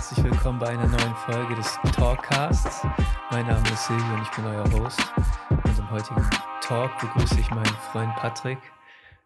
herzlich 0.00 0.24
willkommen 0.24 0.58
bei 0.58 0.68
einer 0.68 0.86
neuen 0.86 1.14
Folge 1.14 1.54
des 1.56 1.78
Talkcasts. 1.94 2.86
Mein 3.30 3.46
Name 3.46 3.68
ist 3.70 3.86
Silvio 3.86 4.14
und 4.14 4.22
ich 4.22 4.30
bin 4.30 4.46
euer 4.46 4.64
Host. 4.72 4.98
Und 5.50 5.78
im 5.78 5.90
heutigen 5.90 6.26
Talk 6.62 6.98
begrüße 7.00 7.38
ich 7.38 7.50
meinen 7.50 7.66
Freund 7.92 8.16
Patrick. 8.16 8.58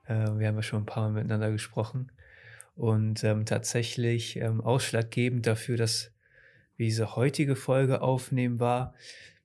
Äh, 0.08 0.36
wir 0.36 0.48
haben 0.48 0.56
ja 0.56 0.62
schon 0.62 0.82
ein 0.82 0.86
paar 0.86 1.04
Mal 1.04 1.12
miteinander 1.12 1.52
gesprochen. 1.52 2.10
Und 2.74 3.22
ähm, 3.22 3.46
tatsächlich 3.46 4.34
ähm, 4.34 4.60
ausschlaggebend 4.60 5.46
dafür, 5.46 5.76
dass 5.76 6.10
wir 6.76 6.86
diese 6.86 7.14
heutige 7.14 7.54
Folge 7.54 8.02
aufnehmen, 8.02 8.58
war 8.58 8.94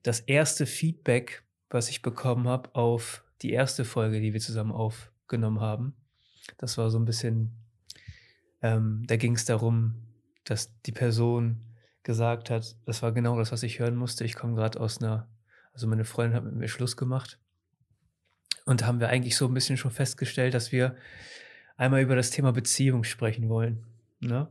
das 0.02 0.18
erste 0.18 0.66
Feedback, 0.66 1.44
was 1.68 1.90
ich 1.90 2.02
bekommen 2.02 2.48
habe 2.48 2.74
auf 2.74 3.22
die 3.42 3.52
erste 3.52 3.84
Folge, 3.84 4.20
die 4.20 4.32
wir 4.32 4.40
zusammen 4.40 4.72
aufgenommen 4.72 5.60
haben. 5.60 5.94
Das 6.58 6.76
war 6.76 6.90
so 6.90 6.98
ein 6.98 7.04
bisschen, 7.04 7.52
ähm, 8.62 9.04
da 9.06 9.14
ging 9.14 9.36
es 9.36 9.44
darum, 9.44 10.09
dass 10.50 10.70
die 10.82 10.92
Person 10.92 11.60
gesagt 12.02 12.50
hat, 12.50 12.76
das 12.84 13.02
war 13.02 13.12
genau 13.12 13.38
das, 13.38 13.52
was 13.52 13.62
ich 13.62 13.78
hören 13.78 13.94
musste. 13.94 14.24
Ich 14.24 14.34
komme 14.34 14.56
gerade 14.56 14.80
aus 14.80 15.00
einer, 15.00 15.28
also 15.72 15.86
meine 15.86 16.04
Freundin 16.04 16.36
hat 16.36 16.42
mit 16.44 16.54
mir 16.54 16.66
Schluss 16.66 16.96
gemacht. 16.96 17.38
Und 18.64 18.84
haben 18.84 18.98
wir 18.98 19.10
eigentlich 19.10 19.36
so 19.36 19.46
ein 19.46 19.54
bisschen 19.54 19.76
schon 19.76 19.92
festgestellt, 19.92 20.54
dass 20.54 20.72
wir 20.72 20.96
einmal 21.76 22.02
über 22.02 22.16
das 22.16 22.30
Thema 22.30 22.52
Beziehung 22.52 23.04
sprechen 23.04 23.48
wollen. 23.48 23.86
Ne? 24.18 24.48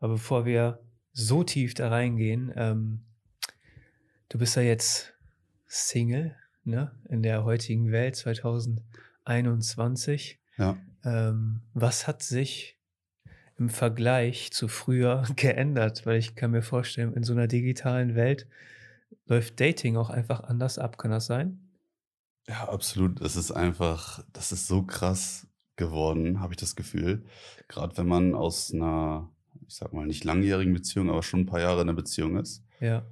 Aber 0.00 0.14
bevor 0.14 0.46
wir 0.46 0.80
so 1.12 1.44
tief 1.44 1.74
da 1.74 1.90
reingehen, 1.90 2.50
ähm, 2.56 3.04
du 4.30 4.38
bist 4.38 4.56
ja 4.56 4.62
jetzt 4.62 5.12
Single, 5.66 6.34
ne? 6.64 6.98
In 7.08 7.22
der 7.22 7.44
heutigen 7.44 7.92
Welt 7.92 8.16
2021. 8.16 10.40
Ja. 10.56 10.78
Ähm, 11.04 11.60
was 11.74 12.06
hat 12.06 12.22
sich 12.22 12.78
im 13.58 13.68
Vergleich 13.68 14.52
zu 14.52 14.68
früher 14.68 15.24
geändert? 15.36 16.06
Weil 16.06 16.18
ich 16.18 16.34
kann 16.34 16.50
mir 16.50 16.62
vorstellen, 16.62 17.14
in 17.14 17.24
so 17.24 17.32
einer 17.32 17.46
digitalen 17.46 18.14
Welt 18.14 18.46
läuft 19.26 19.60
Dating 19.60 19.96
auch 19.96 20.10
einfach 20.10 20.40
anders 20.44 20.78
ab. 20.78 20.98
Kann 20.98 21.10
das 21.10 21.26
sein? 21.26 21.58
Ja, 22.46 22.68
absolut. 22.68 23.20
Es 23.20 23.36
ist 23.36 23.52
einfach, 23.52 24.22
das 24.32 24.52
ist 24.52 24.66
so 24.66 24.82
krass 24.82 25.46
geworden, 25.76 26.40
habe 26.40 26.52
ich 26.52 26.58
das 26.58 26.76
Gefühl. 26.76 27.24
Gerade 27.68 27.96
wenn 27.96 28.06
man 28.06 28.34
aus 28.34 28.72
einer, 28.72 29.30
ich 29.66 29.74
sag 29.74 29.92
mal, 29.92 30.06
nicht 30.06 30.24
langjährigen 30.24 30.74
Beziehung, 30.74 31.10
aber 31.10 31.22
schon 31.22 31.40
ein 31.40 31.46
paar 31.46 31.60
Jahre 31.60 31.82
in 31.82 31.88
einer 31.88 31.96
Beziehung 31.96 32.36
ist. 32.36 32.62
Ja. 32.80 33.04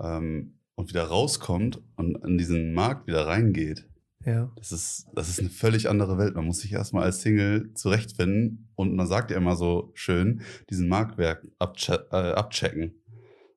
Ähm, 0.00 0.54
und 0.74 0.90
wieder 0.90 1.04
rauskommt 1.04 1.80
und 1.96 2.24
in 2.24 2.38
diesen 2.38 2.72
Markt 2.72 3.06
wieder 3.08 3.26
reingeht. 3.26 3.88
Ja. 4.24 4.50
Das 4.56 4.72
ist, 4.72 5.06
das 5.14 5.28
ist 5.28 5.40
eine 5.40 5.48
völlig 5.48 5.88
andere 5.88 6.18
Welt. 6.18 6.34
Man 6.34 6.44
muss 6.44 6.60
sich 6.60 6.72
erstmal 6.72 7.04
als 7.04 7.22
Single 7.22 7.72
zurechtfinden 7.74 8.68
und 8.74 8.94
man 8.94 9.06
sagt 9.06 9.30
ja 9.30 9.36
immer 9.36 9.56
so 9.56 9.92
schön, 9.94 10.42
diesen 10.70 10.88
Marktwerk 10.88 11.46
abche 11.58 12.08
äh, 12.10 12.32
abchecken. 12.32 12.94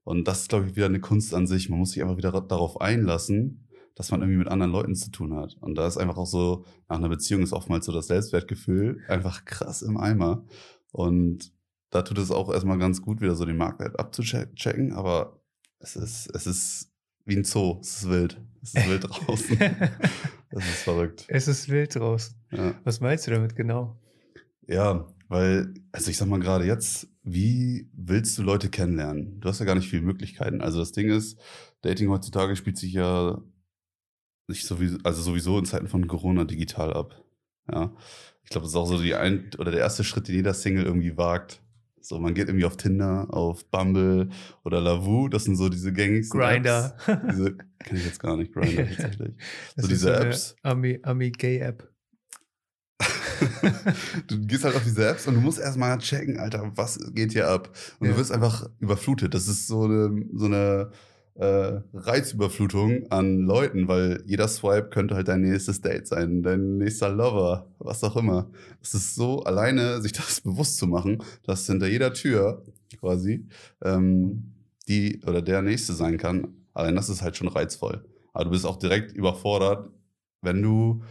Und 0.04 0.28
das 0.28 0.42
ist, 0.42 0.50
glaube 0.50 0.68
ich, 0.68 0.76
wieder 0.76 0.88
eine 0.88 1.00
Kunst 1.00 1.34
an 1.34 1.48
sich. 1.48 1.70
Man 1.70 1.80
muss 1.80 1.92
sich 1.92 2.02
einfach 2.02 2.18
wieder 2.18 2.32
darauf 2.42 2.82
einlassen, 2.82 3.68
dass 3.96 4.12
man 4.12 4.22
irgendwie 4.22 4.40
mit 4.40 4.48
anderen 4.48 4.72
Leuten 4.72 4.96
zu 4.96 5.12
tun 5.12 5.36
hat. 5.36 5.58
Und 5.60 5.76
da 5.76 5.88
ist 5.88 5.98
einfach 5.98 6.18
auch 6.18 6.26
so, 6.26 6.66
nach 6.90 6.98
einer 6.98 7.10
Beziehung 7.10 7.44
ist 7.44 7.54
oftmals 7.54 7.86
so 7.86 7.92
das 7.92 8.08
Selbstwertgefühl 8.08 9.02
einfach 9.08 9.46
krass 9.46 9.82
im 9.82 9.98
Eimer. 9.98 10.46
Und 10.92 11.54
da 11.92 12.02
tut 12.02 12.18
es 12.18 12.32
auch 12.32 12.52
erstmal 12.52 12.78
ganz 12.78 13.02
gut, 13.02 13.22
wieder 13.22 13.36
so 13.36 13.46
den 13.46 13.58
Marktwert 13.58 14.00
abzuchecken. 14.00 14.94
Aber 14.94 15.42
es 15.80 15.96
ist, 15.96 16.30
es 16.34 16.48
ist 16.48 16.91
wie 17.26 17.38
ein 17.38 17.44
Zoo. 17.44 17.80
Es 17.82 18.02
ist 18.02 18.10
wild. 18.10 18.42
Es 18.62 18.74
ist 18.76 18.88
wild 18.88 19.04
draußen. 19.04 19.58
das 20.52 20.66
ist 20.66 20.84
verrückt. 20.84 21.26
Es 21.28 21.48
ist 21.48 21.70
wild 21.70 21.96
draußen. 21.96 22.36
Ja. 22.52 22.76
Was 22.84 23.00
meinst 23.00 23.28
du 23.28 23.32
damit 23.32 23.56
genau? 23.56 23.98
ja, 24.68 25.08
weil, 25.28 25.74
also 25.92 26.10
ich 26.10 26.18
sag 26.18 26.28
mal 26.28 26.40
gerade 26.40 26.66
jetzt, 26.66 27.08
wie 27.24 27.90
willst 27.94 28.38
du 28.38 28.44
Leute 28.44 28.70
kennenlernen? 28.70 29.40
Du 29.40 29.50
hast 29.50 29.60
ja 29.60 29.66
gar 29.66 29.76
nicht 29.76 29.90
viele 29.90 30.02
Möglichkeiten. 30.02 30.62
Also 30.62 30.80
das 30.80 30.92
Ding 30.92 31.10
ist, 31.10 31.40
Dating 31.82 32.10
heutzutage 32.10 32.56
spielt 32.56 32.78
sich 32.78 32.94
ja 32.94 33.42
nicht 34.48 34.66
sowieso, 34.66 34.98
also 35.04 35.22
sowieso 35.22 35.58
in 35.60 35.66
Zeiten 35.66 35.88
von 35.88 36.08
Corona 36.08 36.46
digital 36.46 36.94
ab. 36.94 37.24
Ja. 37.72 37.96
Ich 38.44 38.50
glaube, 38.50 38.64
das 38.64 38.72
ist 38.72 38.76
auch 38.76 38.88
so 38.88 39.02
die 39.02 39.16
ein 39.16 39.50
oder 39.58 39.72
der 39.72 39.80
erste 39.80 40.04
Schritt, 40.04 40.28
den 40.28 40.36
jeder 40.36 40.54
Single 40.54 40.86
irgendwie 40.86 41.16
wagt. 41.16 41.62
So, 42.02 42.20
man 42.20 42.34
geht 42.34 42.48
irgendwie 42.48 42.66
auf 42.66 42.78
Tinder, 42.78 43.28
auf 43.30 43.66
Bumble 43.70 44.30
oder 44.64 44.82
Lavu, 44.82 45.28
das 45.30 45.44
sind 45.44 45.56
so 45.56 45.70
diese 45.70 45.94
gängigsten 45.94 46.40
Grinder. 46.40 46.96
Apps. 47.08 47.22
Diese 47.32 47.58
kenne 47.80 48.00
ich 48.00 48.06
jetzt 48.06 48.20
gar 48.20 48.36
nicht, 48.38 48.54
Grinder 48.54 48.88
tatsächlich. 48.90 49.36
So 49.78 49.88
diese 49.88 50.16
Apps. 50.16 50.56
Ami, 50.64 51.00
Ami 51.04 51.32
Gay 51.32 51.60
App. 51.60 51.88
du 54.28 54.40
gehst 54.46 54.64
halt 54.64 54.76
auf 54.76 54.84
diese 54.84 55.08
Apps 55.08 55.28
und 55.28 55.36
du 55.36 55.42
musst 55.42 55.60
erstmal 55.60 55.98
checken, 55.98 56.38
Alter, 56.40 56.72
was 56.76 57.00
geht 57.14 57.32
hier 57.34 57.48
ab? 57.50 57.76
Und 58.00 58.08
Ja. 58.08 58.14
du 58.14 58.20
wirst 58.20 58.32
einfach 58.32 58.70
überflutet. 58.80 59.34
Das 59.34 59.48
ist 59.48 59.68
so 59.68 59.84
eine, 59.84 60.26
so 60.34 60.46
eine 60.46 60.92
äh, 61.36 61.80
Reizüberflutung 61.94 63.10
an 63.12 63.40
Leuten, 63.40 63.88
weil 63.88 64.24
jeder 64.26 64.48
Swipe 64.48 64.90
könnte 64.90 65.16
halt 65.16 65.28
dein 65.28 65.42
nächstes 65.42 65.82
Date 65.82 66.08
sein, 66.08 66.44
dein 66.44 66.78
nächster 66.78 67.10
Lover, 67.10 67.68
was 67.80 68.04
auch 68.04 68.16
immer. 68.18 68.50
Es 68.82 68.94
ist 68.94 69.16
so 69.16 69.44
alleine, 69.44 70.02
sich 70.02 70.12
das 70.14 70.42
bewusst 70.42 70.78
zu 70.78 70.88
machen, 70.88 71.24
dass 71.44 71.66
hinter 71.66 71.88
jeder 71.88 72.14
Tür 72.14 72.64
quasi 73.00 73.48
ähm, 73.84 74.54
die 74.88 75.22
oder 75.26 75.42
der 75.42 75.62
nächste 75.62 75.94
sein 75.94 76.18
kann. 76.18 76.56
Allein 76.74 76.96
das 76.96 77.10
ist 77.10 77.22
halt 77.22 77.38
schon 77.38 77.48
reizvoll. 77.48 78.06
Aber 78.34 78.46
du 78.46 78.52
bist 78.52 78.66
auch 78.66 78.78
direkt 78.78 79.12
überfordert, 79.12 79.90
wenn 80.42 80.62
du 80.62 81.04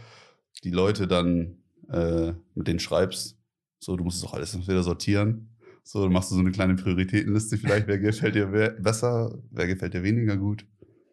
die 0.63 0.71
Leute 0.71 1.07
dann 1.07 1.57
äh, 1.91 2.33
mit 2.55 2.67
denen 2.67 2.79
schreibst. 2.79 3.37
So, 3.79 3.95
du 3.95 4.03
musst 4.03 4.17
es 4.17 4.23
auch 4.23 4.33
alles 4.33 4.57
wieder 4.67 4.83
sortieren. 4.83 5.50
So, 5.83 6.03
dann 6.03 6.13
machst 6.13 6.31
du 6.31 6.35
so 6.35 6.41
eine 6.41 6.51
kleine 6.51 6.75
Prioritätenliste 6.75 7.57
vielleicht, 7.57 7.87
wer 7.87 7.99
gefällt 7.99 8.35
dir 8.35 8.47
besser, 8.79 9.39
wer 9.51 9.67
gefällt 9.67 9.93
dir 9.93 10.03
weniger 10.03 10.37
gut. 10.37 10.65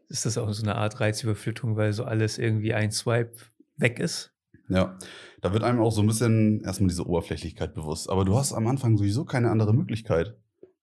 Ist 0.08 0.24
das 0.24 0.38
auch 0.38 0.50
so 0.52 0.62
eine 0.62 0.76
Art 0.76 1.00
Reizüberflutung, 1.00 1.76
weil 1.76 1.92
so 1.92 2.04
alles 2.04 2.38
irgendwie 2.38 2.74
ein 2.74 2.90
Swipe 2.90 3.32
weg 3.76 3.98
ist? 3.98 4.32
Ja, 4.68 4.98
da 5.40 5.52
wird 5.52 5.62
einem 5.62 5.80
auch 5.80 5.92
so 5.92 6.02
ein 6.02 6.06
bisschen 6.06 6.60
erstmal 6.62 6.88
diese 6.88 7.06
Oberflächlichkeit 7.06 7.74
bewusst. 7.74 8.10
Aber 8.10 8.24
du 8.24 8.36
hast 8.36 8.52
am 8.52 8.66
Anfang 8.66 8.96
sowieso 8.96 9.24
keine 9.24 9.50
andere 9.50 9.74
Möglichkeit. 9.74 10.36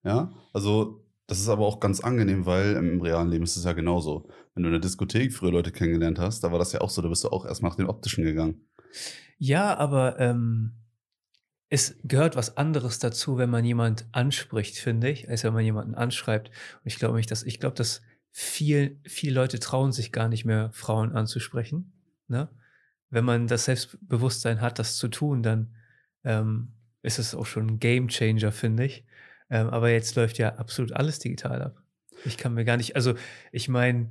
Ja, 0.03 0.31
also 0.53 1.05
das 1.27 1.39
ist 1.39 1.49
aber 1.49 1.65
auch 1.65 1.79
ganz 1.79 1.99
angenehm, 1.99 2.45
weil 2.45 2.75
im 2.75 3.01
realen 3.01 3.29
Leben 3.29 3.43
ist 3.43 3.57
es 3.57 3.63
ja 3.63 3.73
genauso. 3.73 4.27
Wenn 4.53 4.63
du 4.63 4.69
in 4.69 4.73
der 4.73 4.81
Diskothek 4.81 5.33
früher 5.33 5.51
Leute 5.51 5.71
kennengelernt 5.71 6.19
hast, 6.19 6.43
da 6.43 6.51
war 6.51 6.59
das 6.59 6.71
ja 6.71 6.81
auch 6.81 6.89
so, 6.89 7.01
da 7.01 7.09
bist 7.09 7.23
du 7.23 7.29
auch 7.29 7.45
erstmal 7.45 7.71
nach 7.71 7.77
dem 7.77 7.89
Optischen 7.89 8.23
gegangen. 8.23 8.61
Ja, 9.37 9.75
aber 9.77 10.19
ähm, 10.19 10.73
es 11.69 11.97
gehört 12.03 12.35
was 12.35 12.57
anderes 12.57 12.99
dazu, 12.99 13.37
wenn 13.37 13.49
man 13.49 13.65
jemand 13.65 14.05
anspricht, 14.11 14.77
finde 14.77 15.09
ich, 15.09 15.29
als 15.29 15.43
wenn 15.43 15.53
man 15.53 15.63
jemanden 15.63 15.95
anschreibt. 15.95 16.49
Und 16.49 16.85
ich 16.85 16.97
glaube 16.97 17.17
nicht, 17.17 17.31
dass 17.31 17.43
ich 17.43 17.59
glaube, 17.59 17.75
dass 17.75 18.01
viel, 18.31 18.99
viele 19.05 19.33
Leute 19.35 19.59
trauen 19.59 19.91
sich 19.91 20.11
gar 20.11 20.27
nicht 20.27 20.45
mehr, 20.45 20.69
Frauen 20.73 21.13
anzusprechen. 21.13 21.93
Ne? 22.27 22.49
Wenn 23.09 23.25
man 23.25 23.47
das 23.47 23.65
Selbstbewusstsein 23.65 24.61
hat, 24.61 24.77
das 24.77 24.97
zu 24.97 25.07
tun, 25.07 25.41
dann 25.41 25.75
ähm, 26.23 26.73
ist 27.01 27.19
es 27.19 27.33
auch 27.33 27.45
schon 27.45 27.67
ein 27.67 27.79
Game 27.79 28.09
Changer, 28.09 28.51
finde 28.51 28.85
ich. 28.85 29.05
Ähm, 29.49 29.69
aber 29.69 29.89
jetzt 29.89 30.15
läuft 30.15 30.37
ja 30.37 30.55
absolut 30.55 30.91
alles 30.93 31.19
digital 31.19 31.61
ab. 31.61 31.81
Ich 32.25 32.37
kann 32.37 32.53
mir 32.53 32.65
gar 32.65 32.77
nicht, 32.77 32.95
also 32.95 33.15
ich 33.51 33.69
meine, 33.69 34.09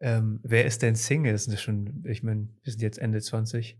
ähm, 0.00 0.40
wer 0.42 0.66
ist 0.66 0.82
denn 0.82 0.96
Single? 0.96 1.32
Das 1.32 1.44
sind 1.44 1.54
ja 1.54 1.58
schon, 1.58 2.04
ich 2.06 2.22
meine, 2.22 2.48
wir 2.62 2.72
sind 2.72 2.82
jetzt 2.82 2.98
Ende 2.98 3.20
20. 3.20 3.78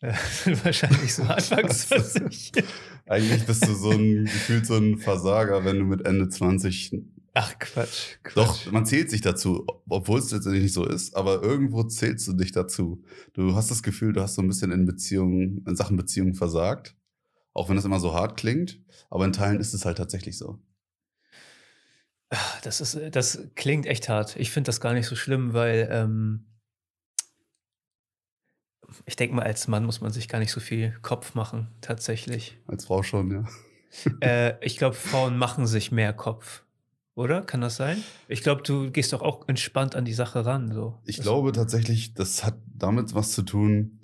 Äh, 0.00 0.12
wahrscheinlich 0.64 1.14
so 1.14 1.22
Anfang 1.24 1.68
20. 1.68 2.52
Eigentlich 3.06 3.44
bist 3.46 3.66
du 3.66 3.74
so 3.74 3.90
ein 3.90 4.24
gefühlt 4.24 4.66
so 4.66 4.76
ein 4.76 4.98
Versager, 4.98 5.64
wenn 5.64 5.78
du 5.78 5.84
mit 5.84 6.06
Ende 6.06 6.28
20 6.28 6.92
Ach 7.34 7.56
Quatsch. 7.60 8.16
Quatsch. 8.24 8.36
Doch, 8.36 8.72
man 8.72 8.84
zählt 8.84 9.10
sich 9.10 9.20
dazu, 9.20 9.64
obwohl 9.88 10.18
es 10.18 10.32
letztendlich 10.32 10.64
nicht 10.64 10.72
so 10.72 10.84
ist, 10.84 11.14
aber 11.14 11.40
irgendwo 11.40 11.84
zählst 11.84 12.26
du 12.26 12.32
dich 12.32 12.50
dazu. 12.50 13.04
Du 13.32 13.54
hast 13.54 13.70
das 13.70 13.84
Gefühl, 13.84 14.12
du 14.12 14.20
hast 14.20 14.34
so 14.34 14.42
ein 14.42 14.48
bisschen 14.48 14.72
in 14.72 14.86
Beziehungen, 14.86 15.64
in 15.66 15.76
Sachen 15.76 15.96
Beziehungen 15.96 16.34
versagt. 16.34 16.96
Auch 17.52 17.68
wenn 17.68 17.76
das 17.76 17.84
immer 17.84 18.00
so 18.00 18.12
hart 18.12 18.36
klingt, 18.36 18.80
aber 19.08 19.24
in 19.24 19.32
Teilen 19.32 19.60
ist 19.60 19.72
es 19.72 19.84
halt 19.84 19.98
tatsächlich 19.98 20.36
so. 20.36 20.58
Ah, 22.30 22.36
Das, 22.62 22.80
ist, 22.80 22.98
das 23.12 23.38
klingt 23.54 23.86
echt 23.86 24.08
hart. 24.08 24.34
Ich 24.36 24.50
finde 24.50 24.68
das 24.68 24.80
gar 24.80 24.92
nicht 24.92 25.06
so 25.06 25.14
schlimm, 25.14 25.52
weil 25.52 25.88
ähm, 25.92 26.47
ich 29.06 29.16
denke 29.16 29.34
mal, 29.36 29.42
als 29.42 29.68
Mann 29.68 29.84
muss 29.84 30.00
man 30.00 30.10
sich 30.12 30.28
gar 30.28 30.38
nicht 30.38 30.52
so 30.52 30.60
viel 30.60 30.94
Kopf 31.02 31.34
machen, 31.34 31.68
tatsächlich. 31.80 32.56
Als 32.66 32.86
Frau 32.86 33.02
schon, 33.02 33.30
ja. 33.30 33.44
äh, 34.20 34.64
ich 34.64 34.76
glaube, 34.78 34.94
Frauen 34.96 35.36
machen 35.38 35.66
sich 35.66 35.92
mehr 35.92 36.12
Kopf. 36.12 36.62
Oder? 37.14 37.42
Kann 37.42 37.60
das 37.60 37.74
sein? 37.76 38.02
Ich 38.28 38.42
glaube, 38.42 38.62
du 38.62 38.92
gehst 38.92 39.12
doch 39.12 39.22
auch 39.22 39.48
entspannt 39.48 39.96
an 39.96 40.04
die 40.04 40.12
Sache 40.14 40.46
ran. 40.46 40.72
So. 40.72 40.98
Ich 41.04 41.16
Das- 41.16 41.24
glaube 41.24 41.50
tatsächlich, 41.52 42.14
das 42.14 42.44
hat 42.44 42.54
damit 42.72 43.12
was 43.14 43.32
zu 43.32 43.42
tun. 43.42 43.98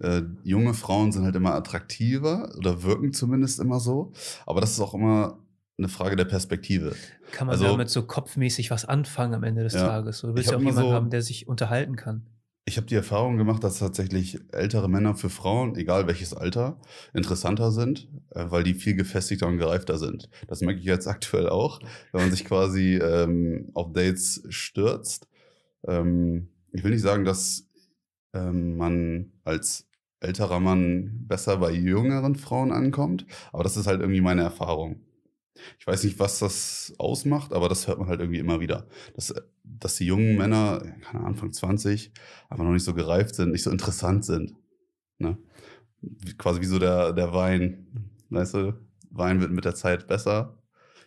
Äh, 0.00 0.22
junge 0.44 0.72
Frauen 0.72 1.10
sind 1.12 1.24
halt 1.24 1.34
immer 1.34 1.54
attraktiver 1.54 2.52
oder 2.56 2.82
wirken 2.84 3.12
zumindest 3.12 3.58
immer 3.60 3.80
so. 3.80 4.12
Aber 4.46 4.60
das 4.60 4.70
ist 4.70 4.80
auch 4.80 4.94
immer 4.94 5.38
eine 5.78 5.88
Frage 5.88 6.14
der 6.14 6.26
Perspektive. 6.26 6.94
Kann 7.32 7.48
man 7.48 7.54
also- 7.54 7.66
damit 7.66 7.90
so 7.90 8.04
kopfmäßig 8.06 8.70
was 8.70 8.84
anfangen 8.84 9.34
am 9.34 9.42
Ende 9.42 9.62
des 9.64 9.74
Ja. 9.74 9.86
Tages? 9.88 10.20
Du 10.20 10.34
willst 10.34 10.50
ja 10.50 10.56
auch 10.56 10.60
jemanden 10.60 10.80
so- 10.82 10.92
haben, 10.92 11.10
der 11.10 11.22
sich 11.22 11.48
unterhalten 11.48 11.96
kann. 11.96 12.26
Ich 12.70 12.76
habe 12.76 12.86
die 12.86 12.94
Erfahrung 12.94 13.36
gemacht, 13.36 13.64
dass 13.64 13.80
tatsächlich 13.80 14.38
ältere 14.52 14.88
Männer 14.88 15.16
für 15.16 15.28
Frauen, 15.28 15.74
egal 15.74 16.06
welches 16.06 16.32
Alter, 16.32 16.80
interessanter 17.12 17.72
sind, 17.72 18.08
äh, 18.30 18.44
weil 18.48 18.62
die 18.62 18.74
viel 18.74 18.94
gefestigter 18.94 19.48
und 19.48 19.58
gereifter 19.58 19.98
sind. 19.98 20.30
Das 20.46 20.60
merke 20.60 20.78
ich 20.78 20.86
jetzt 20.86 21.08
aktuell 21.08 21.48
auch, 21.48 21.80
wenn 22.12 22.20
man 22.20 22.30
sich 22.30 22.44
quasi 22.44 22.94
ähm, 22.94 23.70
auf 23.74 23.92
Dates 23.92 24.44
stürzt. 24.50 25.26
Ähm, 25.84 26.48
ich 26.70 26.84
will 26.84 26.92
nicht 26.92 27.02
sagen, 27.02 27.24
dass 27.24 27.66
ähm, 28.34 28.76
man 28.76 29.32
als 29.42 29.88
älterer 30.20 30.60
Mann 30.60 31.26
besser 31.26 31.56
bei 31.56 31.72
jüngeren 31.72 32.36
Frauen 32.36 32.70
ankommt, 32.70 33.26
aber 33.52 33.64
das 33.64 33.76
ist 33.76 33.88
halt 33.88 34.00
irgendwie 34.00 34.20
meine 34.20 34.42
Erfahrung. 34.42 35.00
Ich 35.78 35.86
weiß 35.86 36.04
nicht, 36.04 36.18
was 36.18 36.38
das 36.38 36.94
ausmacht, 36.98 37.52
aber 37.52 37.68
das 37.68 37.86
hört 37.86 37.98
man 37.98 38.08
halt 38.08 38.20
irgendwie 38.20 38.38
immer 38.38 38.60
wieder. 38.60 38.86
Dass, 39.14 39.34
dass 39.64 39.96
die 39.96 40.06
jungen 40.06 40.36
Männer, 40.36 40.80
keine 41.02 41.20
Ahnung, 41.20 41.26
Anfang 41.26 41.52
20, 41.52 42.12
einfach 42.48 42.64
noch 42.64 42.72
nicht 42.72 42.84
so 42.84 42.94
gereift 42.94 43.34
sind, 43.34 43.52
nicht 43.52 43.62
so 43.62 43.70
interessant 43.70 44.24
sind. 44.24 44.54
Ne? 45.18 45.38
Quasi 46.38 46.60
wie 46.60 46.66
so 46.66 46.78
der, 46.78 47.12
der 47.12 47.32
Wein. 47.32 48.10
Weißt 48.30 48.54
du, 48.54 48.74
Wein 49.10 49.40
wird 49.40 49.50
mit 49.50 49.64
der 49.64 49.74
Zeit 49.74 50.06
besser, 50.06 50.56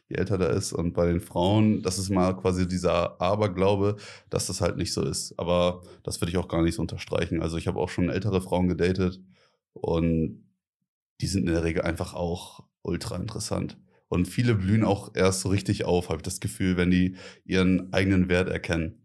je 0.10 0.18
älter 0.18 0.38
der 0.38 0.52
ist. 0.52 0.74
Und 0.74 0.94
bei 0.94 1.08
den 1.08 1.22
Frauen, 1.22 1.82
das 1.82 1.98
ist 1.98 2.10
mal 2.10 2.36
quasi 2.36 2.68
dieser 2.68 3.20
Aberglaube, 3.22 3.96
dass 4.30 4.48
das 4.48 4.62
halt 4.62 4.78
nicht 4.78 4.94
so 4.94 5.04
ist. 5.04 5.38
Aber 5.40 5.82
das 6.04 6.22
würde 6.22 6.32
ich 6.32 6.38
auch 6.38 6.48
gar 6.48 6.62
nicht 6.62 6.76
so 6.76 6.82
unterstreichen. 6.82 7.42
Also 7.42 7.58
ich 7.58 7.68
habe 7.68 7.80
auch 7.80 7.90
schon 7.90 8.10
ältere 8.10 8.42
Frauen 8.42 8.68
gedatet 8.68 9.22
und 9.74 10.44
die 11.22 11.28
sind 11.28 11.48
in 11.48 11.54
der 11.54 11.64
Regel 11.64 11.84
einfach 11.84 12.14
auch 12.14 12.64
ultra 12.82 13.16
interessant. 13.16 13.78
Und 14.14 14.28
viele 14.28 14.54
blühen 14.54 14.84
auch 14.84 15.16
erst 15.16 15.42
so 15.42 15.50
richtig 15.50 15.86
auf, 15.86 16.10
habe 16.10 16.18
ich 16.18 16.24
das 16.24 16.40
Gefühl, 16.40 16.78
wenn 16.78 16.92
die 16.92 17.16
ihren 17.46 17.92
eigenen 17.94 18.30
Wert 18.30 18.48
erkennen. 18.48 19.02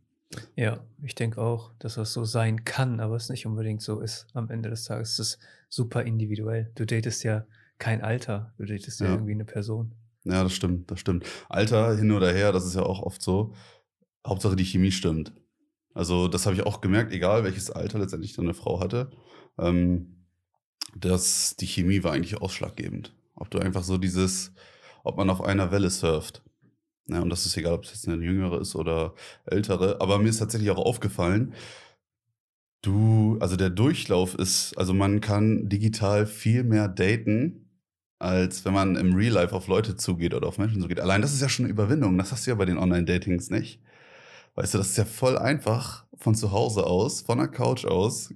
Ja, 0.55 0.85
ich 1.03 1.15
denke 1.15 1.41
auch, 1.41 1.73
dass 1.79 1.95
das 1.95 2.13
so 2.13 2.27
sein 2.27 2.65
kann, 2.65 3.01
aber 3.01 3.17
es 3.17 3.31
nicht 3.31 3.47
unbedingt 3.47 3.81
so 3.81 4.01
ist. 4.01 4.27
Am 4.35 4.51
Ende 4.51 4.69
des 4.69 4.85
Tages 4.85 5.13
ist 5.13 5.19
es 5.19 5.39
super 5.71 6.03
individuell. 6.03 6.71
Du 6.75 6.85
datest 6.85 7.25
ja 7.25 7.47
kein 7.79 8.03
Alter, 8.03 8.53
du 8.59 8.67
datest 8.67 9.01
ja, 9.01 9.07
ja 9.07 9.13
irgendwie 9.15 9.33
eine 9.33 9.47
Person. 9.47 9.95
Ja, 10.25 10.43
das 10.43 10.53
stimmt, 10.53 10.91
das 10.91 11.01
stimmt. 11.01 11.25
Alter 11.49 11.97
hin 11.97 12.13
oder 12.13 12.31
her, 12.31 12.53
das 12.53 12.67
ist 12.67 12.75
ja 12.75 12.83
auch 12.83 13.01
oft 13.01 13.23
so. 13.23 13.55
Hauptsache 14.27 14.57
die 14.57 14.67
Chemie 14.67 14.93
stimmt. 14.93 15.33
Also 15.95 16.29
das 16.29 16.45
habe 16.45 16.55
ich 16.55 16.67
auch 16.67 16.83
gemerkt, 16.83 17.13
egal 17.13 17.45
welches 17.45 17.71
Alter 17.71 17.99
letztendlich 17.99 18.35
dann 18.35 18.45
eine 18.45 18.53
Frau 18.53 18.79
hatte, 18.79 19.11
ähm, 19.59 20.27
dass 20.95 21.57
die 21.57 21.67
Chemie 21.67 22.05
war 22.05 22.13
eigentlich 22.13 22.43
ausschlaggebend. 22.43 23.15
Ob 23.35 23.51
du 23.51 23.59
einfach 23.59 23.85
so 23.85 23.97
dieses, 23.97 24.53
ob 25.09 25.17
man 25.17 25.31
auf 25.31 25.43
einer 25.43 25.71
Welle 25.73 25.91
surft. 25.91 26.43
Ja, 27.09 27.21
und 27.21 27.31
das 27.31 27.47
ist 27.47 27.57
egal, 27.57 27.75
ob 27.75 27.85
es 27.85 27.91
jetzt 27.91 28.09
eine 28.09 28.23
jüngere 28.23 28.61
ist 28.61 28.77
oder 28.77 29.15
ältere. 29.47 30.01
Aber 30.01 30.19
mir 30.19 30.29
ist 30.29 30.39
tatsächlich 30.39 30.71
auch 30.71 30.79
aufgefallen, 30.79 31.55
du, 32.83 33.39
also 33.41 33.57
der 33.57 33.71
Durchlauf 33.71 34.35
ist, 34.35 34.77
also 34.77 34.95
man 34.95 35.21
kann 35.21 35.69
digital 35.69 36.27
viel 36.27 36.65
mehr 36.65 36.89
daten, 36.89 37.69
als 38.19 38.65
wenn 38.65 38.75
man 38.75 38.97
im 38.97 39.15
Real 39.15 39.33
Life 39.35 39.55
auf 39.55 39.69
Leute 39.69 39.97
zugeht 39.97 40.35
oder 40.35 40.49
auf 40.49 40.59
Menschen 40.59 40.81
zugeht. 40.83 41.01
Allein 41.01 41.23
das 41.23 41.33
ist 41.33 41.41
ja 41.41 41.49
schon 41.49 41.65
eine 41.67 41.73
Überwindung. 41.73 42.19
Das 42.19 42.33
hast 42.33 42.47
du 42.47 42.51
ja 42.51 42.57
bei 42.57 42.65
den 42.65 42.79
Online-Datings 42.79 43.51
nicht. 43.51 43.81
Weißt 44.55 44.75
du, 44.75 44.79
das 44.79 44.91
ist 44.91 44.99
ja 44.99 45.05
voll 45.05 45.39
einfach 45.39 46.07
von 46.17 46.35
zu 46.35 46.53
Hause 46.53 46.85
aus, 46.85 47.23
von 47.23 47.39
der 47.39 47.49
Couch 47.49 47.85
aus 47.85 48.35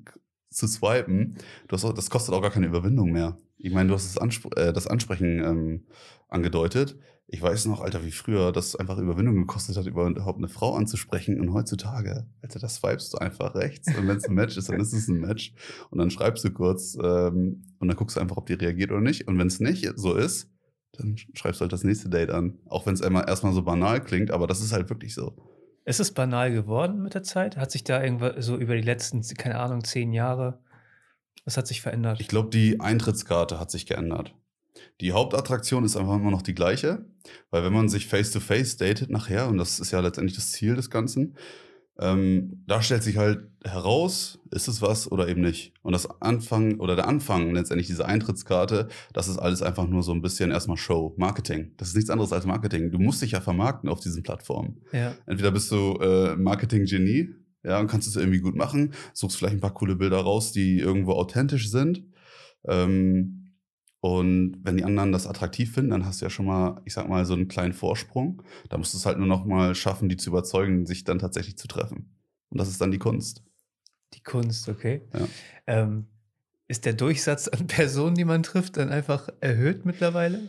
zu 0.50 0.66
swipen. 0.68 1.36
Du 1.68 1.74
hast 1.74 1.84
auch, 1.84 1.92
das 1.92 2.10
kostet 2.10 2.34
auch 2.34 2.42
gar 2.42 2.50
keine 2.50 2.66
Überwindung 2.66 3.10
mehr. 3.10 3.36
Ich 3.62 3.72
meine, 3.72 3.88
du 3.88 3.94
hast 3.94 4.16
das, 4.16 4.18
Anspr 4.20 4.48
äh, 4.56 4.72
das 4.72 4.88
Ansprechen 4.88 5.38
ähm, 5.38 5.86
angedeutet. 6.28 6.98
Ich 7.28 7.40
weiß 7.40 7.66
noch, 7.66 7.80
Alter, 7.80 8.04
wie 8.04 8.10
früher 8.10 8.50
das 8.50 8.74
einfach 8.74 8.98
Überwindung 8.98 9.36
gekostet 9.36 9.76
hat, 9.76 9.86
überhaupt 9.86 10.38
eine 10.38 10.48
Frau 10.48 10.74
anzusprechen. 10.74 11.40
Und 11.40 11.52
heutzutage, 11.54 12.26
Alter, 12.42 12.58
das 12.58 12.76
swipest 12.76 13.14
du 13.14 13.18
einfach 13.18 13.54
rechts. 13.54 13.86
Und 13.96 14.08
wenn 14.08 14.16
es 14.16 14.24
ein 14.24 14.34
Match 14.34 14.56
ist, 14.56 14.68
dann 14.68 14.80
ist 14.80 14.92
es 14.92 15.08
ein 15.08 15.20
Match. 15.20 15.54
Und 15.90 15.98
dann 15.98 16.10
schreibst 16.10 16.44
du 16.44 16.50
kurz 16.50 16.98
ähm, 17.02 17.62
und 17.78 17.88
dann 17.88 17.96
guckst 17.96 18.16
du 18.16 18.20
einfach, 18.20 18.36
ob 18.36 18.46
die 18.46 18.54
reagiert 18.54 18.90
oder 18.90 19.00
nicht. 19.00 19.28
Und 19.28 19.38
wenn 19.38 19.46
es 19.46 19.60
nicht 19.60 19.88
so 19.94 20.14
ist, 20.14 20.50
dann 20.98 21.16
schreibst 21.16 21.60
du 21.60 21.62
halt 21.62 21.72
das 21.72 21.84
nächste 21.84 22.08
Date 22.08 22.30
an. 22.30 22.58
Auch 22.66 22.84
wenn 22.84 22.94
es 22.94 23.00
erstmal 23.00 23.52
so 23.52 23.62
banal 23.62 24.02
klingt, 24.02 24.32
aber 24.32 24.48
das 24.48 24.60
ist 24.60 24.72
halt 24.72 24.90
wirklich 24.90 25.14
so. 25.14 25.36
Ist 25.84 26.00
es 26.00 26.12
banal 26.12 26.52
geworden 26.52 27.00
mit 27.02 27.14
der 27.14 27.22
Zeit? 27.22 27.56
Hat 27.56 27.70
sich 27.70 27.84
da 27.84 28.02
irgendwas 28.02 28.44
so 28.44 28.56
über 28.56 28.74
die 28.74 28.82
letzten, 28.82 29.22
keine 29.36 29.58
Ahnung, 29.58 29.84
zehn 29.84 30.12
Jahre, 30.12 30.58
was 31.44 31.56
hat 31.56 31.66
sich 31.66 31.80
verändert? 31.80 32.20
Ich 32.20 32.28
glaube, 32.28 32.50
die 32.50 32.80
Eintrittskarte 32.80 33.58
hat 33.58 33.70
sich 33.70 33.86
geändert. 33.86 34.34
Die 35.00 35.12
Hauptattraktion 35.12 35.84
ist 35.84 35.96
einfach 35.96 36.16
immer 36.16 36.30
noch 36.30 36.42
die 36.42 36.54
gleiche, 36.54 37.04
weil 37.50 37.64
wenn 37.64 37.72
man 37.72 37.88
sich 37.88 38.06
face-to-face 38.06 38.76
-face 38.76 38.78
datet 38.78 39.10
nachher, 39.10 39.48
und 39.48 39.58
das 39.58 39.80
ist 39.80 39.90
ja 39.90 40.00
letztendlich 40.00 40.36
das 40.36 40.52
Ziel 40.52 40.74
des 40.74 40.90
Ganzen, 40.90 41.36
ähm, 41.98 42.62
da 42.66 42.80
stellt 42.80 43.02
sich 43.02 43.18
halt 43.18 43.40
heraus, 43.64 44.40
ist 44.50 44.66
es 44.66 44.80
was 44.80 45.10
oder 45.12 45.28
eben 45.28 45.42
nicht. 45.42 45.74
Und 45.82 45.92
das 45.92 46.08
Anfang 46.22 46.80
oder 46.80 46.96
der 46.96 47.06
Anfang 47.06 47.54
letztendlich 47.54 47.86
diese 47.86 48.06
Eintrittskarte, 48.06 48.88
das 49.12 49.28
ist 49.28 49.38
alles 49.38 49.62
einfach 49.62 49.86
nur 49.86 50.02
so 50.02 50.12
ein 50.12 50.22
bisschen 50.22 50.50
erstmal 50.50 50.78
Show, 50.78 51.14
Marketing. 51.16 51.72
Das 51.76 51.88
ist 51.88 51.94
nichts 51.94 52.10
anderes 52.10 52.32
als 52.32 52.46
Marketing. 52.46 52.90
Du 52.90 52.98
musst 52.98 53.20
dich 53.20 53.32
ja 53.32 53.40
vermarkten 53.40 53.90
auf 53.90 54.00
diesen 54.00 54.22
Plattformen. 54.22 54.80
Ja. 54.92 55.14
Entweder 55.26 55.50
bist 55.50 55.70
du 55.70 55.98
äh, 56.00 56.34
Marketing-Genie, 56.34 57.34
ja, 57.62 57.78
und 57.78 57.88
kannst 57.88 58.08
es 58.08 58.16
irgendwie 58.16 58.40
gut 58.40 58.56
machen, 58.56 58.94
suchst 59.12 59.36
vielleicht 59.36 59.54
ein 59.54 59.60
paar 59.60 59.74
coole 59.74 59.96
Bilder 59.96 60.20
raus, 60.20 60.52
die 60.52 60.78
irgendwo 60.78 61.12
authentisch 61.12 61.70
sind. 61.70 62.04
Ähm, 62.64 63.42
und 64.00 64.58
wenn 64.62 64.76
die 64.76 64.84
anderen 64.84 65.12
das 65.12 65.28
attraktiv 65.28 65.72
finden, 65.72 65.90
dann 65.90 66.04
hast 66.04 66.20
du 66.20 66.24
ja 66.24 66.30
schon 66.30 66.46
mal, 66.46 66.82
ich 66.84 66.92
sag 66.92 67.08
mal, 67.08 67.24
so 67.24 67.34
einen 67.34 67.46
kleinen 67.46 67.72
Vorsprung. 67.72 68.42
Da 68.68 68.76
musst 68.76 68.92
du 68.94 68.98
es 68.98 69.06
halt 69.06 69.18
nur 69.18 69.28
noch 69.28 69.44
mal 69.44 69.76
schaffen, 69.76 70.08
die 70.08 70.16
zu 70.16 70.30
überzeugen, 70.30 70.86
sich 70.86 71.04
dann 71.04 71.20
tatsächlich 71.20 71.56
zu 71.56 71.68
treffen. 71.68 72.12
Und 72.48 72.58
das 72.58 72.68
ist 72.68 72.80
dann 72.80 72.90
die 72.90 72.98
Kunst. 72.98 73.44
Die 74.14 74.22
Kunst, 74.22 74.68
okay. 74.68 75.02
Ja. 75.14 75.28
Ähm, 75.68 76.08
ist 76.66 76.84
der 76.84 76.94
Durchsatz 76.94 77.46
an 77.46 77.66
Personen, 77.68 78.16
die 78.16 78.24
man 78.24 78.42
trifft, 78.42 78.76
dann 78.76 78.88
einfach 78.88 79.28
erhöht 79.40 79.86
mittlerweile? 79.86 80.48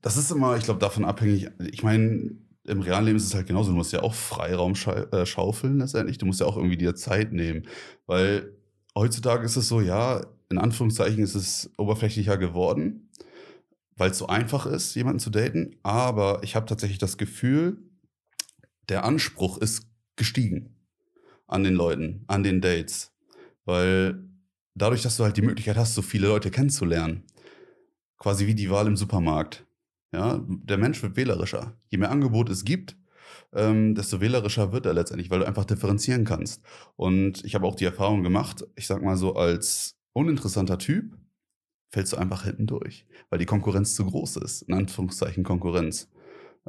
Das 0.00 0.16
ist 0.16 0.30
immer, 0.30 0.56
ich 0.56 0.64
glaube, 0.64 0.80
davon 0.80 1.04
abhängig. 1.04 1.50
Ich 1.70 1.82
meine, 1.82 2.30
im 2.68 2.80
realen 2.80 3.06
Leben 3.06 3.16
ist 3.16 3.26
es 3.26 3.34
halt 3.34 3.46
genauso. 3.46 3.70
Du 3.70 3.76
musst 3.76 3.92
ja 3.92 4.02
auch 4.02 4.14
Freiraum 4.14 4.74
äh, 4.74 5.26
schaufeln 5.26 5.78
letztendlich. 5.78 6.18
Du 6.18 6.26
musst 6.26 6.40
ja 6.40 6.46
auch 6.46 6.56
irgendwie 6.56 6.76
dir 6.76 6.94
Zeit 6.94 7.32
nehmen. 7.32 7.66
Weil 8.06 8.52
heutzutage 8.94 9.44
ist 9.44 9.56
es 9.56 9.68
so, 9.68 9.80
ja, 9.80 10.24
in 10.50 10.58
Anführungszeichen 10.58 11.22
ist 11.22 11.34
es 11.34 11.70
oberflächlicher 11.76 12.38
geworden, 12.38 13.10
weil 13.96 14.10
es 14.10 14.18
so 14.18 14.26
einfach 14.26 14.66
ist, 14.66 14.94
jemanden 14.94 15.20
zu 15.20 15.30
daten. 15.30 15.76
Aber 15.82 16.42
ich 16.42 16.56
habe 16.56 16.66
tatsächlich 16.66 16.98
das 16.98 17.18
Gefühl, 17.18 17.78
der 18.88 19.04
Anspruch 19.04 19.58
ist 19.58 19.82
gestiegen 20.16 20.76
an 21.46 21.64
den 21.64 21.74
Leuten, 21.74 22.24
an 22.26 22.42
den 22.42 22.60
Dates. 22.60 23.12
Weil 23.64 24.24
dadurch, 24.74 25.02
dass 25.02 25.16
du 25.16 25.24
halt 25.24 25.36
die 25.36 25.42
Möglichkeit 25.42 25.76
hast, 25.76 25.94
so 25.94 26.02
viele 26.02 26.28
Leute 26.28 26.50
kennenzulernen, 26.50 27.24
quasi 28.18 28.46
wie 28.46 28.54
die 28.54 28.70
Wahl 28.70 28.86
im 28.86 28.96
Supermarkt. 28.96 29.64
Ja, 30.12 30.42
der 30.48 30.78
Mensch 30.78 31.02
wird 31.02 31.16
wählerischer. 31.16 31.76
Je 31.88 31.98
mehr 31.98 32.10
Angebot 32.10 32.48
es 32.48 32.64
gibt, 32.64 32.96
ähm, 33.52 33.94
desto 33.94 34.20
wählerischer 34.20 34.72
wird 34.72 34.86
er 34.86 34.94
letztendlich, 34.94 35.30
weil 35.30 35.40
du 35.40 35.46
einfach 35.46 35.64
differenzieren 35.64 36.24
kannst. 36.24 36.62
Und 36.96 37.44
ich 37.44 37.54
habe 37.54 37.66
auch 37.66 37.74
die 37.74 37.84
Erfahrung 37.84 38.22
gemacht, 38.22 38.66
ich 38.74 38.86
sag 38.86 39.02
mal 39.02 39.16
so 39.16 39.34
als 39.34 39.96
uninteressanter 40.12 40.78
Typ, 40.78 41.16
fällst 41.90 42.12
du 42.12 42.16
einfach 42.16 42.44
hinten 42.44 42.66
durch, 42.66 43.06
weil 43.30 43.38
die 43.38 43.46
Konkurrenz 43.46 43.94
zu 43.94 44.04
groß 44.04 44.36
ist. 44.36 44.62
In 44.62 44.74
Anführungszeichen 44.74 45.44
Konkurrenz. 45.44 46.10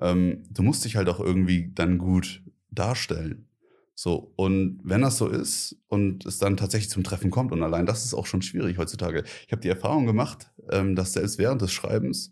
Ähm, 0.02 0.44
du 0.50 0.64
musst 0.64 0.86
dich 0.86 0.96
halt 0.96 1.10
auch 1.10 1.20
irgendwie 1.20 1.72
dann 1.74 1.98
gut 1.98 2.44
darstellen. 2.72 3.50
So, 3.96 4.32
und 4.38 4.80
wenn 4.86 5.02
das 5.02 5.18
so 5.18 5.28
ist 5.28 5.76
und 5.90 6.26
es 6.26 6.38
dann 6.38 6.56
tatsächlich 6.56 6.90
zum 6.90 7.04
Treffen 7.04 7.32
kommt, 7.32 7.52
und 7.52 7.62
allein 7.64 7.86
das 7.86 8.06
ist 8.06 8.14
auch 8.14 8.28
schon 8.28 8.42
schwierig 8.42 8.78
heutzutage. 8.78 9.26
Ich 9.46 9.52
habe 9.52 9.62
die 9.62 9.68
Erfahrung 9.68 10.06
gemacht, 10.06 10.52
ähm, 10.72 10.96
dass 10.96 11.12
selbst 11.12 11.38
während 11.38 11.62
des 11.62 11.74
Schreibens 11.74 12.32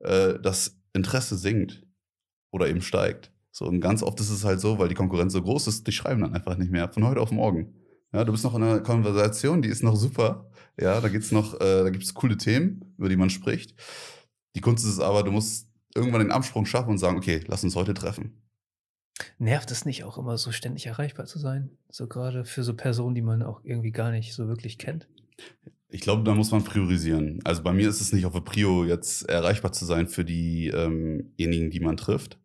äh, 0.00 0.38
das 0.40 0.78
Interesse 0.92 1.36
sinkt 1.36 1.82
oder 2.50 2.68
eben 2.68 2.82
steigt. 2.82 3.32
So, 3.50 3.66
und 3.66 3.80
ganz 3.80 4.02
oft 4.02 4.20
ist 4.20 4.30
es 4.30 4.44
halt 4.44 4.60
so, 4.60 4.78
weil 4.78 4.88
die 4.88 4.94
Konkurrenz 4.94 5.32
so 5.32 5.42
groß 5.42 5.66
ist, 5.68 5.86
die 5.86 5.92
schreiben 5.92 6.20
dann 6.20 6.34
einfach 6.34 6.56
nicht 6.56 6.70
mehr 6.70 6.92
von 6.92 7.06
heute 7.06 7.20
auf 7.20 7.32
morgen. 7.32 7.74
Ja, 8.12 8.24
du 8.24 8.32
bist 8.32 8.44
noch 8.44 8.54
in 8.54 8.62
einer 8.62 8.80
Konversation, 8.80 9.62
die 9.62 9.68
ist 9.68 9.82
noch 9.82 9.96
super. 9.96 10.50
Ja, 10.78 11.00
da 11.00 11.08
gibt's 11.08 11.32
noch, 11.32 11.54
äh, 11.54 11.82
da 11.82 11.90
gibt's 11.90 12.14
coole 12.14 12.36
Themen, 12.36 12.94
über 12.98 13.08
die 13.08 13.16
man 13.16 13.30
spricht. 13.30 13.74
Die 14.54 14.60
Kunst 14.60 14.84
ist 14.84 14.92
es 14.92 15.00
aber, 15.00 15.22
du 15.22 15.32
musst 15.32 15.70
irgendwann 15.94 16.20
den 16.20 16.30
Absprung 16.30 16.66
schaffen 16.66 16.90
und 16.90 16.98
sagen, 16.98 17.16
okay, 17.16 17.42
lass 17.46 17.64
uns 17.64 17.76
heute 17.76 17.94
treffen. 17.94 18.42
Nervt 19.38 19.70
es 19.70 19.86
nicht 19.86 20.04
auch 20.04 20.18
immer 20.18 20.36
so 20.36 20.52
ständig 20.52 20.86
erreichbar 20.86 21.26
zu 21.26 21.38
sein? 21.38 21.70
So 21.90 22.06
gerade 22.06 22.44
für 22.44 22.62
so 22.62 22.74
Personen, 22.74 23.14
die 23.14 23.22
man 23.22 23.42
auch 23.42 23.60
irgendwie 23.64 23.92
gar 23.92 24.10
nicht 24.10 24.34
so 24.34 24.48
wirklich 24.48 24.78
kennt? 24.78 25.08
Ich 25.88 26.00
glaube, 26.00 26.24
da 26.24 26.34
muss 26.34 26.50
man 26.50 26.64
priorisieren. 26.64 27.40
Also 27.44 27.62
bei 27.62 27.72
mir 27.72 27.88
ist 27.88 28.00
es 28.00 28.12
nicht 28.12 28.26
auf 28.26 28.32
der 28.32 28.40
Prio, 28.40 28.84
jetzt 28.84 29.28
erreichbar 29.28 29.72
zu 29.72 29.84
sein 29.84 30.08
für 30.08 30.24
diejenigen, 30.24 31.32
ähm 31.38 31.70
die 31.70 31.80
man 31.80 31.96
trifft. 31.96 32.38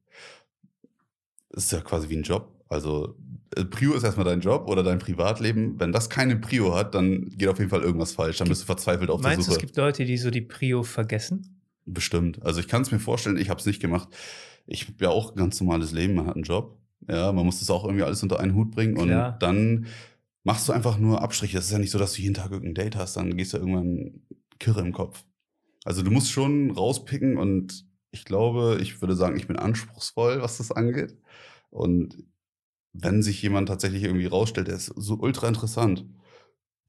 Das 1.49 1.65
ist 1.65 1.71
ja 1.71 1.81
quasi 1.81 2.09
wie 2.09 2.17
ein 2.17 2.23
Job. 2.23 2.53
Also 2.69 3.15
äh, 3.55 3.65
Prio 3.65 3.93
ist 3.93 4.03
erstmal 4.03 4.25
dein 4.25 4.41
Job 4.41 4.69
oder 4.69 4.83
dein 4.83 4.99
Privatleben. 4.99 5.79
Wenn 5.79 5.91
das 5.91 6.09
keine 6.09 6.37
Prio 6.37 6.75
hat, 6.75 6.95
dann 6.95 7.29
geht 7.29 7.49
auf 7.49 7.57
jeden 7.57 7.69
Fall 7.69 7.81
irgendwas 7.81 8.13
falsch. 8.13 8.37
Dann 8.37 8.47
bist 8.47 8.61
du 8.61 8.65
verzweifelt 8.65 9.09
auf 9.09 9.21
Meinst 9.21 9.39
der 9.39 9.43
Suche. 9.43 9.51
Meinst 9.51 9.61
du, 9.61 9.65
es 9.65 9.67
gibt 9.67 9.77
Leute, 9.77 10.05
die 10.05 10.17
so 10.17 10.29
die 10.29 10.41
Prio 10.41 10.83
vergessen? 10.83 11.61
Bestimmt. 11.85 12.41
Also 12.43 12.59
ich 12.59 12.67
kann 12.67 12.83
es 12.83 12.91
mir 12.91 12.99
vorstellen, 12.99 13.37
ich 13.37 13.49
habe 13.49 13.59
es 13.59 13.65
nicht 13.65 13.81
gemacht. 13.81 14.07
Ich 14.67 14.83
habe 14.83 14.93
ja 15.01 15.09
auch 15.09 15.31
ein 15.31 15.37
ganz 15.37 15.59
normales 15.59 15.91
Leben, 15.91 16.13
man 16.13 16.27
hat 16.27 16.35
einen 16.35 16.43
Job. 16.43 16.77
Ja, 17.09 17.31
man 17.31 17.45
muss 17.45 17.59
das 17.59 17.69
auch 17.69 17.83
irgendwie 17.83 18.03
alles 18.03 18.21
unter 18.21 18.39
einen 18.39 18.53
Hut 18.53 18.71
bringen 18.71 18.95
und 18.95 19.07
Klar. 19.07 19.35
dann 19.39 19.87
machst 20.43 20.67
du 20.67 20.73
einfach 20.73 20.97
nur 20.97 21.21
Abstriche. 21.21 21.57
Es 21.57 21.65
ist 21.65 21.71
ja 21.71 21.79
nicht 21.79 21.91
so, 21.91 21.99
dass 21.99 22.13
du 22.13 22.21
jeden 22.21 22.33
Tag 22.33 22.51
irgendein 22.51 22.85
Date 22.85 22.95
hast, 22.95 23.17
dann 23.17 23.37
gehst 23.37 23.53
du 23.53 23.57
irgendwann 23.57 24.21
kirre 24.59 24.81
im 24.81 24.93
Kopf. 24.93 25.23
Also 25.83 26.03
du 26.03 26.11
musst 26.11 26.31
schon 26.31 26.71
rauspicken 26.71 27.37
und 27.37 27.85
ich 28.11 28.25
glaube, 28.25 28.79
ich 28.81 29.01
würde 29.01 29.15
sagen, 29.15 29.37
ich 29.37 29.47
bin 29.47 29.55
anspruchsvoll, 29.57 30.41
was 30.41 30.57
das 30.57 30.71
angeht. 30.71 31.17
Und 31.69 32.23
wenn 32.93 33.23
sich 33.23 33.41
jemand 33.41 33.69
tatsächlich 33.69 34.03
irgendwie 34.03 34.25
rausstellt, 34.25 34.67
der 34.67 34.75
ist 34.75 34.87
so 34.95 35.15
ultra 35.15 35.47
interessant, 35.47 36.05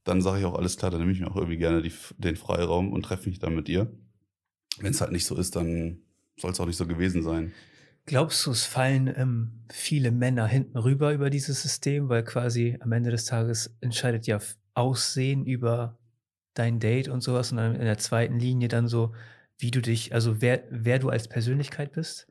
dann 0.04 0.20
sage 0.20 0.40
ich 0.40 0.44
auch 0.44 0.56
alles 0.56 0.76
klar, 0.76 0.90
dann 0.90 1.00
nehme 1.00 1.12
ich 1.12 1.20
mir 1.20 1.30
auch 1.30 1.36
irgendwie 1.36 1.58
gerne 1.58 1.80
die, 1.80 1.92
den 2.18 2.36
Freiraum 2.36 2.92
und 2.92 3.02
treffe 3.02 3.28
mich 3.28 3.38
dann 3.38 3.54
mit 3.54 3.68
dir. 3.68 3.92
Wenn 4.78 4.90
es 4.90 5.00
halt 5.00 5.12
nicht 5.12 5.26
so 5.26 5.36
ist, 5.36 5.54
dann 5.54 6.02
soll 6.36 6.50
es 6.50 6.60
auch 6.60 6.66
nicht 6.66 6.76
so 6.76 6.86
gewesen 6.86 7.22
sein. 7.22 7.52
Glaubst 8.04 8.44
du, 8.46 8.50
es 8.50 8.64
fallen 8.64 9.12
ähm, 9.16 9.62
viele 9.70 10.10
Männer 10.10 10.46
hinten 10.46 10.76
rüber 10.76 11.12
über 11.12 11.30
dieses 11.30 11.62
System, 11.62 12.08
weil 12.08 12.24
quasi 12.24 12.76
am 12.80 12.90
Ende 12.92 13.10
des 13.10 13.26
Tages 13.26 13.76
entscheidet 13.80 14.26
ja 14.26 14.40
Aussehen 14.74 15.46
über 15.46 15.98
dein 16.54 16.80
Date 16.80 17.08
und 17.08 17.22
sowas 17.22 17.52
und 17.52 17.58
dann 17.58 17.76
in 17.76 17.84
der 17.84 17.98
zweiten 17.98 18.38
Linie 18.38 18.68
dann 18.68 18.88
so, 18.88 19.14
wie 19.58 19.70
du 19.70 19.80
dich, 19.80 20.12
also 20.12 20.40
wer, 20.40 20.64
wer 20.70 20.98
du 20.98 21.10
als 21.10 21.28
Persönlichkeit 21.28 21.92
bist. 21.92 22.26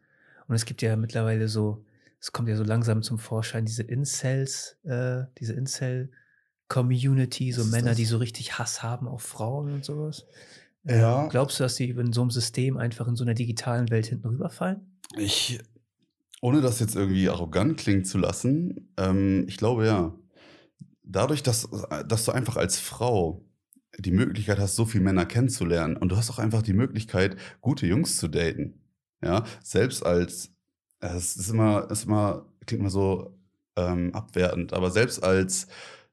Und 0.47 0.55
es 0.55 0.65
gibt 0.65 0.81
ja 0.81 0.95
mittlerweile 0.97 1.47
so, 1.47 1.85
es 2.19 2.33
kommt 2.33 2.49
ja 2.49 2.57
so 2.57 2.63
langsam 2.63 3.01
zum 3.01 3.17
Vorschein, 3.17 3.65
diese 3.65 3.83
Incels, 3.83 4.77
äh, 4.83 5.23
diese 5.39 5.53
Incel-Community, 5.53 7.53
so 7.53 7.63
Männer, 7.65 7.91
das? 7.91 7.97
die 7.97 8.05
so 8.05 8.17
richtig 8.17 8.59
Hass 8.59 8.83
haben 8.83 9.07
auf 9.07 9.21
Frauen 9.21 9.71
und 9.71 9.85
sowas. 9.85 10.27
Ja. 10.83 11.23
Ähm, 11.23 11.29
glaubst 11.29 11.59
du, 11.59 11.63
dass 11.63 11.75
die 11.75 11.89
in 11.89 12.11
so 12.11 12.21
einem 12.21 12.31
System 12.31 12.77
einfach 12.77 13.07
in 13.07 13.15
so 13.15 13.23
einer 13.23 13.33
digitalen 13.33 13.89
Welt 13.89 14.07
hinten 14.07 14.27
rüberfallen? 14.27 14.90
Ich, 15.17 15.59
ohne 16.41 16.61
das 16.61 16.79
jetzt 16.79 16.95
irgendwie 16.95 17.29
arrogant 17.29 17.77
klingen 17.77 18.05
zu 18.05 18.17
lassen, 18.17 18.93
ähm, 18.97 19.45
ich 19.47 19.57
glaube 19.57 19.85
ja. 19.85 20.15
Dadurch, 21.03 21.43
dass, 21.43 21.67
dass 22.07 22.23
du 22.23 22.31
einfach 22.31 22.55
als 22.55 22.79
Frau 22.79 23.43
die 23.97 24.11
Möglichkeit 24.11 24.59
hast, 24.59 24.75
so 24.75 24.85
viele 24.85 25.03
Männer 25.03 25.25
kennenzulernen 25.25 25.97
und 25.97 26.09
du 26.09 26.15
hast 26.15 26.29
auch 26.29 26.39
einfach 26.39 26.61
die 26.61 26.73
Möglichkeit, 26.73 27.35
gute 27.59 27.85
Jungs 27.85 28.17
zu 28.17 28.29
daten. 28.29 28.79
Ja, 29.23 29.43
selbst 29.61 30.05
als, 30.05 30.51
es 30.99 31.35
ist 31.35 31.49
immer, 31.49 31.89
ist 31.91 32.05
immer, 32.05 32.45
klingt 32.65 32.81
immer 32.81 32.89
so 32.89 33.37
ähm, 33.75 34.13
abwertend, 34.13 34.73
aber 34.73 34.89
selbst 34.91 35.23
als 35.23 35.67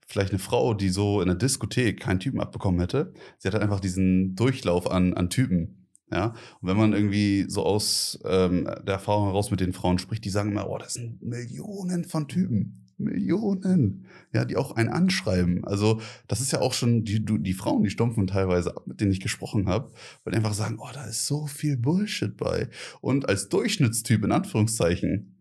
vielleicht 0.07 0.33
eine 0.33 0.39
Frau, 0.39 0.75
die 0.75 0.89
so 0.89 1.21
in 1.21 1.29
der 1.29 1.37
Diskothek 1.37 2.01
keinen 2.01 2.21
Typen 2.21 2.41
abbekommen 2.41 2.81
hätte, 2.81 3.13
sie 3.39 3.49
hat 3.49 3.55
halt 3.55 3.63
einfach 3.63 3.81
diesen 3.81 4.35
Durchlauf 4.35 4.91
an, 4.91 5.15
an 5.15 5.31
Typen. 5.31 5.78
Ja, 6.11 6.35
und 6.61 6.69
wenn 6.69 6.77
man 6.77 6.93
irgendwie 6.95 7.45
so 7.49 7.65
aus 7.65 8.19
ähm, 8.25 8.65
der 8.65 8.95
Erfahrung 8.95 9.27
heraus 9.27 9.51
mit 9.51 9.61
den 9.61 9.75
Frauen 9.75 9.99
spricht, 9.99 10.25
die 10.25 10.31
sagen 10.31 10.53
immer, 10.53 10.69
oh, 10.69 10.79
das 10.79 10.95
sind 10.95 11.23
Millionen 11.23 12.05
von 12.05 12.29
Typen. 12.29 12.87
Millionen. 12.99 14.07
Ja, 14.33 14.45
die 14.45 14.57
auch 14.57 14.73
einen 14.73 14.89
anschreiben. 14.89 15.65
Also, 15.65 16.01
das 16.27 16.41
ist 16.41 16.53
ja 16.53 16.61
auch 16.61 16.73
schon, 16.73 17.05
die, 17.05 17.25
die 17.25 17.53
Frauen, 17.53 17.83
die 17.83 17.91
stumpfen 17.91 18.27
teilweise 18.27 18.77
ab, 18.77 18.87
mit 18.87 19.01
denen 19.01 19.13
ich 19.13 19.21
gesprochen 19.21 19.69
habe, 19.69 19.93
weil 20.25 20.33
die 20.33 20.39
einfach 20.39 20.55
sagen, 20.55 20.79
oh, 20.81 20.89
da 20.93 21.05
ist 21.05 21.27
so 21.27 21.47
viel 21.47 21.77
Bullshit 21.77 22.37
bei. 22.37 22.69
Und 23.01 23.29
als 23.29 23.49
Durchschnittstyp, 23.49 24.25
in 24.25 24.33
Anführungszeichen, 24.33 25.35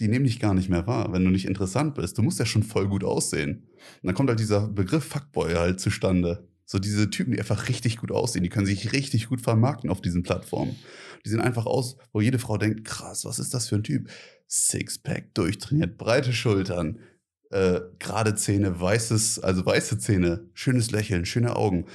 die 0.00 0.08
nehmen 0.08 0.24
dich 0.24 0.40
gar 0.40 0.54
nicht 0.54 0.70
mehr 0.70 0.86
wahr, 0.86 1.12
wenn 1.12 1.24
du 1.24 1.30
nicht 1.30 1.46
interessant 1.46 1.94
bist. 1.94 2.16
Du 2.16 2.22
musst 2.22 2.38
ja 2.38 2.46
schon 2.46 2.62
voll 2.62 2.88
gut 2.88 3.04
aussehen. 3.04 3.68
Und 4.02 4.06
dann 4.06 4.14
kommt 4.14 4.30
halt 4.30 4.40
dieser 4.40 4.66
Begriff 4.66 5.04
Fuckboy 5.04 5.54
halt 5.54 5.78
zustande. 5.78 6.48
So 6.70 6.78
diese 6.78 7.10
Typen, 7.10 7.32
die 7.32 7.40
einfach 7.40 7.68
richtig 7.68 7.96
gut 7.96 8.12
aussehen, 8.12 8.44
die 8.44 8.48
können 8.48 8.64
sich 8.64 8.92
richtig 8.92 9.28
gut 9.28 9.40
vermarkten 9.40 9.90
auf 9.90 10.00
diesen 10.00 10.22
Plattformen. 10.22 10.76
Die 11.24 11.28
sehen 11.28 11.40
einfach 11.40 11.66
aus, 11.66 11.96
wo 12.12 12.20
jede 12.20 12.38
Frau 12.38 12.58
denkt, 12.58 12.84
krass, 12.84 13.24
was 13.24 13.40
ist 13.40 13.52
das 13.52 13.68
für 13.68 13.74
ein 13.74 13.82
Typ? 13.82 14.08
Sixpack, 14.46 15.34
durchtrainiert, 15.34 15.98
breite 15.98 16.32
Schultern, 16.32 17.00
äh, 17.50 17.80
gerade 17.98 18.36
Zähne, 18.36 18.80
weißes, 18.80 19.40
also 19.40 19.66
weiße 19.66 19.98
Zähne, 19.98 20.48
schönes 20.54 20.92
Lächeln, 20.92 21.24
schöne 21.24 21.56
Augen. 21.56 21.86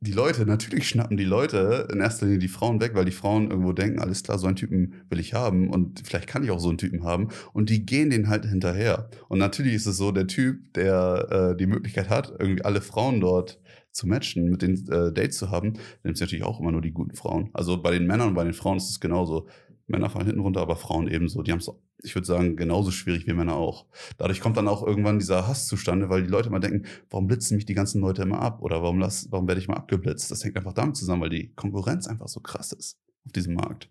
Die 0.00 0.12
Leute, 0.12 0.46
natürlich 0.46 0.88
schnappen 0.88 1.18
die 1.18 1.24
Leute 1.24 1.86
in 1.92 2.00
erster 2.00 2.24
Linie 2.24 2.38
die 2.38 2.48
Frauen 2.48 2.80
weg, 2.80 2.92
weil 2.94 3.04
die 3.04 3.12
Frauen 3.12 3.50
irgendwo 3.50 3.74
denken, 3.74 3.98
alles 3.98 4.22
klar, 4.22 4.38
so 4.38 4.46
einen 4.46 4.56
Typen 4.56 4.94
will 5.10 5.20
ich 5.20 5.34
haben 5.34 5.68
und 5.68 6.00
vielleicht 6.06 6.26
kann 6.26 6.42
ich 6.42 6.50
auch 6.50 6.58
so 6.58 6.70
einen 6.70 6.78
Typen 6.78 7.04
haben 7.04 7.28
und 7.52 7.68
die 7.68 7.84
gehen 7.84 8.08
den 8.08 8.28
halt 8.28 8.46
hinterher. 8.46 9.10
Und 9.28 9.38
natürlich 9.38 9.74
ist 9.74 9.84
es 9.84 9.98
so, 9.98 10.10
der 10.10 10.26
Typ, 10.26 10.72
der 10.72 11.52
äh, 11.52 11.56
die 11.56 11.66
Möglichkeit 11.66 12.08
hat, 12.08 12.32
irgendwie 12.38 12.64
alle 12.64 12.80
Frauen 12.80 13.20
dort 13.20 13.60
zu 13.94 14.08
matchen, 14.08 14.50
mit 14.50 14.60
den 14.60 14.74
äh, 14.88 15.12
Dates 15.12 15.38
zu 15.38 15.50
haben, 15.50 15.74
nimmt 16.02 16.20
natürlich 16.20 16.44
auch 16.44 16.60
immer 16.60 16.72
nur 16.72 16.82
die 16.82 16.92
guten 16.92 17.14
Frauen. 17.14 17.48
Also 17.52 17.80
bei 17.80 17.92
den 17.92 18.06
Männern 18.06 18.28
und 18.28 18.34
bei 18.34 18.44
den 18.44 18.52
Frauen 18.52 18.76
ist 18.76 18.90
es 18.90 19.00
genauso. 19.00 19.46
Männer 19.86 20.10
fallen 20.10 20.26
hinten 20.26 20.40
runter, 20.40 20.60
aber 20.60 20.76
Frauen 20.76 21.08
ebenso. 21.08 21.42
Die 21.42 21.52
haben 21.52 21.60
es, 21.60 21.70
ich 22.02 22.14
würde 22.14 22.26
sagen, 22.26 22.56
genauso 22.56 22.90
schwierig 22.90 23.26
wie 23.26 23.34
Männer 23.34 23.54
auch. 23.54 23.86
Dadurch 24.18 24.40
kommt 24.40 24.56
dann 24.56 24.66
auch 24.66 24.84
irgendwann 24.84 25.18
dieser 25.18 25.46
Hass 25.46 25.68
zustande, 25.68 26.08
weil 26.08 26.22
die 26.24 26.30
Leute 26.30 26.50
mal 26.50 26.58
denken, 26.58 26.86
warum 27.10 27.26
blitzen 27.26 27.56
mich 27.56 27.66
die 27.66 27.74
ganzen 27.74 28.00
Leute 28.00 28.22
immer 28.22 28.40
ab? 28.40 28.62
Oder 28.62 28.82
warum, 28.82 29.00
warum 29.00 29.46
werde 29.46 29.60
ich 29.60 29.68
mal 29.68 29.76
abgeblitzt? 29.76 30.30
Das 30.30 30.42
hängt 30.42 30.56
einfach 30.56 30.72
damit 30.72 30.96
zusammen, 30.96 31.22
weil 31.22 31.30
die 31.30 31.52
Konkurrenz 31.54 32.08
einfach 32.08 32.28
so 32.28 32.40
krass 32.40 32.72
ist 32.72 32.98
auf 33.26 33.32
diesem 33.32 33.54
Markt. 33.54 33.88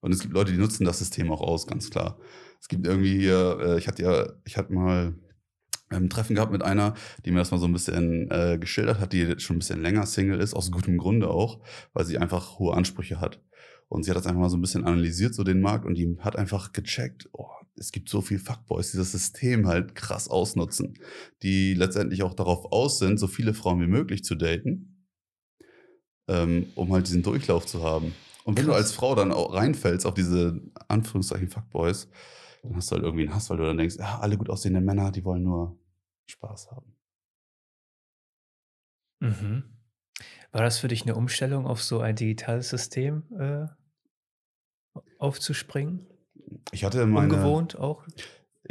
Und 0.00 0.12
es 0.12 0.20
gibt 0.20 0.34
Leute, 0.34 0.52
die 0.52 0.58
nutzen 0.58 0.84
das 0.84 0.98
System 0.98 1.30
auch 1.30 1.42
aus, 1.42 1.66
ganz 1.66 1.90
klar. 1.90 2.18
Es 2.60 2.68
gibt 2.68 2.86
irgendwie 2.86 3.18
hier, 3.18 3.58
äh, 3.60 3.78
ich 3.78 3.86
hatte 3.86 4.02
ja, 4.02 4.32
ich 4.44 4.56
hatte 4.56 4.72
mal 4.72 5.14
ein 5.90 6.08
Treffen 6.08 6.36
gehabt 6.36 6.52
mit 6.52 6.62
einer, 6.62 6.94
die 7.24 7.30
mir 7.30 7.38
das 7.38 7.50
mal 7.50 7.58
so 7.58 7.66
ein 7.66 7.72
bisschen 7.72 8.30
äh, 8.30 8.58
geschildert 8.58 9.00
hat, 9.00 9.12
die 9.12 9.38
schon 9.38 9.56
ein 9.56 9.58
bisschen 9.58 9.82
länger 9.82 10.06
Single 10.06 10.40
ist, 10.40 10.54
aus 10.54 10.70
gutem 10.70 10.98
Grunde 10.98 11.28
auch, 11.28 11.60
weil 11.92 12.04
sie 12.04 12.18
einfach 12.18 12.58
hohe 12.58 12.74
Ansprüche 12.74 13.20
hat. 13.20 13.42
Und 13.88 14.04
sie 14.04 14.10
hat 14.10 14.16
das 14.16 14.26
einfach 14.26 14.40
mal 14.40 14.48
so 14.48 14.56
ein 14.56 14.60
bisschen 14.60 14.84
analysiert, 14.84 15.34
so 15.34 15.42
den 15.42 15.60
Markt, 15.60 15.84
und 15.84 15.96
die 15.96 16.16
hat 16.20 16.36
einfach 16.36 16.72
gecheckt, 16.72 17.28
oh, 17.32 17.48
es 17.74 17.90
gibt 17.90 18.08
so 18.08 18.20
viel 18.20 18.38
Fuckboys, 18.38 18.92
die 18.92 18.98
das 18.98 19.10
System 19.10 19.66
halt 19.66 19.96
krass 19.96 20.28
ausnutzen, 20.28 20.98
die 21.42 21.74
letztendlich 21.74 22.22
auch 22.22 22.34
darauf 22.34 22.70
aus 22.72 22.98
sind, 22.98 23.18
so 23.18 23.26
viele 23.26 23.52
Frauen 23.52 23.80
wie 23.80 23.88
möglich 23.88 24.22
zu 24.22 24.36
daten, 24.36 25.06
ähm, 26.28 26.66
um 26.76 26.92
halt 26.92 27.08
diesen 27.08 27.22
Durchlauf 27.22 27.66
zu 27.66 27.82
haben. 27.82 28.14
Und 28.44 28.58
wenn 28.58 28.66
du 28.66 28.74
als 28.74 28.92
Frau 28.92 29.16
dann 29.16 29.32
auch 29.32 29.54
reinfällst 29.54 30.06
auf 30.06 30.14
diese 30.14 30.60
Anführungszeichen 30.86 31.48
Fuckboys, 31.48 32.08
dann 32.62 32.76
hast 32.76 32.90
du 32.90 32.94
halt 32.94 33.04
irgendwie 33.04 33.24
einen 33.24 33.34
Hass, 33.34 33.50
weil 33.50 33.56
du 33.56 33.64
dann 33.64 33.78
denkst, 33.78 33.96
ja, 33.98 34.20
alle 34.20 34.36
gut 34.36 34.50
aussehende 34.50 34.80
Männer, 34.80 35.10
die 35.10 35.24
wollen 35.24 35.42
nur 35.42 35.79
Spaß 36.30 36.70
haben. 36.70 36.96
Mhm. 39.20 39.64
War 40.52 40.62
das 40.62 40.78
für 40.78 40.88
dich 40.88 41.02
eine 41.02 41.14
Umstellung, 41.14 41.66
auf 41.66 41.82
so 41.82 42.00
ein 42.00 42.16
digitales 42.16 42.70
System 42.70 43.24
äh, 43.38 43.66
aufzuspringen? 45.18 46.06
Ich 46.72 46.84
hatte 46.84 47.06
meine. 47.06 47.34
Ungewohnt 47.34 47.78
auch? 47.78 48.06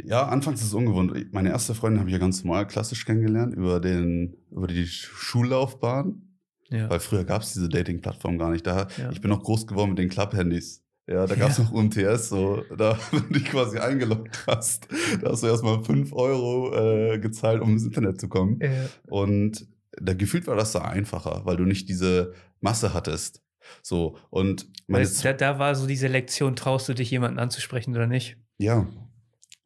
Ja, 0.02 0.28
anfangs 0.28 0.60
ist 0.60 0.68
es 0.68 0.74
ungewohnt. 0.74 1.32
Meine 1.32 1.50
erste 1.50 1.74
Freundin 1.74 2.00
habe 2.00 2.10
ich 2.10 2.14
ja 2.14 2.18
ganz 2.18 2.44
normal 2.44 2.66
klassisch 2.66 3.04
kennengelernt 3.04 3.54
über, 3.54 3.80
den, 3.80 4.36
über 4.50 4.66
die 4.66 4.86
Schullaufbahn. 4.86 6.38
Ja. 6.68 6.88
Weil 6.88 7.00
früher 7.00 7.24
gab 7.24 7.42
es 7.42 7.52
diese 7.52 7.68
Dating-Plattform 7.68 8.38
gar 8.38 8.50
nicht. 8.50 8.66
Da, 8.66 8.86
Ja. 8.96 9.10
Ich 9.10 9.20
bin 9.20 9.30
noch 9.30 9.42
groß 9.42 9.66
geworden 9.66 9.90
mit 9.90 9.98
den 9.98 10.08
Club-Handys. 10.08 10.84
Ja, 11.10 11.26
da 11.26 11.34
gab 11.34 11.50
es 11.50 11.58
Ja. 11.58 11.64
noch 11.64 11.72
UMTS, 11.72 12.28
so, 12.28 12.62
da, 12.76 12.96
wenn 13.10 13.22
du 13.28 13.38
dich 13.40 13.44
quasi 13.46 13.78
eingeloggt 13.78 14.44
hast, 14.46 14.86
da 15.20 15.30
hast 15.32 15.42
du 15.42 15.48
erstmal 15.48 15.82
5 15.84 16.12
Euro 16.12 16.72
äh, 16.74 17.18
gezahlt, 17.18 17.60
um 17.60 17.70
ins 17.72 17.84
Internet 17.84 18.20
zu 18.20 18.28
kommen. 18.28 18.60
Äh, 18.60 18.86
Und 19.08 19.66
da 20.00 20.14
gefühlt 20.14 20.46
war 20.46 20.54
das 20.54 20.70
da 20.70 20.82
einfacher, 20.82 21.42
weil 21.44 21.56
du 21.56 21.64
nicht 21.64 21.88
diese 21.88 22.32
Masse 22.60 22.94
hattest. 22.94 23.42
So, 23.82 24.16
und 24.30 24.68
meine 24.86 25.06
da, 25.22 25.32
da 25.32 25.58
war 25.58 25.74
so 25.74 25.86
diese 25.86 26.06
Lektion, 26.06 26.54
traust 26.54 26.88
du 26.88 26.94
dich 26.94 27.10
jemanden 27.10 27.38
anzusprechen 27.40 27.94
oder 27.94 28.06
nicht? 28.06 28.36
Ja. 28.58 28.86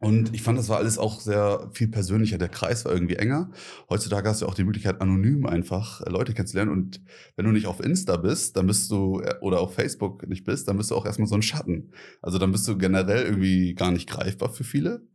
Und 0.04 0.34
ich 0.34 0.42
fand, 0.42 0.58
das 0.58 0.68
war 0.68 0.76
alles 0.76 0.98
auch 0.98 1.18
sehr 1.18 1.70
viel 1.72 1.88
persönlicher. 1.88 2.36
Der 2.36 2.50
Kreis 2.50 2.84
war 2.84 2.92
irgendwie 2.92 3.16
enger. 3.16 3.50
Heutzutage 3.88 4.28
hast 4.28 4.42
du 4.42 4.46
auch 4.46 4.52
die 4.52 4.64
Möglichkeit, 4.64 5.00
anonym 5.00 5.46
einfach 5.46 6.02
äh, 6.02 6.10
Leute 6.10 6.34
kennenzulernen. 6.34 6.72
Und 6.72 7.00
wenn 7.36 7.46
du 7.46 7.52
nicht 7.52 7.66
auf 7.66 7.80
Insta 7.80 8.18
bist, 8.18 8.58
dann 8.58 8.66
bist 8.66 8.90
du, 8.90 9.20
äh, 9.20 9.34
oder 9.40 9.60
auf 9.60 9.74
Facebook 9.74 10.28
nicht 10.28 10.44
bist, 10.44 10.68
dann 10.68 10.76
bist 10.76 10.90
du 10.90 10.94
auch 10.94 11.06
erstmal 11.06 11.26
so 11.26 11.34
ein 11.36 11.40
Schatten. 11.40 11.90
Also 12.20 12.36
dann 12.36 12.52
bist 12.52 12.68
du 12.68 12.76
generell 12.76 13.24
irgendwie 13.24 13.74
gar 13.74 13.92
nicht 13.92 14.06
greifbar 14.06 14.50
für 14.50 14.64
viele. 14.64 15.06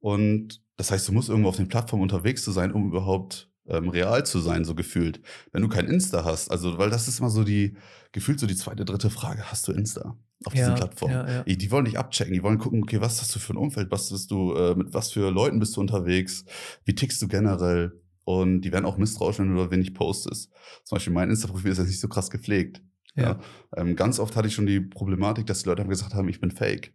Und 0.00 0.62
das 0.76 0.90
heißt, 0.90 1.08
du 1.08 1.12
musst 1.12 1.30
irgendwo 1.30 1.48
auf 1.48 1.56
den 1.56 1.68
Plattformen 1.68 2.02
unterwegs 2.02 2.44
zu 2.44 2.52
sein, 2.52 2.70
um 2.72 2.88
überhaupt 2.88 3.50
ähm, 3.66 3.88
real 3.88 4.26
zu 4.26 4.40
sein, 4.40 4.66
so 4.66 4.74
gefühlt. 4.74 5.22
Wenn 5.52 5.62
du 5.62 5.68
kein 5.68 5.86
Insta 5.86 6.22
hast, 6.22 6.50
also, 6.50 6.76
weil 6.76 6.90
das 6.90 7.08
ist 7.08 7.18
immer 7.18 7.30
so 7.30 7.44
die, 7.44 7.78
gefühlt 8.12 8.38
so 8.38 8.46
die 8.46 8.56
zweite, 8.56 8.84
dritte 8.84 9.08
Frage, 9.08 9.50
hast 9.50 9.66
du 9.68 9.72
Insta 9.72 10.18
auf 10.44 10.52
diesen 10.52 10.74
Plattformen? 10.74 11.14
ja, 11.14 11.30
ja. 11.30 11.42
Die, 11.44 11.56
die 11.56 11.70
wollen 11.70 11.84
dich 11.84 11.98
abchecken, 11.98 12.32
die 12.32 12.42
wollen 12.42 12.58
gucken, 12.58 12.82
okay, 12.82 13.00
was 13.00 13.20
hast 13.20 13.34
du 13.34 13.38
für 13.38 13.54
ein 13.54 13.58
Umfeld, 13.58 13.90
was 13.90 14.10
bist 14.10 14.30
du, 14.30 14.54
äh, 14.54 14.74
mit 14.74 14.92
was 14.92 15.12
für 15.12 15.30
Leuten 15.30 15.58
bist 15.58 15.76
du 15.76 15.80
unterwegs, 15.80 16.44
wie 16.84 16.94
tickst 16.94 17.20
du 17.22 17.28
generell? 17.28 18.00
Und 18.24 18.62
die 18.62 18.72
werden 18.72 18.86
auch 18.86 18.96
misstrauisch, 18.96 19.38
wenn 19.38 19.54
du 19.54 19.62
da 19.62 19.70
wenig 19.70 19.94
postest. 19.94 20.50
Zum 20.84 20.96
Beispiel 20.96 21.12
mein 21.12 21.30
Insta-Profil 21.30 21.72
ist 21.72 21.78
jetzt 21.78 21.88
nicht 21.88 22.00
so 22.00 22.08
krass 22.08 22.30
gepflegt. 22.30 22.82
Ja. 23.16 23.38
Ähm, 23.76 23.96
ganz 23.96 24.18
oft 24.18 24.34
hatte 24.34 24.48
ich 24.48 24.54
schon 24.54 24.66
die 24.66 24.80
Problematik, 24.80 25.46
dass 25.46 25.62
die 25.62 25.68
Leute 25.68 25.82
haben 25.82 25.90
gesagt 25.90 26.14
haben, 26.14 26.28
ich 26.28 26.40
bin 26.40 26.50
fake. 26.50 26.94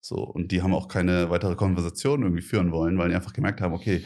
So, 0.00 0.16
und 0.16 0.52
die 0.52 0.60
haben 0.60 0.74
auch 0.74 0.88
keine 0.88 1.30
weitere 1.30 1.54
Konversation 1.54 2.22
irgendwie 2.22 2.42
führen 2.42 2.72
wollen, 2.72 2.98
weil 2.98 3.08
die 3.08 3.14
einfach 3.14 3.32
gemerkt 3.32 3.62
haben, 3.62 3.72
okay, 3.72 4.04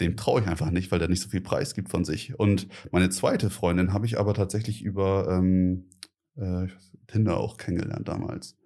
dem 0.00 0.16
traue 0.16 0.40
ich 0.40 0.46
einfach 0.46 0.70
nicht, 0.70 0.90
weil 0.90 0.98
der 0.98 1.08
nicht 1.08 1.22
so 1.22 1.28
viel 1.28 1.40
Preis 1.40 1.74
gibt 1.74 1.90
von 1.90 2.04
sich. 2.04 2.38
Und 2.38 2.68
meine 2.90 3.10
zweite 3.10 3.50
Freundin 3.50 3.92
habe 3.92 4.06
ich 4.06 4.18
aber 4.18 4.34
tatsächlich 4.34 4.82
über 4.82 5.28
ähm, 5.30 5.90
äh, 6.36 6.68
Tinder 7.06 7.38
auch 7.38 7.56
kennengelernt 7.56 8.08
damals. 8.08 8.56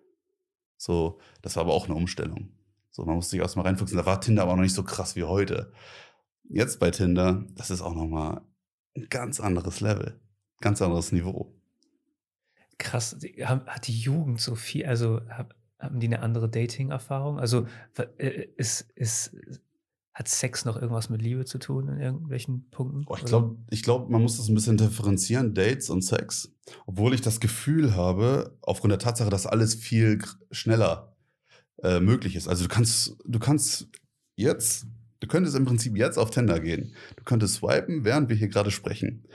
So, 0.76 1.20
das 1.42 1.56
war 1.56 1.64
aber 1.64 1.74
auch 1.74 1.86
eine 1.86 1.94
Umstellung. 1.94 2.50
So, 2.90 3.04
man 3.04 3.16
musste 3.16 3.32
sich 3.32 3.40
erstmal 3.40 3.66
reinfuchsen. 3.66 3.98
Da 3.98 4.06
war 4.06 4.20
Tinder 4.20 4.42
aber 4.42 4.56
noch 4.56 4.62
nicht 4.62 4.74
so 4.74 4.82
krass 4.82 5.14
wie 5.16 5.24
heute. 5.24 5.72
Jetzt 6.48 6.80
bei 6.80 6.90
Tinder, 6.90 7.44
das 7.54 7.70
ist 7.70 7.82
auch 7.82 7.94
nochmal 7.94 8.40
ein 8.96 9.06
ganz 9.08 9.40
anderes 9.40 9.80
Level. 9.80 10.20
Ganz 10.60 10.82
anderes 10.82 11.12
Niveau. 11.12 11.54
Krass, 12.78 13.16
hat 13.46 13.86
die 13.86 13.98
Jugend 13.98 14.40
so 14.40 14.54
viel, 14.54 14.86
also 14.86 15.20
haben 15.78 16.00
die 16.00 16.06
eine 16.06 16.20
andere 16.20 16.48
Dating-Erfahrung? 16.48 17.38
Also 17.38 17.66
äh, 18.18 18.46
ist, 18.56 18.90
ist, 18.94 19.36
hat 20.20 20.28
Sex 20.28 20.66
noch 20.66 20.76
irgendwas 20.76 21.08
mit 21.08 21.22
Liebe 21.22 21.46
zu 21.46 21.58
tun 21.58 21.88
in 21.88 21.98
irgendwelchen 21.98 22.68
Punkten? 22.70 23.04
Oh, 23.06 23.16
ich 23.16 23.24
glaube, 23.24 23.56
ich 23.70 23.82
glaub, 23.82 24.10
man 24.10 24.20
muss 24.20 24.36
das 24.36 24.48
ein 24.48 24.54
bisschen 24.54 24.76
differenzieren, 24.76 25.54
Dates 25.54 25.88
und 25.88 26.02
Sex. 26.02 26.52
Obwohl 26.84 27.14
ich 27.14 27.22
das 27.22 27.40
Gefühl 27.40 27.96
habe, 27.96 28.54
aufgrund 28.60 28.90
der 28.90 28.98
Tatsache, 28.98 29.30
dass 29.30 29.46
alles 29.46 29.74
viel 29.74 30.18
schneller 30.50 31.16
äh, 31.82 32.00
möglich 32.00 32.36
ist. 32.36 32.48
Also 32.48 32.64
du 32.64 32.68
kannst, 32.68 33.16
du 33.24 33.38
kannst 33.38 33.88
jetzt, 34.36 34.86
du 35.20 35.26
könntest 35.26 35.56
im 35.56 35.64
Prinzip 35.64 35.96
jetzt 35.96 36.18
auf 36.18 36.30
Tinder 36.30 36.60
gehen. 36.60 36.94
Du 37.16 37.24
könntest 37.24 37.54
swipen, 37.54 38.04
während 38.04 38.28
wir 38.28 38.36
hier 38.36 38.48
gerade 38.48 38.70
sprechen. 38.70 39.26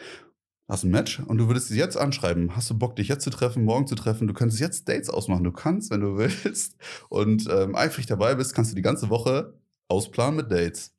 Hast 0.67 0.83
ein 0.83 0.91
Match 0.91 1.19
und 1.19 1.39
du 1.39 1.47
würdest 1.47 1.69
sie 1.69 1.79
jetzt 1.79 1.97
anschreiben. 1.97 2.55
Hast 2.55 2.69
du 2.69 2.77
Bock, 2.77 2.95
dich 2.95 3.07
jetzt 3.07 3.23
zu 3.23 3.31
treffen, 3.31 3.63
morgen 3.63 3.87
zu 3.87 3.95
treffen? 3.95 4.27
Du 4.27 4.35
könntest 4.35 4.61
jetzt 4.61 4.87
Dates 4.87 5.09
ausmachen. 5.09 5.43
Du 5.43 5.51
kannst, 5.51 5.89
wenn 5.89 6.01
du 6.01 6.15
willst. 6.17 6.75
Und 7.09 7.47
ähm, 7.49 7.75
eifrig 7.75 8.05
dabei 8.05 8.35
bist, 8.35 8.53
kannst 8.53 8.69
du 8.69 8.75
die 8.75 8.83
ganze 8.83 9.09
Woche 9.09 9.55
ausplanen 9.87 10.37
mit 10.37 10.51
Dates. 10.51 10.95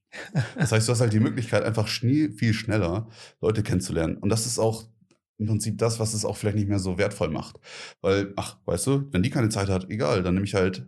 Das 0.56 0.72
heißt, 0.72 0.88
du 0.88 0.92
hast 0.92 1.00
halt 1.00 1.12
die 1.12 1.20
Möglichkeit, 1.20 1.62
einfach 1.64 1.88
schnell, 1.88 2.32
viel 2.32 2.54
schneller 2.54 3.08
Leute 3.40 3.62
kennenzulernen. 3.62 4.16
Und 4.16 4.28
das 4.28 4.46
ist 4.46 4.58
auch 4.58 4.84
im 5.38 5.46
Prinzip 5.46 5.78
das, 5.78 6.00
was 6.00 6.14
es 6.14 6.24
auch 6.24 6.36
vielleicht 6.36 6.56
nicht 6.56 6.68
mehr 6.68 6.78
so 6.78 6.98
wertvoll 6.98 7.28
macht. 7.28 7.60
Weil, 8.00 8.32
ach, 8.36 8.56
weißt 8.64 8.86
du, 8.86 9.08
wenn 9.12 9.22
die 9.22 9.30
keine 9.30 9.50
Zeit 9.50 9.68
hat, 9.68 9.90
egal, 9.90 10.22
dann 10.22 10.34
nehme 10.34 10.46
ich 10.46 10.54
halt 10.54 10.86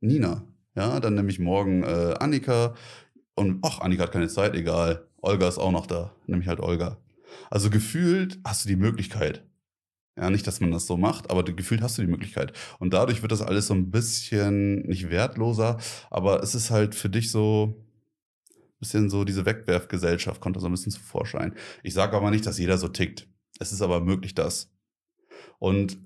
Nina. 0.00 0.44
Ja, 0.74 1.00
dann 1.00 1.14
nehme 1.14 1.30
ich 1.30 1.38
morgen 1.38 1.82
äh, 1.82 2.14
Annika. 2.18 2.74
Und 3.34 3.60
ach, 3.62 3.80
Annika 3.80 4.04
hat 4.04 4.12
keine 4.12 4.28
Zeit, 4.28 4.54
egal. 4.54 5.08
Olga 5.20 5.48
ist 5.48 5.58
auch 5.58 5.72
noch 5.72 5.86
da. 5.86 6.14
Nehme 6.26 6.42
ich 6.42 6.48
halt 6.48 6.60
Olga. 6.60 6.98
Also 7.50 7.70
gefühlt 7.70 8.38
hast 8.44 8.64
du 8.64 8.68
die 8.68 8.76
Möglichkeit. 8.76 9.47
Ja, 10.18 10.30
nicht, 10.30 10.46
dass 10.48 10.60
man 10.60 10.72
das 10.72 10.86
so 10.86 10.96
macht, 10.96 11.30
aber 11.30 11.44
gefühlt 11.44 11.80
hast 11.80 11.96
du 11.96 12.02
die 12.02 12.08
Möglichkeit. 12.08 12.52
Und 12.80 12.92
dadurch 12.92 13.22
wird 13.22 13.30
das 13.30 13.40
alles 13.40 13.68
so 13.68 13.74
ein 13.74 13.90
bisschen 13.90 14.80
nicht 14.88 15.10
wertloser, 15.10 15.78
aber 16.10 16.42
es 16.42 16.56
ist 16.56 16.70
halt 16.70 16.96
für 16.96 17.08
dich 17.08 17.30
so 17.30 17.76
ein 18.56 18.78
bisschen 18.80 19.10
so 19.10 19.24
diese 19.24 19.46
Wegwerfgesellschaft 19.46 20.40
kommt 20.40 20.56
da 20.56 20.60
so 20.60 20.66
ein 20.66 20.72
bisschen 20.72 20.92
zu 20.92 21.00
Vorschein. 21.00 21.54
Ich 21.84 21.94
sage 21.94 22.16
aber 22.16 22.30
nicht, 22.32 22.46
dass 22.46 22.58
jeder 22.58 22.78
so 22.78 22.88
tickt. 22.88 23.28
Es 23.60 23.72
ist 23.72 23.80
aber 23.80 24.00
möglich, 24.00 24.34
das. 24.34 24.72
Und 25.60 25.98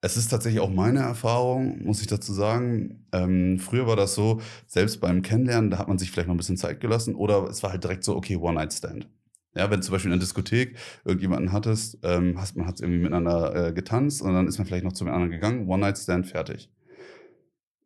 es 0.00 0.16
ist 0.16 0.28
tatsächlich 0.28 0.60
auch 0.60 0.70
meine 0.70 1.00
Erfahrung, 1.00 1.84
muss 1.84 2.00
ich 2.00 2.06
dazu 2.06 2.32
sagen. 2.32 3.06
Ähm, 3.12 3.58
früher 3.58 3.86
war 3.86 3.96
das 3.96 4.14
so, 4.14 4.40
selbst 4.66 5.00
beim 5.00 5.20
Kennenlernen, 5.20 5.70
da 5.70 5.78
hat 5.78 5.88
man 5.88 5.98
sich 5.98 6.10
vielleicht 6.10 6.28
noch 6.28 6.34
ein 6.34 6.38
bisschen 6.38 6.56
Zeit 6.56 6.80
gelassen 6.80 7.14
oder 7.14 7.44
es 7.44 7.62
war 7.62 7.72
halt 7.72 7.84
direkt 7.84 8.04
so, 8.04 8.16
okay, 8.16 8.36
One-Night-Stand. 8.36 9.06
Ja, 9.54 9.70
wenn 9.70 9.80
du 9.80 9.86
zum 9.86 9.92
Beispiel 9.92 10.10
in 10.10 10.12
einer 10.12 10.20
Diskothek 10.20 10.76
irgendjemanden 11.04 11.52
hattest, 11.52 11.98
ähm, 12.02 12.40
hast, 12.40 12.56
man 12.56 12.66
hat 12.66 12.80
irgendwie 12.80 13.00
miteinander 13.00 13.68
äh, 13.68 13.72
getanzt 13.72 14.22
und 14.22 14.32
dann 14.32 14.46
ist 14.46 14.58
man 14.58 14.66
vielleicht 14.66 14.84
noch 14.84 14.92
zu 14.92 15.04
den 15.04 15.12
anderen 15.12 15.32
gegangen, 15.32 15.68
One-Night-Stand, 15.68 16.26
fertig. 16.26 16.70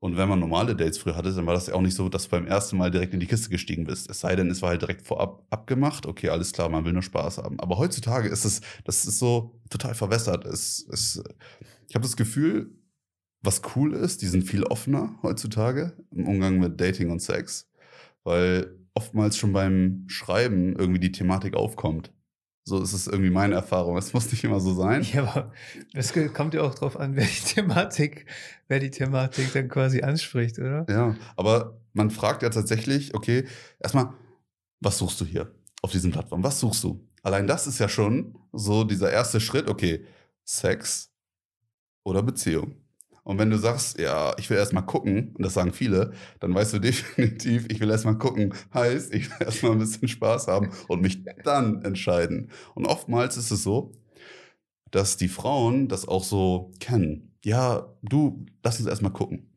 Und 0.05 0.19
wenn 0.19 0.29
man 0.29 0.39
normale 0.39 0.77
Dates 0.77 0.99
früher 0.99 1.17
hatte, 1.17 1.33
dann 1.33 1.47
war 1.47 1.55
das 1.55 1.69
ja 1.69 1.73
auch 1.73 1.81
nicht 1.81 1.95
so, 1.95 2.11
dass 2.11 2.25
du 2.25 2.31
beim 2.31 2.47
ersten 2.47 2.77
Mal 2.77 2.91
direkt 2.91 3.15
in 3.15 3.21
die 3.21 3.27
Kiste 3.27 3.49
gestiegen 3.49 3.85
bist. 3.85 4.11
Es 4.11 4.21
sei 4.21 4.37
denn, 4.37 4.51
es 4.51 4.61
war 4.61 4.69
halt 4.69 4.83
direkt 4.83 5.01
vorab 5.01 5.47
abgemacht. 5.49 6.05
Okay, 6.05 6.29
alles 6.29 6.53
klar, 6.53 6.69
man 6.69 6.85
will 6.85 6.93
nur 6.93 7.01
Spaß 7.01 7.39
haben. 7.39 7.59
Aber 7.59 7.79
heutzutage 7.79 8.29
ist 8.29 8.45
es, 8.45 8.61
das 8.85 9.07
ist 9.07 9.19
so 9.19 9.59
total 9.71 9.95
verwässert. 9.95 10.45
Es, 10.45 10.87
es, 10.93 11.25
ich 11.89 11.95
habe 11.95 12.03
das 12.03 12.17
Gefühl, 12.17 12.75
was 13.41 13.63
cool 13.77 13.95
ist, 13.95 14.21
die 14.21 14.27
sind 14.27 14.43
viel 14.43 14.65
offener 14.65 15.19
heutzutage 15.23 15.97
im 16.11 16.29
Umgang 16.29 16.59
mit 16.59 16.79
Dating 16.79 17.11
und 17.11 17.23
Sex. 17.23 17.71
Weil 18.25 18.77
oftmals 18.95 19.37
schon 19.37 19.53
beim 19.53 20.05
Schreiben 20.09 20.77
irgendwie 20.77 21.01
die 21.01 21.13
Thematik 21.13 21.55
aufkommt. 21.55 22.13
So 22.67 22.83
ist 22.83 22.95
es 22.95 23.07
irgendwie 23.07 23.31
meine 23.31 23.55
Erfahrung. 23.57 23.99
Es 23.99 24.15
muss 24.15 24.31
nicht 24.31 24.43
immer 24.43 24.59
so 24.59 24.73
sein. 24.73 25.03
Ja, 25.13 25.25
aber 25.25 25.53
es 25.93 26.15
kommt 26.33 26.55
ja 26.55 26.63
auch 26.63 26.75
drauf 26.75 26.99
an, 26.99 27.15
wer 27.15 27.27
die 27.27 27.55
Thematik, 27.55 28.25
wer 28.69 28.81
die 28.81 28.91
Thematik 28.91 29.53
dann 29.53 29.69
quasi 29.69 30.01
anspricht, 30.01 30.59
oder? 30.59 30.87
Ja, 30.89 31.15
aber 31.37 31.79
man 31.93 32.11
fragt 32.11 32.43
ja 32.43 32.49
tatsächlich, 32.49 33.15
okay, 33.15 33.47
erstmal, 33.81 34.15
was 34.81 34.97
suchst 34.97 35.21
du 35.21 35.27
hier 35.27 35.55
auf 35.83 35.93
diesen 35.93 36.11
Plattformen? 36.11 36.43
Was 36.43 36.61
suchst 36.61 36.83
du? 36.85 37.07
Allein 37.23 37.47
das 37.47 37.67
ist 37.67 37.81
ja 37.81 37.89
schon 37.89 38.39
so 38.53 38.85
dieser 38.85 39.11
erste 39.13 39.41
Schritt, 39.41 39.69
okay, 39.69 40.07
Sex 40.45 41.13
oder 42.03 42.23
Beziehung. 42.23 42.77
Und 43.25 43.39
wenn 43.39 43.51
du 43.51 43.57
sagst, 43.57 43.99
ja, 43.99 44.35
ich 44.39 44.49
will 44.51 44.59
erst 44.59 44.75
mal 44.75 44.83
gucken, 44.83 45.35
und 45.35 45.43
das 45.45 45.55
sagen 45.55 45.73
viele, 45.73 46.13
dann 46.41 46.55
weißt 46.55 46.75
du 46.75 46.79
definitiv, 46.81 47.67
ich 47.71 47.81
will 47.81 47.91
erst 47.91 48.05
mal 48.05 48.19
gucken, 48.19 48.55
heißt, 48.73 49.13
ich 49.13 49.31
will 49.31 49.47
erst 49.47 49.63
mal 49.63 49.73
ein 49.73 49.79
bisschen 49.79 50.09
Spaß 50.09 50.47
haben 50.47 50.71
und 50.89 51.01
mich 51.01 51.25
dann 51.43 51.83
entscheiden. 51.83 52.51
Und 52.75 52.87
oftmals 52.87 53.37
ist 53.37 53.51
es 53.51 53.63
so, 53.63 53.93
dass 54.91 55.17
die 55.17 55.29
Frauen 55.29 55.89
das 55.89 56.07
auch 56.07 56.23
so 56.23 56.71
kennen. 56.81 57.35
Ja, 57.43 57.95
du, 58.03 58.47
lass 58.63 58.79
uns 58.79 58.89
erst 58.89 59.03
mal 59.03 59.11
gucken. 59.11 59.51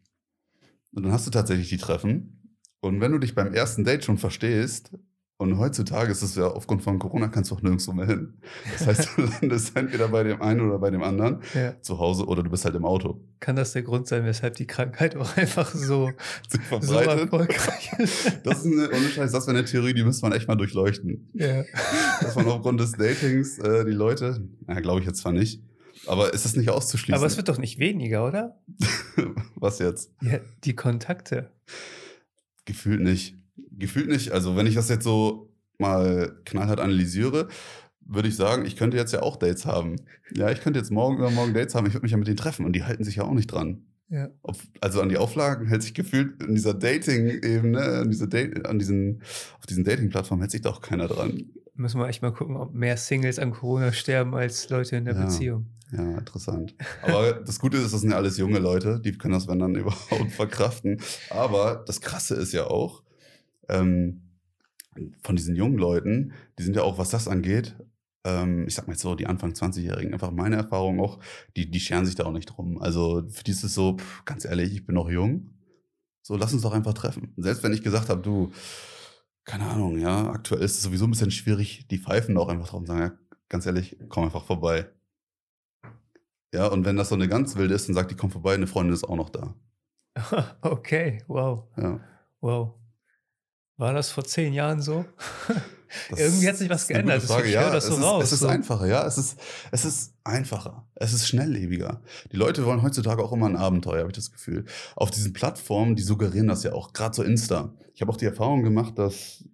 Und 0.93 1.03
dann 1.03 1.11
hast 1.11 1.27
du 1.27 1.31
tatsächlich 1.31 1.69
die 1.69 1.77
Treffen. 1.77 2.55
Und 2.79 3.01
wenn 3.01 3.11
du 3.11 3.19
dich 3.19 3.35
beim 3.35 3.53
ersten 3.53 3.83
Date 3.83 4.05
schon 4.05 4.17
verstehst, 4.17 4.91
und 5.39 5.59
heutzutage 5.59 6.11
ist 6.11 6.23
es 6.23 6.35
ja 6.35 6.47
aufgrund 6.47 6.81
von 6.81 6.97
Corona 6.97 7.27
kannst 7.27 7.51
du 7.51 7.55
auch 7.55 7.61
nirgendwo 7.61 7.93
mehr 7.93 8.07
hin. 8.07 8.33
Das 8.73 8.87
heißt, 8.87 9.09
du 9.15 9.21
landest 9.41 9.75
entweder 9.75 10.07
bei 10.07 10.23
dem 10.23 10.41
einen 10.41 10.61
oder 10.61 10.79
bei 10.79 10.89
dem 10.89 11.03
anderen 11.03 11.41
ja. 11.53 11.79
zu 11.81 11.99
Hause 11.99 12.25
oder 12.25 12.41
du 12.41 12.49
bist 12.49 12.65
halt 12.65 12.75
im 12.75 12.85
Auto. 12.85 13.21
Kann 13.39 13.55
das 13.55 13.73
der 13.73 13.83
Grund 13.83 14.07
sein, 14.07 14.25
weshalb 14.25 14.55
die 14.55 14.65
Krankheit 14.65 15.15
auch 15.15 15.37
einfach 15.37 15.73
so, 15.75 16.11
so 16.81 16.95
erfolgreich 16.95 17.91
ist? 17.99 18.39
Das 18.43 18.65
ist 18.65 18.65
eine, 18.65 18.89
ohne 18.89 19.09
Scheiß, 19.09 19.31
das 19.31 19.45
wäre 19.45 19.57
eine 19.57 19.65
Theorie, 19.65 19.93
die 19.93 20.03
müsste 20.03 20.25
man 20.25 20.35
echt 20.35 20.47
mal 20.47 20.55
durchleuchten. 20.55 21.29
Ja. 21.33 21.63
Dass 22.21 22.35
man 22.35 22.47
aufgrund 22.47 22.79
des 22.79 22.93
Datings 22.93 23.59
äh, 23.59 23.85
die 23.85 23.91
Leute, 23.91 24.41
na, 24.65 24.79
glaube 24.79 25.01
ich 25.01 25.05
jetzt 25.05 25.19
zwar 25.19 25.33
nicht, 25.33 25.61
aber 26.07 26.33
ist 26.33 26.45
das 26.45 26.55
nicht 26.55 26.69
auszuschließen? 26.69 27.15
Aber 27.15 27.25
es 27.25 27.37
wird 27.37 27.49
doch 27.49 27.57
nicht 27.59 27.77
weniger, 27.79 28.25
oder? 28.25 28.57
Was 29.55 29.77
jetzt? 29.79 30.11
Ja, 30.21 30.39
die 30.63 30.75
Kontakte. 30.75 31.51
Gefühlt 32.65 33.01
nicht. 33.01 33.35
Gefühlt 33.71 34.09
nicht. 34.09 34.31
Also, 34.31 34.55
wenn 34.55 34.67
ich 34.67 34.75
das 34.75 34.89
jetzt 34.89 35.03
so 35.03 35.53
mal 35.77 36.35
knallhart 36.45 36.79
analysiere, 36.79 37.47
würde 38.01 38.29
ich 38.29 38.35
sagen, 38.35 38.65
ich 38.65 38.75
könnte 38.75 38.97
jetzt 38.97 39.13
ja 39.13 39.21
auch 39.21 39.35
Dates 39.35 39.65
haben. 39.65 39.97
Ja, 40.33 40.49
ich 40.51 40.61
könnte 40.61 40.79
jetzt 40.79 40.91
morgen 40.91 41.17
oder 41.17 41.29
morgen 41.29 41.53
Dates 41.53 41.75
haben. 41.75 41.85
Ich 41.87 41.93
würde 41.93 42.05
mich 42.05 42.11
ja 42.11 42.17
mit 42.17 42.27
denen 42.27 42.37
treffen 42.37 42.65
und 42.65 42.73
die 42.73 42.83
halten 42.83 43.03
sich 43.03 43.17
ja 43.17 43.23
auch 43.23 43.33
nicht 43.33 43.51
dran. 43.51 43.85
Ja. 44.09 44.29
Ob, 44.41 44.55
also 44.79 45.01
an 45.01 45.09
die 45.09 45.17
Auflagen 45.17 45.67
hält 45.67 45.83
sich 45.83 45.93
gefühlt 45.93 46.41
in 46.41 46.55
dieser 46.55 46.73
Dating-Ebene, 46.73 47.81
an, 47.81 48.09
diese 48.09 48.27
Date, 48.27 48.65
an 48.65 48.79
diesen, 48.79 49.21
auf 49.59 49.65
diesen 49.65 49.83
Dating-Plattformen 49.83 50.41
hält 50.41 50.51
sich 50.51 50.61
doch 50.61 50.81
keiner 50.81 51.07
dran. 51.07 51.51
Müssen 51.75 51.99
wir 51.99 52.07
echt 52.07 52.21
mal 52.21 52.31
gucken, 52.31 52.55
ob 52.55 52.73
mehr 52.73 52.97
Singles 52.97 53.37
an 53.37 53.51
Corona 53.51 53.91
sterben 53.91 54.33
als 54.33 54.69
Leute 54.69 54.95
in 54.95 55.05
der 55.05 55.15
ja. 55.15 55.25
Beziehung. 55.25 55.67
Ja, 55.91 56.17
interessant. 56.17 56.75
Aber 57.01 57.33
das 57.33 57.59
Gute 57.59 57.77
ist, 57.77 57.93
das 57.93 58.01
sind 58.01 58.11
ja 58.11 58.17
alles 58.17 58.37
junge 58.37 58.59
Leute, 58.59 58.99
die 58.99 59.11
können 59.17 59.33
das, 59.33 59.47
wenn 59.47 59.59
dann 59.59 59.75
überhaupt 59.75 60.31
verkraften. 60.31 60.99
Aber 61.29 61.83
das 61.85 62.01
Krasse 62.01 62.35
ist 62.35 62.53
ja 62.53 62.67
auch, 62.67 63.03
ähm, 63.69 64.21
von 65.23 65.35
diesen 65.35 65.55
jungen 65.55 65.77
Leuten, 65.77 66.33
die 66.57 66.63
sind 66.63 66.75
ja 66.75 66.83
auch, 66.83 66.97
was 66.97 67.09
das 67.09 67.27
angeht, 67.27 67.75
ähm, 68.27 68.67
ich 68.67 68.75
sag 68.75 68.87
mal 68.87 68.93
jetzt 68.93 69.01
so, 69.01 69.15
die 69.15 69.27
Anfang 69.27 69.51
20-Jährigen, 69.51 70.13
einfach 70.13 70.31
meine 70.31 70.57
Erfahrung 70.57 70.99
auch, 70.99 71.19
die, 71.55 71.69
die 71.69 71.79
scheren 71.79 72.05
sich 72.05 72.15
da 72.15 72.25
auch 72.25 72.31
nicht 72.31 72.47
drum. 72.47 72.81
Also 72.81 73.23
für 73.29 73.43
die 73.43 73.51
ist 73.51 73.63
es 73.63 73.73
so, 73.73 73.97
pff, 73.97 74.25
ganz 74.25 74.45
ehrlich, 74.45 74.73
ich 74.73 74.85
bin 74.85 74.95
noch 74.95 75.09
jung, 75.09 75.51
so 76.21 76.35
lass 76.35 76.53
uns 76.53 76.63
doch 76.63 76.73
einfach 76.73 76.93
treffen. 76.93 77.33
Selbst 77.37 77.63
wenn 77.63 77.73
ich 77.73 77.83
gesagt 77.83 78.09
habe, 78.09 78.21
du, 78.21 78.51
keine 79.45 79.65
Ahnung, 79.65 79.97
ja, 79.97 80.29
aktuell 80.29 80.61
ist 80.61 80.75
es 80.75 80.83
sowieso 80.83 81.05
ein 81.05 81.11
bisschen 81.11 81.31
schwierig, 81.31 81.87
die 81.87 81.99
pfeifen 81.99 82.35
da 82.35 82.41
auch 82.41 82.49
einfach 82.49 82.67
drauf 82.67 82.81
und 82.81 82.87
sagen, 82.87 83.01
ja, 83.01 83.17
ganz 83.49 83.65
ehrlich, 83.65 83.97
komm 84.09 84.25
einfach 84.25 84.43
vorbei. 84.43 84.89
Ja, 86.53 86.67
und 86.67 86.85
wenn 86.85 86.97
das 86.97 87.09
so 87.09 87.15
eine 87.15 87.27
ganz 87.27 87.55
wilde 87.55 87.73
ist, 87.73 87.87
dann 87.87 87.95
sagt 87.95 88.11
die, 88.11 88.15
komm 88.15 88.31
vorbei, 88.31 88.53
eine 88.53 88.67
Freundin 88.67 88.93
ist 88.93 89.03
auch 89.03 89.15
noch 89.15 89.29
da. 89.29 89.55
Okay, 90.61 91.23
wow. 91.27 91.67
Ja. 91.77 91.99
Wow. 92.41 92.73
War 93.77 93.93
das 93.93 94.09
vor 94.09 94.25
zehn 94.25 94.53
Jahren 94.53 94.81
so? 94.81 95.05
Irgendwie 96.09 96.49
hat 96.49 96.57
sich 96.57 96.69
was 96.69 96.87
geändert. 96.87 97.23
Frage. 97.23 97.49
Ja, 97.49 97.71
das 97.71 97.85
so 97.85 97.93
es, 97.93 98.01
raus, 98.01 98.23
ist, 98.25 98.31
es 98.33 98.41
ist 98.41 98.47
einfacher, 98.47 98.87
ja. 98.87 99.05
Es 99.05 99.17
ist, 99.17 99.39
es 99.71 99.85
ist 99.85 100.13
einfacher. 100.23 100.87
Es 100.95 101.13
ist 101.13 101.27
schnelllebiger. 101.27 102.01
Die 102.31 102.37
Leute 102.37 102.65
wollen 102.65 102.81
heutzutage 102.81 103.23
auch 103.23 103.31
immer 103.31 103.47
ein 103.47 103.55
Abenteuer, 103.55 103.99
habe 103.99 104.09
ich 104.09 104.15
das 104.15 104.31
Gefühl. 104.31 104.65
Auf 104.95 105.11
diesen 105.11 105.33
Plattformen, 105.33 105.95
die 105.95 106.03
suggerieren 106.03 106.47
das 106.47 106.63
ja 106.63 106.73
auch, 106.73 106.91
gerade 106.91 107.15
so 107.15 107.23
Insta. 107.23 107.73
Ich 107.93 108.01
habe 108.01 108.11
auch 108.11 108.17
die 108.17 108.25
Erfahrung 108.25 108.63
gemacht, 108.63 108.97
dass 108.97 109.45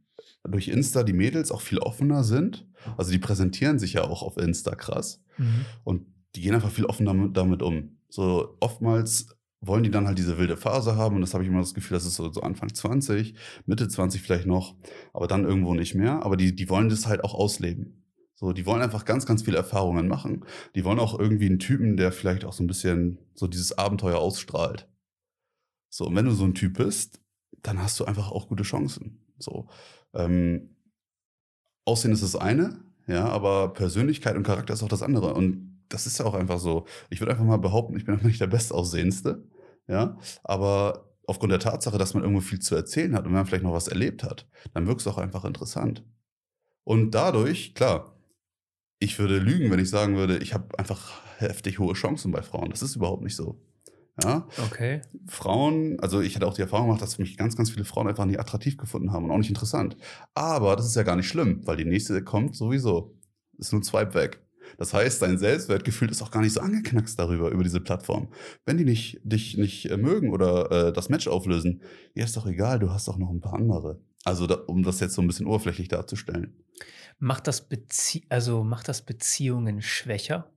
durch 0.44 0.70
Insta 0.70 1.04
die 1.04 1.14
Mädels 1.14 1.52
auch 1.52 1.62
viel 1.62 1.80
offener 1.80 2.24
sind. 2.24 2.68
Also 2.98 3.12
die 3.12 3.20
präsentieren 3.20 3.80
sich 3.80 3.94
ja 3.94 4.04
auch 4.04 4.24
auf 4.24 4.38
Insta 4.38 4.76
krass. 4.76 5.22
Mhm. 5.38 5.66
Und 5.84 6.06
die 6.36 6.42
gehen 6.42 6.56
einfach 6.56 6.72
viel 6.72 6.86
offener 6.86 7.30
damit 7.30 7.62
um. 7.62 7.98
So 8.10 8.58
oftmals 8.60 9.28
wollen 9.65 9.84
die 9.84 9.91
dann 9.91 10.08
halt 10.08 10.17
diese 10.17 10.38
wilde 10.38 10.58
Phase 10.58 10.95
haben 10.95 11.15
und 11.15 11.21
das 11.21 11.34
habe 11.34 11.43
ich 11.43 11.49
immer 11.49 11.60
das 11.60 11.73
Gefühl, 11.73 11.95
das 11.95 12.06
ist 12.06 12.15
so, 12.15 12.32
so 12.32 12.41
Anfang 12.41 12.73
20, 12.73 13.34
Mitte 13.65 13.88
20 13.88 14.21
vielleicht 14.21 14.45
noch, 14.45 14.76
aber 15.13 15.28
dann 15.28 15.45
irgendwo 15.45 15.73
nicht 15.73 15.95
mehr. 15.95 16.23
Aber 16.23 16.38
die, 16.38 16.56
die 16.56 16.69
wollen 16.69 16.89
das 16.89 17.08
halt 17.08 17.23
auch 17.23 17.34
ausleben. 17.34 18.04
So, 18.36 18.52
die 18.52 18.65
wollen 18.65 18.82
einfach 18.82 19.06
ganz, 19.06 19.26
ganz 19.26 19.43
viele 19.43 19.58
Erfahrungen 19.58 20.08
machen. 20.08 20.43
Die 20.76 20.84
wollen 20.84 20.99
auch 20.99 21.17
irgendwie 21.17 21.45
einen 21.45 21.60
Typen, 21.60 21.95
der 21.95 22.12
vielleicht 22.12 22.43
auch 22.45 22.54
so 22.54 22.63
ein 22.63 22.67
bisschen 22.67 23.19
so 23.36 23.47
dieses 23.47 23.78
Abenteuer 23.78 24.17
ausstrahlt. 24.17 24.89
So, 25.89 26.08
und 26.08 26.15
wenn 26.15 26.26
du 26.26 26.32
so 26.32 26.43
ein 26.43 26.56
Typ 26.56 26.78
bist, 26.78 27.21
dann 27.62 27.82
hast 27.82 27.99
du 27.99 28.06
einfach 28.06 28.32
auch 28.32 28.49
gute 28.49 28.63
Chancen. 28.63 29.19
So. 29.38 29.69
Ähm, 30.13 30.76
Aussehen 31.86 32.12
ist 32.12 32.23
das 32.23 32.36
eine, 32.36 32.80
ja, 33.08 33.28
aber 33.28 33.73
Persönlichkeit 33.73 34.36
und 34.36 34.43
Charakter 34.43 34.73
ist 34.73 34.84
auch 34.84 34.89
das 34.89 35.04
andere. 35.04 35.34
Und 35.34 35.82
das 35.89 36.08
ist 36.08 36.17
ja 36.17 36.26
auch 36.26 36.34
einfach 36.34 36.60
so. 36.60 36.86
Ich 37.10 37.21
würde 37.21 37.32
einfach 37.32 37.45
mal 37.45 37.58
behaupten, 37.58 37.95
ich 37.95 38.06
bin 38.06 38.15
einfach 38.15 38.28
nicht 38.28 38.41
der 38.41 38.47
Bestaussehendste, 38.47 39.43
ja, 39.88 40.17
aber 40.43 41.13
aufgrund 41.26 41.52
der 41.52 41.60
Tatsache, 41.60 41.98
dass 41.98 42.13
man 42.13 42.24
irgendwo 42.24 42.41
viel 42.41 42.60
zu 42.60 42.76
erzählen 42.76 43.15
hat 43.15 43.26
und 43.26 43.34
man 43.34 43.46
vielleicht 43.46 43.63
noch 43.63 43.74
was 43.74 43.88
erlebt 43.88 44.24
hat, 44.24 44.48
dann 44.74 44.88
wirkt 44.88 45.02
es 45.02 45.08
auch 45.08 45.17
einfach 45.17 45.46
interessant. 45.46 46.04
Und 46.84 47.12
dadurch, 47.12 47.76
klar, 47.76 48.17
ich 49.00 49.19
würde 49.19 49.38
lügen, 49.38 49.72
wenn 49.72 49.80
ich 49.80 49.89
sagen 49.89 50.15
würde, 50.15 50.38
ich 50.38 50.54
habe 50.54 50.78
einfach 50.78 51.22
heftig 51.38 51.80
hohe 51.80 51.93
Chancen 51.93 52.32
bei 52.32 52.41
Frauen. 52.41 52.69
Das 52.69 52.82
ist 52.82 52.96
überhaupt 52.96 53.24
nicht 53.24 53.36
so. 53.36 53.62
Ja? 54.22 54.48
Okay. 54.65 55.02
Frauen, 55.28 56.00
also 56.00 56.22
ich 56.22 56.36
hatte 56.36 56.48
auch 56.48 56.54
die 56.54 56.62
Erfahrung 56.62 56.88
gemacht, 56.88 57.02
dass 57.02 57.17
mich 57.17 57.38
ganz, 57.38 57.56
ganz 57.56 57.72
viele 57.72 57.86
Frauen 57.86 58.08
einfach 58.08 58.26
nicht 58.26 58.39
attraktiv 58.39 58.78
gefunden 58.78 59.12
haben 59.12 59.26
und 59.26 59.32
auch 59.32 59.38
nicht 59.38 59.50
interessant. 59.50 59.98
Aber 60.34 60.76
das 60.76 60.86
ist 60.86 60.96
ja 60.96 61.04
gar 61.04 61.15
nicht 61.15 61.28
schlimm, 61.28 61.62
weil 61.65 61.78
die 61.78 61.86
nächste 61.86 62.24
kommt 62.24 62.56
sowieso. 62.56 63.17
Ist 63.58 63.74
nur 63.74 63.84
Swipe 63.84 64.13
weg. 64.13 64.41
Das 64.78 64.94
heißt, 64.94 65.22
dein 65.22 65.38
Selbstwertgefühl 65.38 66.10
ist 66.10 66.22
auch 66.22 66.32
gar 66.32 66.42
nicht 66.42 66.54
so 66.54 66.62
angeknackst 66.62 67.18
darüber, 67.18 67.50
über 67.50 67.64
diese 67.64 67.80
Plattform. 67.80 68.30
Wenn 68.66 68.78
die 68.78 68.86
nicht, 68.86 69.20
dich 69.24 69.58
nicht 69.58 69.90
äh, 69.90 69.98
mögen 69.98 70.32
oder 70.32 70.72
äh, 70.72 70.94
das 70.94 71.10
Match 71.10 71.28
auflösen, 71.28 71.82
ja, 72.14 72.24
ist 72.24 72.38
doch 72.38 72.46
egal, 72.46 72.80
du 72.80 72.92
hast 72.92 73.10
auch 73.10 73.18
noch 73.18 73.30
ein 73.30 73.42
paar 73.42 73.54
andere. 73.54 74.00
Also, 74.24 74.48
da, 74.48 74.56
um 74.56 74.84
das 74.84 75.00
jetzt 75.00 75.16
so 75.16 75.22
ein 75.22 75.28
bisschen 75.28 75.48
oberflächlich 75.48 75.90
darzustellen. 75.90 76.56
Macht 77.20 77.48
das, 77.48 77.68
Bezie 77.68 78.26
also 78.30 78.64
macht 78.64 78.88
das 78.88 79.02
Beziehungen 79.02 79.82
schwächer, 79.82 80.50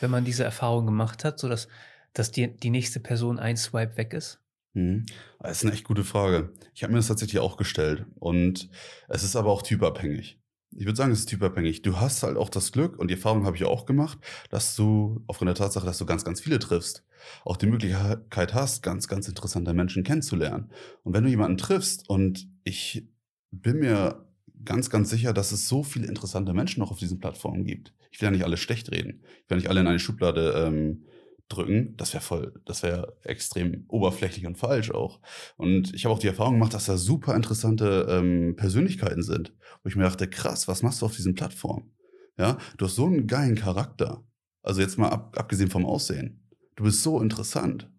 wenn 0.00 0.10
man 0.10 0.24
diese 0.24 0.44
Erfahrung 0.44 0.86
gemacht 0.86 1.24
hat, 1.24 1.38
sodass 1.38 1.68
dass 2.12 2.30
die, 2.30 2.54
die 2.54 2.70
nächste 2.70 3.00
Person 3.00 3.38
ein 3.38 3.56
Swipe 3.56 3.96
weg 3.96 4.12
ist? 4.12 4.40
Mhm. 4.74 5.06
Das 5.40 5.58
ist 5.58 5.64
eine 5.64 5.72
echt 5.72 5.84
gute 5.84 6.04
Frage. 6.04 6.52
Ich 6.74 6.82
habe 6.82 6.92
mir 6.92 6.98
das 6.98 7.08
tatsächlich 7.08 7.40
auch 7.40 7.56
gestellt. 7.56 8.06
Und 8.16 8.68
es 9.08 9.22
ist 9.22 9.36
aber 9.36 9.50
auch 9.50 9.62
typabhängig. 9.62 10.38
Ich 10.76 10.86
würde 10.86 10.96
sagen, 10.96 11.12
es 11.12 11.20
ist 11.20 11.28
typabhängig. 11.28 11.82
Du 11.82 12.00
hast 12.00 12.22
halt 12.22 12.36
auch 12.36 12.48
das 12.48 12.72
Glück, 12.72 12.98
und 12.98 13.08
die 13.08 13.14
Erfahrung 13.14 13.44
habe 13.44 13.56
ich 13.56 13.64
auch 13.64 13.86
gemacht, 13.86 14.18
dass 14.50 14.74
du 14.76 15.22
aufgrund 15.26 15.48
der 15.48 15.54
Tatsache, 15.54 15.86
dass 15.86 15.98
du 15.98 16.06
ganz, 16.06 16.24
ganz 16.24 16.40
viele 16.40 16.58
triffst, 16.58 17.04
auch 17.44 17.56
die 17.56 17.66
Möglichkeit 17.66 18.54
hast, 18.54 18.82
ganz, 18.82 19.08
ganz 19.08 19.28
interessante 19.28 19.74
Menschen 19.74 20.04
kennenzulernen. 20.04 20.70
Und 21.02 21.14
wenn 21.14 21.24
du 21.24 21.30
jemanden 21.30 21.58
triffst, 21.58 22.08
und 22.08 22.48
ich 22.64 23.06
bin 23.50 23.80
mir 23.80 24.26
ganz, 24.64 24.90
ganz 24.90 25.10
sicher, 25.10 25.32
dass 25.32 25.52
es 25.52 25.68
so 25.68 25.82
viele 25.82 26.06
interessante 26.06 26.54
Menschen 26.54 26.80
noch 26.80 26.90
auf 26.90 26.98
diesen 26.98 27.18
Plattformen 27.18 27.64
gibt. 27.64 27.92
Ich 28.10 28.20
will 28.20 28.26
ja 28.26 28.30
nicht 28.30 28.44
alle 28.44 28.56
schlecht 28.56 28.90
reden. 28.90 29.22
Ich 29.44 29.50
will 29.50 29.58
nicht 29.58 29.68
alle 29.68 29.80
in 29.80 29.86
eine 29.86 29.98
Schublade 29.98 30.66
ähm, 30.66 31.04
drücken, 31.52 31.96
das 31.96 32.12
wäre 32.12 32.22
voll, 32.22 32.60
das 32.64 32.82
wäre 32.82 33.16
extrem 33.24 33.84
oberflächlich 33.88 34.46
und 34.46 34.58
falsch 34.58 34.90
auch. 34.90 35.20
Und 35.56 35.94
ich 35.94 36.04
habe 36.04 36.14
auch 36.14 36.18
die 36.18 36.28
Erfahrung 36.28 36.54
gemacht, 36.54 36.74
dass 36.74 36.86
da 36.86 36.96
super 36.96 37.34
interessante 37.34 38.06
ähm, 38.08 38.56
Persönlichkeiten 38.56 39.22
sind, 39.22 39.54
wo 39.82 39.88
ich 39.88 39.96
mir 39.96 40.04
dachte, 40.04 40.28
krass, 40.28 40.68
was 40.68 40.82
machst 40.82 41.02
du 41.02 41.06
auf 41.06 41.16
diesen 41.16 41.34
Plattformen? 41.34 41.92
Ja, 42.38 42.58
du 42.76 42.86
hast 42.86 42.96
so 42.96 43.06
einen 43.06 43.26
geilen 43.26 43.54
Charakter. 43.54 44.24
Also 44.62 44.80
jetzt 44.80 44.98
mal 44.98 45.10
ab, 45.10 45.36
abgesehen 45.38 45.70
vom 45.70 45.84
Aussehen. 45.84 46.48
Du 46.76 46.84
bist 46.84 47.02
so 47.02 47.20
interessant. 47.20 47.90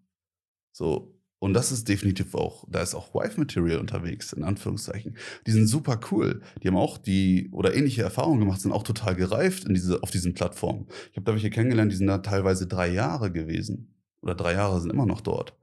So, 0.71 1.15
und 1.43 1.53
das 1.53 1.73
ist 1.73 1.89
definitiv 1.89 2.35
auch, 2.35 2.63
da 2.69 2.81
ist 2.81 2.95
auch 2.95 3.13
Wife 3.13 3.37
Material 3.37 3.79
unterwegs, 3.79 4.31
in 4.31 4.45
Anführungszeichen. 4.45 5.17
Die 5.45 5.51
sind 5.51 5.67
super 5.67 5.99
cool. 6.09 6.41
Die 6.61 6.69
haben 6.69 6.77
auch 6.77 6.97
die 6.97 7.49
oder 7.51 7.75
ähnliche 7.75 8.01
Erfahrungen 8.01 8.39
gemacht, 8.39 8.61
sind 8.61 8.71
auch 8.71 8.83
total 8.83 9.13
gereift 9.13 9.65
in 9.65 9.73
diese, 9.73 10.01
auf 10.01 10.09
diesen 10.09 10.33
Plattformen. 10.33 10.87
Ich 11.11 11.17
habe 11.17 11.25
da 11.25 11.33
welche 11.33 11.49
kennengelernt, 11.49 11.91
die 11.91 11.97
sind 11.97 12.07
da 12.07 12.19
teilweise 12.19 12.65
drei 12.65 12.87
Jahre 12.93 13.29
gewesen. 13.29 13.93
Oder 14.21 14.35
drei 14.35 14.53
Jahre 14.53 14.79
sind 14.79 14.89
immer 14.89 15.05
noch 15.05 15.19
dort. 15.19 15.53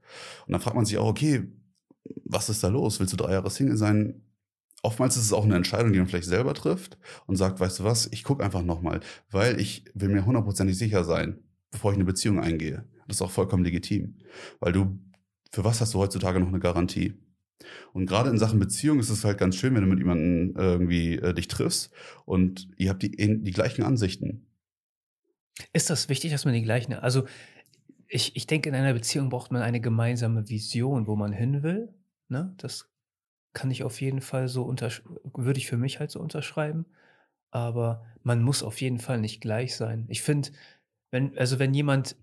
Und 0.47 0.53
dann 0.53 0.61
fragt 0.61 0.77
man 0.77 0.85
sich 0.85 0.99
auch, 0.99 1.07
okay, 1.07 1.49
was 2.27 2.51
ist 2.51 2.63
da 2.63 2.69
los? 2.69 3.01
Willst 3.01 3.15
du 3.15 3.17
drei 3.17 3.33
Jahre 3.33 3.49
Single 3.49 3.79
sein? 3.79 4.21
Oftmals 4.83 5.17
ist 5.17 5.25
es 5.25 5.33
auch 5.33 5.47
eine 5.47 5.57
Entscheidung, 5.57 5.95
die 5.95 5.99
man 5.99 6.09
vielleicht 6.09 6.29
selber 6.29 6.53
trifft 6.53 6.99
und 7.27 7.37
sagt, 7.37 7.59
weißt 7.59 7.79
du 7.79 7.85
was, 7.85 8.07
ich 8.13 8.23
gucke 8.23 8.45
einfach 8.45 8.63
nochmal, 8.63 9.01
weil 9.31 9.59
ich 9.59 9.87
will 9.95 10.11
mir 10.11 10.27
hundertprozentig 10.27 10.77
sicher 10.77 11.05
sein, 11.05 11.39
bevor 11.71 11.93
ich 11.93 11.97
eine 11.97 12.05
Beziehung 12.05 12.39
eingehe. 12.39 12.85
Das 13.07 13.17
ist 13.17 13.23
auch 13.23 13.31
vollkommen 13.31 13.65
legitim. 13.65 14.19
Weil 14.61 14.73
du 14.73 14.99
für 15.51 15.65
was 15.65 15.81
hast 15.81 15.95
du 15.95 15.99
heutzutage 15.99 16.41
noch 16.41 16.49
eine 16.49 16.61
Garantie? 16.61 17.15
Und 17.93 18.07
gerade 18.07 18.31
in 18.31 18.39
Sachen 18.39 18.59
Beziehung 18.59 19.01
ist 19.01 19.11
es 19.11 19.25
halt 19.25 19.39
ganz 19.39 19.57
schön, 19.57 19.75
wenn 19.75 19.83
du 19.83 19.89
mit 19.89 19.99
jemandem 19.99 20.55
irgendwie 20.57 21.17
äh, 21.17 21.35
dich 21.35 21.49
triffst 21.49 21.93
und 22.25 22.69
ihr 22.77 22.91
habt 22.91 23.03
die, 23.03 23.11
die 23.11 23.51
gleichen 23.51 23.83
Ansichten. 23.83 24.47
Ist 25.73 25.91
das 25.91 26.09
wichtig, 26.09 26.31
dass 26.31 26.45
man 26.45 26.55
die 26.55 26.63
gleichen, 26.63 26.95
also 26.95 27.27
ich, 28.09 28.35
ich 28.35 28.47
denke, 28.47 28.69
in 28.69 28.75
einer 28.75 28.93
Beziehung 28.93 29.29
braucht 29.29 29.53
man 29.53 29.63
eine 29.63 29.81
gemeinsame 29.81 30.49
Vision, 30.49 31.07
wo 31.07 31.17
man 31.17 31.33
hin 31.33 31.63
will. 31.63 31.95
Ne? 32.29 32.55
Das 32.59 32.91
kann 33.53 33.71
ich 33.71 33.83
auf 33.83 34.01
jeden 34.01 34.21
Fall 34.21 34.49
so 34.49 34.67
würde 35.35 35.59
ich 35.59 35.67
für 35.67 35.77
mich 35.77 36.01
halt 36.01 36.11
so 36.11 36.21
unterschreiben. 36.21 36.87
Aber 37.51 38.05
man 38.23 38.43
muss 38.43 38.63
auf 38.63 38.81
jeden 38.81 38.99
Fall 38.99 39.21
nicht 39.21 39.41
gleich 39.41 39.77
sein. 39.77 40.07
Ich 40.09 40.23
finde, 40.23 40.51
wenn, 41.11 41.37
also 41.39 41.59
wenn 41.59 41.75
jemand 41.75 42.17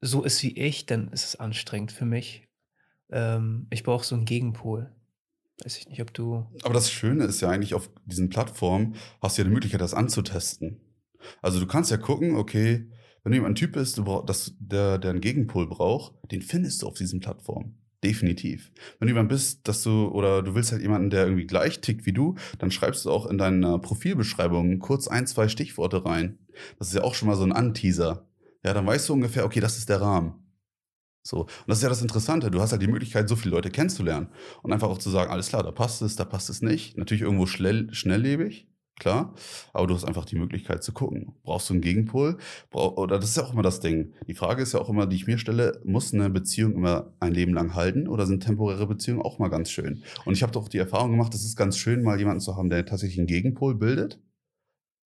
so 0.00 0.24
ist 0.24 0.42
wie 0.42 0.56
ich, 0.56 0.86
dann 0.86 1.12
ist 1.12 1.24
es 1.24 1.36
anstrengend 1.36 1.92
für 1.92 2.04
mich. 2.04 2.48
Ähm, 3.10 3.66
ich 3.70 3.82
brauche 3.82 4.04
so 4.04 4.14
einen 4.14 4.24
Gegenpol. 4.24 4.90
Weiß 5.62 5.76
ich 5.76 5.88
nicht, 5.88 6.00
ob 6.00 6.14
du. 6.14 6.46
Aber 6.62 6.74
das 6.74 6.90
Schöne 6.90 7.24
ist 7.24 7.40
ja 7.40 7.50
eigentlich, 7.50 7.74
auf 7.74 7.90
diesen 8.06 8.30
Plattformen 8.30 8.94
hast 9.20 9.36
du 9.36 9.42
ja 9.42 9.48
die 9.48 9.54
Möglichkeit, 9.54 9.80
das 9.80 9.94
anzutesten. 9.94 10.80
Also 11.42 11.60
du 11.60 11.66
kannst 11.66 11.90
ja 11.90 11.98
gucken, 11.98 12.36
okay, 12.36 12.88
wenn 13.22 13.32
jemand 13.32 13.52
ein 13.52 13.56
Typ 13.56 13.76
ist, 13.76 13.98
du 13.98 14.04
brauch, 14.04 14.24
das, 14.24 14.54
der, 14.58 14.98
der 14.98 15.10
einen 15.10 15.20
Gegenpol 15.20 15.68
braucht, 15.68 16.14
den 16.30 16.40
findest 16.40 16.80
du 16.80 16.86
auf 16.86 16.94
diesen 16.94 17.20
Plattformen. 17.20 17.76
Definitiv. 18.02 18.72
Wenn 18.98 19.08
du 19.08 19.12
jemand 19.12 19.28
bist, 19.28 19.68
dass 19.68 19.82
du, 19.82 20.08
oder 20.08 20.42
du 20.42 20.54
willst 20.54 20.72
halt 20.72 20.80
jemanden, 20.80 21.10
der 21.10 21.24
irgendwie 21.24 21.46
gleich 21.46 21.82
tickt 21.82 22.06
wie 22.06 22.14
du, 22.14 22.36
dann 22.58 22.70
schreibst 22.70 23.04
du 23.04 23.10
auch 23.10 23.26
in 23.26 23.36
deiner 23.36 23.78
Profilbeschreibung 23.78 24.78
kurz 24.78 25.06
ein, 25.06 25.26
zwei 25.26 25.48
Stichworte 25.48 26.06
rein. 26.06 26.38
Das 26.78 26.88
ist 26.88 26.94
ja 26.94 27.02
auch 27.02 27.14
schon 27.14 27.28
mal 27.28 27.36
so 27.36 27.44
ein 27.44 27.52
Anteaser. 27.52 28.26
Ja, 28.64 28.72
dann 28.72 28.86
weißt 28.86 29.08
du 29.08 29.12
ungefähr, 29.12 29.44
okay, 29.44 29.60
das 29.60 29.76
ist 29.76 29.90
der 29.90 30.00
Rahmen. 30.00 30.34
So. 31.22 31.40
Und 31.40 31.48
das 31.66 31.78
ist 31.78 31.82
ja 31.82 31.88
das 31.88 32.02
Interessante. 32.02 32.50
Du 32.50 32.60
hast 32.60 32.72
halt 32.72 32.82
die 32.82 32.88
Möglichkeit, 32.88 33.28
so 33.28 33.36
viele 33.36 33.54
Leute 33.54 33.70
kennenzulernen. 33.70 34.28
Und 34.62 34.72
einfach 34.72 34.88
auch 34.88 34.98
zu 34.98 35.10
sagen, 35.10 35.30
alles 35.30 35.48
klar, 35.48 35.62
da 35.62 35.70
passt 35.70 36.02
es, 36.02 36.16
da 36.16 36.24
passt 36.24 36.50
es 36.50 36.62
nicht. 36.62 36.96
Natürlich 36.96 37.22
irgendwo 37.22 37.46
schnell, 37.46 37.92
schnelllebig, 37.92 38.68
klar. 38.98 39.34
Aber 39.72 39.86
du 39.86 39.94
hast 39.94 40.04
einfach 40.04 40.24
die 40.24 40.36
Möglichkeit 40.36 40.82
zu 40.82 40.92
gucken. 40.92 41.34
Brauchst 41.42 41.68
du 41.68 41.74
einen 41.74 41.82
Gegenpol? 41.82 42.38
Brauch, 42.70 42.96
oder 42.96 43.18
das 43.18 43.30
ist 43.30 43.36
ja 43.36 43.44
auch 43.44 43.52
immer 43.52 43.62
das 43.62 43.80
Ding. 43.80 44.14
Die 44.26 44.34
Frage 44.34 44.62
ist 44.62 44.72
ja 44.72 44.80
auch 44.80 44.88
immer, 44.88 45.06
die 45.06 45.16
ich 45.16 45.26
mir 45.26 45.38
stelle, 45.38 45.80
muss 45.84 46.14
eine 46.14 46.30
Beziehung 46.30 46.74
immer 46.74 47.12
ein 47.20 47.32
Leben 47.32 47.52
lang 47.52 47.74
halten 47.74 48.08
oder 48.08 48.26
sind 48.26 48.42
temporäre 48.42 48.86
Beziehungen 48.86 49.22
auch 49.22 49.38
mal 49.38 49.48
ganz 49.48 49.70
schön? 49.70 50.02
Und 50.24 50.34
ich 50.34 50.42
habe 50.42 50.52
doch 50.52 50.68
die 50.68 50.78
Erfahrung 50.78 51.10
gemacht, 51.10 51.34
es 51.34 51.44
ist 51.44 51.56
ganz 51.56 51.76
schön, 51.76 52.02
mal 52.02 52.18
jemanden 52.18 52.40
zu 52.40 52.56
haben, 52.56 52.70
der 52.70 52.86
tatsächlich 52.86 53.18
einen 53.18 53.26
Gegenpol 53.26 53.74
bildet. 53.74 54.20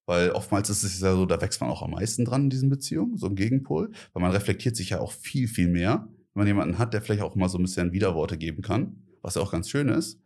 Weil 0.06 0.30
oftmals 0.30 0.68
ist 0.70 0.84
es 0.84 1.00
ja 1.00 1.14
so, 1.14 1.26
da 1.26 1.40
wächst 1.40 1.60
man 1.60 1.70
auch 1.70 1.82
am 1.82 1.92
meisten 1.92 2.24
dran 2.24 2.44
in 2.44 2.50
diesen 2.50 2.68
Beziehungen, 2.68 3.16
so 3.16 3.26
ein 3.26 3.36
Gegenpol, 3.36 3.90
weil 4.12 4.22
man 4.22 4.32
reflektiert 4.32 4.76
sich 4.76 4.90
ja 4.90 5.00
auch 5.00 5.12
viel, 5.12 5.48
viel 5.48 5.68
mehr, 5.68 6.08
wenn 6.34 6.40
man 6.40 6.46
jemanden 6.46 6.78
hat, 6.78 6.92
der 6.92 7.00
vielleicht 7.00 7.22
auch 7.22 7.36
mal 7.36 7.48
so 7.48 7.58
ein 7.58 7.62
bisschen 7.62 7.92
Widerworte 7.92 8.36
geben 8.36 8.62
kann, 8.62 9.02
was 9.22 9.36
ja 9.36 9.42
auch 9.42 9.52
ganz 9.52 9.70
schön 9.70 9.88
ist. 9.88 10.20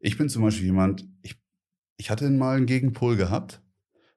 Ich 0.00 0.16
bin 0.16 0.28
zum 0.28 0.42
Beispiel 0.42 0.66
jemand, 0.66 1.06
ich, 1.22 1.36
ich 1.98 2.10
hatte 2.10 2.28
mal 2.30 2.56
einen 2.56 2.66
Gegenpol 2.66 3.16
gehabt 3.16 3.60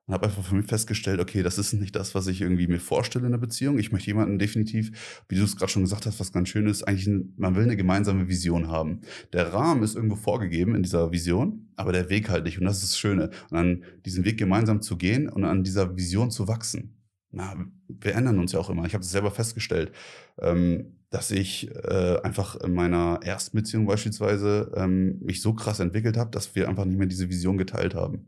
und 0.08 0.14
habe 0.14 0.26
einfach 0.26 0.44
für 0.44 0.56
mich 0.56 0.66
festgestellt, 0.66 1.20
okay, 1.20 1.44
das 1.44 1.58
ist 1.58 1.74
nicht 1.74 1.96
das, 1.96 2.16
was 2.16 2.28
ich 2.28 2.42
irgendwie 2.42 2.68
mir 2.68 2.80
vorstelle 2.80 3.28
in 3.28 3.34
einer 3.34 3.42
Beziehung. 3.42 3.78
Ich 3.78 3.92
möchte 3.92 4.08
jemanden 4.08 4.40
definitiv, 4.40 5.24
wie 5.30 5.36
du 5.36 5.44
es 5.44 5.56
gerade 5.56 5.72
schon 5.72 5.84
gesagt 5.84 6.06
hast, 6.06 6.20
was 6.20 6.32
ganz 6.32 6.50
schön 6.50 6.68
ist, 6.68 6.84
eigentlich, 6.84 7.08
man 7.38 7.56
will 7.56 7.64
eine 7.64 7.78
gemeinsame 7.78 8.28
Vision 8.28 8.68
haben. 8.68 9.02
Der 9.32 9.54
Rahmen 9.54 9.84
ist 9.84 9.96
irgendwo 9.96 10.16
vorgegeben 10.16 10.76
in 10.76 10.84
dieser 10.84 11.12
Vision, 11.12 11.70
aber 11.76 11.92
der 11.92 12.10
Weg 12.10 12.30
halt 12.30 12.46
nicht. 12.46 12.60
Und 12.60 12.66
das 12.66 12.78
ist 12.78 12.92
das 12.92 13.00
Schöne. 13.00 13.30
Und 13.52 13.58
an 13.58 13.84
diesen 14.06 14.26
Weg 14.26 14.38
gemeinsam 14.38 14.82
zu 14.82 14.98
gehen 14.98 15.30
und 15.30 15.46
an 15.46 15.64
dieser 15.64 15.96
Vision 15.96 16.32
zu 16.32 16.48
wachsen. 16.48 16.98
Na, 17.32 17.56
wir 17.88 18.16
ändern 18.16 18.40
uns 18.40 18.52
ja 18.52 18.60
auch 18.60 18.70
immer. 18.70 18.86
Ich 18.86 18.94
habe 18.94 19.04
es 19.04 19.12
selber 19.12 19.32
festgestellt, 19.32 19.94
ähm, 20.40 20.98
dass 21.12 21.32
ich 21.32 21.74
äh, 21.74 22.20
einfach 22.24 22.56
in 22.56 22.74
meiner 22.74 23.20
ersten 23.24 23.56
Beziehung 23.56 23.86
beispielsweise 23.86 24.72
ähm, 24.76 25.20
mich 25.20 25.42
so 25.42 25.54
krass 25.54 25.80
entwickelt 25.80 26.18
habe, 26.18 26.32
dass 26.32 26.56
wir 26.56 26.68
einfach 26.68 26.86
nicht 26.86 26.98
mehr 26.98 27.08
diese 27.08 27.30
Vision 27.30 27.58
geteilt 27.58 27.96
haben. 27.96 28.28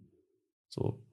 So, 0.69 1.03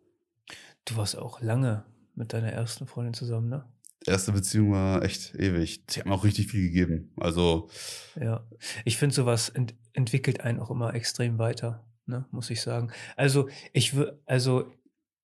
Du 0.85 0.97
warst 0.97 1.17
auch 1.17 1.41
lange 1.41 1.85
mit 2.15 2.33
deiner 2.33 2.53
ersten 2.53 2.87
Freundin 2.87 3.15
zusammen, 3.15 3.49
ne? 3.49 3.65
Erste 4.07 4.33
Beziehung 4.33 4.73
war 4.73 5.03
echt 5.03 5.35
ewig. 5.35 5.85
Sie 5.89 6.01
hat 6.01 6.07
mir 6.07 6.15
auch 6.15 6.25
richtig 6.25 6.47
viel 6.49 6.63
gegeben. 6.63 7.13
Also. 7.17 7.69
Ja. 8.19 8.47
Ich 8.85 8.97
finde, 8.97 9.15
sowas 9.15 9.51
ent 9.51 9.75
entwickelt 9.93 10.41
einen 10.41 10.61
auch 10.61 10.71
immer 10.71 10.95
extrem 10.95 11.39
weiter, 11.39 11.85
ne? 12.07 12.25
muss 12.31 12.49
ich 12.49 12.63
sagen. 12.63 12.93
Also, 13.17 13.49
ich 13.73 13.95
würde, 13.95 14.23
also 14.25 14.73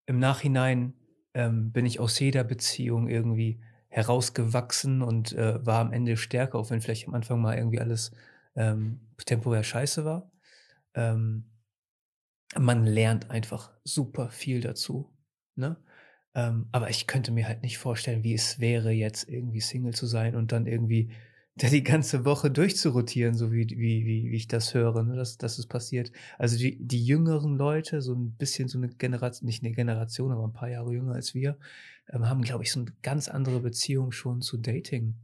im 0.06 0.18
Nachhinein 0.18 0.94
ähm, 1.34 1.72
bin 1.72 1.86
ich 1.86 2.00
aus 2.00 2.18
jeder 2.18 2.44
Beziehung 2.44 3.08
irgendwie 3.08 3.60
herausgewachsen 3.88 5.02
und 5.02 5.32
äh, 5.32 5.64
war 5.64 5.80
am 5.80 5.92
Ende 5.92 6.16
stärker, 6.16 6.58
auch 6.58 6.70
wenn 6.70 6.80
vielleicht 6.80 7.08
am 7.08 7.14
Anfang 7.14 7.40
mal 7.40 7.56
irgendwie 7.56 7.80
alles 7.80 8.10
ähm, 8.56 9.00
temporär 9.24 9.62
scheiße 9.62 10.04
war. 10.04 10.30
Ähm, 10.94 11.50
man 12.58 12.84
lernt 12.84 13.30
einfach 13.30 13.70
super 13.84 14.30
viel 14.30 14.60
dazu. 14.60 15.15
Ne? 15.56 15.76
Ähm, 16.34 16.68
aber 16.72 16.90
ich 16.90 17.06
könnte 17.06 17.32
mir 17.32 17.48
halt 17.48 17.62
nicht 17.62 17.78
vorstellen, 17.78 18.22
wie 18.22 18.34
es 18.34 18.60
wäre, 18.60 18.90
jetzt 18.90 19.28
irgendwie 19.28 19.60
Single 19.60 19.94
zu 19.94 20.06
sein 20.06 20.36
und 20.36 20.52
dann 20.52 20.66
irgendwie 20.66 21.10
die 21.56 21.82
ganze 21.82 22.26
Woche 22.26 22.50
durchzurotieren, 22.50 23.34
so 23.34 23.50
wie, 23.50 23.66
wie, 23.70 24.04
wie, 24.04 24.30
wie 24.30 24.36
ich 24.36 24.46
das 24.46 24.74
höre, 24.74 25.02
ne? 25.02 25.16
dass, 25.16 25.38
dass 25.38 25.58
es 25.58 25.66
passiert. 25.66 26.12
Also 26.38 26.58
die, 26.58 26.76
die 26.78 27.04
jüngeren 27.04 27.56
Leute, 27.56 28.02
so 28.02 28.14
ein 28.14 28.32
bisschen 28.32 28.68
so 28.68 28.76
eine 28.76 28.88
Generation, 28.88 29.46
nicht 29.46 29.64
eine 29.64 29.72
Generation, 29.72 30.32
aber 30.32 30.44
ein 30.44 30.52
paar 30.52 30.68
Jahre 30.68 30.92
jünger 30.92 31.14
als 31.14 31.34
wir, 31.34 31.56
ähm, 32.12 32.28
haben, 32.28 32.42
glaube 32.42 32.64
ich, 32.64 32.72
so 32.72 32.80
eine 32.80 32.92
ganz 33.02 33.28
andere 33.28 33.60
Beziehung 33.60 34.12
schon 34.12 34.42
zu 34.42 34.58
Dating. 34.58 35.14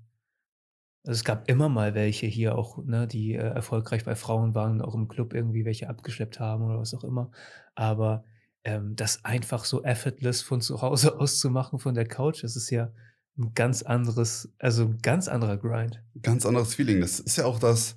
Also 1.04 1.18
es 1.18 1.24
gab 1.24 1.48
immer 1.50 1.68
mal 1.68 1.94
welche 1.94 2.26
hier 2.26 2.56
auch, 2.56 2.78
ne, 2.84 3.06
die 3.06 3.34
äh, 3.34 3.38
erfolgreich 3.38 4.04
bei 4.04 4.14
Frauen 4.14 4.54
waren 4.54 4.80
und 4.80 4.82
auch 4.82 4.94
im 4.94 5.08
Club 5.08 5.34
irgendwie 5.34 5.66
welche 5.66 5.90
abgeschleppt 5.90 6.40
haben 6.40 6.64
oder 6.64 6.78
was 6.78 6.94
auch 6.94 7.04
immer. 7.04 7.30
Aber 7.74 8.24
ähm, 8.64 8.94
das 8.96 9.24
einfach 9.24 9.64
so 9.64 9.82
effortless 9.82 10.42
von 10.42 10.60
zu 10.60 10.82
Hause 10.82 11.18
aus 11.20 11.38
zu 11.38 11.50
machen, 11.50 11.78
von 11.78 11.94
der 11.94 12.06
Couch, 12.06 12.42
das 12.44 12.56
ist 12.56 12.70
ja 12.70 12.92
ein 13.38 13.52
ganz 13.54 13.82
anderes, 13.82 14.52
also 14.58 14.84
ein 14.84 14.98
ganz 14.98 15.28
anderer 15.28 15.56
Grind. 15.56 16.02
Ganz 16.22 16.44
anderes 16.44 16.74
Feeling. 16.74 17.00
Das 17.00 17.18
ist 17.18 17.36
ja 17.36 17.46
auch 17.46 17.58
das, 17.58 17.96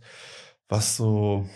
was 0.70 0.96
so, 0.96 1.48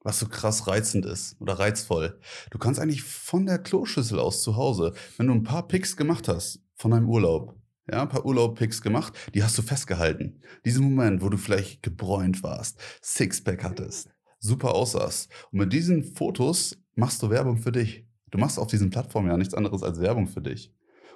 was 0.00 0.18
so 0.18 0.28
krass 0.28 0.66
reizend 0.66 1.06
ist 1.06 1.40
oder 1.40 1.58
reizvoll. 1.58 2.20
Du 2.50 2.58
kannst 2.58 2.78
eigentlich 2.78 3.02
von 3.02 3.46
der 3.46 3.58
Kloschüssel 3.58 4.18
aus 4.18 4.42
zu 4.42 4.56
Hause, 4.56 4.92
wenn 5.16 5.28
du 5.28 5.34
ein 5.34 5.44
paar 5.44 5.66
Picks 5.66 5.96
gemacht 5.96 6.28
hast 6.28 6.60
von 6.74 6.90
deinem 6.90 7.08
Urlaub, 7.08 7.56
ja, 7.90 8.02
ein 8.02 8.08
paar 8.08 8.26
Urlaub-Picks 8.26 8.82
gemacht, 8.82 9.14
die 9.34 9.42
hast 9.42 9.56
du 9.56 9.62
festgehalten. 9.62 10.42
Diesen 10.64 10.82
Moment, 10.84 11.22
wo 11.22 11.28
du 11.28 11.36
vielleicht 11.36 11.82
gebräunt 11.82 12.42
warst, 12.42 12.80
Sixpack 13.00 13.62
hattest, 13.62 14.10
super 14.38 14.74
aussahst. 14.74 15.30
Und 15.52 15.60
mit 15.60 15.72
diesen 15.72 16.02
Fotos 16.02 16.76
machst 16.94 17.22
du 17.22 17.30
Werbung 17.30 17.58
für 17.58 17.72
dich. 17.72 18.05
Du 18.36 18.40
machst 18.40 18.58
auf 18.58 18.66
diesen 18.66 18.90
Plattformen 18.90 19.30
ja 19.30 19.38
nichts 19.38 19.54
anderes 19.54 19.82
als 19.82 19.98
Werbung 19.98 20.26
für 20.26 20.42
dich. 20.42 20.70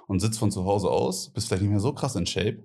Und 0.07 0.21
sitzt 0.21 0.39
von 0.39 0.49
zu 0.49 0.65
Hause 0.65 0.89
aus, 0.89 1.31
bist 1.31 1.47
vielleicht 1.47 1.61
nicht 1.61 1.69
mehr 1.69 1.79
so 1.79 1.93
krass 1.93 2.15
in 2.15 2.25
Shape, 2.25 2.63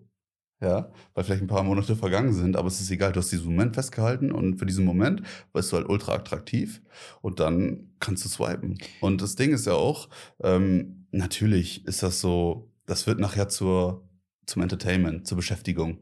ja, 0.62 0.90
weil 1.12 1.24
vielleicht 1.24 1.42
ein 1.42 1.46
paar 1.46 1.62
Monate 1.62 1.94
vergangen 1.94 2.32
sind, 2.32 2.56
aber 2.56 2.68
es 2.68 2.80
ist 2.80 2.90
egal, 2.90 3.12
du 3.12 3.20
hast 3.20 3.30
diesen 3.30 3.48
Moment 3.48 3.74
festgehalten 3.74 4.32
und 4.32 4.56
für 4.56 4.64
diesen 4.64 4.86
Moment 4.86 5.20
bist 5.52 5.70
du 5.70 5.76
halt 5.76 5.90
ultra 5.90 6.14
attraktiv 6.14 6.80
und 7.20 7.38
dann 7.38 7.90
kannst 8.00 8.24
du 8.24 8.30
swipen. 8.30 8.78
Und 9.02 9.20
das 9.20 9.36
Ding 9.36 9.52
ist 9.52 9.66
ja 9.66 9.74
auch, 9.74 10.08
ähm, 10.42 11.06
natürlich 11.10 11.84
ist 11.84 12.02
das 12.02 12.22
so, 12.22 12.72
das 12.86 13.06
wird 13.06 13.20
nachher 13.20 13.50
zur, 13.50 14.08
zum 14.46 14.62
Entertainment, 14.62 15.26
zur 15.26 15.36
Beschäftigung, 15.36 15.98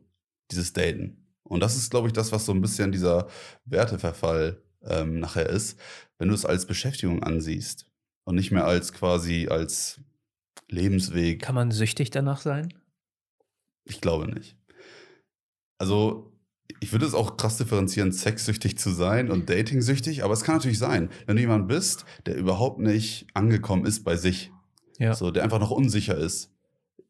dieses 0.52 0.72
Daten. 0.72 1.26
Und 1.42 1.58
das 1.58 1.74
ist, 1.74 1.90
glaube 1.90 2.06
ich, 2.06 2.12
das, 2.12 2.30
was 2.30 2.46
so 2.46 2.52
ein 2.52 2.60
bisschen 2.60 2.92
dieser 2.92 3.26
Werteverfall 3.64 4.62
ähm, 4.84 5.18
nachher 5.18 5.48
ist, 5.48 5.76
wenn 6.18 6.28
du 6.28 6.34
es 6.34 6.46
als 6.46 6.66
Beschäftigung 6.66 7.20
ansiehst 7.24 7.90
und 8.24 8.34
nicht 8.34 8.50
mehr 8.50 8.64
als 8.66 8.92
quasi 8.92 9.48
als 9.48 10.00
Lebensweg. 10.68 11.42
Kann 11.42 11.54
man 11.54 11.70
süchtig 11.70 12.10
danach 12.10 12.40
sein? 12.40 12.72
Ich 13.84 14.00
glaube 14.00 14.28
nicht. 14.32 14.56
Also, 15.78 16.32
ich 16.80 16.92
würde 16.92 17.04
es 17.06 17.14
auch 17.14 17.36
krass 17.36 17.58
differenzieren, 17.58 18.12
sexsüchtig 18.12 18.78
zu 18.78 18.90
sein 18.90 19.30
und 19.30 19.50
datingsüchtig, 19.50 20.24
aber 20.24 20.32
es 20.32 20.42
kann 20.42 20.56
natürlich 20.56 20.78
sein, 20.78 21.10
wenn 21.26 21.36
du 21.36 21.42
jemand 21.42 21.68
bist, 21.68 22.04
der 22.26 22.36
überhaupt 22.36 22.78
nicht 22.80 23.26
angekommen 23.34 23.84
ist 23.84 24.04
bei 24.04 24.16
sich, 24.16 24.50
Ja. 24.98 25.14
so, 25.14 25.30
der 25.30 25.44
einfach 25.44 25.60
noch 25.60 25.70
unsicher 25.70 26.16
ist. 26.16 26.50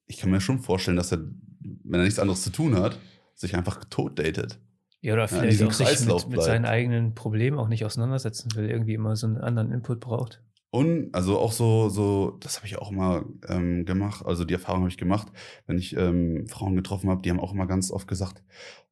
Ich 0.06 0.18
kann 0.18 0.30
mir 0.30 0.40
schon 0.40 0.58
vorstellen, 0.60 0.96
dass 0.96 1.12
er, 1.12 1.18
wenn 1.60 2.00
er 2.00 2.04
nichts 2.04 2.18
anderes 2.18 2.42
zu 2.42 2.50
tun 2.50 2.76
hat, 2.76 2.98
sich 3.34 3.54
einfach 3.54 3.84
tot 3.84 4.18
datet. 4.18 4.58
Ja, 5.00 5.12
oder 5.12 5.28
vielleicht 5.28 5.52
diesem 5.52 5.68
auch 5.68 5.72
sich 5.72 5.86
Kreislauf 5.86 6.26
mit, 6.26 6.36
mit 6.36 6.44
seinen 6.44 6.64
eigenen 6.64 7.14
Problemen 7.14 7.58
auch 7.58 7.68
nicht 7.68 7.84
auseinandersetzen 7.84 8.54
will, 8.54 8.70
irgendwie 8.70 8.94
immer 8.94 9.16
so 9.16 9.26
einen 9.26 9.38
anderen 9.38 9.70
Input 9.70 10.00
braucht. 10.00 10.42
Und 10.74 11.14
also 11.14 11.38
auch 11.38 11.52
so, 11.52 11.88
so, 11.88 12.36
das 12.40 12.56
habe 12.56 12.66
ich 12.66 12.78
auch 12.78 12.90
mal 12.90 13.24
ähm, 13.46 13.84
gemacht, 13.84 14.26
also 14.26 14.44
die 14.44 14.54
Erfahrung 14.54 14.80
habe 14.80 14.90
ich 14.90 14.96
gemacht, 14.96 15.28
wenn 15.68 15.78
ich 15.78 15.96
ähm, 15.96 16.48
Frauen 16.48 16.74
getroffen 16.74 17.10
habe, 17.10 17.22
die 17.22 17.30
haben 17.30 17.38
auch 17.38 17.52
immer 17.52 17.68
ganz 17.68 17.92
oft 17.92 18.08
gesagt, 18.08 18.42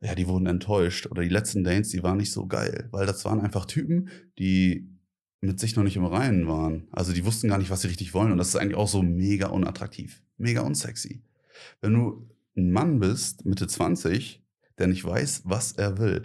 ja, 0.00 0.14
die 0.14 0.28
wurden 0.28 0.46
enttäuscht 0.46 1.08
oder 1.08 1.22
die 1.22 1.28
letzten 1.28 1.64
Dates, 1.64 1.88
die 1.88 2.04
waren 2.04 2.18
nicht 2.18 2.30
so 2.30 2.46
geil, 2.46 2.88
weil 2.92 3.04
das 3.04 3.24
waren 3.24 3.40
einfach 3.40 3.64
Typen, 3.64 4.10
die 4.38 4.92
mit 5.40 5.58
sich 5.58 5.74
noch 5.74 5.82
nicht 5.82 5.96
im 5.96 6.04
Reinen 6.04 6.46
waren. 6.46 6.86
Also 6.92 7.12
die 7.12 7.24
wussten 7.24 7.48
gar 7.48 7.58
nicht, 7.58 7.70
was 7.70 7.80
sie 7.80 7.88
richtig 7.88 8.14
wollen 8.14 8.30
und 8.30 8.38
das 8.38 8.50
ist 8.50 8.56
eigentlich 8.56 8.76
auch 8.76 8.86
so 8.86 9.02
mega 9.02 9.48
unattraktiv, 9.48 10.22
mega 10.36 10.60
unsexy. 10.60 11.24
Wenn 11.80 11.94
du 11.94 12.28
ein 12.56 12.70
Mann 12.70 13.00
bist, 13.00 13.44
Mitte 13.44 13.66
20, 13.66 14.40
der 14.78 14.86
nicht 14.86 15.04
weiß, 15.04 15.42
was 15.46 15.72
er 15.72 15.98
will. 15.98 16.22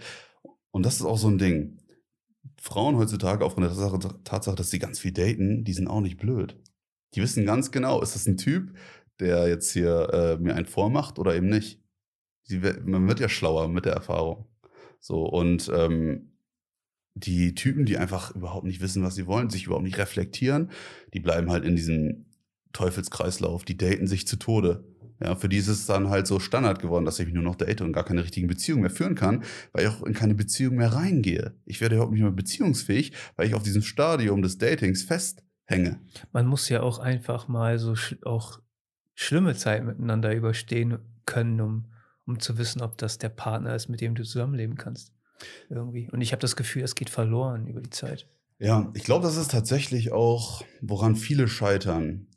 Und 0.70 0.86
das 0.86 0.98
ist 0.98 1.06
auch 1.06 1.17
so 1.17 1.30
ein 1.30 1.39
Ding. 1.39 1.80
Frauen 2.67 2.97
heutzutage, 2.97 3.45
aufgrund 3.45 3.65
der 3.65 3.73
Tatsache, 3.73 4.23
Tatsache, 4.23 4.56
dass 4.56 4.69
sie 4.69 4.80
ganz 4.80 4.99
viel 4.99 5.13
daten, 5.13 5.63
die 5.63 5.73
sind 5.73 5.88
auch 5.88 6.01
nicht 6.01 6.17
blöd. 6.17 6.58
Die 7.15 7.21
wissen 7.21 7.45
ganz 7.45 7.71
genau, 7.71 8.01
ist 8.01 8.15
das 8.15 8.27
ein 8.27 8.38
Typ, 8.38 8.75
der 9.19 9.47
jetzt 9.47 9.71
hier 9.71 10.10
äh, 10.13 10.38
mir 10.38 10.56
einen 10.56 10.65
vormacht 10.65 11.17
oder 11.17 11.36
eben 11.36 11.47
nicht. 11.47 11.82
We- 12.49 12.82
man 12.86 13.08
wird 13.08 13.19
ja 13.19 13.30
schlauer 13.30 13.67
mit 13.69 13.86
der 13.86 13.93
Erfahrung. 13.93 14.45
So, 14.99 15.23
und 15.25 15.71
ähm, 15.73 16.34
die 17.15 17.56
Typen, 17.56 17.86
die 17.86 17.97
einfach 17.97 18.36
überhaupt 18.36 18.65
nicht 18.65 18.82
wissen, 18.82 19.03
was 19.03 19.15
sie 19.15 19.25
wollen, 19.25 19.49
sich 19.49 19.65
überhaupt 19.65 19.86
nicht 19.86 19.97
reflektieren, 19.97 20.71
die 21.13 21.19
bleiben 21.19 21.49
halt 21.49 21.65
in 21.65 21.75
diesem 21.75 22.25
Teufelskreislauf, 22.73 23.65
die 23.65 23.77
daten 23.77 24.08
sich 24.08 24.27
zu 24.27 24.38
Tode. 24.38 24.84
Ja, 25.19 25.36
für 25.36 25.49
die 25.49 25.58
ist 25.58 25.67
es 25.67 25.86
dann 25.86 26.10
halt 26.10 26.27
so 26.27 26.39
Standard 26.39 26.80
geworden, 26.80 27.06
dass 27.06 27.19
ich 27.19 27.25
mich 27.25 27.34
nur 27.34 27.43
noch 27.43 27.56
date 27.56 27.82
und 27.82 27.93
gar 27.93 28.06
keine 28.06 28.23
richtigen 28.23 28.47
Beziehungen 28.47 28.82
mehr 28.82 28.91
führen 28.91 29.15
kann, 29.15 29.43
weil 29.71 29.86
ich 29.86 29.89
auch 29.89 30.03
in 30.03 30.13
keine 30.13 30.36
Beziehung 30.36 30.75
mehr 30.75 30.93
reingehe. 30.93 31.56
Ich 31.65 31.82
werde 31.82 31.95
überhaupt 31.95 32.13
nicht 32.13 32.21
mehr 32.21 32.32
beziehungsfähig, 32.32 33.13
weil 33.36 33.47
ich 33.47 33.56
auf 33.56 33.63
diesem 33.63 33.82
Stadium 33.82 34.41
des 34.41 34.58
Datings 34.58 35.03
festhänge. 35.03 35.99
Man 36.32 36.45
muss 36.45 36.69
ja 36.69 36.82
auch 36.82 36.99
einfach 36.99 37.47
mal 37.47 37.80
so 37.80 37.95
sch 37.95 38.17
auch 38.23 38.60
schlimme 39.15 39.56
Zeiten 39.56 39.88
miteinander 39.88 40.36
überstehen 40.36 40.99
können, 41.25 41.60
um, 41.62 41.86
um 42.27 42.39
zu 42.39 42.60
wissen, 42.60 42.82
ob 42.82 42.97
das 42.99 43.17
der 43.17 43.30
Partner 43.30 43.75
ist, 43.75 43.89
mit 43.89 44.01
dem 44.01 44.13
du 44.13 44.23
zusammenleben 44.23 44.77
kannst. 44.77 45.12
Irgendwie. 45.69 46.10
Und 46.12 46.21
ich 46.21 46.32
habe 46.32 46.41
das 46.41 46.56
Gefühl, 46.56 46.84
es 46.84 46.95
geht 46.95 47.10
verloren 47.10 47.67
über 47.67 47.82
die 47.82 47.89
Zeit. 47.89 48.27
Ja, 48.60 48.91
ich 48.95 49.03
glaube, 49.03 49.23
das 49.23 49.38
ist 49.38 49.51
tatsächlich 49.51 50.12
auch, 50.12 50.63
woran 50.82 51.15
viele 51.15 51.47
scheitern. 51.47 52.27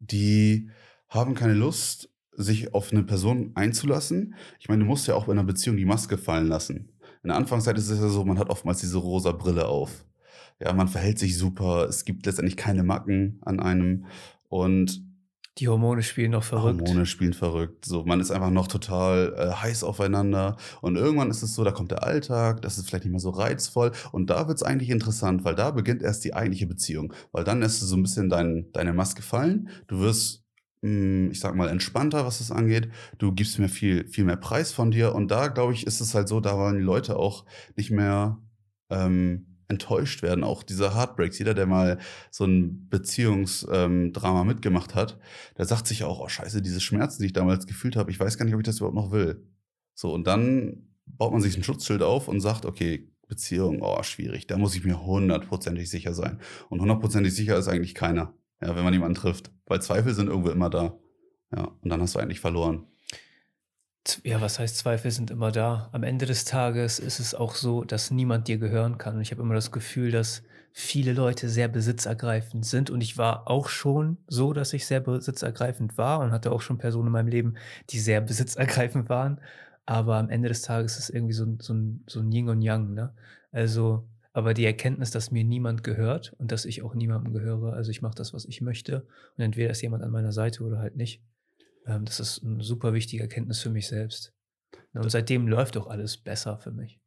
Die 0.00 0.70
haben 1.08 1.34
keine 1.34 1.54
Lust, 1.54 2.10
sich 2.32 2.72
auf 2.74 2.92
eine 2.92 3.02
Person 3.02 3.52
einzulassen. 3.54 4.34
Ich 4.60 4.68
meine, 4.68 4.84
du 4.84 4.86
musst 4.88 5.08
ja 5.08 5.14
auch 5.14 5.26
in 5.26 5.32
einer 5.32 5.44
Beziehung 5.44 5.76
die 5.76 5.84
Maske 5.84 6.18
fallen 6.18 6.46
lassen. 6.46 6.90
In 7.22 7.28
der 7.28 7.36
Anfangszeit 7.36 7.76
ist 7.76 7.90
es 7.90 7.98
ja 7.98 8.08
so, 8.08 8.24
man 8.24 8.38
hat 8.38 8.48
oftmals 8.48 8.78
diese 8.80 8.98
rosa 8.98 9.32
Brille 9.32 9.66
auf. 9.66 10.04
Ja, 10.60 10.72
man 10.72 10.88
verhält 10.88 11.18
sich 11.18 11.36
super, 11.36 11.86
es 11.88 12.04
gibt 12.04 12.26
letztendlich 12.26 12.56
keine 12.56 12.82
Macken 12.84 13.38
an 13.44 13.60
einem 13.60 14.06
und 14.48 15.02
Die 15.58 15.66
Hormone 15.66 16.04
spielen 16.04 16.30
noch 16.30 16.44
verrückt. 16.44 16.80
Hormone 16.80 17.06
spielen 17.06 17.32
verrückt. 17.32 17.84
So, 17.84 18.04
man 18.04 18.20
ist 18.20 18.30
einfach 18.30 18.50
noch 18.50 18.68
total 18.68 19.34
äh, 19.36 19.52
heiß 19.54 19.82
aufeinander. 19.82 20.56
Und 20.80 20.94
irgendwann 20.94 21.30
ist 21.30 21.42
es 21.42 21.54
so, 21.54 21.64
da 21.64 21.72
kommt 21.72 21.90
der 21.90 22.04
Alltag, 22.04 22.62
das 22.62 22.78
ist 22.78 22.88
vielleicht 22.88 23.04
nicht 23.04 23.10
mehr 23.10 23.20
so 23.20 23.30
reizvoll. 23.30 23.90
Und 24.12 24.30
da 24.30 24.46
wird 24.46 24.58
es 24.58 24.62
eigentlich 24.62 24.90
interessant, 24.90 25.44
weil 25.44 25.56
da 25.56 25.72
beginnt 25.72 26.02
erst 26.02 26.24
die 26.24 26.34
eigentliche 26.34 26.68
Beziehung. 26.68 27.12
Weil 27.32 27.42
dann 27.42 27.58
lässt 27.60 27.82
du 27.82 27.86
so 27.86 27.96
ein 27.96 28.02
bisschen 28.02 28.28
dein, 28.28 28.70
deine 28.72 28.92
Maske 28.92 29.22
fallen. 29.22 29.68
Du 29.88 29.98
wirst, 29.98 30.44
ich 30.80 31.40
sag 31.40 31.56
mal, 31.56 31.68
entspannter, 31.68 32.24
was 32.24 32.38
das 32.38 32.50
angeht. 32.50 32.88
Du 33.18 33.32
gibst 33.32 33.58
mir 33.58 33.68
viel, 33.68 34.06
viel 34.06 34.24
mehr 34.24 34.36
Preis 34.36 34.72
von 34.72 34.90
dir. 34.90 35.14
Und 35.14 35.30
da, 35.30 35.48
glaube 35.48 35.72
ich, 35.72 35.86
ist 35.86 36.00
es 36.00 36.14
halt 36.14 36.28
so, 36.28 36.40
da 36.40 36.56
wollen 36.56 36.76
die 36.76 36.84
Leute 36.84 37.16
auch 37.16 37.44
nicht 37.76 37.90
mehr 37.90 38.38
ähm, 38.90 39.58
enttäuscht 39.68 40.22
werden. 40.22 40.44
Auch 40.44 40.62
diese 40.62 40.94
Heartbreaks, 40.94 41.38
jeder, 41.38 41.54
der 41.54 41.66
mal 41.66 41.98
so 42.30 42.44
ein 42.44 42.88
Beziehungsdrama 42.88 44.40
ähm, 44.40 44.46
mitgemacht 44.46 44.94
hat, 44.94 45.18
der 45.56 45.66
sagt 45.66 45.86
sich 45.86 46.04
auch, 46.04 46.20
oh 46.20 46.28
scheiße, 46.28 46.62
diese 46.62 46.80
Schmerzen, 46.80 47.22
die 47.22 47.26
ich 47.26 47.32
damals 47.32 47.66
gefühlt 47.66 47.96
habe, 47.96 48.10
ich 48.10 48.18
weiß 48.18 48.38
gar 48.38 48.44
nicht, 48.44 48.54
ob 48.54 48.60
ich 48.60 48.66
das 48.66 48.78
überhaupt 48.78 48.96
noch 48.96 49.10
will. 49.10 49.44
So, 49.94 50.12
und 50.12 50.26
dann 50.26 50.88
baut 51.06 51.32
man 51.32 51.42
sich 51.42 51.56
ein 51.56 51.64
Schutzschild 51.64 52.02
auf 52.02 52.28
und 52.28 52.40
sagt, 52.40 52.64
okay, 52.64 53.10
Beziehung, 53.28 53.82
oh, 53.82 54.02
schwierig, 54.02 54.46
da 54.46 54.56
muss 54.56 54.74
ich 54.74 54.84
mir 54.84 55.04
hundertprozentig 55.04 55.90
sicher 55.90 56.14
sein. 56.14 56.40
Und 56.70 56.80
hundertprozentig 56.80 57.34
sicher 57.34 57.58
ist 57.58 57.68
eigentlich 57.68 57.94
keiner, 57.94 58.34
ja, 58.60 58.74
wenn 58.76 58.84
man 58.84 58.92
jemanden 58.92 59.14
trifft. 59.14 59.50
Weil 59.66 59.82
Zweifel 59.82 60.14
sind 60.14 60.28
irgendwo 60.28 60.50
immer 60.50 60.70
da. 60.70 60.98
Ja, 61.54 61.64
und 61.82 61.88
dann 61.90 62.00
hast 62.00 62.14
du 62.14 62.18
eigentlich 62.18 62.40
verloren. 62.40 62.86
Ja, 64.24 64.40
was 64.40 64.58
heißt 64.58 64.78
Zweifel 64.78 65.10
sind 65.10 65.30
immer 65.30 65.52
da? 65.52 65.90
Am 65.92 66.02
Ende 66.02 66.24
des 66.24 66.44
Tages 66.46 66.98
ist 66.98 67.20
es 67.20 67.34
auch 67.34 67.54
so, 67.54 67.84
dass 67.84 68.10
niemand 68.10 68.48
dir 68.48 68.56
gehören 68.56 68.96
kann. 68.96 69.16
Und 69.16 69.20
ich 69.22 69.32
habe 69.32 69.42
immer 69.42 69.54
das 69.54 69.70
Gefühl, 69.70 70.10
dass 70.10 70.42
viele 70.72 71.12
Leute 71.12 71.48
sehr 71.48 71.68
besitzergreifend 71.68 72.64
sind. 72.64 72.88
Und 72.88 73.02
ich 73.02 73.18
war 73.18 73.48
auch 73.50 73.68
schon 73.68 74.16
so, 74.26 74.52
dass 74.54 74.72
ich 74.72 74.86
sehr 74.86 75.00
besitzergreifend 75.00 75.98
war 75.98 76.20
und 76.20 76.30
hatte 76.30 76.52
auch 76.52 76.62
schon 76.62 76.78
Personen 76.78 77.08
in 77.08 77.12
meinem 77.12 77.28
Leben, 77.28 77.54
die 77.90 77.98
sehr 77.98 78.20
besitzergreifend 78.22 79.08
waren. 79.10 79.40
Aber 79.84 80.16
am 80.16 80.30
Ende 80.30 80.48
des 80.48 80.62
Tages 80.62 80.92
ist 80.92 81.04
es 81.04 81.10
irgendwie 81.10 81.34
so, 81.34 81.44
ein- 81.44 81.58
so, 81.60 81.74
so 82.06 82.20
ein 82.20 82.32
Yin 82.32 82.48
und 82.48 82.62
Yang. 82.62 82.94
Ne? 82.94 83.14
Also, 83.52 84.06
aber 84.38 84.54
die 84.54 84.64
Erkenntnis, 84.64 85.10
dass 85.10 85.32
mir 85.32 85.42
niemand 85.42 85.82
gehört 85.82 86.32
und 86.38 86.52
dass 86.52 86.64
ich 86.64 86.82
auch 86.82 86.94
niemandem 86.94 87.32
gehöre, 87.32 87.72
also 87.72 87.90
ich 87.90 88.02
mache 88.02 88.14
das, 88.14 88.32
was 88.32 88.44
ich 88.44 88.60
möchte. 88.60 89.04
Und 89.36 89.42
entweder 89.42 89.70
ist 89.70 89.82
jemand 89.82 90.04
an 90.04 90.12
meiner 90.12 90.30
Seite 90.30 90.62
oder 90.62 90.78
halt 90.78 90.94
nicht. 90.94 91.20
Ähm, 91.86 92.04
das 92.04 92.20
ist 92.20 92.44
eine 92.44 92.62
super 92.62 92.94
wichtige 92.94 93.24
Erkenntnis 93.24 93.60
für 93.60 93.70
mich 93.70 93.88
selbst. 93.88 94.32
Und 94.92 95.10
seitdem 95.10 95.48
läuft 95.48 95.76
auch 95.76 95.88
alles 95.88 96.16
besser 96.16 96.56
für 96.58 96.70
mich, 96.70 97.00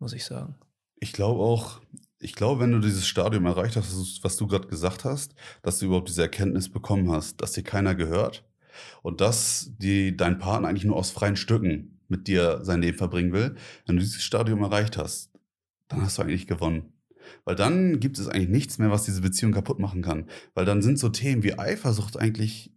muss 0.00 0.12
ich 0.12 0.26
sagen. 0.26 0.56
Ich 1.00 1.14
glaube 1.14 1.40
auch, 1.40 1.80
ich 2.18 2.34
glaube, 2.34 2.60
wenn 2.60 2.72
du 2.72 2.80
dieses 2.80 3.06
Stadium 3.06 3.46
erreicht 3.46 3.76
hast, 3.76 3.98
was- 3.98 4.20
was 4.22 4.36
du 4.36 4.46
gerade 4.46 4.68
gesagt 4.68 5.04
hast, 5.04 5.34
dass 5.62 5.78
du 5.78 5.86
überhaupt 5.86 6.08
diese 6.08 6.22
Erkenntnis 6.22 6.70
bekommen 6.70 7.10
hast, 7.10 7.40
dass 7.40 7.52
dir 7.52 7.62
keiner 7.62 7.94
gehört 7.94 8.44
und 9.02 9.22
dass 9.22 9.70
die, 9.78 10.14
dein 10.14 10.38
Partner 10.38 10.68
eigentlich 10.68 10.84
nur 10.84 10.96
aus 10.96 11.10
freien 11.10 11.36
Stücken 11.36 12.00
mit 12.08 12.28
dir 12.28 12.60
sein 12.64 12.82
Leben 12.82 12.98
verbringen 12.98 13.32
will, 13.32 13.56
wenn 13.86 13.96
du 13.96 14.02
dieses 14.02 14.22
Stadium 14.22 14.62
erreicht 14.62 14.98
hast, 14.98 15.30
dann 15.88 16.02
hast 16.02 16.18
du 16.18 16.22
eigentlich 16.22 16.46
gewonnen. 16.46 16.92
Weil 17.44 17.56
dann 17.56 17.98
gibt 17.98 18.18
es 18.18 18.28
eigentlich 18.28 18.48
nichts 18.48 18.78
mehr, 18.78 18.90
was 18.90 19.04
diese 19.04 19.20
Beziehung 19.20 19.52
kaputt 19.52 19.78
machen 19.78 20.02
kann. 20.02 20.28
Weil 20.54 20.64
dann 20.64 20.82
sind 20.82 20.98
so 20.98 21.08
Themen 21.08 21.42
wie 21.42 21.58
Eifersucht 21.58 22.16
eigentlich, 22.16 22.72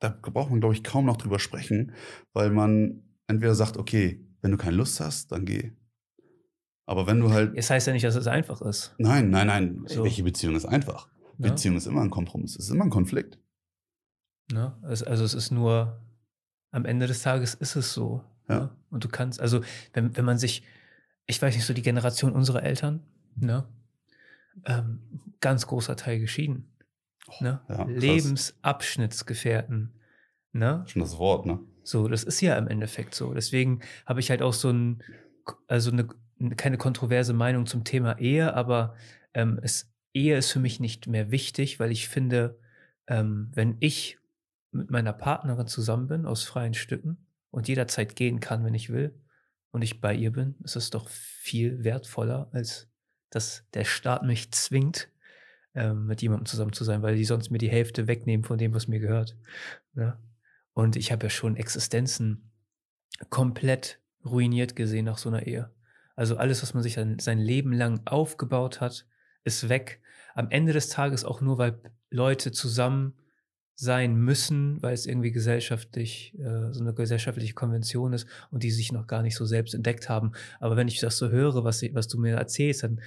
da 0.00 0.08
braucht 0.08 0.50
man, 0.50 0.60
glaube 0.60 0.74
ich, 0.74 0.84
kaum 0.84 1.06
noch 1.06 1.16
drüber 1.16 1.38
sprechen, 1.38 1.92
weil 2.32 2.50
man 2.50 3.02
entweder 3.26 3.54
sagt, 3.54 3.76
okay, 3.76 4.26
wenn 4.42 4.50
du 4.50 4.58
keine 4.58 4.76
Lust 4.76 5.00
hast, 5.00 5.32
dann 5.32 5.46
geh. 5.46 5.72
Aber 6.86 7.06
wenn 7.06 7.20
du 7.20 7.30
halt. 7.30 7.56
Es 7.56 7.70
heißt 7.70 7.86
ja 7.86 7.92
nicht, 7.92 8.04
dass 8.04 8.14
es 8.14 8.26
einfach 8.26 8.60
ist. 8.60 8.94
Nein, 8.98 9.30
nein, 9.30 9.46
nein. 9.46 9.84
So. 9.86 10.04
Welche 10.04 10.22
Beziehung 10.22 10.54
ist 10.54 10.66
einfach? 10.66 11.08
Ja. 11.38 11.48
Beziehung 11.48 11.76
ist 11.76 11.86
immer 11.86 12.02
ein 12.02 12.10
Kompromiss, 12.10 12.56
es 12.56 12.66
ist 12.66 12.70
immer 12.70 12.84
ein 12.84 12.90
Konflikt. 12.90 13.38
Ne? 14.52 14.76
Es, 14.88 15.02
also 15.02 15.24
es 15.24 15.34
ist 15.34 15.50
nur, 15.50 16.00
am 16.70 16.84
Ende 16.84 17.06
des 17.06 17.22
Tages 17.22 17.54
ist 17.54 17.76
es 17.76 17.92
so. 17.92 18.22
Ja. 18.48 18.60
Ne? 18.60 18.76
Und 18.90 19.04
du 19.04 19.08
kannst, 19.08 19.40
also 19.40 19.62
wenn, 19.94 20.16
wenn 20.16 20.24
man 20.24 20.38
sich, 20.38 20.62
ich 21.26 21.40
weiß 21.40 21.54
nicht, 21.54 21.64
so 21.64 21.74
die 21.74 21.82
Generation 21.82 22.32
unserer 22.32 22.62
Eltern, 22.62 23.02
ne? 23.36 23.66
Ähm, 24.66 25.00
ganz 25.40 25.66
großer 25.66 25.96
Teil 25.96 26.20
geschieden. 26.20 26.70
Ne? 27.40 27.60
ja. 27.68 27.84
Lebensabschnittsgefährten. 27.84 29.92
Ne? 30.52 30.84
Schon 30.86 31.00
das 31.00 31.18
Wort, 31.18 31.46
ne? 31.46 31.58
So, 31.82 32.08
das 32.08 32.24
ist 32.24 32.40
ja 32.40 32.56
im 32.56 32.68
Endeffekt 32.68 33.14
so. 33.14 33.34
Deswegen 33.34 33.80
habe 34.06 34.20
ich 34.20 34.30
halt 34.30 34.42
auch 34.42 34.52
so 34.52 34.70
ein, 34.70 35.02
also 35.66 35.90
eine, 35.90 36.06
keine 36.56 36.78
kontroverse 36.78 37.32
Meinung 37.32 37.66
zum 37.66 37.84
Thema 37.84 38.18
Ehe, 38.18 38.54
aber 38.54 38.94
ähm, 39.34 39.58
es, 39.62 39.90
Ehe 40.12 40.38
ist 40.38 40.52
für 40.52 40.60
mich 40.60 40.80
nicht 40.80 41.06
mehr 41.06 41.30
wichtig, 41.30 41.80
weil 41.80 41.90
ich 41.90 42.08
finde, 42.08 42.58
ähm, 43.06 43.50
wenn 43.52 43.76
ich 43.80 44.18
mit 44.70 44.90
meiner 44.90 45.12
Partnerin 45.12 45.66
zusammen 45.66 46.06
bin, 46.06 46.26
aus 46.26 46.44
freien 46.44 46.74
Stücken 46.74 47.26
und 47.50 47.68
jederzeit 47.68 48.16
gehen 48.16 48.40
kann, 48.40 48.64
wenn 48.64 48.74
ich 48.74 48.90
will, 48.90 49.14
und 49.74 49.82
ich 49.82 50.00
bei 50.00 50.14
ihr 50.14 50.30
bin, 50.30 50.54
ist 50.62 50.76
es 50.76 50.90
doch 50.90 51.08
viel 51.08 51.82
wertvoller, 51.82 52.48
als 52.52 52.86
dass 53.30 53.66
der 53.74 53.84
Staat 53.84 54.22
mich 54.22 54.52
zwingt, 54.52 55.08
ähm, 55.74 56.06
mit 56.06 56.22
jemandem 56.22 56.46
zusammen 56.46 56.72
zu 56.72 56.84
sein, 56.84 57.02
weil 57.02 57.16
die 57.16 57.24
sonst 57.24 57.50
mir 57.50 57.58
die 57.58 57.70
Hälfte 57.70 58.06
wegnehmen 58.06 58.44
von 58.44 58.56
dem, 58.56 58.72
was 58.72 58.86
mir 58.86 59.00
gehört. 59.00 59.36
Ne? 59.94 60.16
Und 60.74 60.94
ich 60.94 61.10
habe 61.10 61.26
ja 61.26 61.30
schon 61.30 61.56
Existenzen 61.56 62.52
komplett 63.30 63.98
ruiniert 64.24 64.76
gesehen 64.76 65.06
nach 65.06 65.18
so 65.18 65.28
einer 65.28 65.44
Ehe. 65.44 65.74
Also 66.14 66.36
alles, 66.36 66.62
was 66.62 66.72
man 66.72 66.84
sich 66.84 66.94
dann 66.94 67.18
sein 67.18 67.40
Leben 67.40 67.72
lang 67.72 68.00
aufgebaut 68.04 68.80
hat, 68.80 69.08
ist 69.42 69.68
weg. 69.68 70.00
Am 70.36 70.50
Ende 70.50 70.72
des 70.72 70.88
Tages 70.88 71.24
auch 71.24 71.40
nur, 71.40 71.58
weil 71.58 71.80
Leute 72.10 72.52
zusammen 72.52 73.14
sein 73.76 74.16
müssen, 74.16 74.80
weil 74.82 74.94
es 74.94 75.06
irgendwie 75.06 75.32
gesellschaftlich, 75.32 76.34
äh, 76.38 76.72
so 76.72 76.80
eine 76.80 76.94
gesellschaftliche 76.94 77.54
Konvention 77.54 78.12
ist 78.12 78.26
und 78.50 78.62
die 78.62 78.70
sich 78.70 78.92
noch 78.92 79.06
gar 79.06 79.22
nicht 79.22 79.36
so 79.36 79.44
selbst 79.44 79.74
entdeckt 79.74 80.08
haben. 80.08 80.32
Aber 80.60 80.76
wenn 80.76 80.88
ich 80.88 81.00
das 81.00 81.18
so 81.18 81.30
höre, 81.30 81.64
was, 81.64 81.82
was 81.92 82.08
du 82.08 82.18
mir 82.18 82.36
erzählst, 82.36 82.84
dann 82.84 83.00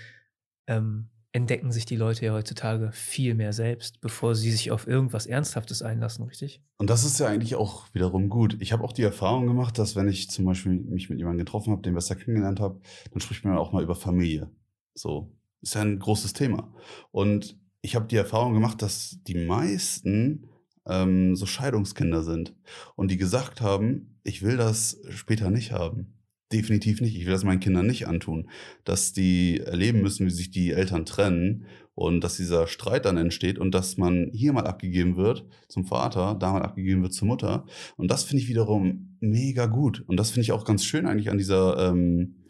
ähm, 0.67 1.09
entdecken 1.31 1.71
sich 1.71 1.85
die 1.85 1.95
Leute 1.95 2.25
ja 2.25 2.33
heutzutage 2.33 2.91
viel 2.91 3.35
mehr 3.35 3.53
selbst, 3.53 4.01
bevor 4.01 4.35
sie 4.35 4.51
sich 4.51 4.71
auf 4.71 4.87
irgendwas 4.87 5.25
Ernsthaftes 5.25 5.81
einlassen, 5.81 6.25
richtig? 6.25 6.61
Und 6.77 6.89
das 6.89 7.05
ist 7.05 7.19
ja 7.19 7.27
eigentlich 7.27 7.55
auch 7.55 7.85
wiederum 7.93 8.27
gut. 8.27 8.57
Ich 8.59 8.73
habe 8.73 8.83
auch 8.83 8.93
die 8.93 9.03
Erfahrung 9.03 9.45
gemacht, 9.45 9.77
dass 9.77 9.95
wenn 9.95 10.07
ich 10.07 10.29
zum 10.29 10.45
Beispiel 10.45 10.73
mich 10.73 11.09
mit 11.09 11.19
jemandem 11.19 11.45
getroffen 11.45 11.71
habe, 11.71 11.81
den 11.81 11.93
besser 11.93 12.15
kennengelernt 12.15 12.59
habe, 12.59 12.79
dann 13.11 13.21
spricht 13.21 13.45
man 13.45 13.57
auch 13.57 13.71
mal 13.71 13.83
über 13.83 13.95
Familie. 13.95 14.49
So, 14.95 15.31
ist 15.61 15.75
ja 15.75 15.81
ein 15.81 15.99
großes 15.99 16.33
Thema. 16.33 16.73
Und 17.11 17.57
ich 17.81 17.95
habe 17.95 18.07
die 18.07 18.15
Erfahrung 18.15 18.53
gemacht, 18.53 18.81
dass 18.81 19.19
die 19.23 19.45
meisten 19.45 20.49
ähm, 20.87 21.35
so 21.35 21.45
Scheidungskinder 21.45 22.23
sind 22.23 22.55
und 22.95 23.11
die 23.11 23.17
gesagt 23.17 23.61
haben, 23.61 24.19
ich 24.23 24.41
will 24.41 24.57
das 24.57 24.99
später 25.09 25.49
nicht 25.49 25.71
haben. 25.71 26.13
Definitiv 26.51 27.01
nicht. 27.01 27.17
Ich 27.17 27.25
will 27.25 27.33
das 27.33 27.43
meinen 27.43 27.59
Kindern 27.59 27.87
nicht 27.87 28.07
antun. 28.07 28.49
Dass 28.85 29.11
die 29.11 29.59
erleben 29.59 30.01
müssen, 30.01 30.25
wie 30.25 30.31
sich 30.31 30.49
die 30.49 30.71
Eltern 30.71 31.05
trennen 31.05 31.65
und 31.93 32.23
dass 32.23 32.37
dieser 32.37 32.67
Streit 32.67 33.05
dann 33.05 33.17
entsteht 33.17 33.59
und 33.59 33.73
dass 33.73 33.97
man 33.97 34.29
hier 34.31 34.53
mal 34.53 34.65
abgegeben 34.65 35.17
wird 35.17 35.45
zum 35.67 35.83
Vater, 35.83 36.35
da 36.39 36.53
mal 36.53 36.61
abgegeben 36.61 37.01
wird 37.01 37.13
zur 37.13 37.27
Mutter. 37.27 37.65
Und 37.97 38.11
das 38.11 38.23
finde 38.23 38.43
ich 38.43 38.49
wiederum 38.49 39.17
mega 39.19 39.65
gut. 39.65 40.03
Und 40.07 40.17
das 40.17 40.29
finde 40.29 40.43
ich 40.43 40.51
auch 40.53 40.63
ganz 40.63 40.85
schön 40.85 41.05
eigentlich 41.05 41.29
an 41.29 41.37
dieser, 41.37 41.89
ähm, 41.89 42.45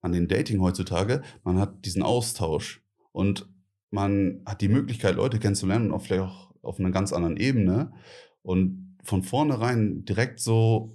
an 0.00 0.12
den 0.12 0.28
Dating 0.28 0.60
heutzutage. 0.60 1.22
Man 1.44 1.58
hat 1.58 1.84
diesen 1.84 2.02
Austausch 2.02 2.82
und 3.12 3.48
man 3.90 4.40
hat 4.46 4.60
die 4.60 4.68
Möglichkeit, 4.68 5.16
Leute 5.16 5.38
kennenzulernen 5.38 5.90
und 5.90 5.92
auch 5.92 6.02
vielleicht 6.02 6.22
auch 6.22 6.54
auf 6.62 6.78
einer 6.78 6.90
ganz 6.90 7.12
anderen 7.12 7.36
Ebene 7.36 7.92
und 8.42 8.96
von 9.02 9.22
vornherein 9.22 10.04
direkt 10.04 10.40
so 10.40 10.90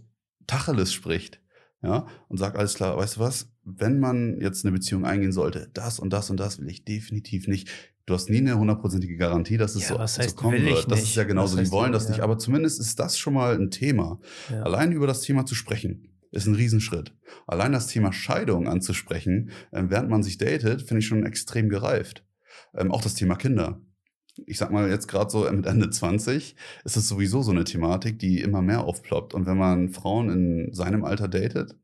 Tacheles 0.47 0.93
spricht. 0.93 1.39
Ja, 1.83 2.05
und 2.27 2.37
sagt 2.37 2.57
alles 2.57 2.75
klar, 2.75 2.95
weißt 2.97 3.15
du 3.15 3.21
was, 3.21 3.51
wenn 3.63 3.99
man 3.99 4.39
jetzt 4.39 4.63
eine 4.63 4.71
Beziehung 4.71 5.03
eingehen 5.03 5.31
sollte, 5.31 5.69
das 5.73 5.97
und 5.97 6.13
das 6.13 6.29
und 6.29 6.39
das 6.39 6.59
will 6.59 6.69
ich 6.69 6.85
definitiv 6.85 7.47
nicht. 7.47 7.69
Du 8.05 8.13
hast 8.13 8.29
nie 8.29 8.37
eine 8.37 8.57
hundertprozentige 8.57 9.15
Garantie, 9.15 9.57
dass 9.57 9.75
es 9.75 9.83
Ja, 9.83 9.95
so, 9.95 9.99
was 9.99 10.15
so 10.15 10.21
heißt, 10.21 10.35
kommen 10.35 10.57
will 10.57 10.67
ich 10.67 10.75
wird. 10.75 10.91
Das 10.91 10.99
ist 10.99 11.05
nicht? 11.05 11.15
ja 11.15 11.23
genauso, 11.23 11.57
die 11.57 11.71
wollen 11.71 11.91
das 11.91 12.07
nicht. 12.07 12.19
ja. 12.19 12.23
Aber 12.23 12.37
zumindest 12.37 12.79
ist 12.79 12.99
das 12.99 13.17
schon 13.17 13.33
mal 13.33 13.55
ein 13.55 13.71
Thema. 13.71 14.19
Ja. 14.51 14.61
Allein 14.63 14.91
über 14.91 15.07
das 15.07 15.21
Thema 15.21 15.45
zu 15.47 15.55
sprechen, 15.55 16.07
ist 16.31 16.45
ein 16.45 16.55
Riesenschritt. 16.55 17.15
Allein 17.47 17.71
das 17.71 17.87
Thema 17.87 18.13
Scheidung 18.13 18.67
anzusprechen, 18.67 19.49
ähm, 19.73 19.89
während 19.89 20.09
man 20.09 20.21
sich 20.23 20.37
datet, 20.37 20.81
finde 20.83 20.99
ich 20.99 21.07
schon 21.07 21.25
extrem 21.25 21.67
gereift. 21.69 22.23
Ähm, 22.75 22.91
auch 22.91 23.01
das 23.01 23.15
Thema 23.15 23.35
Kinder. 23.35 23.81
Ich 24.45 24.57
sag 24.57 24.71
mal, 24.71 24.89
jetzt 24.89 25.07
gerade 25.07 25.29
so 25.29 25.49
mit 25.51 25.65
Ende 25.65 25.89
20 25.89 26.55
ist 26.83 26.97
es 26.97 27.07
sowieso 27.07 27.41
so 27.41 27.51
eine 27.51 27.63
Thematik, 27.63 28.19
die 28.19 28.41
immer 28.41 28.61
mehr 28.61 28.83
aufploppt. 28.83 29.33
Und 29.33 29.45
wenn 29.45 29.57
man 29.57 29.89
Frauen 29.89 30.29
in 30.29 30.73
seinem 30.73 31.03
Alter 31.03 31.27
datet, 31.27 31.75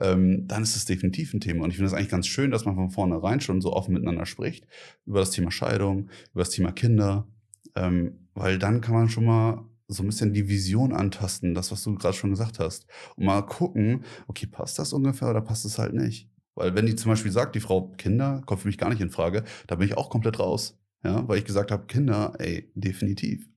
ähm, 0.00 0.46
dann 0.46 0.62
ist 0.62 0.76
es 0.76 0.84
definitiv 0.84 1.34
ein 1.34 1.40
Thema. 1.40 1.64
Und 1.64 1.70
ich 1.70 1.76
finde 1.76 1.88
es 1.88 1.94
eigentlich 1.94 2.10
ganz 2.10 2.26
schön, 2.26 2.50
dass 2.50 2.64
man 2.64 2.74
von 2.74 2.90
vornherein 2.90 3.40
schon 3.40 3.60
so 3.60 3.72
offen 3.72 3.94
miteinander 3.94 4.26
spricht 4.26 4.66
über 5.06 5.20
das 5.20 5.30
Thema 5.30 5.50
Scheidung, 5.50 6.08
über 6.32 6.42
das 6.42 6.50
Thema 6.50 6.72
Kinder, 6.72 7.26
ähm, 7.74 8.28
weil 8.34 8.58
dann 8.58 8.80
kann 8.80 8.94
man 8.94 9.08
schon 9.08 9.24
mal 9.24 9.64
so 9.88 10.02
ein 10.02 10.06
bisschen 10.06 10.32
die 10.32 10.48
Vision 10.48 10.92
antasten, 10.92 11.54
das, 11.54 11.70
was 11.70 11.82
du 11.82 11.94
gerade 11.94 12.16
schon 12.16 12.30
gesagt 12.30 12.58
hast. 12.58 12.86
Und 13.16 13.26
mal 13.26 13.42
gucken, 13.42 14.04
okay, 14.26 14.46
passt 14.46 14.78
das 14.78 14.92
ungefähr 14.92 15.30
oder 15.30 15.40
passt 15.40 15.64
es 15.64 15.78
halt 15.78 15.94
nicht? 15.94 16.28
Weil 16.54 16.74
wenn 16.74 16.86
die 16.86 16.94
zum 16.94 17.10
Beispiel 17.10 17.32
sagt, 17.32 17.54
die 17.54 17.60
Frau 17.60 17.92
Kinder, 17.98 18.42
kommt 18.46 18.60
für 18.62 18.68
mich 18.68 18.78
gar 18.78 18.88
nicht 18.88 19.00
in 19.00 19.10
Frage, 19.10 19.44
da 19.66 19.74
bin 19.74 19.88
ich 19.88 19.96
auch 19.96 20.10
komplett 20.10 20.38
raus. 20.38 20.78
Ja, 21.04 21.28
weil 21.28 21.38
ich 21.38 21.44
gesagt 21.44 21.70
habe, 21.70 21.86
Kinder, 21.86 22.34
ey, 22.38 22.70
definitiv. 22.74 23.48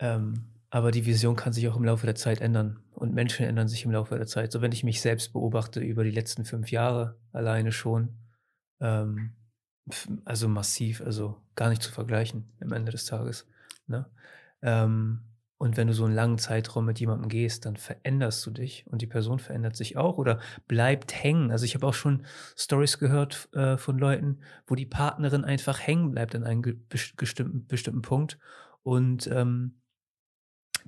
Ähm, 0.00 0.46
aber 0.70 0.90
die 0.90 1.06
Vision 1.06 1.36
kann 1.36 1.52
sich 1.52 1.68
auch 1.68 1.76
im 1.76 1.84
Laufe 1.84 2.04
der 2.04 2.16
Zeit 2.16 2.40
ändern. 2.40 2.80
Und 2.94 3.14
Menschen 3.14 3.46
ändern 3.46 3.68
sich 3.68 3.84
im 3.84 3.92
Laufe 3.92 4.16
der 4.16 4.26
Zeit. 4.26 4.50
So, 4.50 4.60
wenn 4.60 4.72
ich 4.72 4.82
mich 4.82 5.00
selbst 5.00 5.32
beobachte 5.32 5.80
über 5.80 6.02
die 6.02 6.10
letzten 6.10 6.44
fünf 6.44 6.72
Jahre 6.72 7.16
alleine 7.32 7.70
schon, 7.70 8.08
ähm, 8.80 9.34
also 10.24 10.48
massiv, 10.48 11.00
also 11.00 11.40
gar 11.54 11.68
nicht 11.68 11.82
zu 11.82 11.92
vergleichen 11.92 12.52
am 12.60 12.72
Ende 12.72 12.90
des 12.90 13.04
Tages. 13.04 13.46
Ne? 13.86 14.06
Ähm, 14.62 15.20
und 15.64 15.78
wenn 15.78 15.86
du 15.86 15.94
so 15.94 16.04
einen 16.04 16.14
langen 16.14 16.36
Zeitraum 16.36 16.84
mit 16.84 17.00
jemandem 17.00 17.30
gehst, 17.30 17.64
dann 17.64 17.78
veränderst 17.78 18.44
du 18.44 18.50
dich 18.50 18.86
und 18.86 19.00
die 19.00 19.06
Person 19.06 19.38
verändert 19.38 19.76
sich 19.76 19.96
auch 19.96 20.18
oder 20.18 20.38
bleibt 20.68 21.14
hängen. 21.14 21.50
Also 21.50 21.64
ich 21.64 21.74
habe 21.74 21.86
auch 21.86 21.94
schon 21.94 22.26
Stories 22.54 22.98
gehört 22.98 23.48
äh, 23.54 23.78
von 23.78 23.96
Leuten, 23.96 24.40
wo 24.66 24.74
die 24.74 24.84
Partnerin 24.84 25.42
einfach 25.42 25.80
hängen 25.80 26.10
bleibt 26.10 26.34
an 26.34 26.44
einem 26.44 26.86
bestimmten, 26.90 27.66
bestimmten 27.66 28.02
Punkt 28.02 28.38
und 28.82 29.26
ähm, 29.28 29.80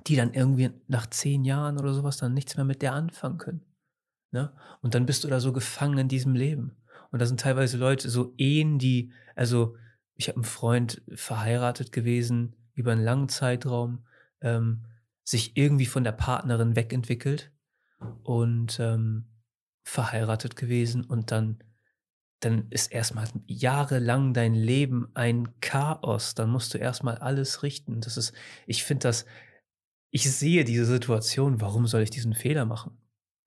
die 0.05 0.15
dann 0.15 0.35
irgendwie 0.35 0.69
nach 0.87 1.07
zehn 1.07 1.43
Jahren 1.43 1.79
oder 1.79 1.95
sowas 1.95 2.17
dann 2.17 2.35
nichts 2.35 2.55
mehr 2.55 2.65
mit 2.65 2.83
der 2.83 2.93
anfangen 2.93 3.39
können. 3.39 3.65
Ne? 4.29 4.53
Und 4.81 4.93
dann 4.93 5.07
bist 5.07 5.23
du 5.23 5.27
da 5.27 5.39
so 5.39 5.53
gefangen 5.53 5.97
in 5.97 6.07
diesem 6.07 6.35
Leben. 6.35 6.77
Und 7.09 7.19
da 7.19 7.25
sind 7.25 7.39
teilweise 7.39 7.77
Leute, 7.77 8.11
so 8.11 8.35
Ehen, 8.37 8.77
die, 8.77 9.11
also 9.35 9.75
ich 10.13 10.27
habe 10.27 10.35
einen 10.35 10.43
Freund 10.43 11.01
verheiratet 11.15 11.91
gewesen 11.91 12.55
über 12.75 12.91
einen 12.91 13.03
langen 13.03 13.27
Zeitraum, 13.27 14.03
ähm, 14.41 14.85
sich 15.23 15.57
irgendwie 15.57 15.85
von 15.85 16.03
der 16.03 16.11
Partnerin 16.13 16.75
wegentwickelt 16.75 17.51
und 18.23 18.79
ähm, 18.79 19.25
verheiratet 19.83 20.55
gewesen 20.55 21.03
und 21.05 21.31
dann 21.31 21.63
dann 22.39 22.67
ist 22.69 22.91
erstmal 22.91 23.27
jahrelang 23.47 24.33
dein 24.33 24.53
Leben 24.53 25.09
ein 25.15 25.59
Chaos. 25.59 26.35
Dann 26.35 26.49
musst 26.49 26.73
du 26.73 26.77
erstmal 26.77 27.17
alles 27.17 27.63
richten. 27.63 28.01
Das 28.01 28.17
ist, 28.17 28.33
ich 28.67 28.83
finde 28.83 29.07
das, 29.07 29.25
ich 30.11 30.31
sehe 30.31 30.63
diese 30.63 30.85
Situation, 30.85 31.61
warum 31.61 31.87
soll 31.87 32.01
ich 32.01 32.09
diesen 32.09 32.33
Fehler 32.33 32.65
machen? 32.65 32.97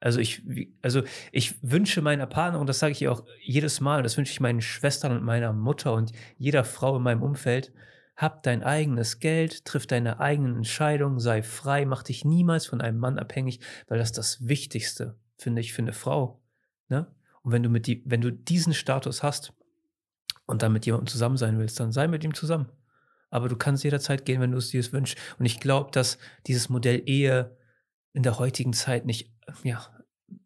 Also 0.01 0.19
ich, 0.19 0.43
also 0.83 1.03
ich 1.31 1.63
wünsche 1.63 2.01
meiner 2.01 2.27
Partnerin, 2.27 2.67
das 2.67 2.79
sage 2.79 2.93
ich 2.93 3.03
ihr 3.03 3.13
auch 3.13 3.25
jedes 3.43 3.81
Mal, 3.81 4.03
das 4.03 4.17
wünsche 4.17 4.33
ich 4.33 4.41
meinen 4.41 4.63
Schwestern 4.63 5.13
und 5.13 5.23
meiner 5.23 5.53
Mutter 5.53 5.93
und 5.93 6.13
jeder 6.39 6.65
Frau 6.65 6.97
in 6.97 7.03
meinem 7.03 7.23
Umfeld, 7.23 7.73
hab 8.21 8.43
dein 8.43 8.63
eigenes 8.63 9.19
Geld, 9.21 9.65
triff 9.65 9.87
deine 9.87 10.21
eigenen 10.21 10.57
Entscheidungen, 10.57 11.21
sei 11.21 11.43
frei, 11.43 11.87
mach 11.87 12.03
dich 12.03 12.25
niemals 12.25 12.67
von 12.67 12.81
einem 12.81 12.99
Mann 12.99 13.19
abhängig, 13.19 13.61
weil 13.89 13.99
das 13.99 14.13
das 14.13 14.47
Wichtigste, 14.47 15.19
finde 15.39 15.61
ich, 15.61 15.73
für 15.73 15.83
eine 15.83 15.93
Frau. 15.93 16.43
Ne? 16.89 17.07
Und 17.43 17.53
wenn 17.53 17.63
du 17.63 17.69
mit 17.69 17.87
die, 17.87 18.03
wenn 18.05 18.21
du 18.21 18.31
diesen 18.31 18.75
Status 18.75 19.23
hast 19.23 19.53
und 20.47 20.63
dann 20.63 20.73
mit 20.73 20.87
jemandem 20.87 21.07
zusammen 21.07 21.37
sein 21.37 21.59
willst, 21.59 21.81
dann 21.81 21.93
sei 21.93 22.09
mit 22.09 22.25
ihm 22.25 22.35
zusammen. 22.35 22.71
Aber 23.31 23.49
du 23.49 23.57
kannst 23.57 23.85
jederzeit 23.85 24.25
gehen, 24.25 24.41
wenn 24.41 24.51
du 24.51 24.59
es 24.59 24.71
dir 24.71 24.93
wünschst. 24.93 25.17
Und 25.39 25.47
ich 25.47 25.61
glaube, 25.61 25.91
dass 25.93 26.19
dieses 26.47 26.69
Modell 26.69 27.03
Ehe 27.07 27.57
in 28.13 28.25
der 28.25 28.39
heutigen 28.39 28.73
Zeit 28.73 29.07
nicht 29.07 29.33
ja, 29.63 29.87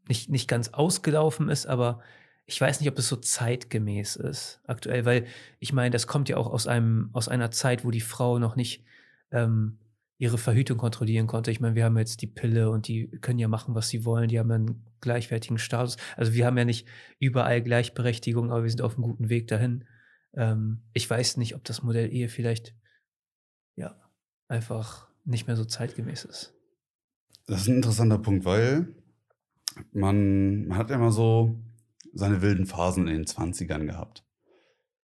nicht, 0.08 0.30
nicht 0.30 0.48
ganz 0.48 0.68
ausgelaufen 0.68 1.48
ist, 1.48 1.66
aber 1.66 2.00
ich 2.46 2.60
weiß 2.60 2.80
nicht, 2.80 2.90
ob 2.90 2.98
es 2.98 3.08
so 3.08 3.16
zeitgemäß 3.16 4.16
ist 4.16 4.60
aktuell, 4.66 5.04
weil 5.04 5.26
ich 5.60 5.72
meine, 5.72 5.90
das 5.90 6.06
kommt 6.06 6.28
ja 6.28 6.36
auch 6.36 6.50
aus 6.50 6.66
einem, 6.66 7.10
aus 7.12 7.28
einer 7.28 7.50
Zeit, 7.50 7.84
wo 7.84 7.90
die 7.90 8.00
Frau 8.00 8.38
noch 8.38 8.54
nicht 8.56 8.84
ähm, 9.30 9.78
ihre 10.18 10.38
Verhütung 10.38 10.78
kontrollieren 10.78 11.26
konnte. 11.26 11.50
Ich 11.50 11.60
meine, 11.60 11.74
wir 11.74 11.84
haben 11.84 11.98
jetzt 11.98 12.22
die 12.22 12.26
Pille 12.26 12.70
und 12.70 12.86
die 12.86 13.08
können 13.20 13.38
ja 13.38 13.48
machen, 13.48 13.74
was 13.74 13.88
sie 13.88 14.04
wollen. 14.04 14.28
Die 14.28 14.38
haben 14.38 14.50
einen 14.50 14.84
gleichwertigen 15.00 15.58
Status. 15.58 15.96
Also 16.16 16.34
wir 16.34 16.46
haben 16.46 16.58
ja 16.58 16.64
nicht 16.64 16.86
überall 17.18 17.62
Gleichberechtigung, 17.62 18.50
aber 18.50 18.62
wir 18.62 18.70
sind 18.70 18.82
auf 18.82 18.94
einem 18.94 19.02
guten 19.02 19.28
Weg 19.28 19.48
dahin. 19.48 19.84
Ähm, 20.34 20.82
ich 20.92 21.08
weiß 21.08 21.38
nicht, 21.38 21.54
ob 21.54 21.64
das 21.64 21.82
Modell 21.82 22.12
Ehe 22.12 22.28
vielleicht 22.28 22.74
ja 23.74 23.96
einfach 24.48 25.08
nicht 25.24 25.46
mehr 25.46 25.56
so 25.56 25.64
zeitgemäß 25.64 26.24
ist. 26.24 26.54
Das 27.46 27.62
ist 27.62 27.68
ein 27.68 27.76
interessanter 27.76 28.18
Punkt, 28.18 28.44
weil 28.44 28.94
man, 29.92 30.66
man 30.66 30.78
hat 30.78 30.90
immer 30.90 31.10
so 31.10 31.60
seine 32.14 32.42
wilden 32.42 32.66
Phasen 32.66 33.08
in 33.08 33.14
den 33.14 33.26
20ern 33.26 33.86
gehabt. 33.86 34.24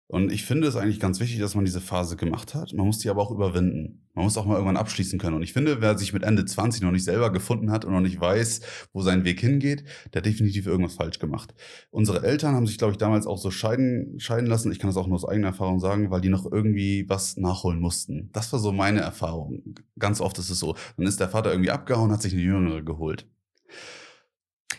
Und 0.06 0.30
ich 0.30 0.44
finde 0.44 0.68
es 0.68 0.76
eigentlich 0.76 1.00
ganz 1.00 1.18
wichtig, 1.18 1.40
dass 1.40 1.54
man 1.54 1.64
diese 1.64 1.80
Phase 1.80 2.16
gemacht 2.16 2.54
hat. 2.54 2.74
Man 2.74 2.86
muss 2.86 2.98
die 2.98 3.08
aber 3.08 3.22
auch 3.22 3.30
überwinden. 3.30 4.06
Man 4.12 4.24
muss 4.24 4.36
auch 4.36 4.44
mal 4.44 4.54
irgendwann 4.54 4.76
abschließen 4.76 5.18
können. 5.18 5.34
Und 5.34 5.42
ich 5.42 5.54
finde, 5.54 5.80
wer 5.80 5.96
sich 5.96 6.12
mit 6.12 6.22
Ende 6.22 6.44
20 6.44 6.82
noch 6.82 6.90
nicht 6.90 7.04
selber 7.04 7.32
gefunden 7.32 7.70
hat 7.70 7.86
und 7.86 7.92
noch 7.92 8.00
nicht 8.00 8.20
weiß, 8.20 8.60
wo 8.92 9.00
sein 9.00 9.24
Weg 9.24 9.40
hingeht, 9.40 9.84
der 10.12 10.20
hat 10.20 10.26
definitiv 10.26 10.66
irgendwas 10.66 10.94
falsch 10.94 11.18
gemacht. 11.18 11.54
Unsere 11.90 12.22
Eltern 12.22 12.54
haben 12.54 12.66
sich, 12.66 12.76
glaube 12.76 12.92
ich, 12.92 12.98
damals 12.98 13.26
auch 13.26 13.38
so 13.38 13.50
scheiden, 13.50 14.20
scheiden 14.20 14.46
lassen. 14.46 14.70
Ich 14.70 14.78
kann 14.78 14.90
das 14.90 14.98
auch 14.98 15.06
nur 15.06 15.16
aus 15.16 15.26
eigener 15.26 15.48
Erfahrung 15.48 15.80
sagen, 15.80 16.10
weil 16.10 16.20
die 16.20 16.28
noch 16.28 16.50
irgendwie 16.50 17.08
was 17.08 17.38
nachholen 17.38 17.80
mussten. 17.80 18.28
Das 18.32 18.52
war 18.52 18.60
so 18.60 18.72
meine 18.72 19.00
Erfahrung. 19.00 19.74
Ganz 19.98 20.20
oft 20.20 20.38
ist 20.38 20.50
es 20.50 20.58
so. 20.58 20.76
Dann 20.98 21.06
ist 21.06 21.18
der 21.18 21.30
Vater 21.30 21.50
irgendwie 21.50 21.70
abgehauen, 21.70 22.12
hat 22.12 22.20
sich 22.20 22.34
eine 22.34 22.42
Jüngere 22.42 22.82
geholt. 22.82 23.26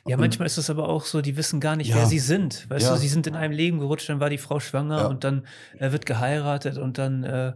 Ja, 0.08 0.18
manchmal 0.18 0.46
ist 0.46 0.58
es 0.58 0.70
aber 0.70 0.88
auch 0.88 1.06
so, 1.06 1.22
die 1.22 1.36
wissen 1.36 1.60
gar 1.60 1.76
nicht, 1.76 1.90
ja. 1.90 1.96
wer 1.96 2.06
sie 2.06 2.20
sind. 2.20 2.70
Weißt 2.70 2.86
ja. 2.86 2.94
du, 2.94 3.00
sie 3.00 3.08
sind 3.08 3.26
in 3.26 3.36
einem 3.36 3.54
Leben 3.54 3.80
gerutscht, 3.80 4.08
dann 4.08 4.20
war 4.20 4.30
die 4.30 4.38
Frau 4.38 4.60
schwanger 4.60 5.00
ja. 5.00 5.08
und 5.08 5.24
dann 5.24 5.48
äh, 5.80 5.92
wird 5.92 6.06
geheiratet 6.06 6.78
und 6.78 7.00
dann 7.00 7.24
äh, 7.24 7.54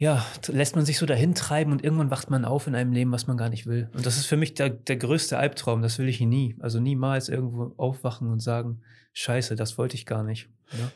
ja, 0.00 0.24
lässt 0.46 0.76
man 0.76 0.86
sich 0.86 0.96
so 0.96 1.04
dahin 1.04 1.34
treiben 1.34 1.72
und 1.72 1.84
irgendwann 1.84 2.10
wacht 2.10 2.30
man 2.30 2.46
auf 2.46 2.66
in 2.66 2.74
einem 2.74 2.92
Leben, 2.92 3.12
was 3.12 3.26
man 3.26 3.36
gar 3.36 3.50
nicht 3.50 3.66
will. 3.66 3.90
Und 3.92 4.06
das 4.06 4.16
ist 4.16 4.24
für 4.24 4.38
mich 4.38 4.54
der, 4.54 4.70
der 4.70 4.96
größte 4.96 5.36
Albtraum. 5.36 5.82
Das 5.82 5.98
will 5.98 6.08
ich 6.08 6.20
nie. 6.20 6.56
Also 6.60 6.80
niemals 6.80 7.28
irgendwo 7.28 7.74
aufwachen 7.76 8.28
und 8.28 8.40
sagen, 8.40 8.80
scheiße, 9.12 9.56
das 9.56 9.76
wollte 9.76 9.96
ich 9.96 10.06
gar 10.06 10.22
nicht. 10.22 10.48
Ja? 10.72 10.90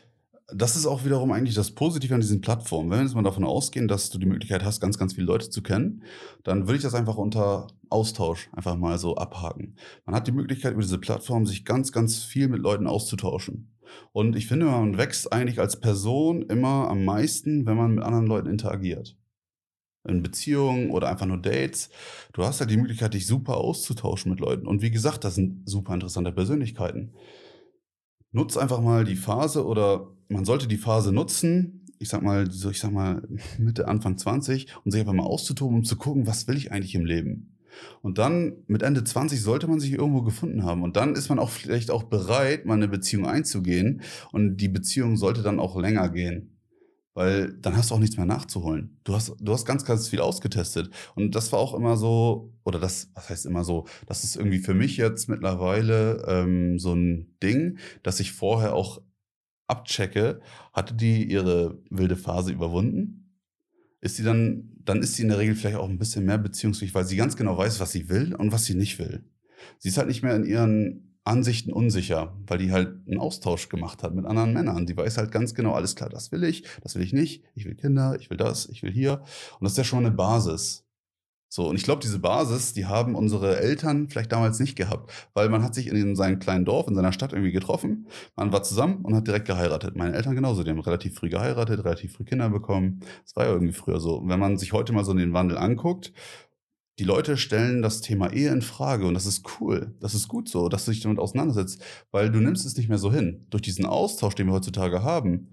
Das 0.47 0.75
ist 0.75 0.85
auch 0.85 1.03
wiederum 1.03 1.31
eigentlich 1.31 1.55
das 1.55 1.71
Positive 1.71 2.13
an 2.13 2.21
diesen 2.21 2.41
Plattformen. 2.41 2.91
Wenn 2.91 2.99
wir 2.99 3.05
jetzt 3.05 3.15
mal 3.15 3.23
davon 3.23 3.43
ausgehen, 3.43 3.87
dass 3.87 4.11
du 4.11 4.19
die 4.19 4.27
Möglichkeit 4.27 4.63
hast, 4.63 4.79
ganz, 4.79 4.97
ganz 4.97 5.13
viele 5.13 5.25
Leute 5.25 5.49
zu 5.49 5.63
kennen, 5.63 6.03
dann 6.43 6.67
würde 6.67 6.77
ich 6.77 6.83
das 6.83 6.93
einfach 6.93 7.17
unter 7.17 7.67
Austausch 7.89 8.49
einfach 8.53 8.75
mal 8.75 8.99
so 8.99 9.15
abhaken. 9.15 9.75
Man 10.05 10.15
hat 10.15 10.27
die 10.27 10.31
Möglichkeit, 10.31 10.73
über 10.73 10.83
diese 10.83 10.99
Plattform 10.99 11.47
sich 11.47 11.65
ganz, 11.65 11.91
ganz 11.91 12.23
viel 12.23 12.47
mit 12.47 12.61
Leuten 12.61 12.85
auszutauschen. 12.85 13.71
Und 14.11 14.35
ich 14.35 14.47
finde, 14.47 14.67
man 14.67 14.97
wächst 14.97 15.31
eigentlich 15.33 15.59
als 15.59 15.79
Person 15.79 16.43
immer 16.43 16.89
am 16.89 17.05
meisten, 17.05 17.65
wenn 17.65 17.77
man 17.77 17.95
mit 17.95 18.03
anderen 18.03 18.27
Leuten 18.27 18.49
interagiert. 18.49 19.17
In 20.07 20.21
Beziehungen 20.21 20.91
oder 20.91 21.09
einfach 21.09 21.25
nur 21.25 21.41
Dates. 21.41 21.89
Du 22.33 22.43
hast 22.43 22.59
halt 22.59 22.69
die 22.69 22.77
Möglichkeit, 22.77 23.15
dich 23.15 23.25
super 23.25 23.57
auszutauschen 23.57 24.29
mit 24.29 24.39
Leuten. 24.39 24.67
Und 24.67 24.83
wie 24.83 24.91
gesagt, 24.91 25.23
das 25.23 25.33
sind 25.33 25.67
super 25.67 25.95
interessante 25.95 26.31
Persönlichkeiten. 26.31 27.13
Nutz 28.35 28.57
einfach 28.57 28.81
mal 28.81 29.05
die 29.05 29.15
Phase 29.15 29.65
oder 29.65 30.11
man 30.27 30.43
sollte 30.43 30.67
die 30.67 30.77
Phase 30.77 31.13
nutzen, 31.13 31.85
ich 31.99 32.09
sag 32.09 32.21
mal, 32.21 32.51
so 32.51 32.69
ich 32.69 32.79
sag 32.79 32.91
mal 32.91 33.23
Mitte, 33.57 33.87
Anfang 33.87 34.17
20 34.17 34.67
und 34.83 34.91
sich 34.91 34.99
einfach 34.99 35.13
mal 35.13 35.23
auszutoben, 35.23 35.77
um 35.77 35.83
zu 35.85 35.95
gucken, 35.95 36.27
was 36.27 36.47
will 36.47 36.57
ich 36.57 36.71
eigentlich 36.71 36.95
im 36.95 37.05
Leben. 37.05 37.55
Und 38.01 38.17
dann 38.17 38.53
mit 38.67 38.83
Ende 38.83 39.03
20 39.03 39.41
sollte 39.41 39.67
man 39.67 39.79
sich 39.79 39.93
irgendwo 39.93 40.21
gefunden 40.21 40.63
haben. 40.63 40.83
Und 40.83 40.95
dann 40.95 41.13
ist 41.15 41.29
man 41.29 41.39
auch 41.39 41.49
vielleicht 41.49 41.91
auch 41.91 42.03
bereit, 42.03 42.65
mal 42.65 42.75
eine 42.75 42.87
Beziehung 42.87 43.25
einzugehen. 43.25 44.01
Und 44.31 44.57
die 44.57 44.69
Beziehung 44.69 45.17
sollte 45.17 45.41
dann 45.41 45.59
auch 45.59 45.77
länger 45.77 46.09
gehen. 46.09 46.54
Weil 47.15 47.53
dann 47.61 47.77
hast 47.77 47.89
du 47.89 47.95
auch 47.95 47.99
nichts 47.99 48.17
mehr 48.17 48.25
nachzuholen. 48.25 48.99
Du 49.05 49.15
hast, 49.15 49.35
du 49.39 49.53
hast 49.53 49.65
ganz, 49.65 49.85
ganz 49.85 50.09
viel 50.09 50.19
ausgetestet. 50.19 50.89
Und 51.15 51.33
das 51.33 51.49
war 51.53 51.59
auch 51.59 51.73
immer 51.73 51.95
so, 51.95 52.53
oder 52.65 52.77
das, 52.77 53.09
was 53.13 53.29
heißt 53.29 53.45
immer 53.45 53.63
so, 53.63 53.87
das 54.05 54.25
ist 54.25 54.35
irgendwie 54.35 54.59
für 54.59 54.73
mich 54.73 54.97
jetzt 54.97 55.29
mittlerweile 55.29 56.25
ähm, 56.27 56.77
so 56.77 56.93
ein 56.93 57.37
Ding, 57.41 57.79
dass 58.03 58.19
ich 58.19 58.33
vorher 58.33 58.75
auch 58.75 59.01
abchecke, 59.67 60.41
hatte 60.73 60.93
die 60.93 61.23
ihre 61.23 61.79
wilde 61.89 62.17
Phase 62.17 62.51
überwunden? 62.51 63.39
Ist 64.01 64.17
sie 64.17 64.23
dann, 64.23 64.73
dann 64.83 65.01
ist 65.01 65.15
sie 65.15 65.23
in 65.23 65.29
der 65.29 65.39
Regel 65.39 65.55
vielleicht 65.55 65.77
auch 65.77 65.89
ein 65.89 65.97
bisschen 65.97 66.25
mehr 66.25 66.37
beziehungsfähig, 66.37 66.93
weil 66.93 67.05
sie 67.05 67.15
ganz 67.15 67.37
genau 67.37 67.57
weiß, 67.57 67.79
was 67.79 67.93
sie 67.93 68.09
will 68.09 68.35
und 68.35 68.51
was 68.51 68.65
sie 68.65 68.75
nicht 68.75 68.99
will. 68.99 69.23
Sie 69.79 69.87
ist 69.87 69.97
halt 69.97 70.09
nicht 70.09 70.21
mehr 70.21 70.35
in 70.35 70.45
ihren 70.45 71.04
Ansichten 71.25 71.73
unsicher, 71.73 72.33
weil 72.47 72.59
die 72.59 72.71
halt 72.71 72.95
einen 73.07 73.19
Austausch 73.19 73.67
gemacht 73.67 74.03
hat 74.03 74.13
mit 74.13 74.25
anderen 74.25 74.53
Männern. 74.53 74.85
Die 74.85 74.95
weiß 74.95 75.17
halt 75.17 75.31
ganz 75.31 75.55
genau, 75.55 75.73
alles 75.73 75.95
klar, 75.95 76.09
das 76.09 76.31
will 76.31 76.43
ich, 76.43 76.63
das 76.83 76.95
will 76.95 77.01
ich 77.01 77.13
nicht, 77.13 77.43
ich 77.55 77.65
will 77.65 77.75
Kinder, 77.75 78.15
ich 78.19 78.29
will 78.29 78.37
das, 78.37 78.69
ich 78.69 78.83
will 78.83 78.91
hier. 78.91 79.23
Und 79.59 79.63
das 79.63 79.73
ist 79.73 79.77
ja 79.79 79.83
schon 79.83 80.05
eine 80.05 80.15
Basis. 80.15 80.85
So, 81.55 81.69
und 81.69 81.77
ich 81.77 81.83
glaube, 81.83 82.01
diese 82.01 82.19
Basis, 82.19 82.73
die 82.73 82.85
haben 82.85 83.15
unsere 83.15 83.59
Eltern 83.59 84.09
vielleicht 84.09 84.31
damals 84.31 84.59
nicht 84.59 84.75
gehabt, 84.75 85.09
weil 85.33 85.47
man 85.47 85.63
hat 85.63 85.73
sich 85.73 85.87
in 85.87 86.15
seinem 86.15 86.39
kleinen 86.39 86.65
Dorf, 86.65 86.87
in 86.87 86.95
seiner 86.95 87.13
Stadt 87.13 87.31
irgendwie 87.31 87.53
getroffen, 87.53 88.07
man 88.35 88.51
war 88.51 88.63
zusammen 88.63 89.05
und 89.05 89.15
hat 89.15 89.25
direkt 89.25 89.47
geheiratet. 89.47 89.95
Meine 89.95 90.15
Eltern 90.15 90.35
genauso, 90.35 90.63
die 90.63 90.71
haben 90.71 90.79
relativ 90.79 91.15
früh 91.15 91.29
geheiratet, 91.29 91.85
relativ 91.85 92.13
früh 92.13 92.25
Kinder 92.25 92.49
bekommen. 92.49 92.99
Das 93.23 93.35
war 93.37 93.45
ja 93.45 93.53
irgendwie 93.53 93.73
früher 93.73 93.99
so. 94.01 94.17
Und 94.17 94.27
wenn 94.29 94.39
man 94.39 94.57
sich 94.57 94.73
heute 94.73 94.91
mal 94.91 95.05
so 95.05 95.13
den 95.13 95.33
Wandel 95.33 95.57
anguckt, 95.57 96.11
die 96.97 97.03
Leute 97.03 97.35
stellen 97.35 97.81
das 97.81 98.01
Thema 98.01 98.31
Ehe 98.31 98.51
in 98.51 98.61
Frage 98.61 99.05
und 99.05 99.13
das 99.15 99.25
ist 99.25 99.59
cool. 99.59 99.93
Das 99.99 100.13
ist 100.13 100.27
gut 100.27 100.47
so, 100.47 100.69
dass 100.69 100.85
du 100.85 100.91
dich 100.91 101.01
damit 101.01 101.19
auseinandersetzt, 101.19 101.83
weil 102.11 102.31
du 102.31 102.39
nimmst 102.39 102.65
es 102.65 102.77
nicht 102.77 102.87
mehr 102.87 102.97
so 102.97 103.11
hin. 103.11 103.45
Durch 103.49 103.61
diesen 103.61 103.85
Austausch, 103.85 104.35
den 104.35 104.47
wir 104.47 104.53
heutzutage 104.53 105.03
haben, 105.03 105.49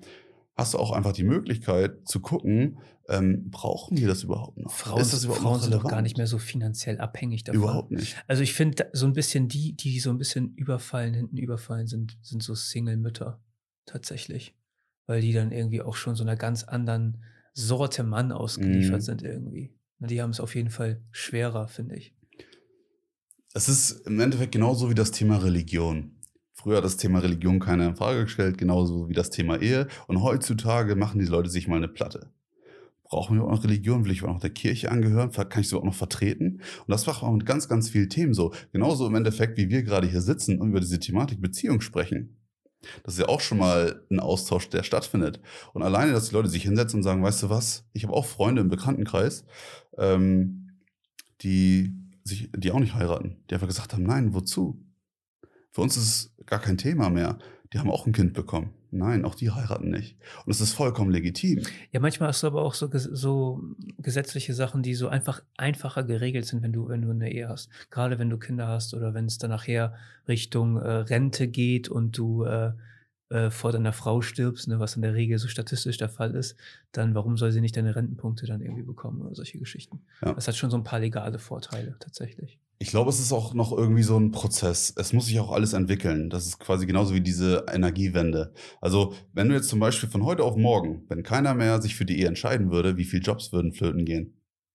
hast 0.54 0.74
du 0.74 0.78
auch 0.78 0.92
einfach 0.92 1.12
die 1.12 1.24
Möglichkeit 1.24 2.06
zu 2.06 2.20
gucken, 2.20 2.78
ähm, 3.08 3.50
brauchen 3.50 3.96
die 3.96 4.04
das 4.04 4.22
überhaupt 4.22 4.58
noch? 4.58 4.70
Frauen, 4.70 5.02
überhaupt 5.02 5.40
Frauen 5.40 5.60
sind 5.60 5.74
doch 5.74 5.88
gar 5.88 6.02
nicht 6.02 6.16
mehr 6.16 6.28
so 6.28 6.38
finanziell 6.38 7.00
abhängig 7.00 7.42
davon. 7.42 7.62
Überhaupt 7.62 7.90
nicht. 7.90 8.16
Also 8.28 8.42
ich 8.42 8.52
finde 8.52 8.88
so 8.92 9.06
ein 9.06 9.12
bisschen 9.12 9.48
die, 9.48 9.74
die 9.74 9.98
so 9.98 10.10
ein 10.10 10.18
bisschen 10.18 10.54
überfallen, 10.54 11.14
hinten 11.14 11.38
überfallen 11.38 11.88
sind, 11.88 12.16
sind 12.22 12.42
so 12.42 12.54
Single-Mütter 12.54 13.42
tatsächlich. 13.86 14.54
Weil 15.06 15.20
die 15.20 15.32
dann 15.32 15.50
irgendwie 15.50 15.82
auch 15.82 15.96
schon 15.96 16.14
so 16.14 16.22
einer 16.22 16.36
ganz 16.36 16.62
anderen 16.62 17.24
Sorte 17.54 18.04
Mann 18.04 18.30
ausgeliefert 18.30 19.00
mm. 19.00 19.04
sind 19.04 19.22
irgendwie. 19.22 19.74
Die 20.06 20.20
haben 20.20 20.30
es 20.30 20.40
auf 20.40 20.54
jeden 20.54 20.70
Fall 20.70 21.02
schwerer, 21.10 21.68
finde 21.68 21.96
ich. 21.96 22.14
Es 23.54 23.68
ist 23.68 24.06
im 24.06 24.18
Endeffekt 24.18 24.52
genauso 24.52 24.90
wie 24.90 24.94
das 24.94 25.10
Thema 25.10 25.38
Religion. 25.38 26.16
Früher 26.54 26.78
hat 26.78 26.84
das 26.84 26.96
Thema 26.96 27.18
Religion 27.18 27.60
keiner 27.60 27.88
in 27.88 27.96
Frage 27.96 28.24
gestellt, 28.24 28.56
genauso 28.56 29.08
wie 29.08 29.14
das 29.14 29.30
Thema 29.30 29.60
Ehe. 29.60 29.88
Und 30.06 30.22
heutzutage 30.22 30.96
machen 30.96 31.18
die 31.18 31.26
Leute 31.26 31.50
sich 31.50 31.68
mal 31.68 31.76
eine 31.76 31.88
Platte. 31.88 32.30
Brauchen 33.04 33.36
wir 33.36 33.44
auch 33.44 33.50
noch 33.50 33.64
Religion? 33.64 34.04
Will 34.04 34.12
ich 34.12 34.22
auch 34.22 34.28
noch 34.28 34.40
der 34.40 34.50
Kirche 34.50 34.90
angehören? 34.90 35.30
Kann 35.32 35.60
ich 35.60 35.68
so 35.68 35.78
auch 35.78 35.84
noch 35.84 35.94
vertreten? 35.94 36.62
Und 36.78 36.88
das 36.88 37.06
macht 37.06 37.22
auch 37.22 37.32
mit 37.32 37.44
ganz, 37.44 37.68
ganz 37.68 37.90
vielen 37.90 38.08
Themen 38.08 38.32
so. 38.32 38.54
Genauso 38.72 39.06
im 39.06 39.14
Endeffekt, 39.14 39.58
wie 39.58 39.68
wir 39.68 39.82
gerade 39.82 40.06
hier 40.06 40.22
sitzen 40.22 40.58
und 40.60 40.70
über 40.70 40.80
diese 40.80 40.98
Thematik 40.98 41.40
Beziehung 41.40 41.82
sprechen. 41.82 42.41
Das 43.04 43.14
ist 43.14 43.20
ja 43.20 43.28
auch 43.28 43.40
schon 43.40 43.58
mal 43.58 44.04
ein 44.10 44.20
Austausch, 44.20 44.68
der 44.68 44.82
stattfindet. 44.82 45.40
Und 45.72 45.82
alleine, 45.82 46.12
dass 46.12 46.28
die 46.28 46.34
Leute 46.34 46.48
sich 46.48 46.62
hinsetzen 46.64 46.98
und 46.98 47.02
sagen, 47.02 47.22
weißt 47.22 47.44
du 47.44 47.50
was, 47.50 47.84
ich 47.92 48.04
habe 48.04 48.12
auch 48.12 48.26
Freunde 48.26 48.62
im 48.62 48.68
Bekanntenkreis, 48.68 49.44
ähm, 49.98 50.78
die 51.42 51.94
sich, 52.24 52.50
die 52.56 52.70
auch 52.70 52.78
nicht 52.78 52.94
heiraten, 52.94 53.42
die 53.48 53.54
einfach 53.54 53.68
gesagt 53.68 53.92
haben, 53.92 54.04
nein, 54.04 54.34
wozu? 54.34 54.84
Für 55.70 55.80
uns 55.80 55.96
ist 55.96 56.04
es 56.04 56.46
gar 56.46 56.60
kein 56.60 56.78
Thema 56.78 57.10
mehr. 57.10 57.38
Die 57.72 57.78
haben 57.78 57.90
auch 57.90 58.06
ein 58.06 58.12
Kind 58.12 58.34
bekommen. 58.34 58.74
Nein, 58.94 59.24
auch 59.24 59.34
die 59.34 59.50
heiraten 59.50 59.90
nicht. 59.90 60.18
Und 60.44 60.52
es 60.52 60.60
ist 60.60 60.74
vollkommen 60.74 61.10
legitim. 61.10 61.62
Ja, 61.92 62.00
manchmal 62.00 62.28
hast 62.28 62.42
du 62.42 62.46
aber 62.46 62.60
auch 62.60 62.74
so, 62.74 62.90
so 62.92 63.62
gesetzliche 63.96 64.52
Sachen, 64.52 64.82
die 64.82 64.94
so 64.94 65.08
einfach 65.08 65.42
einfacher 65.56 66.04
geregelt 66.04 66.44
sind, 66.44 66.62
wenn 66.62 66.74
du, 66.74 66.88
wenn 66.88 67.00
du 67.00 67.10
eine 67.10 67.32
Ehe 67.32 67.48
hast. 67.48 67.70
Gerade 67.90 68.18
wenn 68.18 68.28
du 68.28 68.36
Kinder 68.36 68.68
hast 68.68 68.92
oder 68.92 69.14
wenn 69.14 69.24
es 69.24 69.38
dann 69.38 69.48
nachher 69.48 69.94
Richtung 70.28 70.76
äh, 70.76 70.88
Rente 70.88 71.48
geht 71.48 71.88
und 71.88 72.18
du 72.18 72.44
äh, 72.44 72.72
äh, 73.30 73.50
vor 73.50 73.72
deiner 73.72 73.94
Frau 73.94 74.20
stirbst, 74.20 74.68
ne, 74.68 74.78
was 74.78 74.94
in 74.94 75.00
der 75.00 75.14
Regel 75.14 75.38
so 75.38 75.48
statistisch 75.48 75.96
der 75.96 76.10
Fall 76.10 76.34
ist, 76.34 76.54
dann 76.92 77.14
warum 77.14 77.38
soll 77.38 77.50
sie 77.50 77.62
nicht 77.62 77.74
deine 77.74 77.96
Rentenpunkte 77.96 78.44
dann 78.44 78.60
irgendwie 78.60 78.82
bekommen 78.82 79.22
oder 79.22 79.34
solche 79.34 79.58
Geschichten? 79.58 80.02
Ja. 80.22 80.34
Das 80.34 80.48
hat 80.48 80.56
schon 80.56 80.70
so 80.70 80.76
ein 80.76 80.84
paar 80.84 81.00
legale 81.00 81.38
Vorteile 81.38 81.96
tatsächlich. 81.98 82.58
Ich 82.82 82.88
glaube, 82.90 83.10
es 83.10 83.20
ist 83.20 83.32
auch 83.32 83.54
noch 83.54 83.70
irgendwie 83.70 84.02
so 84.02 84.18
ein 84.18 84.32
Prozess. 84.32 84.92
Es 84.96 85.12
muss 85.12 85.26
sich 85.26 85.38
auch 85.38 85.52
alles 85.52 85.72
entwickeln. 85.72 86.30
Das 86.30 86.46
ist 86.46 86.58
quasi 86.58 86.84
genauso 86.84 87.14
wie 87.14 87.20
diese 87.20 87.64
Energiewende. 87.72 88.52
Also, 88.80 89.14
wenn 89.32 89.48
du 89.48 89.54
jetzt 89.54 89.68
zum 89.68 89.78
Beispiel 89.78 90.08
von 90.08 90.24
heute 90.24 90.42
auf 90.42 90.56
morgen, 90.56 91.04
wenn 91.08 91.22
keiner 91.22 91.54
mehr 91.54 91.80
sich 91.80 91.94
für 91.94 92.04
die 92.04 92.18
Ehe 92.18 92.26
entscheiden 92.26 92.72
würde, 92.72 92.96
wie 92.96 93.04
viele 93.04 93.22
Jobs 93.22 93.52
würden 93.52 93.72
flöten 93.72 94.04
gehen? 94.04 94.34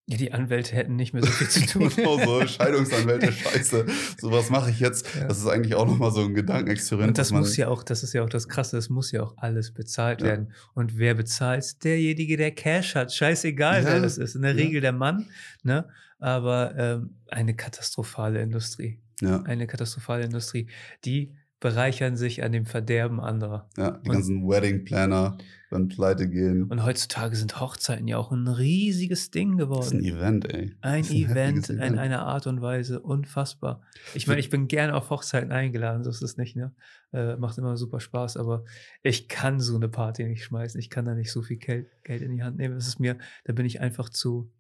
Ja, 0.10 0.16
die 0.16 0.32
Anwälte 0.32 0.74
hätten 0.74 0.95
nicht 0.95 1.12
mehr 1.14 1.22
so 1.22 1.28
viel 1.30 1.49
zu 1.49 1.66
tun. 1.66 1.91
genau 1.93 2.18
so, 2.18 2.47
Scheidungsanwälte, 2.47 3.30
scheiße. 3.30 3.86
So 4.22 4.32
was 4.32 4.49
mache 4.49 4.72
ich 4.72 4.80
jetzt. 4.80 5.05
Ja. 5.14 5.28
Das 5.28 5.38
ist 5.39 5.47
eigentlich 5.47 5.76
auch 5.76 5.86
nochmal 5.86 6.12
so 6.12 6.22
ein 6.22 6.34
Gedankenexperiment. 6.34 7.10
Und 7.10 7.18
das 7.18 7.34
muss 7.34 7.58
ja 7.58 7.68
auch, 7.68 7.84
das 7.84 8.03
ist 8.03 8.14
ja 8.14 8.24
auch 8.24 8.30
das 8.30 8.47
Krasse, 8.47 8.78
es 8.78 8.89
muss 8.89 9.12
ja 9.12 9.22
auch 9.22 9.34
alles 9.36 9.74
bezahlt 9.74 10.22
Ja. 10.22 10.28
werden. 10.28 10.53
Und 10.74 10.97
wer 10.97 11.14
bezahlt? 11.14 11.84
Derjenige, 11.84 12.38
der 12.38 12.51
Cash 12.51 12.95
hat. 12.95 13.14
Scheißegal, 13.14 13.84
Ja, 13.84 13.89
wer 13.89 13.99
das 14.01 14.18
ist. 14.18 14.36
In 14.36 14.43
der. 14.43 14.55
Regel 14.55 14.80
der 14.80 14.93
Mann, 14.93 15.26
ne? 15.64 15.89
Aber 16.20 16.76
ähm, 16.78 17.15
eine 17.28 17.55
katastrophale 17.55 18.41
Industrie. 18.41 18.99
Ja, 19.22 19.41
Eine 19.43 19.65
katastrophale 19.68 20.24
Industrie. 20.26 20.68
Die 21.05 21.34
bereichern 21.59 22.15
sich 22.18 22.43
an 22.43 22.51
dem 22.51 22.68
Verderben 22.68 23.20
anderer. 23.20 23.68
ja, 23.78 23.91
die 23.91 24.09
Und- 24.09 24.13
ganzen 24.15 24.47
Wedding 24.47 24.86
Planner 24.86 25.39
werden 25.72 25.88
pleite 25.88 26.30
gehen. 26.30 26.65
Und 26.65 26.84
heutzutage 26.86 27.36
sind 27.36 27.59
Hochzeiten 27.59 28.07
ja 28.07 28.18
auch 28.20 28.32
ein 28.32 28.47
riesiges 28.47 29.32
Ding 29.32 29.57
Das 29.57 29.88
ist 29.88 29.93
ein 29.93 29.99
geworden. 30.03 30.05
Event, 30.05 30.53
ey. 30.53 30.76
Ein 30.82 31.01
ist 31.01 31.11
Event 31.11 31.70
in 31.70 31.80
Event. 31.80 31.97
einer 31.97 32.22
Art 32.28 32.45
und 32.45 32.61
Weise, 32.61 32.99
unfassbar. 32.99 33.82
Ich 34.13 34.28
meine, 34.28 34.39
ich 34.39 34.51
bin 34.51 34.68
gerne 34.68 34.93
auf 34.93 35.09
Hochzeiten 35.09 35.51
eingeladen, 35.51 36.03
so 36.03 36.11
ist 36.11 36.22
es 36.22 36.38
nicht, 36.38 36.55
ne? 36.55 36.76
Äh, 37.11 37.38
macht 37.38 37.57
immer 37.57 37.76
super 37.76 37.99
Spaß, 37.99 38.38
aber 38.38 38.63
ich 39.01 39.28
kann 39.28 39.59
so 39.59 39.76
eine 39.76 39.89
Party 39.89 40.26
nicht 40.26 40.43
schmeißen. 40.43 40.80
Ich 40.80 40.91
kann 40.91 41.05
da 41.05 41.15
nicht 41.15 41.32
so 41.32 41.41
viel 41.41 41.57
Geld, 41.57 41.88
Geld 42.03 42.22
in 42.22 42.32
die 42.36 42.43
Hand 42.43 42.57
nehmen. 42.57 42.76
Das 42.76 42.88
ist 42.88 42.99
mir, 42.99 43.18
da 43.45 43.53
bin 43.53 43.65
ich 43.65 43.82
einfach 43.82 44.09
zu. 44.09 44.51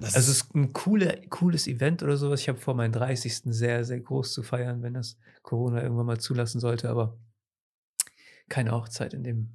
Das 0.00 0.14
Also 0.16 0.30
es 0.32 0.38
ist 0.42 0.54
ein 0.54 0.72
coole, 0.72 1.20
cooles 1.30 1.66
Event 1.66 2.02
oder 2.02 2.16
sowas. 2.16 2.40
Ich 2.40 2.48
habe 2.48 2.58
vor, 2.58 2.74
meinen 2.74 2.92
30. 2.92 3.42
sehr, 3.54 3.84
sehr 3.84 4.00
groß 4.00 4.32
zu 4.32 4.42
feiern, 4.42 4.82
wenn 4.82 4.94
das 4.94 5.16
Corona 5.42 5.82
irgendwann 5.82 6.06
mal 6.06 6.18
zulassen 6.18 6.60
sollte, 6.60 6.88
aber 6.90 7.16
keine 8.48 8.72
Hochzeit 8.72 9.14
in 9.14 9.22
dem, 9.24 9.50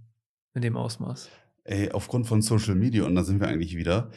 in 0.54 0.62
dem 0.62 0.78
Ausmaß. 0.78 1.30
Ey, 1.64 1.92
aufgrund 1.92 2.28
von 2.28 2.42
Social 2.42 2.76
Media, 2.76 3.04
und 3.06 3.16
da 3.16 3.24
sind 3.24 3.40
wir 3.40 3.48
eigentlich 3.48 3.76
wieder, 3.76 4.10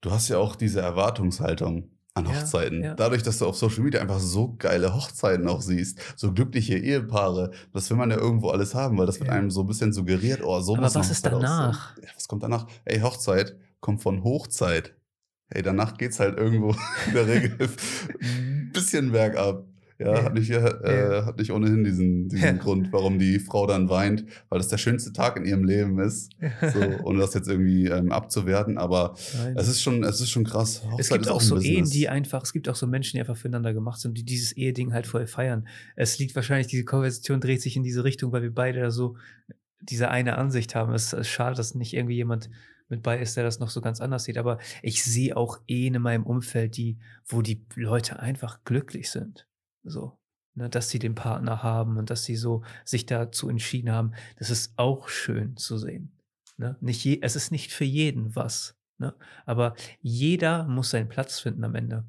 du 0.00 0.10
hast 0.10 0.28
ja 0.28 0.38
auch 0.38 0.56
diese 0.56 0.80
Erwartungshaltung 0.80 1.90
an 2.14 2.26
Ja, 2.26 2.32
Hochzeiten. 2.32 2.82
ja. 2.82 2.94
Dadurch, 2.94 3.22
dass 3.22 3.38
du 3.38 3.46
auf 3.46 3.56
Social 3.56 3.82
Media 3.82 4.00
einfach 4.00 4.20
so 4.20 4.54
geile 4.58 4.94
Hochzeiten 4.94 5.48
auch 5.48 5.62
siehst, 5.62 5.98
so 6.16 6.32
glückliche 6.32 6.76
Ehepaare, 6.76 7.50
das 7.72 7.88
will 7.90 7.96
man 7.96 8.10
ja 8.10 8.18
irgendwo 8.18 8.50
alles 8.50 8.74
haben, 8.74 8.98
weil 8.98 9.06
das 9.06 9.18
wird 9.18 9.28
Ja. 9.28 9.34
einem 9.34 9.50
so 9.50 9.62
ein 9.62 9.66
bisschen 9.66 9.92
suggeriert, 9.92 10.42
oh, 10.44 10.60
so 10.60 10.76
Aber 10.76 10.94
was 10.94 11.10
ist 11.10 11.24
danach? 11.24 11.96
Ja, 11.96 12.08
was 12.14 12.28
kommt 12.28 12.42
danach? 12.42 12.66
Ey, 12.84 13.00
Hochzeit 13.00 13.56
kommt 13.80 14.02
von 14.02 14.22
Hochzeit. 14.22 14.94
Ey, 15.54 15.62
danach 15.62 15.96
geht's 15.98 16.18
halt 16.20 16.38
irgendwo 16.38 16.70
in 17.06 17.14
der 17.14 17.26
Regel 17.26 17.56
ein 18.22 18.70
bisschen 18.72 19.12
bergab. 19.12 19.66
Ja, 19.98 20.14
Ja. 20.14 20.24
hat 20.24 20.34
nicht, 20.34 20.50
äh, 20.50 21.10
Ja. 21.12 21.26
hat 21.26 21.38
nicht 21.38 21.52
ohnehin 21.52 21.84
diesen, 21.84 22.28
diesen 22.28 22.44
Ja. 22.44 22.52
Grund, 22.52 22.88
warum 22.92 23.18
die 23.20 23.38
Frau 23.38 23.66
dann 23.68 23.88
weint, 23.88 24.24
weil 24.48 24.58
das 24.58 24.66
der 24.68 24.78
schönste 24.78 25.12
Tag 25.12 25.36
in 25.36 25.44
ihrem 25.44 25.62
Leben 25.64 25.98
ist. 26.00 26.32
So, 26.72 26.80
ohne 27.04 27.20
das 27.20 27.34
jetzt 27.34 27.48
irgendwie 27.48 27.86
ähm, 27.86 28.10
abzuwerten, 28.10 28.78
aber 28.78 29.14
Nein. 29.36 29.54
es 29.56 29.68
ist 29.68 29.80
schon, 29.82 30.02
es 30.02 30.20
ist 30.20 30.30
schon 30.30 30.42
krass. 30.44 30.82
Hochzeit 30.84 30.98
Es 31.00 31.08
gibt 31.10 31.28
auch 31.28 31.40
ein 31.40 31.46
so 31.46 31.60
Ehen, 31.60 31.88
die 31.88 32.08
einfach, 32.08 32.42
es 32.42 32.52
gibt 32.52 32.68
auch 32.68 32.74
so 32.74 32.86
Menschen, 32.88 33.16
die 33.16 33.20
einfach 33.20 33.36
füreinander 33.36 33.74
gemacht 33.74 34.00
sind, 34.00 34.16
die 34.18 34.24
dieses 34.24 34.52
Eheding 34.52 34.92
halt 34.92 35.06
voll 35.06 35.26
feiern. 35.28 35.68
Es 35.94 36.18
liegt 36.18 36.34
wahrscheinlich, 36.34 36.66
diese 36.66 36.84
Konversation 36.84 37.40
dreht 37.40 37.62
sich 37.62 37.76
in 37.76 37.84
diese 37.84 38.02
Richtung, 38.02 38.32
weil 38.32 38.42
wir 38.42 38.52
beide 38.54 38.80
da 38.80 38.90
so 38.90 39.16
diese 39.80 40.10
eine 40.10 40.36
Ansicht 40.38 40.74
haben. 40.74 40.92
Es 40.94 41.12
ist 41.12 41.28
schade, 41.28 41.54
dass 41.56 41.74
nicht 41.76 41.92
irgendwie 41.94 42.14
jemand 42.16 42.50
mit 42.92 43.02
bei 43.02 43.18
ist, 43.18 43.36
der 43.36 43.42
das 43.42 43.58
noch 43.58 43.70
so 43.70 43.80
ganz 43.80 44.00
anders 44.00 44.24
sieht. 44.24 44.38
Aber 44.38 44.58
ich 44.82 45.02
sehe 45.02 45.36
auch 45.36 45.58
Ehen 45.66 45.94
in 45.94 46.02
meinem 46.02 46.24
Umfeld, 46.24 46.76
die, 46.76 46.98
wo 47.26 47.42
die 47.42 47.66
Leute 47.74 48.20
einfach 48.20 48.62
glücklich 48.64 49.10
sind. 49.10 49.48
So. 49.82 50.18
Ne, 50.54 50.68
dass 50.68 50.90
sie 50.90 50.98
den 50.98 51.14
Partner 51.14 51.62
haben 51.62 51.96
und 51.96 52.10
dass 52.10 52.24
sie 52.24 52.36
so 52.36 52.62
sich 52.84 53.06
dazu 53.06 53.48
entschieden 53.48 53.90
haben. 53.90 54.12
Das 54.36 54.50
ist 54.50 54.74
auch 54.76 55.08
schön 55.08 55.56
zu 55.56 55.78
sehen. 55.78 56.12
Ne? 56.58 56.76
Nicht 56.80 57.02
je, 57.04 57.20
es 57.22 57.36
ist 57.36 57.50
nicht 57.50 57.72
für 57.72 57.86
jeden 57.86 58.36
was. 58.36 58.76
Ne? 58.98 59.14
Aber 59.46 59.74
jeder 60.02 60.64
muss 60.64 60.90
seinen 60.90 61.08
Platz 61.08 61.40
finden 61.40 61.64
am 61.64 61.74
Ende. 61.74 62.04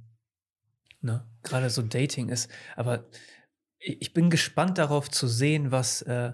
Ne? 1.00 1.26
Gerade 1.44 1.70
so 1.70 1.82
Dating 1.82 2.28
ist. 2.28 2.52
Aber 2.76 3.06
ich 3.80 4.02
ich 4.02 4.14
bin 4.14 4.30
gespannt 4.30 4.78
darauf 4.78 5.10
zu 5.10 5.28
sehen, 5.28 5.72
was 5.72 6.02
äh, 6.02 6.34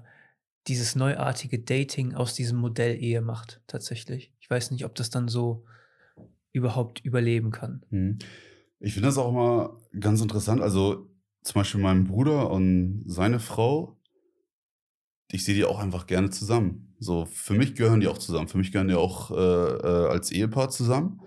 dieses 0.68 0.96
neuartige 0.96 1.60
Dating 1.60 2.14
aus 2.14 2.34
diesem 2.34 2.58
Modell 2.58 2.96
Ehe 3.02 3.22
macht, 3.22 3.62
tatsächlich. 3.68 4.32
Ich 4.50 4.56
weiß 4.56 4.72
nicht, 4.72 4.84
ob 4.84 4.96
das 4.96 5.12
dann 5.12 5.28
so 5.28 5.64
überhaupt 6.54 7.06
überleben 7.06 7.52
kann. 7.52 7.86
Hm. 7.92 8.18
Ich 8.80 8.94
finde 8.94 9.10
das 9.10 9.20
auch 9.20 9.30
immer 9.30 9.80
ganz 10.00 10.22
interessant. 10.22 10.60
Also 10.60 11.08
zum 11.44 11.54
Beispiel 11.54 11.80
mein 11.80 12.06
Bruder 12.06 12.50
und 12.50 13.04
seine 13.06 13.40
Frau, 13.40 14.02
ich 15.32 15.46
sehe 15.46 15.54
die 15.54 15.66
auch 15.66 15.78
einfach 15.78 16.08
gerne 16.08 16.32
zusammen. 16.32 16.96
So, 16.98 17.26
für 17.26 17.54
mich 17.54 17.76
gehören 17.76 18.00
die 18.00 18.08
auch 18.08 18.18
zusammen. 18.18 18.48
Für 18.48 18.58
mich 18.58 18.72
gehören 18.72 18.88
die 18.88 18.96
auch 18.96 19.30
äh, 19.30 19.36
äh, 19.36 20.10
als 20.10 20.32
Ehepaar 20.32 20.72
zusammen. 20.72 21.22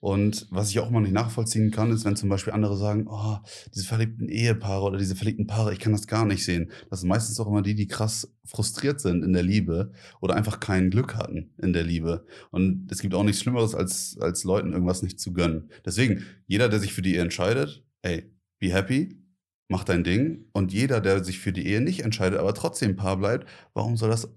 Und 0.00 0.46
was 0.50 0.70
ich 0.70 0.78
auch 0.78 0.90
mal 0.90 1.00
nicht 1.00 1.12
nachvollziehen 1.12 1.72
kann, 1.72 1.90
ist, 1.90 2.04
wenn 2.04 2.14
zum 2.14 2.28
Beispiel 2.28 2.52
andere 2.52 2.76
sagen, 2.76 3.06
oh, 3.08 3.38
diese 3.74 3.84
verliebten 3.84 4.28
Ehepaare 4.28 4.84
oder 4.84 4.98
diese 4.98 5.16
verliebten 5.16 5.48
Paare, 5.48 5.72
ich 5.72 5.80
kann 5.80 5.92
das 5.92 6.06
gar 6.06 6.24
nicht 6.24 6.44
sehen. 6.44 6.70
Das 6.88 7.00
sind 7.00 7.08
meistens 7.08 7.40
auch 7.40 7.48
immer 7.48 7.62
die, 7.62 7.74
die 7.74 7.88
krass 7.88 8.32
frustriert 8.44 9.00
sind 9.00 9.24
in 9.24 9.32
der 9.32 9.42
Liebe 9.42 9.92
oder 10.20 10.36
einfach 10.36 10.60
kein 10.60 10.90
Glück 10.90 11.16
hatten 11.16 11.50
in 11.58 11.72
der 11.72 11.82
Liebe. 11.82 12.24
Und 12.50 12.90
es 12.92 13.00
gibt 13.00 13.14
auch 13.14 13.24
nichts 13.24 13.42
Schlimmeres, 13.42 13.74
als, 13.74 14.16
als 14.20 14.44
Leuten 14.44 14.72
irgendwas 14.72 15.02
nicht 15.02 15.18
zu 15.18 15.32
gönnen. 15.32 15.68
Deswegen, 15.84 16.24
jeder, 16.46 16.68
der 16.68 16.78
sich 16.78 16.94
für 16.94 17.02
die 17.02 17.14
Ehe 17.14 17.22
entscheidet, 17.22 17.84
ey, 18.02 18.30
be 18.60 18.72
happy, 18.72 19.20
mach 19.68 19.82
dein 19.82 20.04
Ding. 20.04 20.44
Und 20.52 20.72
jeder, 20.72 21.00
der 21.00 21.24
sich 21.24 21.40
für 21.40 21.52
die 21.52 21.66
Ehe 21.66 21.80
nicht 21.80 22.00
entscheidet, 22.00 22.38
aber 22.38 22.54
trotzdem 22.54 22.94
Paar 22.94 23.16
bleibt, 23.16 23.48
warum 23.74 23.96
soll 23.96 24.10
das 24.10 24.32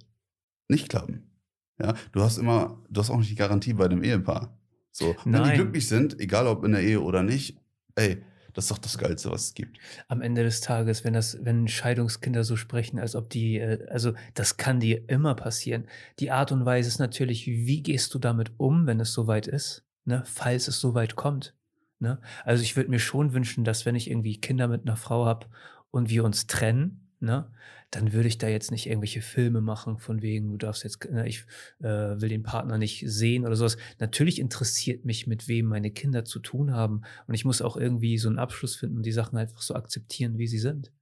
nicht 0.69 0.89
klappen? 0.89 1.31
Ja, 1.79 1.93
du 2.11 2.21
hast 2.21 2.37
immer, 2.37 2.83
du 2.89 2.99
hast 2.99 3.11
auch 3.11 3.17
nicht 3.17 3.31
die 3.31 3.35
Garantie 3.35 3.73
bei 3.73 3.87
dem 3.87 4.03
Ehepaar. 4.03 4.57
So, 4.91 5.15
wenn 5.23 5.31
die 5.33 5.39
Nein. 5.39 5.55
glücklich 5.55 5.87
sind, 5.87 6.19
egal 6.19 6.47
ob 6.47 6.63
in 6.63 6.73
der 6.73 6.81
Ehe 6.81 7.01
oder 7.01 7.23
nicht, 7.23 7.57
ey, 7.95 8.23
das 8.53 8.65
ist 8.65 8.71
doch 8.71 8.77
das 8.77 8.97
Geilste, 8.97 9.31
was 9.31 9.45
es 9.45 9.53
gibt. 9.53 9.79
Am 10.07 10.21
Ende 10.21 10.43
des 10.43 10.59
Tages, 10.61 11.03
wenn 11.03 11.13
das, 11.13 11.37
wenn 11.41 11.67
Scheidungskinder 11.67 12.43
so 12.43 12.57
sprechen, 12.57 12.99
als 12.99 13.15
ob 13.15 13.29
die, 13.29 13.57
äh, 13.57 13.87
also 13.89 14.13
das 14.33 14.57
kann 14.57 14.79
dir 14.79 15.09
immer 15.09 15.35
passieren. 15.35 15.87
Die 16.19 16.31
Art 16.31 16.51
und 16.51 16.65
Weise 16.65 16.89
ist 16.89 16.99
natürlich, 16.99 17.47
wie 17.47 17.81
gehst 17.81 18.13
du 18.13 18.19
damit 18.19 18.51
um, 18.57 18.87
wenn 18.87 18.99
es 18.99 19.13
soweit 19.13 19.47
ist, 19.47 19.85
ne? 20.05 20.23
falls 20.25 20.67
es 20.67 20.79
soweit 20.79 21.15
kommt. 21.15 21.55
Ne? 21.99 22.19
Also 22.43 22.63
ich 22.63 22.75
würde 22.75 22.89
mir 22.89 22.99
schon 22.99 23.33
wünschen, 23.33 23.63
dass 23.63 23.85
wenn 23.85 23.95
ich 23.95 24.09
irgendwie 24.09 24.39
Kinder 24.39 24.67
mit 24.67 24.81
einer 24.85 24.97
Frau 24.97 25.25
habe 25.25 25.47
und 25.91 26.09
wir 26.09 26.25
uns 26.25 26.47
trennen, 26.47 27.11
ne, 27.19 27.51
dann 27.91 28.13
würde 28.13 28.29
ich 28.29 28.37
da 28.37 28.47
jetzt 28.47 28.71
nicht 28.71 28.87
irgendwelche 28.87 29.21
Filme 29.21 29.59
machen, 29.59 29.99
von 29.99 30.21
wegen, 30.21 30.49
du 30.51 30.57
darfst 30.57 30.83
jetzt, 30.85 31.03
ne, 31.11 31.27
ich 31.27 31.45
äh, 31.79 31.83
will 31.83 32.29
den 32.29 32.41
Partner 32.41 32.77
nicht 32.77 33.03
sehen 33.05 33.45
oder 33.45 33.57
sowas. 33.57 33.77
Natürlich 33.99 34.39
interessiert 34.39 35.03
mich, 35.03 35.27
mit 35.27 35.49
wem 35.49 35.65
meine 35.65 35.91
Kinder 35.91 36.23
zu 36.23 36.39
tun 36.39 36.71
haben. 36.71 37.01
Und 37.27 37.33
ich 37.33 37.43
muss 37.43 37.61
auch 37.61 37.75
irgendwie 37.75 38.17
so 38.17 38.29
einen 38.29 38.39
Abschluss 38.39 38.77
finden 38.77 38.97
und 38.97 39.05
die 39.05 39.11
Sachen 39.11 39.37
einfach 39.37 39.61
so 39.61 39.75
akzeptieren, 39.75 40.37
wie 40.37 40.47
sie 40.47 40.57
sind. 40.57 40.93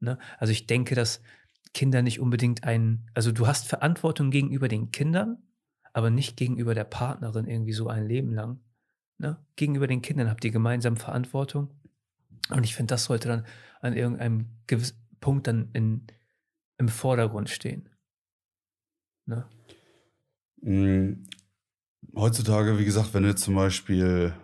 Ne? 0.00 0.18
Also 0.36 0.50
ich 0.50 0.66
denke, 0.66 0.96
dass 0.96 1.22
Kinder 1.74 2.02
nicht 2.02 2.18
unbedingt 2.18 2.64
ein, 2.64 3.08
also 3.14 3.30
du 3.30 3.46
hast 3.46 3.68
Verantwortung 3.68 4.32
gegenüber 4.32 4.66
den 4.66 4.90
Kindern, 4.90 5.38
aber 5.92 6.10
nicht 6.10 6.36
gegenüber 6.36 6.74
der 6.74 6.84
Partnerin 6.84 7.46
irgendwie 7.46 7.72
so 7.72 7.86
ein 7.86 8.04
Leben 8.04 8.32
lang. 8.32 8.58
Ne? 9.18 9.38
Gegenüber 9.54 9.86
den 9.86 10.02
Kindern 10.02 10.28
habt 10.28 10.44
ihr 10.44 10.50
gemeinsam 10.50 10.96
Verantwortung. 10.96 11.70
Und 12.50 12.64
ich 12.64 12.74
finde, 12.74 12.94
das 12.94 13.04
sollte 13.04 13.28
dann 13.28 13.46
an 13.80 13.94
irgendeinem 13.94 14.48
gewissen 14.66 14.96
Punkt 15.20 15.46
dann 15.46 15.70
in, 15.72 16.08
im 16.82 16.88
Vordergrund 16.88 17.48
stehen. 17.48 17.88
Ne? 19.26 19.48
Mm, 20.62 21.24
Heutzutage, 22.16 22.78
wie 22.78 22.84
gesagt, 22.84 23.14
wenn 23.14 23.22
du 23.22 23.30
jetzt 23.30 23.44
zum 23.44 23.54
Beispiel 23.54 24.34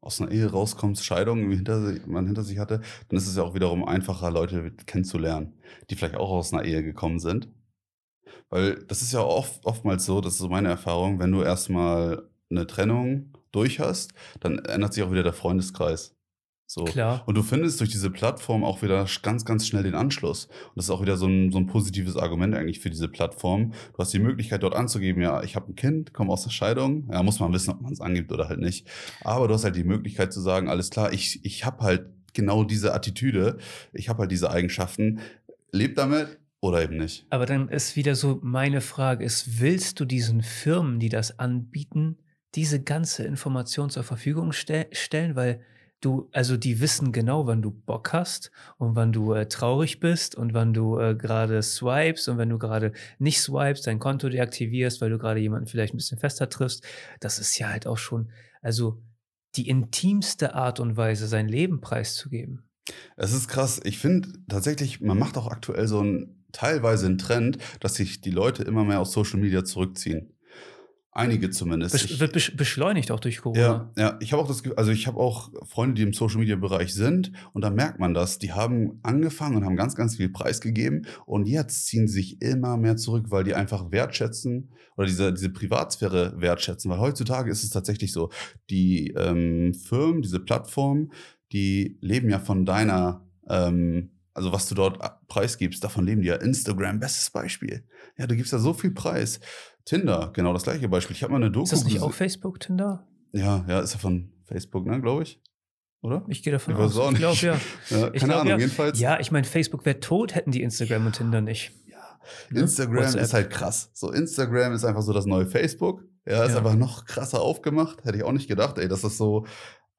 aus 0.00 0.20
einer 0.20 0.30
Ehe 0.30 0.50
rauskommst, 0.50 1.04
Scheidung 1.04 1.50
hinter, 1.50 1.84
sich- 1.86 2.06
man 2.06 2.26
hinter 2.26 2.44
sich 2.44 2.58
hatte, 2.58 2.82
dann 3.08 3.16
ist 3.18 3.26
es 3.28 3.36
ja 3.36 3.42
auch 3.42 3.54
wiederum 3.54 3.84
einfacher, 3.84 4.30
Leute 4.30 4.72
kennenzulernen, 4.86 5.54
die 5.90 5.96
vielleicht 5.96 6.16
auch 6.16 6.30
aus 6.30 6.52
einer 6.52 6.64
Ehe 6.64 6.82
gekommen 6.84 7.20
sind. 7.20 7.48
Weil 8.50 8.84
das 8.86 9.02
ist 9.02 9.12
ja 9.12 9.20
oft, 9.20 9.64
oftmals 9.64 10.04
so, 10.04 10.20
das 10.20 10.34
ist 10.34 10.38
so 10.40 10.48
meine 10.48 10.68
Erfahrung, 10.68 11.18
wenn 11.18 11.32
du 11.32 11.42
erstmal 11.42 12.28
eine 12.50 12.66
Trennung 12.66 13.32
durch 13.52 13.80
hast, 13.80 14.12
dann 14.40 14.58
ändert 14.60 14.94
sich 14.94 15.02
auch 15.04 15.10
wieder 15.12 15.22
der 15.22 15.32
Freundeskreis. 15.32 16.17
So. 16.70 16.84
Klar. 16.84 17.22
Und 17.24 17.34
du 17.34 17.42
findest 17.42 17.80
durch 17.80 17.88
diese 17.88 18.10
Plattform 18.10 18.62
auch 18.62 18.82
wieder 18.82 19.06
ganz, 19.22 19.46
ganz 19.46 19.66
schnell 19.66 19.84
den 19.84 19.94
Anschluss. 19.94 20.44
Und 20.44 20.76
das 20.76 20.84
ist 20.84 20.90
auch 20.90 21.00
wieder 21.00 21.16
so 21.16 21.26
ein, 21.26 21.50
so 21.50 21.56
ein 21.56 21.66
positives 21.66 22.14
Argument 22.18 22.54
eigentlich 22.54 22.80
für 22.80 22.90
diese 22.90 23.08
Plattform. 23.08 23.72
Du 23.94 23.98
hast 23.98 24.12
die 24.12 24.18
Möglichkeit 24.18 24.62
dort 24.62 24.74
anzugeben, 24.74 25.22
ja, 25.22 25.42
ich 25.42 25.56
habe 25.56 25.72
ein 25.72 25.76
Kind, 25.76 26.12
komme 26.12 26.30
aus 26.30 26.44
der 26.44 26.50
Scheidung. 26.50 27.08
Ja, 27.10 27.22
muss 27.22 27.40
man 27.40 27.54
wissen, 27.54 27.70
ob 27.70 27.80
man 27.80 27.90
es 27.90 28.02
angibt 28.02 28.30
oder 28.32 28.50
halt 28.50 28.60
nicht. 28.60 28.86
Aber 29.22 29.48
du 29.48 29.54
hast 29.54 29.64
halt 29.64 29.76
die 29.76 29.84
Möglichkeit 29.84 30.30
zu 30.30 30.42
sagen, 30.42 30.68
alles 30.68 30.90
klar, 30.90 31.10
ich, 31.10 31.42
ich 31.42 31.64
habe 31.64 31.82
halt 31.82 32.10
genau 32.34 32.64
diese 32.64 32.92
Attitüde, 32.92 33.56
ich 33.94 34.10
habe 34.10 34.20
halt 34.20 34.30
diese 34.30 34.50
Eigenschaften. 34.50 35.20
Leb 35.72 35.96
damit 35.96 36.38
oder 36.60 36.82
eben 36.82 36.98
nicht. 36.98 37.26
Aber 37.30 37.46
dann 37.46 37.70
ist 37.70 37.96
wieder 37.96 38.14
so 38.14 38.40
meine 38.42 38.82
Frage 38.82 39.24
ist, 39.24 39.58
willst 39.58 40.00
du 40.00 40.04
diesen 40.04 40.42
Firmen, 40.42 41.00
die 41.00 41.08
das 41.08 41.38
anbieten, 41.38 42.18
diese 42.54 42.82
ganze 42.82 43.24
Information 43.24 43.88
zur 43.88 44.02
Verfügung 44.02 44.52
ste 44.52 44.86
stellen? 44.92 45.34
Weil 45.34 45.62
du, 46.00 46.28
also 46.32 46.56
die 46.56 46.80
wissen 46.80 47.12
genau, 47.12 47.46
wann 47.46 47.62
du 47.62 47.70
Bock 47.70 48.12
hast 48.12 48.50
und 48.76 48.94
wann 48.96 49.12
du 49.12 49.32
äh, 49.32 49.48
traurig 49.48 50.00
bist 50.00 50.34
und 50.34 50.54
wann 50.54 50.72
du 50.72 50.98
äh, 50.98 51.14
gerade 51.14 51.62
swipes 51.62 52.28
und 52.28 52.38
wenn 52.38 52.48
du 52.48 52.58
gerade 52.58 52.92
nicht 53.18 53.40
swipes, 53.40 53.82
dein 53.82 53.98
Konto 53.98 54.28
deaktivierst, 54.28 55.00
weil 55.00 55.10
du 55.10 55.18
gerade 55.18 55.40
jemanden 55.40 55.66
vielleicht 55.66 55.94
ein 55.94 55.98
bisschen 55.98 56.18
fester 56.18 56.48
triffst. 56.48 56.84
Das 57.20 57.38
ist 57.38 57.58
ja 57.58 57.68
halt 57.68 57.86
auch 57.86 57.98
schon, 57.98 58.30
also 58.62 59.02
die 59.56 59.68
intimste 59.68 60.54
Art 60.54 60.78
und 60.80 60.96
Weise, 60.96 61.26
sein 61.26 61.48
Leben 61.48 61.80
preiszugeben. 61.80 62.68
Es 63.16 63.32
ist 63.32 63.48
krass. 63.48 63.80
Ich 63.84 63.98
finde 63.98 64.28
tatsächlich, 64.48 65.00
man 65.00 65.18
macht 65.18 65.36
auch 65.36 65.48
aktuell 65.48 65.86
so 65.88 66.02
ein 66.02 66.44
teilweise 66.52 67.06
einen 67.06 67.18
Trend, 67.18 67.58
dass 67.80 67.94
sich 67.94 68.20
die 68.20 68.30
Leute 68.30 68.62
immer 68.62 68.84
mehr 68.84 69.00
aus 69.00 69.12
Social 69.12 69.38
Media 69.38 69.64
zurückziehen. 69.64 70.32
Einige 71.18 71.50
zumindest. 71.50 71.92
Besch 71.92 72.20
wird 72.20 72.32
besch 72.32 72.56
beschleunigt 72.56 73.10
auch 73.10 73.20
durch 73.20 73.38
Corona. 73.38 73.90
Ja, 73.96 74.02
ja, 74.02 74.18
ich 74.20 74.32
habe 74.32 74.42
auch 74.42 74.48
das, 74.48 74.62
also 74.76 74.90
ich 74.90 75.06
habe 75.06 75.18
auch 75.18 75.50
Freunde, 75.66 75.94
die 75.94 76.02
im 76.02 76.12
Social 76.12 76.38
Media 76.38 76.56
Bereich 76.56 76.94
sind 76.94 77.32
und 77.52 77.62
da 77.62 77.70
merkt 77.70 77.98
man 77.98 78.14
das. 78.14 78.38
Die 78.38 78.52
haben 78.52 79.00
angefangen 79.02 79.56
und 79.56 79.64
haben 79.64 79.76
ganz, 79.76 79.96
ganz 79.96 80.16
viel 80.16 80.28
preisgegeben 80.28 81.06
und 81.26 81.46
jetzt 81.46 81.86
ziehen 81.86 82.06
sie 82.06 82.14
sich 82.14 82.42
immer 82.42 82.76
mehr 82.76 82.96
zurück, 82.96 83.26
weil 83.30 83.44
die 83.44 83.54
einfach 83.54 83.90
wertschätzen 83.90 84.70
oder 84.96 85.06
diese, 85.06 85.32
diese 85.32 85.50
Privatsphäre 85.50 86.34
wertschätzen. 86.40 86.90
Weil 86.90 86.98
heutzutage 86.98 87.50
ist 87.50 87.62
es 87.62 87.70
tatsächlich 87.70 88.12
so, 88.12 88.30
die 88.70 89.14
ähm, 89.16 89.74
Firmen, 89.74 90.22
diese 90.22 90.40
Plattformen, 90.40 91.12
die 91.52 91.98
leben 92.00 92.28
ja 92.30 92.38
von 92.38 92.64
deiner, 92.64 93.26
ähm, 93.48 94.10
also 94.34 94.52
was 94.52 94.68
du 94.68 94.74
dort 94.74 94.98
preisgibst, 95.28 95.82
davon 95.82 96.06
leben 96.06 96.22
die 96.22 96.28
ja. 96.28 96.36
Instagram, 96.36 97.00
bestes 97.00 97.30
Beispiel. 97.30 97.84
Ja, 98.16 98.26
du 98.26 98.36
gibst 98.36 98.52
da 98.52 98.58
so 98.58 98.74
viel 98.74 98.90
Preis. 98.90 99.40
Tinder, 99.88 100.30
genau 100.34 100.52
das 100.52 100.64
gleiche 100.64 100.88
Beispiel. 100.88 101.16
Ich 101.16 101.22
habe 101.22 101.32
mal 101.32 101.38
eine 101.38 101.50
Doku 101.50 101.64
Ist 101.64 101.72
das 101.72 101.84
nicht 101.84 102.00
auch 102.00 102.12
Facebook, 102.12 102.60
Tinder? 102.60 103.06
ja, 103.32 103.64
ja, 103.68 103.80
ist 103.80 103.94
ja 103.94 103.98
von 103.98 104.30
Facebook, 104.44 104.86
ne, 104.86 105.00
glaube 105.00 105.22
ich. 105.22 105.40
Oder? 106.02 106.24
Ich 106.28 106.42
gehe 106.42 106.52
davon 106.52 106.74
Ich 106.74 106.80
aus. 106.80 106.94
Ich 107.12 107.18
glaube 107.18 107.36
ja. 107.40 107.58
Ja, 107.90 108.06
Ich 108.12 108.20
keine 108.20 108.32
glaub, 108.32 108.40
Ahnung, 108.42 108.46
ja. 108.48 108.58
jedenfalls. 108.58 109.00
Ja, 109.00 109.18
ich 109.18 109.30
meine, 109.32 109.44
Facebook 109.46 109.84
wäre 109.86 109.98
tot, 109.98 110.34
hätten 110.34 110.50
die 110.52 110.62
Instagram 110.62 111.06
und 111.06 111.16
Tinder 111.16 111.40
nicht. 111.40 111.72
Ja. 111.86 111.96
Ne? 112.50 112.60
Instagram 112.60 112.96
WhatsApp. 113.04 113.22
ist 113.22 113.32
halt 113.34 113.50
krass. 113.50 113.90
So, 113.94 114.12
Instagram 114.12 114.74
ist 114.74 114.84
einfach 114.84 115.02
so 115.02 115.12
das 115.12 115.24
neue 115.26 115.46
Facebook. 115.46 116.04
Ja, 116.26 116.44
ist 116.44 116.52
Ja. 116.52 116.58
einfach 116.58 116.74
noch 116.76 117.06
krasser 117.06 117.40
aufgemacht. 117.40 118.04
Hätte 118.04 118.18
ich 118.18 118.24
auch 118.24 118.32
nicht 118.32 118.48
gedacht, 118.48 118.76
ey, 118.78 118.86
das 118.88 119.02
ist 119.02 119.16
so, 119.16 119.46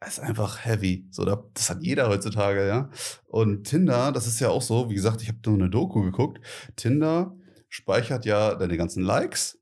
ist 0.07 0.19
einfach 0.19 0.63
heavy. 0.63 1.07
So, 1.11 1.25
da, 1.25 1.43
das 1.55 1.69
hat 1.69 1.79
jeder 1.81 2.07
heutzutage, 2.07 2.65
ja. 2.67 2.89
Und 3.27 3.65
Tinder, 3.67 4.11
das 4.11 4.27
ist 4.27 4.39
ja 4.39 4.49
auch 4.49 4.61
so, 4.61 4.89
wie 4.89 4.95
gesagt, 4.95 5.21
ich 5.23 5.27
habe 5.27 5.39
nur 5.47 5.55
eine 5.55 5.69
Doku 5.69 6.01
geguckt. 6.03 6.39
Tinder 6.75 7.35
speichert 7.67 8.25
ja 8.25 8.55
deine 8.55 8.77
ganzen 8.77 9.03
Likes, 9.03 9.58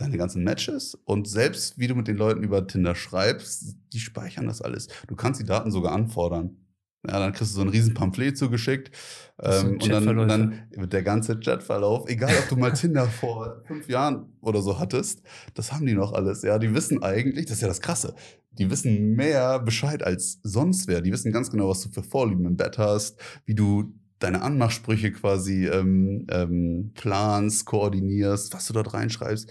deine 0.00 0.16
ganzen 0.16 0.42
Matches 0.42 0.94
und 1.04 1.28
selbst 1.28 1.78
wie 1.78 1.86
du 1.86 1.94
mit 1.94 2.08
den 2.08 2.16
Leuten 2.16 2.42
über 2.42 2.66
Tinder 2.66 2.94
schreibst, 2.94 3.76
die 3.92 4.00
speichern 4.00 4.46
das 4.46 4.62
alles. 4.62 4.88
Du 5.06 5.14
kannst 5.14 5.40
die 5.40 5.44
Daten 5.44 5.70
sogar 5.70 5.92
anfordern. 5.92 6.56
Ja, 7.06 7.18
dann 7.18 7.32
kriegst 7.32 7.52
du 7.52 7.56
so 7.56 7.62
ein 7.62 7.68
riesen 7.68 7.94
Pamphlet 7.94 8.36
zugeschickt 8.36 8.90
ähm, 9.42 9.78
und 9.80 9.88
dann, 9.88 10.28
dann 10.28 10.62
wird 10.76 10.92
der 10.92 11.02
ganze 11.02 11.40
Chatverlauf, 11.40 12.06
egal 12.10 12.34
ob 12.38 12.48
du 12.50 12.56
mal 12.56 12.72
Tinder 12.72 13.06
vor 13.20 13.62
fünf 13.66 13.88
Jahren 13.88 14.26
oder 14.42 14.60
so 14.60 14.78
hattest, 14.78 15.22
das 15.54 15.72
haben 15.72 15.86
die 15.86 15.94
noch 15.94 16.12
alles. 16.12 16.42
Ja, 16.42 16.58
die 16.58 16.74
wissen 16.74 17.02
eigentlich, 17.02 17.46
das 17.46 17.56
ist 17.56 17.62
ja 17.62 17.68
das 17.68 17.80
Krasse, 17.80 18.14
die 18.52 18.70
wissen 18.70 19.14
mehr 19.14 19.60
Bescheid 19.60 20.02
als 20.02 20.40
sonst 20.42 20.88
wer. 20.88 21.00
Die 21.00 21.10
wissen 21.10 21.32
ganz 21.32 21.50
genau, 21.50 21.70
was 21.70 21.80
du 21.80 21.88
für 21.88 22.02
Vorlieben 22.02 22.44
im 22.44 22.56
Bett 22.58 22.76
hast, 22.76 23.18
wie 23.46 23.54
du 23.54 23.94
deine 24.18 24.42
Anmachsprüche 24.42 25.12
quasi 25.12 25.66
ähm, 25.68 26.26
ähm, 26.30 26.92
planst, 26.94 27.64
koordinierst, 27.64 28.52
was 28.52 28.66
du 28.66 28.74
dort 28.74 28.92
reinschreibst. 28.92 29.50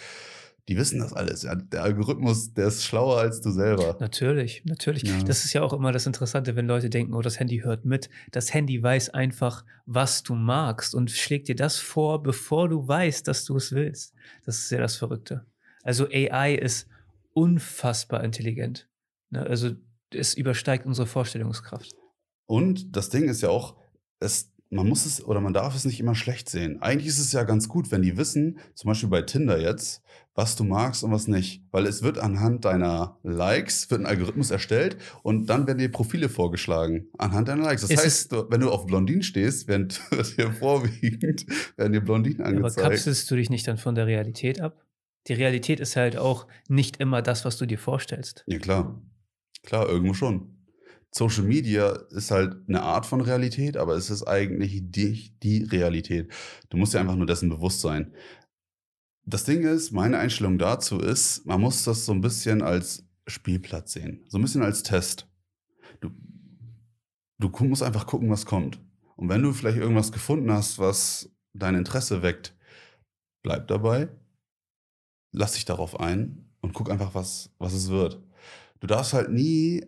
Die 0.70 0.78
wissen 0.78 0.99
das 0.99 1.13
alles. 1.13 1.41
Ja. 1.41 1.55
Der 1.55 1.82
Algorithmus, 1.82 2.53
der 2.53 2.67
ist 2.67 2.86
schlauer 2.86 3.17
als 3.17 3.41
du 3.41 3.49
selber. 3.49 3.97
Natürlich, 3.99 4.63
natürlich. 4.65 5.01
Ja. 5.01 5.24
Das 5.24 5.43
ist 5.43 5.53
ja 5.53 5.63
auch 5.63 5.74
immer 5.74 5.91
das 5.91 6.05
Interessante, 6.05 6.55
wenn 6.55 6.67
Leute 6.67 6.91
denken, 6.91 7.15
oh, 7.15 7.24
das 7.24 7.39
Handy 7.39 7.61
hört 7.61 7.86
mit. 7.86 8.07
Das 8.30 8.53
Handy 8.53 8.82
weiß 8.82 9.09
einfach, 9.09 9.65
was 9.88 10.22
du 10.22 10.36
magst 10.36 10.93
und 10.93 11.09
schlägt 11.09 11.47
dir 11.47 11.55
das 11.55 11.80
vor, 11.80 12.22
bevor 12.22 12.70
du 12.70 12.88
weißt, 12.88 13.28
dass 13.28 13.45
du 13.45 13.55
es 13.55 13.72
willst. 13.72 14.13
Das 14.45 14.59
ist 14.59 14.70
ja 14.70 14.78
das 14.78 14.95
Verrückte. 14.95 15.43
Also 15.82 16.07
AI 16.07 16.53
ist 16.53 16.88
unfassbar 17.34 18.24
intelligent. 18.24 18.88
Ne? 19.32 19.43
Also 19.43 19.72
es 20.13 20.36
übersteigt 20.36 20.86
unsere 20.86 21.07
Vorstellungskraft. 21.07 21.95
Und 22.45 22.95
das 22.95 23.09
Ding 23.09 23.28
ist 23.28 23.41
ja 23.41 23.49
auch, 23.49 23.76
es, 24.20 24.51
man 24.72 24.88
muss 24.88 25.05
es 25.05 25.24
oder 25.26 25.41
man 25.41 25.53
darf 25.53 25.76
es 25.76 25.86
nicht 25.86 25.99
immer 25.99 26.15
schlecht 26.15 26.49
sehen. 26.49 26.82
Eigentlich 26.82 27.07
ist 27.07 27.20
es 27.20 27.32
ja 27.32 27.43
ganz 27.43 27.67
gut, 27.67 27.91
wenn 27.91 28.01
die 28.01 28.17
wissen, 28.17 28.59
zum 28.76 28.89
Beispiel 28.89 29.09
bei 29.09 29.24
Tinder 29.24 29.59
jetzt, 29.59 30.03
was 30.36 30.55
du 30.55 30.63
magst 30.63 31.03
und 31.03 31.11
was 31.11 31.28
nicht. 31.28 31.63
Weil 31.72 31.88
es 31.88 32.03
wird 32.03 32.20
anhand 32.20 32.65
deiner 32.65 33.17
Likes, 33.24 33.89
wird 33.89 34.01
ein 34.01 34.05
Algorithmus 34.05 34.51
erstellt 34.51 34.97
und 35.24 35.47
dann 35.47 35.65
werden 35.65 35.80
dir 35.80 35.91
Profile 35.91 36.30
vorgeschlagen 36.30 37.07
anhand 37.17 37.47
deiner 37.47 37.63
Likes. 37.63 37.82
Das 37.82 37.91
Ist 37.91 38.03
heißt, 38.03 38.32
du, 38.32 38.45
wenn 38.49 38.61
du 38.61 38.70
auf 38.70 38.86
Blondinen 38.86 39.24
stehst, 39.24 39.67
werden 39.67 39.89
dir 40.38 40.51
vorwiegend 40.53 41.45
werden 41.76 41.93
dir 41.93 42.01
Blondinen 42.01 42.41
Aber 42.41 42.49
angezeigt. 42.57 42.88
kapselst 42.88 43.30
du 43.32 43.36
dich 43.36 43.49
nicht 43.49 43.67
dann 43.67 43.78
von 43.78 43.95
der 43.95 44.05
Realität 44.05 44.61
ab? 44.61 44.86
Die 45.28 45.34
Realität 45.34 45.80
ist 45.80 45.95
halt 45.95 46.15
auch 46.15 46.47
nicht 46.67 46.97
immer 46.97 47.22
das, 47.22 47.43
was 47.43 47.57
du 47.57 47.65
dir 47.65 47.80
vorstellst. 47.80 48.43
Ja, 48.47 48.59
klar. 48.59 49.01
Klar, 49.63 49.89
irgendwo 49.89 50.13
schon. 50.13 50.59
Social 51.12 51.43
Media 51.43 51.91
ist 52.12 52.32
halt 52.32 52.55
eine 52.68 52.84
Art 52.84 53.05
von 53.05 53.22
Realität, 53.22 53.78
aber 53.78 53.95
es 53.95 54.10
ist 54.10 54.28
eigentlich 54.28 54.84
die, 54.91 55.32
die 55.41 55.64
Realität. 55.64 56.32
Du 56.70 56.78
musst 56.78 56.93
dir 56.93 56.99
einfach 56.99 57.16
nur 57.16 57.26
dessen 57.26 57.49
bewusst 57.49 57.82
sein. 57.82 58.14
Das 59.26 59.43
Ding 59.43 59.64
ist, 59.64 59.91
meine 59.91 60.18
Einstellung 60.18 60.57
dazu 60.57 60.99
ist, 60.99 61.45
man 61.45 61.62
muss 61.62 61.84
das 61.84 62.05
so 62.05 62.12
ein 62.14 62.22
bisschen 62.22 62.62
als 62.62 63.05
Spielplatz 63.28 63.93
sehen. 63.93 64.24
So 64.28 64.38
ein 64.38 64.41
bisschen 64.41 64.64
als 64.64 64.84
Test. 64.84 65.28
Du, 65.99 66.10
du 67.39 67.49
musst 67.66 67.84
einfach 67.84 68.07
gucken, 68.07 68.30
was 68.30 68.45
kommt. 68.45 68.80
Und 69.16 69.30
wenn 69.30 69.41
du 69.43 69.51
vielleicht 69.51 69.78
irgendwas 69.78 70.12
gefunden 70.12 70.51
hast, 70.51 70.80
was 70.80 71.32
dein 71.53 71.76
Interesse 71.76 72.22
weckt, 72.22 72.55
bleib 73.43 73.68
dabei, 73.68 74.10
lass 75.32 75.53
dich 75.53 75.66
darauf 75.66 75.99
ein 75.99 76.49
und 76.62 76.74
guck 76.74 76.89
einfach, 76.89 77.16
was, 77.16 77.51
was 77.57 77.74
es 77.74 77.89
wird. 77.89 78.22
Du 78.80 78.88
darfst 78.88 79.14
halt 79.14 79.30
nie 79.30 79.84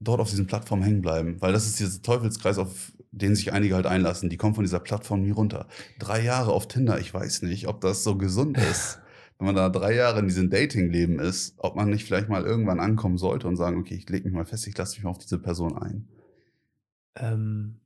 dort 0.00 0.20
auf 0.20 0.30
diesen 0.30 0.46
Plattformen 0.46 0.82
hängen 0.82 1.02
bleiben, 1.02 1.40
weil 1.40 1.52
das 1.52 1.66
ist 1.66 1.80
dieser 1.80 2.02
Teufelskreis, 2.02 2.58
auf 2.58 2.92
den 3.12 3.34
sich 3.34 3.52
einige 3.52 3.74
halt 3.74 3.86
einlassen. 3.86 4.28
Die 4.28 4.36
kommen 4.36 4.54
von 4.54 4.64
dieser 4.64 4.80
Plattform 4.80 5.22
nie 5.22 5.30
runter. 5.30 5.66
Drei 5.98 6.22
Jahre 6.22 6.52
auf 6.52 6.68
Tinder, 6.68 7.00
ich 7.00 7.12
weiß 7.12 7.42
nicht, 7.42 7.66
ob 7.66 7.80
das 7.80 8.04
so 8.04 8.16
gesund 8.16 8.58
ist. 8.58 8.98
Wenn 9.38 9.46
man 9.46 9.56
da 9.56 9.68
drei 9.68 9.94
Jahre 9.94 10.20
in 10.20 10.28
diesem 10.28 10.48
Dating-Leben 10.48 11.18
ist, 11.18 11.54
ob 11.58 11.76
man 11.76 11.90
nicht 11.90 12.04
vielleicht 12.04 12.28
mal 12.28 12.44
irgendwann 12.44 12.80
ankommen 12.80 13.18
sollte 13.18 13.48
und 13.48 13.56
sagen, 13.56 13.78
okay, 13.78 13.94
ich 13.94 14.08
lege 14.08 14.24
mich 14.24 14.32
mal 14.32 14.46
fest, 14.46 14.66
ich 14.66 14.76
lasse 14.76 14.96
mich 14.96 15.04
mal 15.04 15.10
auf 15.10 15.18
diese 15.18 15.38
Person 15.38 15.76
ein. 15.76 16.08
Ähm, 17.16 17.76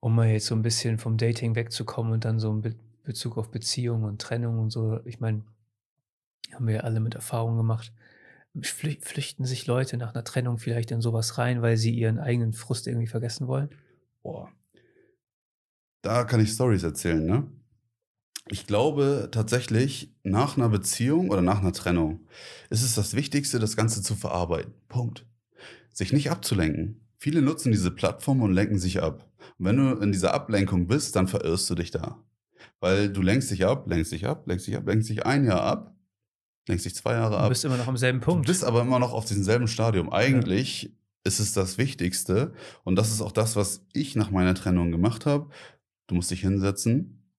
um 0.00 0.14
mal 0.14 0.28
jetzt 0.28 0.46
so 0.46 0.54
ein 0.54 0.62
bisschen 0.62 0.98
vom 0.98 1.16
Dating 1.16 1.54
wegzukommen 1.54 2.12
und 2.12 2.24
dann 2.24 2.38
so 2.38 2.50
in 2.50 2.62
Be 2.62 2.74
Bezug 3.04 3.38
auf 3.38 3.50
Beziehung 3.50 4.04
und 4.04 4.20
Trennung 4.20 4.58
und 4.58 4.68
so, 4.68 5.00
ich 5.06 5.18
meine, 5.18 5.42
haben 6.52 6.66
wir 6.66 6.74
ja 6.74 6.80
alle 6.82 7.00
mit 7.00 7.14
Erfahrung 7.14 7.56
gemacht. 7.56 7.90
Flü 8.62 8.96
flüchten 9.00 9.44
sich 9.44 9.66
Leute 9.66 9.96
nach 9.96 10.14
einer 10.14 10.24
Trennung 10.24 10.58
vielleicht 10.58 10.90
in 10.90 11.00
sowas 11.00 11.38
rein, 11.38 11.62
weil 11.62 11.76
sie 11.76 11.92
ihren 11.92 12.18
eigenen 12.18 12.52
Frust 12.52 12.86
irgendwie 12.86 13.06
vergessen 13.06 13.46
wollen? 13.46 13.70
Boah. 14.22 14.52
Da 16.02 16.24
kann 16.24 16.40
ich 16.40 16.50
Stories 16.50 16.82
erzählen, 16.82 17.24
ne? 17.24 17.46
Ich 18.50 18.66
glaube 18.66 19.28
tatsächlich, 19.30 20.14
nach 20.22 20.56
einer 20.56 20.70
Beziehung 20.70 21.30
oder 21.30 21.42
nach 21.42 21.60
einer 21.60 21.72
Trennung 21.72 22.26
ist 22.70 22.82
es 22.82 22.94
das 22.94 23.14
Wichtigste, 23.14 23.58
das 23.58 23.76
Ganze 23.76 24.02
zu 24.02 24.14
verarbeiten. 24.14 24.72
Punkt. 24.88 25.26
Sich 25.92 26.12
nicht 26.12 26.30
abzulenken. 26.30 27.08
Viele 27.18 27.42
nutzen 27.42 27.72
diese 27.72 27.90
Plattform 27.90 28.40
und 28.40 28.52
lenken 28.52 28.78
sich 28.78 29.02
ab. 29.02 29.28
Und 29.58 29.66
wenn 29.66 29.76
du 29.76 30.00
in 30.00 30.12
dieser 30.12 30.32
Ablenkung 30.32 30.86
bist, 30.86 31.14
dann 31.16 31.28
verirrst 31.28 31.68
du 31.68 31.74
dich 31.74 31.90
da. 31.90 32.24
Weil 32.80 33.12
du 33.12 33.20
lenkst 33.20 33.50
dich 33.50 33.66
ab, 33.66 33.86
lenkst 33.88 34.12
dich 34.12 34.26
ab, 34.26 34.46
lenkst 34.46 34.66
dich 34.66 34.76
ab, 34.76 34.86
lenkst 34.86 35.10
dich 35.10 35.26
ein 35.26 35.44
Jahr 35.44 35.62
ab, 35.62 35.94
lenkst 36.68 36.84
dich 36.86 36.94
zwei 36.94 37.12
Jahre 37.14 37.36
Du 37.36 37.42
ab. 37.42 37.48
bist 37.48 37.64
immer 37.64 37.76
noch 37.76 37.88
am 37.88 37.96
selben 37.96 38.20
Du 38.20 38.24
Punkt. 38.26 38.46
bist 38.46 38.64
aber 38.64 38.82
immer 38.82 38.98
noch 38.98 39.12
auf 39.12 39.24
diesem 39.24 39.42
selben 39.44 39.68
Stadium. 39.68 40.12
Eigentlich 40.12 40.94
ist 41.24 41.40
es 41.40 41.52
das 41.52 41.78
Wichtigste 41.78 42.52
und 42.84 42.96
das 42.96 43.10
ist 43.10 43.20
auch 43.20 43.32
das, 43.32 43.56
was 43.56 43.84
ich 43.92 44.14
nach 44.16 44.30
meiner 44.30 44.54
Trennung 44.54 44.90
gemacht 44.90 45.26
habe. 45.26 45.50
Du 46.06 46.14
musst 46.14 46.30
dich 46.30 46.40
hinsetzen, 46.40 47.30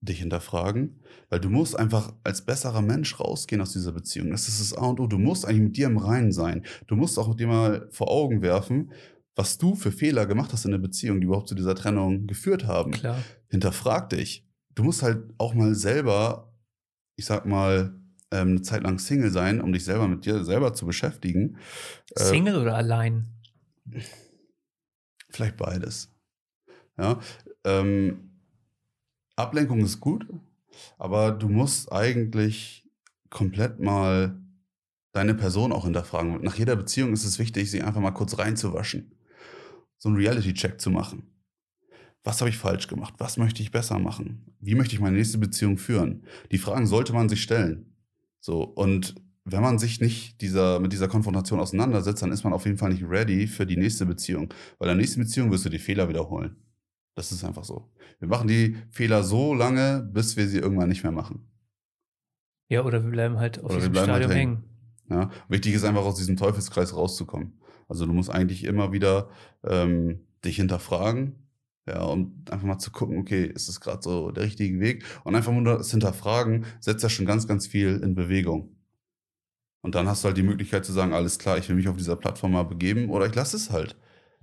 dich 0.00 0.18
hinterfragen, 0.18 1.00
weil 1.30 1.38
du 1.40 1.48
musst 1.48 1.78
einfach 1.78 2.12
als 2.24 2.44
besserer 2.44 2.82
Mensch 2.82 3.18
rausgehen 3.20 3.62
aus 3.62 3.72
dieser 3.72 3.92
Beziehung. 3.92 4.30
Das 4.30 4.48
ist 4.48 4.60
das 4.60 4.76
A 4.76 4.86
und 4.86 4.98
O. 5.00 5.06
Du 5.06 5.16
musst 5.18 5.46
eigentlich 5.46 5.62
mit 5.62 5.76
dir 5.76 5.86
im 5.86 5.96
Reinen 5.96 6.32
sein. 6.32 6.64
Du 6.88 6.96
musst 6.96 7.18
auch 7.18 7.34
dir 7.34 7.46
mal 7.46 7.88
vor 7.92 8.10
Augen 8.10 8.42
werfen, 8.42 8.90
was 9.36 9.56
du 9.58 9.74
für 9.76 9.92
Fehler 9.92 10.26
gemacht 10.26 10.52
hast 10.52 10.64
in 10.66 10.72
der 10.72 10.78
Beziehung, 10.78 11.20
die 11.20 11.26
überhaupt 11.26 11.48
zu 11.48 11.54
dieser 11.54 11.74
Trennung 11.74 12.26
geführt 12.26 12.66
haben 12.66 12.90
Klar. 12.90 13.22
hinterfrag 13.48 14.10
dich. 14.10 14.46
Du 14.74 14.82
musst 14.82 15.02
halt 15.02 15.22
auch 15.38 15.54
mal 15.54 15.74
selber, 15.74 16.52
ich 17.16 17.24
sag 17.24 17.46
mal, 17.46 17.94
ähm, 18.32 18.48
eine 18.48 18.62
Zeit 18.62 18.82
lang 18.82 18.98
Single 18.98 19.30
sein, 19.30 19.60
um 19.60 19.72
dich 19.72 19.84
selber 19.84 20.08
mit 20.08 20.24
dir 20.24 20.44
selber 20.44 20.74
zu 20.74 20.86
beschäftigen. 20.86 21.58
Äh, 22.16 22.24
Single 22.24 22.56
oder 22.56 22.74
allein? 22.74 23.28
Vielleicht 25.28 25.56
beides. 25.56 26.10
Ja. 26.98 27.20
Ähm, 27.64 28.30
Ablenkung 29.36 29.80
ist 29.80 30.00
gut, 30.00 30.26
aber 30.98 31.30
du 31.30 31.48
musst 31.48 31.92
eigentlich 31.92 32.88
komplett 33.30 33.80
mal 33.80 34.38
deine 35.12 35.34
Person 35.34 35.72
auch 35.72 35.84
hinterfragen. 35.84 36.42
Nach 36.42 36.56
jeder 36.56 36.76
Beziehung 36.76 37.12
ist 37.12 37.24
es 37.24 37.38
wichtig, 37.38 37.70
sie 37.70 37.82
einfach 37.82 38.00
mal 38.00 38.10
kurz 38.12 38.38
reinzuwaschen. 38.38 39.14
So 39.98 40.08
einen 40.08 40.18
Reality-Check 40.18 40.80
zu 40.80 40.90
machen. 40.90 41.28
Was 42.24 42.40
habe 42.40 42.50
ich 42.50 42.58
falsch 42.58 42.88
gemacht? 42.88 43.14
Was 43.18 43.36
möchte 43.36 43.62
ich 43.62 43.72
besser 43.72 43.98
machen? 43.98 44.54
Wie 44.60 44.74
möchte 44.74 44.94
ich 44.94 45.00
meine 45.00 45.16
nächste 45.16 45.38
Beziehung 45.38 45.76
führen? 45.76 46.24
Die 46.50 46.58
Fragen 46.58 46.86
sollte 46.86 47.12
man 47.12 47.28
sich 47.28 47.42
stellen. 47.42 47.91
So, 48.42 48.64
und 48.64 49.14
wenn 49.44 49.62
man 49.62 49.78
sich 49.78 50.00
nicht 50.00 50.40
dieser, 50.40 50.80
mit 50.80 50.92
dieser 50.92 51.08
Konfrontation 51.08 51.60
auseinandersetzt, 51.60 52.22
dann 52.22 52.32
ist 52.32 52.44
man 52.44 52.52
auf 52.52 52.66
jeden 52.66 52.76
Fall 52.76 52.92
nicht 52.92 53.04
ready 53.08 53.46
für 53.46 53.66
die 53.66 53.76
nächste 53.76 54.04
Beziehung. 54.04 54.52
Weil 54.78 54.88
in 54.88 54.96
der 54.96 55.02
nächsten 55.02 55.20
Beziehung 55.20 55.50
wirst 55.50 55.64
du 55.64 55.68
die 55.68 55.78
Fehler 55.78 56.08
wiederholen. 56.08 56.56
Das 57.14 57.30
ist 57.30 57.44
einfach 57.44 57.64
so. 57.64 57.90
Wir 58.18 58.28
machen 58.28 58.48
die 58.48 58.76
Fehler 58.90 59.22
so 59.22 59.54
lange, 59.54 60.08
bis 60.12 60.36
wir 60.36 60.48
sie 60.48 60.58
irgendwann 60.58 60.88
nicht 60.88 61.02
mehr 61.02 61.12
machen. 61.12 61.48
Ja, 62.68 62.84
oder 62.84 63.02
wir 63.04 63.10
bleiben 63.10 63.38
halt 63.38 63.58
auf 63.58 63.66
Oder 63.66 63.82
wir 63.82 63.88
diesem 63.88 63.96
halt 63.96 64.06
Stadium 64.06 64.30
hängen. 64.30 64.64
hängen. 65.08 65.22
Ja? 65.22 65.30
Wichtig 65.48 65.74
ist 65.74 65.84
einfach 65.84 66.04
aus 66.04 66.16
diesem 66.16 66.36
Teufelskreis 66.36 66.96
rauszukommen. 66.96 67.60
Also 67.88 68.06
du 68.06 68.12
musst 68.12 68.30
eigentlich 68.30 68.64
immer 68.64 68.92
wieder 68.92 69.28
ähm, 69.62 70.20
dich 70.44 70.56
hinterfragen, 70.56 71.41
ja, 71.86 72.02
und 72.02 72.50
einfach 72.50 72.66
mal 72.66 72.78
zu 72.78 72.92
gucken, 72.92 73.18
okay, 73.18 73.44
ist 73.44 73.68
das 73.68 73.80
gerade 73.80 74.02
so 74.02 74.30
der 74.30 74.44
richtige 74.44 74.78
Weg? 74.80 75.04
Und 75.24 75.34
einfach 75.34 75.52
nur 75.52 75.64
das 75.64 75.90
Hinterfragen 75.90 76.64
setzt 76.80 77.02
ja 77.02 77.08
schon 77.08 77.26
ganz, 77.26 77.48
ganz 77.48 77.66
viel 77.66 78.00
in 78.02 78.14
Bewegung. 78.14 78.76
Und 79.82 79.96
dann 79.96 80.08
hast 80.08 80.22
du 80.22 80.28
halt 80.28 80.36
die 80.36 80.44
Möglichkeit 80.44 80.84
zu 80.84 80.92
sagen, 80.92 81.12
alles 81.12 81.38
klar, 81.38 81.58
ich 81.58 81.68
will 81.68 81.76
mich 81.76 81.88
auf 81.88 81.96
dieser 81.96 82.16
Plattform 82.16 82.52
mal 82.52 82.62
begeben 82.62 83.10
oder 83.10 83.26
ich 83.26 83.34
lasse 83.34 83.56
es 83.56 83.70
halt. 83.70 83.96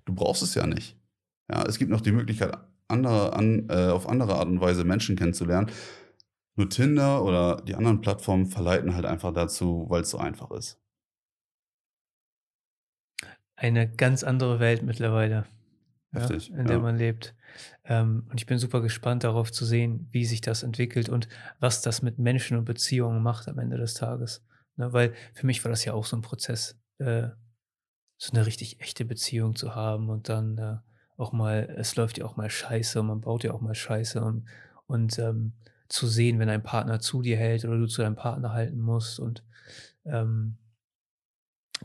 Du 0.04 0.14
brauchst 0.14 0.44
es 0.44 0.54
ja 0.54 0.68
nicht. 0.68 1.00
Ja, 1.50 1.64
es 1.64 1.80
gibt 1.80 1.92
noch 1.92 2.02
die 2.02 2.12
Möglichkeit, 2.12 2.58
andere 2.90 3.34
an, 3.34 3.70
äh, 3.70 3.88
auf 3.88 4.10
andere 4.10 4.36
Art 4.36 4.48
und 4.48 4.60
Weise 4.60 4.84
Menschen 4.84 5.16
kennenzulernen. 5.16 5.72
Nur 6.56 6.70
Tinder 6.70 7.24
oder 7.24 7.62
die 7.62 7.76
anderen 7.76 8.02
Plattformen 8.02 8.48
verleiten 8.48 8.96
halt 8.96 9.06
einfach 9.06 9.34
dazu, 9.34 9.86
weil 9.88 10.02
es 10.02 10.10
so 10.10 10.18
einfach 10.18 10.52
ist. 10.52 10.78
Eine 13.56 13.90
ganz 13.90 14.24
andere 14.24 14.60
Welt 14.60 14.84
mittlerweile, 14.84 15.46
ja, 16.14 16.22
Heftig, 16.22 16.50
in 16.52 16.66
der 16.66 16.78
ja. 16.78 16.82
man 16.82 16.98
lebt. 16.98 17.36
Ähm, 17.84 18.26
und 18.30 18.40
ich 18.40 18.46
bin 18.46 18.58
super 18.58 18.82
gespannt 18.82 19.24
darauf 19.24 19.52
zu 19.52 19.66
sehen, 19.66 20.08
wie 20.12 20.26
sich 20.26 20.42
das 20.42 20.64
entwickelt 20.64 21.10
und 21.10 21.28
was 21.60 21.82
das 21.82 22.02
mit 22.02 22.18
Menschen 22.18 22.58
und 22.58 22.66
Beziehungen 22.66 23.22
macht 23.22 23.48
am 23.48 23.60
Ende 23.60 23.78
des 23.78 23.94
Tages. 23.94 24.44
Ne, 24.76 24.92
weil 24.94 25.14
für 25.34 25.46
mich 25.46 25.64
war 25.64 25.70
das 25.70 25.86
ja 25.86 25.94
auch 25.94 26.06
so 26.06 26.16
ein 26.16 26.22
Prozess, 26.22 26.80
äh, 27.00 27.28
so 28.18 28.34
eine 28.34 28.46
richtig 28.46 28.82
echte 28.82 29.06
Beziehung 29.06 29.56
zu 29.56 29.76
haben 29.76 30.10
und 30.10 30.30
dann 30.30 30.58
äh, 30.58 30.78
auch 31.18 31.32
mal, 31.32 31.76
es 31.78 31.96
läuft 31.96 32.18
ja 32.18 32.26
auch 32.26 32.38
mal 32.38 32.50
scheiße 32.50 33.00
und 33.00 33.08
man 33.08 33.22
baut 33.22 33.44
ja 33.44 33.52
auch 33.52 33.62
mal 33.62 33.76
scheiße 33.76 34.22
und, 34.22 34.46
und 34.88 35.20
ähm, 35.20 35.54
zu 35.90 36.08
sehen, 36.08 36.40
wenn 36.40 36.50
ein 36.50 36.64
Partner 36.64 37.00
zu 37.00 37.22
dir 37.22 37.38
hält 37.38 37.66
oder 37.66 37.78
du 37.78 37.88
zu 37.88 38.02
deinem 38.02 38.16
Partner 38.16 38.54
halten 38.54 38.80
musst 38.80 39.20
und 39.20 39.44
ähm, 40.06 40.58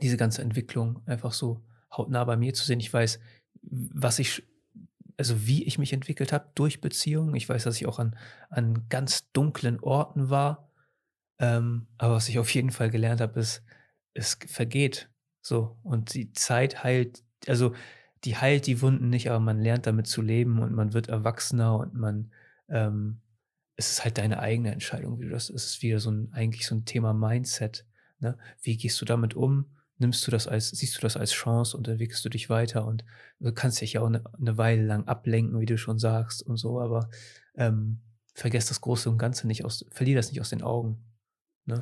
diese 0.01 0.17
ganze 0.17 0.43
Entwicklung 0.43 1.03
einfach 1.07 1.33
so 1.33 1.65
hautnah 1.91 2.25
bei 2.25 2.37
mir 2.37 2.55
zu 2.55 2.65
sehen. 2.65 2.81
Ich 2.81 2.93
weiß, 2.93 3.19
was 3.71 4.19
ich, 4.19 4.43
also 5.17 5.47
wie 5.47 5.65
ich 5.65 5.79
mich 5.79 5.93
entwickelt 5.93 6.33
habe 6.33 6.51
durch 6.55 6.81
Beziehungen. 6.81 7.35
Ich 7.35 7.49
weiß, 7.49 7.65
dass 7.65 7.77
ich 7.77 7.87
auch 7.87 7.99
an, 7.99 8.17
an 8.51 8.89
ganz 8.89 9.31
dunklen 9.33 9.81
Orten 9.81 10.31
war. 10.31 10.71
Ähm, 11.39 11.87
aber 11.99 12.15
was 12.15 12.29
ich 12.29 12.39
auf 12.39 12.53
jeden 12.55 12.71
Fall 12.71 12.91
gelernt 12.91 13.21
habe, 13.21 13.41
ist, 13.41 13.63
es 14.15 14.39
vergeht 14.47 15.11
so. 15.41 15.77
Und 15.83 16.15
die 16.15 16.33
Zeit 16.33 16.83
heilt, 16.85 17.23
also 17.47 17.75
die 18.25 18.37
heilt 18.37 18.67
die 18.67 18.81
Wunden 18.81 19.11
nicht, 19.11 19.29
aber 19.29 19.41
man 19.41 19.61
lernt 19.61 19.87
damit 19.87 20.07
zu 20.07 20.23
leben 20.23 20.61
und 20.61 20.73
man 20.73 20.95
wird 20.95 21.09
erwachsener 21.09 21.77
und 21.79 21.95
man, 21.95 22.31
ähm, 22.69 23.21
es 23.77 23.91
ist 23.91 24.05
halt 24.05 24.19
deine 24.19 24.39
eigene 24.39 24.73
Entscheidung, 24.73 25.19
wie 25.19 25.25
du 25.25 25.31
das, 25.31 25.51
es 25.51 25.67
ist 25.67 25.83
wieder 25.83 26.01
so 26.01 26.11
ein, 26.11 26.33
eigentlich 26.33 26.67
so 26.67 26.75
ein 26.75 26.85
Thema 26.85 27.13
Mindset. 27.13 27.85
Ne? 28.21 28.39
Wie 28.63 28.77
gehst 28.77 29.01
du 29.01 29.05
damit 29.05 29.35
um? 29.35 29.67
Nimmst 29.99 30.27
du 30.27 30.31
das 30.31 30.49
als, 30.49 30.71
siehst 30.71 30.97
du 30.97 31.01
das 31.01 31.17
als 31.17 31.33
Chance 31.33 31.77
und 31.77 31.87
entwickelst 31.87 32.25
du 32.25 32.29
dich 32.29 32.51
weiter 32.51 32.87
und 32.87 33.05
du 33.39 33.53
kannst 33.53 33.81
dich 33.81 33.93
ja 33.93 34.01
auch 34.01 34.07
eine, 34.07 34.25
eine 34.39 34.59
Weile 34.59 34.85
lang 34.85 35.07
ablenken, 35.07 35.61
wie 35.61 35.67
du 35.67 35.79
schon 35.79 35.99
sagst 35.99 36.43
und 36.43 36.57
so, 36.57 36.81
aber 36.81 37.09
ähm, 37.55 38.01
vergesst 38.35 38.71
das 38.71 38.81
Große 38.81 39.09
und 39.09 39.19
Ganze 39.19 39.47
nicht 39.47 39.65
aus, 39.65 39.85
verlier 39.91 40.17
das 40.17 40.31
nicht 40.31 40.41
aus 40.41 40.51
den 40.51 40.63
Augen. 40.63 41.05
Ne? 41.67 41.81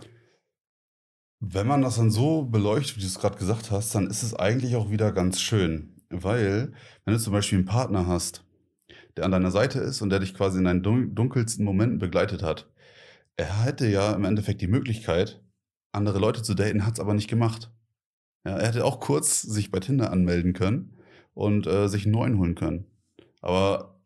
Wenn 1.41 1.67
man 1.67 1.83
das 1.83 1.97
dann 1.97 2.11
so 2.11 2.45
beleuchtet, 2.45 2.97
wie 2.97 3.01
du 3.01 3.07
es 3.07 3.19
gerade 3.19 3.39
gesagt 3.39 3.71
hast, 3.71 3.95
dann 3.95 4.07
ist 4.07 4.23
es 4.23 4.35
eigentlich 4.35 4.77
auch 4.77 4.91
wieder 4.91 5.11
ganz 5.11 5.41
schön. 5.41 5.97
Weil, 6.09 6.73
wenn 7.05 7.15
du 7.15 7.21
zum 7.21 7.33
Beispiel 7.33 7.59
einen 7.59 7.67
Partner 7.67 8.07
hast, 8.07 8.45
der 9.17 9.25
an 9.25 9.33
deiner 9.33 9.51
Seite 9.51 9.81
ist 9.81 10.03
und 10.03 10.11
der 10.11 10.21
dich 10.21 10.35
quasi 10.35 10.59
in 10.59 10.65
deinen 10.65 10.83
dun 10.83 11.15
dunkelsten 11.15 11.65
Momenten 11.65 11.99
begleitet 11.99 12.43
hat, 12.43 12.71
er 13.37 13.65
hätte 13.65 13.89
ja 13.89 14.13
im 14.13 14.25
Endeffekt 14.25 14.61
die 14.61 14.69
Möglichkeit, 14.69 15.43
andere 15.91 16.19
Leute 16.19 16.43
zu 16.43 16.55
daten, 16.55 16.87
hat 16.87 16.95
es 16.95 17.01
aber 17.01 17.15
nicht 17.15 17.29
gemacht. 17.29 17.71
Ja, 18.45 18.57
er 18.57 18.69
hätte 18.69 18.85
auch 18.85 19.01
kurz 19.01 19.43
sich 19.43 19.71
bei 19.71 19.81
Tinder 19.81 20.11
anmelden 20.11 20.53
können 20.53 20.97
und 21.35 21.67
äh, 21.67 21.89
sich 21.89 22.05
einen 22.05 22.13
neuen 22.15 22.39
holen 22.39 22.55
können. 22.55 22.87
Aber 23.41 24.01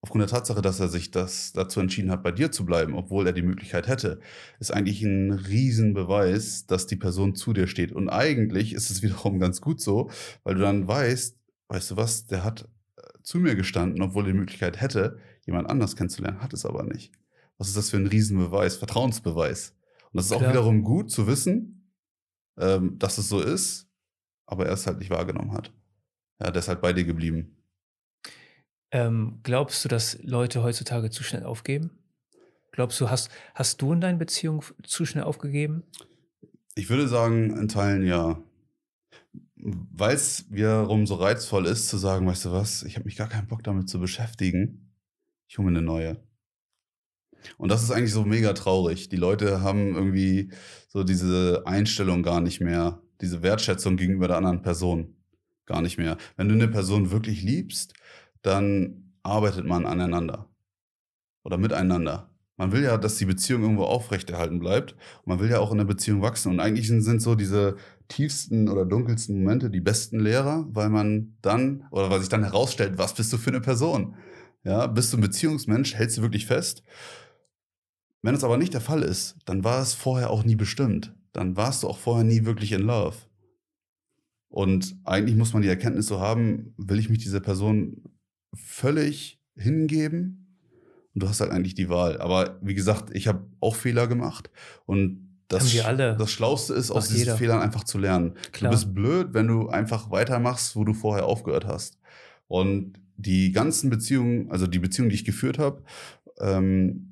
aufgrund 0.00 0.22
der 0.22 0.28
Tatsache, 0.28 0.62
dass 0.62 0.80
er 0.80 0.88
sich 0.88 1.10
das 1.10 1.52
dazu 1.52 1.80
entschieden 1.80 2.10
hat, 2.10 2.22
bei 2.22 2.32
dir 2.32 2.52
zu 2.52 2.64
bleiben, 2.64 2.94
obwohl 2.94 3.26
er 3.26 3.32
die 3.32 3.42
Möglichkeit 3.42 3.88
hätte, 3.88 4.20
ist 4.60 4.72
eigentlich 4.72 5.02
ein 5.02 5.32
Riesenbeweis, 5.32 6.66
dass 6.66 6.86
die 6.86 6.96
Person 6.96 7.34
zu 7.34 7.52
dir 7.52 7.66
steht. 7.66 7.92
Und 7.92 8.08
eigentlich 8.08 8.74
ist 8.74 8.90
es 8.90 9.02
wiederum 9.02 9.38
ganz 9.38 9.60
gut 9.60 9.80
so, 9.80 10.10
weil 10.44 10.54
du 10.54 10.60
dann 10.60 10.86
weißt, 10.86 11.36
weißt 11.68 11.90
du 11.90 11.96
was, 11.96 12.26
der 12.26 12.44
hat 12.44 12.68
äh, 12.96 13.02
zu 13.22 13.38
mir 13.38 13.54
gestanden, 13.54 14.02
obwohl 14.02 14.24
er 14.24 14.32
die 14.32 14.38
Möglichkeit 14.38 14.80
hätte, 14.80 15.18
jemand 15.46 15.68
anders 15.68 15.96
kennenzulernen, 15.96 16.42
hat 16.42 16.52
es 16.52 16.64
aber 16.66 16.84
nicht. 16.84 17.12
Was 17.56 17.68
ist 17.68 17.76
das 17.76 17.90
für 17.90 17.96
ein 17.96 18.06
Riesenbeweis, 18.06 18.76
Vertrauensbeweis? 18.76 19.74
Und 20.12 20.18
das 20.18 20.26
ist 20.26 20.32
auch 20.32 20.38
Klar. 20.38 20.52
wiederum 20.52 20.82
gut 20.82 21.10
zu 21.10 21.26
wissen, 21.26 21.77
ähm, 22.58 22.98
dass 22.98 23.18
es 23.18 23.28
so 23.28 23.40
ist, 23.40 23.88
aber 24.46 24.66
er 24.66 24.72
es 24.72 24.86
halt 24.86 24.98
nicht 24.98 25.10
wahrgenommen 25.10 25.52
hat. 25.52 25.72
Ja, 26.40 26.50
der 26.50 26.60
ist 26.60 26.68
halt 26.68 26.80
bei 26.80 26.92
dir 26.92 27.04
geblieben. 27.04 27.56
Ähm, 28.90 29.40
glaubst 29.42 29.84
du, 29.84 29.88
dass 29.88 30.18
Leute 30.22 30.62
heutzutage 30.62 31.10
zu 31.10 31.22
schnell 31.22 31.44
aufgeben? 31.44 31.90
Glaubst 32.72 33.00
du, 33.00 33.10
hast, 33.10 33.30
hast 33.54 33.82
du 33.82 33.92
in 33.92 34.00
deinen 34.00 34.18
Beziehungen 34.18 34.62
zu 34.84 35.04
schnell 35.04 35.24
aufgegeben? 35.24 35.82
Ich 36.74 36.88
würde 36.88 37.08
sagen, 37.08 37.50
in 37.56 37.68
Teilen 37.68 38.06
ja. 38.06 38.40
Weil 39.56 40.14
es 40.14 40.46
wiederum 40.50 41.06
so 41.06 41.16
reizvoll 41.16 41.66
ist, 41.66 41.88
zu 41.88 41.98
sagen, 41.98 42.26
weißt 42.26 42.44
du 42.44 42.52
was, 42.52 42.84
ich 42.84 42.94
habe 42.94 43.06
mich 43.06 43.16
gar 43.16 43.28
keinen 43.28 43.48
Bock 43.48 43.64
damit 43.64 43.88
zu 43.88 43.98
beschäftigen. 43.98 44.94
Ich 45.48 45.58
hole 45.58 45.70
mir 45.70 45.76
eine 45.76 45.84
neue. 45.84 46.27
Und 47.56 47.70
das 47.70 47.82
ist 47.82 47.90
eigentlich 47.90 48.12
so 48.12 48.24
mega 48.24 48.52
traurig. 48.52 49.08
Die 49.08 49.16
Leute 49.16 49.60
haben 49.60 49.94
irgendwie 49.94 50.50
so 50.88 51.04
diese 51.04 51.62
Einstellung 51.66 52.22
gar 52.22 52.40
nicht 52.40 52.60
mehr, 52.60 53.00
diese 53.20 53.42
Wertschätzung 53.42 53.96
gegenüber 53.96 54.28
der 54.28 54.36
anderen 54.36 54.62
Person 54.62 55.16
gar 55.66 55.82
nicht 55.82 55.98
mehr. 55.98 56.16
Wenn 56.36 56.48
du 56.48 56.54
eine 56.54 56.68
Person 56.68 57.10
wirklich 57.10 57.42
liebst, 57.42 57.94
dann 58.42 59.12
arbeitet 59.22 59.66
man 59.66 59.86
aneinander 59.86 60.48
oder 61.44 61.58
miteinander. 61.58 62.30
Man 62.58 62.72
will 62.72 62.82
ja, 62.82 62.98
dass 62.98 63.16
die 63.16 63.24
Beziehung 63.24 63.62
irgendwo 63.62 63.84
aufrechterhalten 63.84 64.58
bleibt. 64.58 64.92
Und 64.92 65.26
man 65.28 65.40
will 65.40 65.48
ja 65.48 65.60
auch 65.60 65.70
in 65.70 65.78
der 65.78 65.84
Beziehung 65.84 66.22
wachsen. 66.22 66.50
Und 66.50 66.60
eigentlich 66.60 66.88
sind, 66.88 67.22
so 67.22 67.36
diese 67.36 67.76
tiefsten 68.08 68.68
oder 68.68 68.84
dunkelsten 68.84 69.38
Momente 69.38 69.70
die 69.70 69.80
besten 69.80 70.18
Lehrer, 70.18 70.66
weil 70.70 70.88
man 70.88 71.36
dann, 71.40 71.84
oder 71.92 72.10
weil 72.10 72.18
sich 72.18 72.28
dann 72.28 72.42
herausstellt, 72.42 72.98
was 72.98 73.14
bist 73.14 73.32
du 73.32 73.36
für 73.38 73.50
eine 73.50 73.60
Person? 73.60 74.16
Ja, 74.64 74.88
bist 74.88 75.12
du 75.12 75.18
ein 75.18 75.20
Beziehungsmensch, 75.20 75.94
hältst 75.94 76.18
du 76.18 76.22
wirklich 76.22 76.46
fest? 76.46 76.82
Wenn 78.22 78.34
es 78.34 78.44
aber 78.44 78.56
nicht 78.56 78.74
der 78.74 78.80
Fall 78.80 79.02
ist, 79.02 79.36
dann 79.44 79.64
war 79.64 79.80
es 79.80 79.94
vorher 79.94 80.30
auch 80.30 80.44
nie 80.44 80.56
bestimmt. 80.56 81.14
Dann 81.32 81.56
warst 81.56 81.82
du 81.82 81.88
auch 81.88 81.98
vorher 81.98 82.24
nie 82.24 82.44
wirklich 82.44 82.72
in 82.72 82.82
Love. 82.82 83.16
Und 84.48 84.96
eigentlich 85.04 85.36
muss 85.36 85.52
man 85.52 85.62
die 85.62 85.68
Erkenntnis 85.68 86.06
so 86.06 86.20
haben, 86.20 86.74
will 86.78 86.98
ich 86.98 87.10
mich 87.10 87.18
dieser 87.18 87.40
Person 87.40 88.02
völlig 88.54 89.40
hingeben? 89.56 90.56
Und 91.14 91.22
du 91.22 91.28
hast 91.28 91.40
halt 91.40 91.50
eigentlich 91.50 91.74
die 91.74 91.88
Wahl. 91.88 92.20
Aber 92.20 92.58
wie 92.62 92.74
gesagt, 92.74 93.14
ich 93.14 93.28
habe 93.28 93.46
auch 93.60 93.76
Fehler 93.76 94.06
gemacht. 94.06 94.50
Und 94.86 95.28
das, 95.48 95.64
das 96.14 96.30
Schlauste 96.30 96.74
ist, 96.74 96.90
aus 96.90 97.08
diesen 97.08 97.20
jeder. 97.20 97.36
Fehlern 97.36 97.60
einfach 97.60 97.84
zu 97.84 97.98
lernen. 97.98 98.34
Klar. 98.52 98.70
Du 98.70 98.76
bist 98.76 98.94
blöd, 98.94 99.28
wenn 99.32 99.46
du 99.46 99.68
einfach 99.68 100.10
weitermachst, 100.10 100.76
wo 100.76 100.84
du 100.84 100.92
vorher 100.92 101.24
aufgehört 101.24 101.66
hast. 101.66 101.98
Und 102.48 103.00
die 103.16 103.52
ganzen 103.52 103.90
Beziehungen, 103.90 104.50
also 104.50 104.66
die 104.66 104.78
Beziehungen, 104.78 105.10
die 105.10 105.16
ich 105.16 105.24
geführt 105.24 105.58
habe, 105.58 105.82
ähm, 106.40 107.07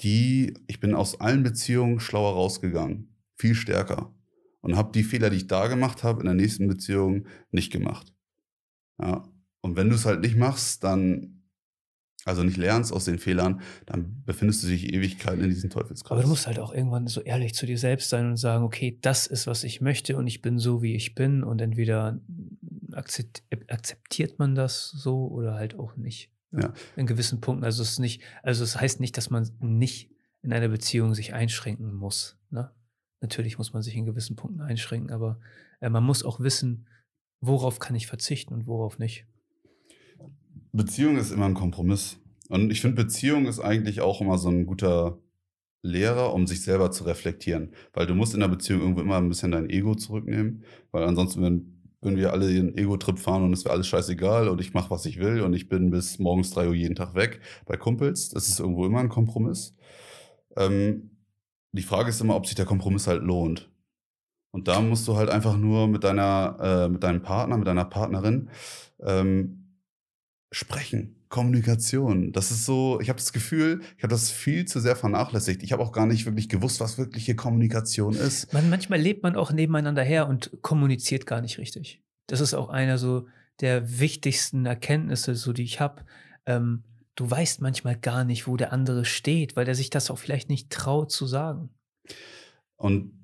die, 0.00 0.54
ich 0.66 0.80
bin 0.80 0.94
aus 0.94 1.20
allen 1.20 1.42
Beziehungen 1.42 2.00
schlauer 2.00 2.32
rausgegangen. 2.32 3.08
Viel 3.34 3.54
stärker. 3.54 4.12
Und 4.60 4.76
habe 4.76 4.92
die 4.92 5.04
Fehler, 5.04 5.30
die 5.30 5.36
ich 5.36 5.46
da 5.46 5.68
gemacht 5.68 6.02
habe, 6.02 6.20
in 6.20 6.26
der 6.26 6.34
nächsten 6.34 6.66
Beziehung 6.66 7.26
nicht 7.50 7.70
gemacht. 7.70 8.12
Ja. 9.00 9.28
Und 9.60 9.76
wenn 9.76 9.88
du 9.88 9.94
es 9.94 10.06
halt 10.06 10.20
nicht 10.20 10.36
machst, 10.36 10.82
dann, 10.84 11.42
also 12.24 12.42
nicht 12.42 12.56
lernst 12.56 12.92
aus 12.92 13.04
den 13.04 13.18
Fehlern, 13.18 13.60
dann 13.84 14.22
befindest 14.24 14.62
du 14.62 14.68
dich 14.68 14.92
Ewigkeiten 14.92 15.42
in 15.42 15.50
diesem 15.50 15.70
Teufelskreis. 15.70 16.12
Aber 16.12 16.22
du 16.22 16.28
musst 16.28 16.46
halt 16.46 16.58
auch 16.58 16.72
irgendwann 16.72 17.06
so 17.06 17.20
ehrlich 17.20 17.54
zu 17.54 17.66
dir 17.66 17.78
selbst 17.78 18.08
sein 18.08 18.26
und 18.30 18.36
sagen, 18.36 18.64
okay, 18.64 18.98
das 19.02 19.26
ist, 19.26 19.46
was 19.46 19.64
ich 19.64 19.80
möchte 19.80 20.16
und 20.16 20.26
ich 20.26 20.42
bin 20.42 20.58
so, 20.58 20.82
wie 20.82 20.94
ich 20.94 21.14
bin. 21.14 21.44
Und 21.44 21.60
entweder 21.60 22.20
akzept, 22.92 23.42
akzeptiert 23.68 24.38
man 24.38 24.54
das 24.54 24.90
so 24.90 25.28
oder 25.28 25.54
halt 25.54 25.78
auch 25.78 25.96
nicht. 25.96 26.30
Ja. 26.62 26.74
In 26.96 27.06
gewissen 27.06 27.40
Punkten. 27.40 27.64
Also 27.64 27.82
es 27.82 27.92
ist 27.92 27.98
nicht, 27.98 28.22
also 28.42 28.64
es 28.64 28.80
heißt 28.80 29.00
nicht, 29.00 29.16
dass 29.16 29.30
man 29.30 29.48
nicht 29.60 30.10
in 30.42 30.52
einer 30.52 30.68
Beziehung 30.68 31.14
sich 31.14 31.34
einschränken 31.34 31.94
muss. 31.94 32.38
Ne? 32.50 32.70
Natürlich 33.20 33.58
muss 33.58 33.72
man 33.72 33.82
sich 33.82 33.96
in 33.96 34.04
gewissen 34.04 34.36
Punkten 34.36 34.60
einschränken, 34.60 35.10
aber 35.10 35.40
äh, 35.80 35.90
man 35.90 36.04
muss 36.04 36.24
auch 36.24 36.40
wissen, 36.40 36.86
worauf 37.40 37.78
kann 37.78 37.96
ich 37.96 38.06
verzichten 38.06 38.54
und 38.54 38.66
worauf 38.66 38.98
nicht. 38.98 39.26
Beziehung 40.72 41.16
ist 41.16 41.30
immer 41.30 41.46
ein 41.46 41.54
Kompromiss. 41.54 42.18
Und 42.48 42.70
ich 42.70 42.80
finde, 42.80 43.02
Beziehung 43.02 43.46
ist 43.46 43.60
eigentlich 43.60 44.00
auch 44.00 44.20
immer 44.20 44.38
so 44.38 44.48
ein 44.48 44.66
guter 44.66 45.18
Lehrer, 45.82 46.34
um 46.34 46.46
sich 46.46 46.62
selber 46.62 46.90
zu 46.90 47.04
reflektieren. 47.04 47.72
Weil 47.92 48.06
du 48.06 48.14
musst 48.14 48.34
in 48.34 48.40
der 48.40 48.48
Beziehung 48.48 48.80
irgendwo 48.80 49.00
immer 49.00 49.16
ein 49.16 49.28
bisschen 49.28 49.52
dein 49.52 49.70
Ego 49.70 49.94
zurücknehmen, 49.94 50.64
weil 50.90 51.04
ansonsten 51.04 51.40
würden, 51.40 51.75
wir 52.14 52.32
alle 52.32 52.46
den 52.52 52.78
Ego-Trip 52.78 53.18
fahren 53.18 53.42
und 53.42 53.52
es 53.52 53.64
wäre 53.64 53.74
alles 53.74 53.88
scheißegal 53.88 54.46
und 54.48 54.60
ich 54.60 54.74
mache, 54.74 54.90
was 54.90 55.06
ich 55.06 55.18
will 55.18 55.40
und 55.40 55.52
ich 55.54 55.68
bin 55.68 55.90
bis 55.90 56.20
morgens 56.20 56.52
3 56.52 56.68
Uhr 56.68 56.74
jeden 56.74 56.94
Tag 56.94 57.16
weg. 57.16 57.40
Bei 57.64 57.76
Kumpels, 57.76 58.28
das 58.28 58.48
ist 58.48 58.60
irgendwo 58.60 58.86
immer 58.86 59.00
ein 59.00 59.08
Kompromiss. 59.08 59.74
Ähm, 60.56 61.10
die 61.72 61.82
Frage 61.82 62.10
ist 62.10 62.20
immer, 62.20 62.36
ob 62.36 62.46
sich 62.46 62.54
der 62.54 62.66
Kompromiss 62.66 63.08
halt 63.08 63.22
lohnt. 63.22 63.68
Und 64.52 64.68
da 64.68 64.80
musst 64.80 65.08
du 65.08 65.16
halt 65.16 65.28
einfach 65.30 65.56
nur 65.56 65.88
mit 65.88 66.04
deiner, 66.04 66.56
äh, 66.60 66.88
mit 66.88 67.02
deinem 67.02 67.22
Partner, 67.22 67.56
mit 67.58 67.66
deiner 67.66 67.84
Partnerin 67.84 68.50
ähm, 69.00 69.80
sprechen. 70.52 71.15
Kommunikation. 71.28 72.32
Das 72.32 72.50
ist 72.50 72.64
so, 72.64 73.00
ich 73.00 73.08
habe 73.08 73.18
das 73.18 73.32
Gefühl, 73.32 73.80
ich 73.96 74.02
habe 74.02 74.10
das 74.10 74.30
viel 74.30 74.64
zu 74.64 74.80
sehr 74.80 74.96
vernachlässigt. 74.96 75.62
Ich 75.62 75.72
habe 75.72 75.82
auch 75.82 75.92
gar 75.92 76.06
nicht 76.06 76.26
wirklich 76.26 76.48
gewusst, 76.48 76.80
was 76.80 76.98
wirkliche 76.98 77.34
Kommunikation 77.34 78.14
ist. 78.14 78.52
Man, 78.52 78.70
manchmal 78.70 79.00
lebt 79.00 79.22
man 79.22 79.36
auch 79.36 79.52
nebeneinander 79.52 80.02
her 80.02 80.28
und 80.28 80.50
kommuniziert 80.62 81.26
gar 81.26 81.40
nicht 81.40 81.58
richtig. 81.58 82.02
Das 82.26 82.40
ist 82.40 82.54
auch 82.54 82.68
einer 82.68 82.98
so 82.98 83.26
der 83.60 83.98
wichtigsten 84.00 84.66
Erkenntnisse, 84.66 85.34
so 85.34 85.52
die 85.52 85.64
ich 85.64 85.80
habe. 85.80 86.04
Ähm, 86.44 86.84
du 87.14 87.28
weißt 87.28 87.60
manchmal 87.62 87.96
gar 87.96 88.24
nicht, 88.24 88.46
wo 88.46 88.56
der 88.56 88.72
andere 88.72 89.04
steht, 89.04 89.56
weil 89.56 89.64
der 89.64 89.74
sich 89.74 89.90
das 89.90 90.10
auch 90.10 90.18
vielleicht 90.18 90.48
nicht 90.48 90.70
traut 90.70 91.10
zu 91.10 91.26
sagen. 91.26 91.70
Und 92.76 93.15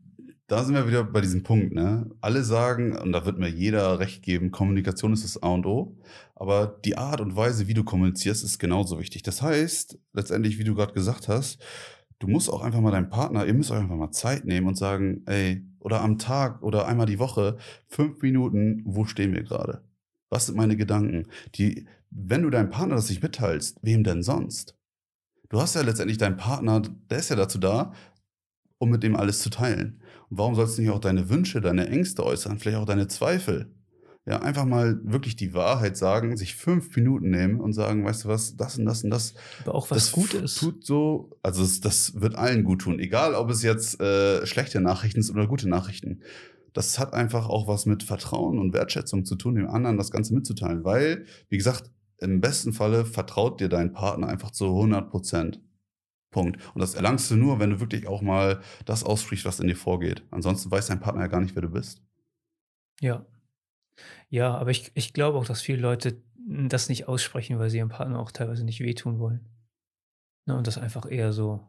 da 0.48 0.64
sind 0.64 0.74
wir 0.74 0.86
wieder 0.86 1.04
bei 1.04 1.20
diesem 1.20 1.42
Punkt, 1.42 1.72
ne? 1.72 2.10
Alle 2.20 2.44
sagen, 2.44 2.96
und 2.96 3.12
da 3.12 3.24
wird 3.24 3.38
mir 3.38 3.48
jeder 3.48 3.98
recht 3.98 4.22
geben, 4.22 4.50
Kommunikation 4.50 5.12
ist 5.12 5.24
das 5.24 5.42
A 5.42 5.48
und 5.48 5.66
O, 5.66 5.96
aber 6.34 6.78
die 6.84 6.98
Art 6.98 7.20
und 7.20 7.36
Weise, 7.36 7.68
wie 7.68 7.74
du 7.74 7.84
kommunizierst, 7.84 8.44
ist 8.44 8.58
genauso 8.58 8.98
wichtig. 8.98 9.22
Das 9.22 9.40
heißt, 9.40 9.98
letztendlich, 10.12 10.58
wie 10.58 10.64
du 10.64 10.74
gerade 10.74 10.92
gesagt 10.92 11.28
hast, 11.28 11.62
du 12.18 12.28
musst 12.28 12.50
auch 12.50 12.62
einfach 12.62 12.80
mal 12.80 12.90
deinem 12.90 13.08
Partner, 13.08 13.46
ihr 13.46 13.54
müsst 13.54 13.70
euch 13.70 13.80
einfach 13.80 13.96
mal 13.96 14.10
Zeit 14.10 14.44
nehmen 14.44 14.66
und 14.66 14.76
sagen, 14.76 15.22
ey, 15.26 15.64
oder 15.78 16.00
am 16.00 16.18
Tag 16.18 16.62
oder 16.62 16.86
einmal 16.86 17.06
die 17.06 17.18
Woche, 17.18 17.56
fünf 17.88 18.22
Minuten, 18.22 18.82
wo 18.84 19.04
stehen 19.04 19.32
wir 19.32 19.42
gerade? 19.42 19.84
Was 20.30 20.46
sind 20.46 20.56
meine 20.56 20.76
Gedanken? 20.76 21.26
Die, 21.54 21.86
wenn 22.10 22.42
du 22.42 22.50
deinem 22.50 22.70
Partner 22.70 22.96
das 22.96 23.08
nicht 23.08 23.22
mitteilst, 23.22 23.78
wem 23.82 24.04
denn 24.04 24.22
sonst? 24.22 24.76
Du 25.48 25.60
hast 25.60 25.74
ja 25.74 25.82
letztendlich 25.82 26.18
deinen 26.18 26.36
Partner, 26.36 26.82
der 27.10 27.18
ist 27.18 27.30
ja 27.30 27.36
dazu 27.36 27.58
da, 27.58 27.92
um 28.78 28.90
mit 28.90 29.02
dem 29.02 29.16
alles 29.16 29.40
zu 29.40 29.50
teilen. 29.50 30.01
Warum 30.34 30.54
sollst 30.54 30.78
du 30.78 30.82
nicht 30.82 30.90
auch 30.90 30.98
deine 30.98 31.28
Wünsche, 31.28 31.60
deine 31.60 31.88
Ängste 31.88 32.24
äußern, 32.24 32.58
vielleicht 32.58 32.78
auch 32.78 32.86
deine 32.86 33.06
Zweifel? 33.06 33.70
Ja, 34.24 34.40
einfach 34.40 34.64
mal 34.64 34.98
wirklich 35.02 35.36
die 35.36 35.52
Wahrheit 35.52 35.96
sagen, 35.98 36.38
sich 36.38 36.54
fünf 36.54 36.96
Minuten 36.96 37.28
nehmen 37.28 37.60
und 37.60 37.74
sagen, 37.74 38.02
weißt 38.02 38.24
du 38.24 38.28
was, 38.28 38.56
das 38.56 38.78
und 38.78 38.86
das 38.86 39.04
und 39.04 39.10
das. 39.10 39.34
Aber 39.64 39.74
auch 39.74 39.90
was 39.90 39.98
das 39.98 40.12
gut 40.12 40.32
ist. 40.32 40.58
Tut 40.58 40.86
so, 40.86 41.36
also 41.42 41.62
es, 41.62 41.80
das 41.80 42.18
wird 42.18 42.36
allen 42.36 42.64
gut 42.64 42.82
tun, 42.82 42.98
egal 42.98 43.34
ob 43.34 43.50
es 43.50 43.62
jetzt 43.62 44.00
äh, 44.00 44.46
schlechte 44.46 44.80
Nachrichten 44.80 45.20
sind 45.20 45.36
oder 45.36 45.46
gute 45.46 45.68
Nachrichten. 45.68 46.20
Das 46.72 46.98
hat 46.98 47.12
einfach 47.12 47.50
auch 47.50 47.68
was 47.68 47.84
mit 47.84 48.02
Vertrauen 48.02 48.58
und 48.58 48.72
Wertschätzung 48.72 49.26
zu 49.26 49.36
tun, 49.36 49.56
dem 49.56 49.68
anderen 49.68 49.98
das 49.98 50.10
Ganze 50.10 50.32
mitzuteilen, 50.32 50.82
weil, 50.82 51.26
wie 51.50 51.58
gesagt, 51.58 51.90
im 52.18 52.40
besten 52.40 52.72
Falle 52.72 53.04
vertraut 53.04 53.60
dir 53.60 53.68
dein 53.68 53.92
Partner 53.92 54.28
einfach 54.28 54.52
zu 54.52 54.66
100 54.66 55.10
Prozent. 55.10 55.60
Punkt. 56.32 56.58
Und 56.74 56.80
das 56.80 56.94
erlangst 56.94 57.30
du 57.30 57.36
nur, 57.36 57.60
wenn 57.60 57.70
du 57.70 57.78
wirklich 57.80 58.08
auch 58.08 58.22
mal 58.22 58.60
das 58.84 59.04
aussprichst, 59.04 59.44
was 59.44 59.60
in 59.60 59.68
dir 59.68 59.76
vorgeht. 59.76 60.24
Ansonsten 60.32 60.70
weiß 60.72 60.88
dein 60.88 60.98
Partner 60.98 61.22
ja 61.22 61.26
gar 61.28 61.40
nicht, 61.40 61.54
wer 61.54 61.62
du 61.62 61.68
bist. 61.70 62.02
Ja. 63.00 63.24
Ja, 64.28 64.56
aber 64.56 64.70
ich, 64.70 64.90
ich 64.94 65.12
glaube 65.12 65.38
auch, 65.38 65.44
dass 65.44 65.60
viele 65.60 65.80
Leute 65.80 66.20
das 66.48 66.88
nicht 66.88 67.06
aussprechen, 67.06 67.58
weil 67.60 67.70
sie 67.70 67.78
ihrem 67.78 67.90
Partner 67.90 68.18
auch 68.18 68.32
teilweise 68.32 68.64
nicht 68.64 68.80
wehtun 68.80 69.20
wollen. 69.20 69.46
Ne, 70.46 70.56
und 70.56 70.66
das 70.66 70.78
einfach 70.78 71.08
eher 71.08 71.32
so 71.32 71.60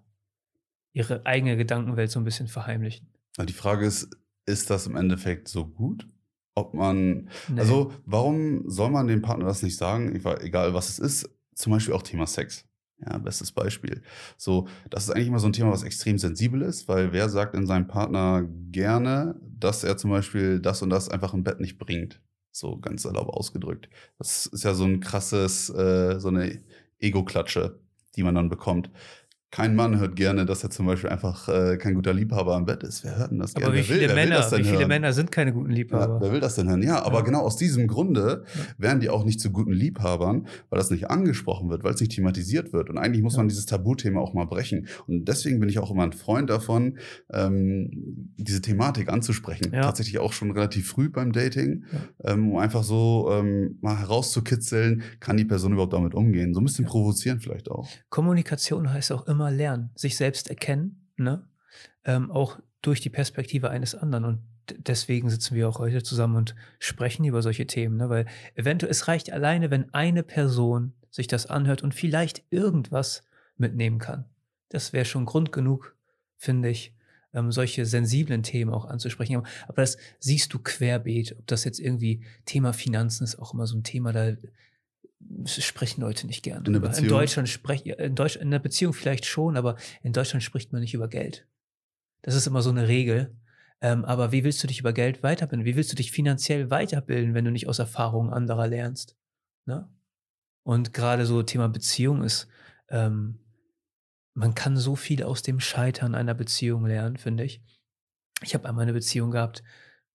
ihre 0.94 1.26
eigene 1.26 1.58
Gedankenwelt 1.58 2.10
so 2.10 2.20
ein 2.20 2.24
bisschen 2.24 2.48
verheimlichen. 2.48 3.08
Die 3.40 3.54
Frage 3.54 3.86
ist, 3.86 4.18
ist 4.46 4.70
das 4.70 4.88
im 4.88 4.96
Endeffekt 4.96 5.48
so 5.48 5.66
gut? 5.68 6.08
Ob 6.56 6.74
man, 6.74 7.30
Nee. 7.50 7.60
also 7.60 7.94
warum 8.06 8.70
soll 8.70 8.92
man 8.92 9.08
dem 9.08 9.22
Partner 9.22 9.46
das 9.46 9.64
nicht 9.64 9.76
sagen? 9.78 10.16
Egal 10.16 10.74
was 10.74 10.90
es 10.90 11.00
ist, 11.00 11.30
zum 11.56 11.72
Beispiel 11.74 11.94
auch 11.94 12.04
Thema 12.04 12.28
Sex. 12.28 12.66
Ja, 13.00 13.18
bestes 13.18 13.52
Beispiel. 13.52 14.02
So, 14.38 14.68
das 14.90 15.06
ist 15.06 15.10
eigentlich 15.12 15.28
immer 15.28 15.40
so 15.40 15.48
ein 15.48 15.54
Thema, 15.54 15.72
was 15.72 15.84
extrem 15.84 16.18
sensibel 16.18 16.62
ist, 16.62 16.88
weil 16.88 17.12
wer 17.12 17.28
sagt 17.30 17.54
in 17.56 17.68
seinem 17.68 17.88
Partner 17.88 18.48
gerne, 18.72 19.36
dass 19.42 19.84
er 19.84 19.98
zum 19.98 20.12
Beispiel 20.12 20.60
das 20.60 20.82
und 20.82 20.90
das 20.90 21.10
einfach 21.10 21.34
im 21.34 21.44
Bett 21.44 21.60
nicht 21.60 21.78
bringt? 21.78 22.22
So 22.52 22.78
ganz 22.78 23.02
salopp 23.04 23.30
ausgedrückt. 23.30 23.90
Das 24.20 24.46
ist 24.46 24.64
ja 24.64 24.74
so 24.74 24.86
ein 24.86 25.00
krasses, 25.00 25.70
äh, 25.70 26.20
so 26.20 26.30
eine 26.30 26.62
Ego-Klatsche, 27.00 27.80
die 28.16 28.24
man 28.24 28.36
dann 28.36 28.50
bekommt. 28.50 28.90
Kein 29.56 29.76
Mann 29.76 30.00
hört 30.00 30.16
gerne, 30.16 30.48
dass 30.48 30.64
er 30.64 30.72
zum 30.72 30.88
Beispiel 30.88 31.12
einfach 31.12 31.48
äh, 31.48 31.78
kein 31.78 31.94
guter 31.94 32.12
Liebhaber 32.12 32.58
im 32.58 32.66
Bett 32.66 32.82
ist. 32.82 33.04
Wer 33.04 33.18
hört 33.20 33.30
denn 33.30 33.38
das 33.38 33.56
aber 33.56 33.66
gerne? 33.66 33.76
wie 33.76 33.80
Wer 33.82 33.90
will- 33.90 33.96
viele 33.98 34.08
will 34.10 34.16
Männer, 34.16 34.52
wie 34.52 34.64
viele 34.64 34.80
hören? 34.80 34.88
Männer 34.88 35.14
sind 35.14 35.32
keine 35.32 35.54
guten 35.54 35.70
Ja, 35.70 35.76
Liebhaber? 35.76 36.20
wer 36.22 36.32
will 36.32 36.40
das 36.40 36.56
denn 36.56 36.68
hören? 36.68 36.82
Ja, 36.82 37.06
aber 37.06 37.18
Ja. 37.20 37.22
genau 37.22 37.42
aus 37.42 37.56
diesem 37.56 37.88
Grunde 37.88 38.46
Ja. 38.56 38.62
werden 38.80 39.00
die 39.00 39.12
auch 39.12 39.24
nicht 39.24 39.40
zu 39.40 39.52
guten 39.52 39.72
Liebhabern, 39.72 40.48
weil 40.72 40.78
das 40.80 40.90
nicht 40.90 41.12
angesprochen 41.12 41.70
wird, 41.70 41.84
weil 41.84 41.94
es 41.94 42.00
nicht 42.02 42.14
thematisiert 42.14 42.74
wird. 42.74 42.90
Und 42.90 42.98
eigentlich 42.98 43.22
muss 43.22 43.34
Ja. 43.34 43.42
man 43.42 43.48
dieses 43.48 43.68
Tabuthema 43.68 44.20
auch 44.22 44.34
mal 44.34 44.46
brechen. 44.46 44.88
Und 45.06 45.26
deswegen 45.28 45.60
bin 45.60 45.70
ich 45.70 45.78
auch 45.78 45.92
immer 45.92 46.02
ein 46.04 46.14
Freund 46.14 46.50
davon, 46.50 46.98
ähm, 47.32 48.32
diese 48.38 48.60
Thematik 48.62 49.08
anzusprechen. 49.10 49.72
Ja. 49.72 49.82
Tatsächlich 49.84 50.18
auch 50.18 50.34
schon 50.34 50.50
relativ 50.50 50.88
früh 50.88 51.10
beim 51.10 51.32
Dating, 51.32 51.84
Ja. 52.24 52.34
ähm, 52.34 52.52
um 52.54 52.58
einfach 52.58 52.84
so 52.84 53.30
ähm, 53.32 53.78
mal 53.82 54.00
herauszukitzeln, 54.00 55.04
kann 55.20 55.38
die 55.38 55.46
Person 55.46 55.74
überhaupt 55.74 55.94
damit 55.94 56.16
umgehen. 56.16 56.56
So 56.56 56.60
ein 56.62 56.64
bisschen 56.66 56.86
Ja. 56.86 56.90
provozieren 56.92 57.40
vielleicht 57.40 57.70
auch. 57.70 57.88
Kommunikation 58.10 58.92
heißt 58.92 59.12
auch 59.12 59.28
immer 59.28 59.43
lernen, 59.52 59.92
sich 59.96 60.18
selbst 60.18 60.50
erkennen, 60.50 61.08
ne? 61.18 61.48
Ähm, 62.06 62.32
auch 62.32 62.60
durch 62.82 63.02
die 63.02 63.10
Perspektive 63.10 63.70
eines 63.70 63.96
anderen. 63.96 64.26
Und 64.26 64.40
deswegen 64.78 65.30
sitzen 65.30 65.56
wir 65.56 65.68
auch 65.68 65.80
heute 65.80 66.04
zusammen 66.04 66.36
und 66.36 66.56
sprechen 66.80 67.26
über 67.26 67.42
solche 67.42 67.66
Themen, 67.66 67.98
ne? 67.98 68.10
weil 68.10 68.26
eventuell 68.56 68.92
es 68.92 69.08
reicht 69.08 69.32
alleine, 69.32 69.72
wenn 69.72 69.94
eine 69.94 70.24
Person 70.24 70.94
sich 71.10 71.28
das 71.28 71.46
anhört 71.46 71.82
und 71.84 71.94
vielleicht 71.94 72.44
irgendwas 72.50 73.24
mitnehmen 73.58 74.00
kann. 74.00 74.26
Das 74.70 74.94
wäre 74.94 75.06
schon 75.06 75.26
Grund 75.26 75.52
genug, 75.52 75.96
finde 76.38 76.70
ich, 76.70 76.94
ähm, 77.34 77.52
solche 77.52 77.86
sensiblen 77.86 78.44
Themen 78.44 78.74
auch 78.74 78.86
anzusprechen. 78.86 79.38
Aber, 79.38 79.48
aber 79.68 79.82
das 79.82 79.98
siehst 80.20 80.54
du 80.54 80.60
querbeet, 80.60 81.36
ob 81.40 81.48
das 81.48 81.64
jetzt 81.64 81.80
irgendwie 81.80 82.24
Thema 82.46 82.74
Finanzen 82.74 83.24
ist, 83.24 83.38
auch 83.38 83.54
immer 83.54 83.68
so 83.68 83.78
ein 83.78 83.84
Thema, 83.84 84.12
da 84.12 84.34
sprechen 85.46 86.02
Leute 86.02 86.28
nicht 86.28 86.44
gern 86.44 86.64
In. 86.66 86.76
In 86.76 86.82
Beziehung? 86.82 87.10
Deutschland 87.10 87.50
sprechen, 87.50 87.90
in, 87.90 88.16
Deutsch, 88.16 88.36
in 88.36 88.52
der 88.52 88.60
Beziehung 88.60 88.94
vielleicht 88.94 89.26
schon, 89.26 89.58
aber 89.58 89.78
in 90.02 90.14
Deutschland 90.14 90.44
spricht 90.44 90.72
man 90.72 90.82
nicht 90.82 90.94
über 90.94 91.08
Geld. 91.08 91.48
Das 92.22 92.36
ist 92.36 92.48
immer 92.48 92.62
so 92.62 92.70
eine 92.70 92.88
Regel. 92.88 93.36
Ähm, 93.82 94.06
aber 94.06 94.32
wie 94.32 94.46
willst 94.46 94.64
du 94.64 94.68
dich 94.68 94.80
über 94.80 94.94
Geld 94.94 95.24
weiterbilden? 95.24 95.66
Wie 95.66 95.76
willst 95.76 95.92
du 95.92 95.96
dich 95.98 96.12
finanziell 96.12 96.70
weiterbilden, 96.70 97.34
wenn 97.34 97.44
du 97.44 97.52
nicht 97.52 97.68
aus 97.68 97.80
Erfahrungen 97.80 98.32
anderer 98.32 98.68
lernst? 98.68 99.18
Ne? 99.66 99.90
Und 100.64 100.94
gerade 100.94 101.26
so 101.26 101.44
Thema 101.44 101.68
Beziehung 101.68 102.24
ist, 102.24 102.48
ähm, 102.90 103.40
man 104.34 104.56
kann 104.56 104.78
so 104.78 104.96
viel 104.96 105.24
aus 105.24 105.42
dem 105.42 105.60
Scheitern 105.60 106.16
einer 106.16 106.34
Beziehung 106.34 106.86
lernen, 106.86 107.18
finde 107.18 107.44
ich. 107.44 107.62
Ich 108.42 108.54
habe 108.54 108.68
einmal 108.68 108.84
eine 108.84 108.94
Beziehung 108.94 109.32
gehabt, 109.32 109.64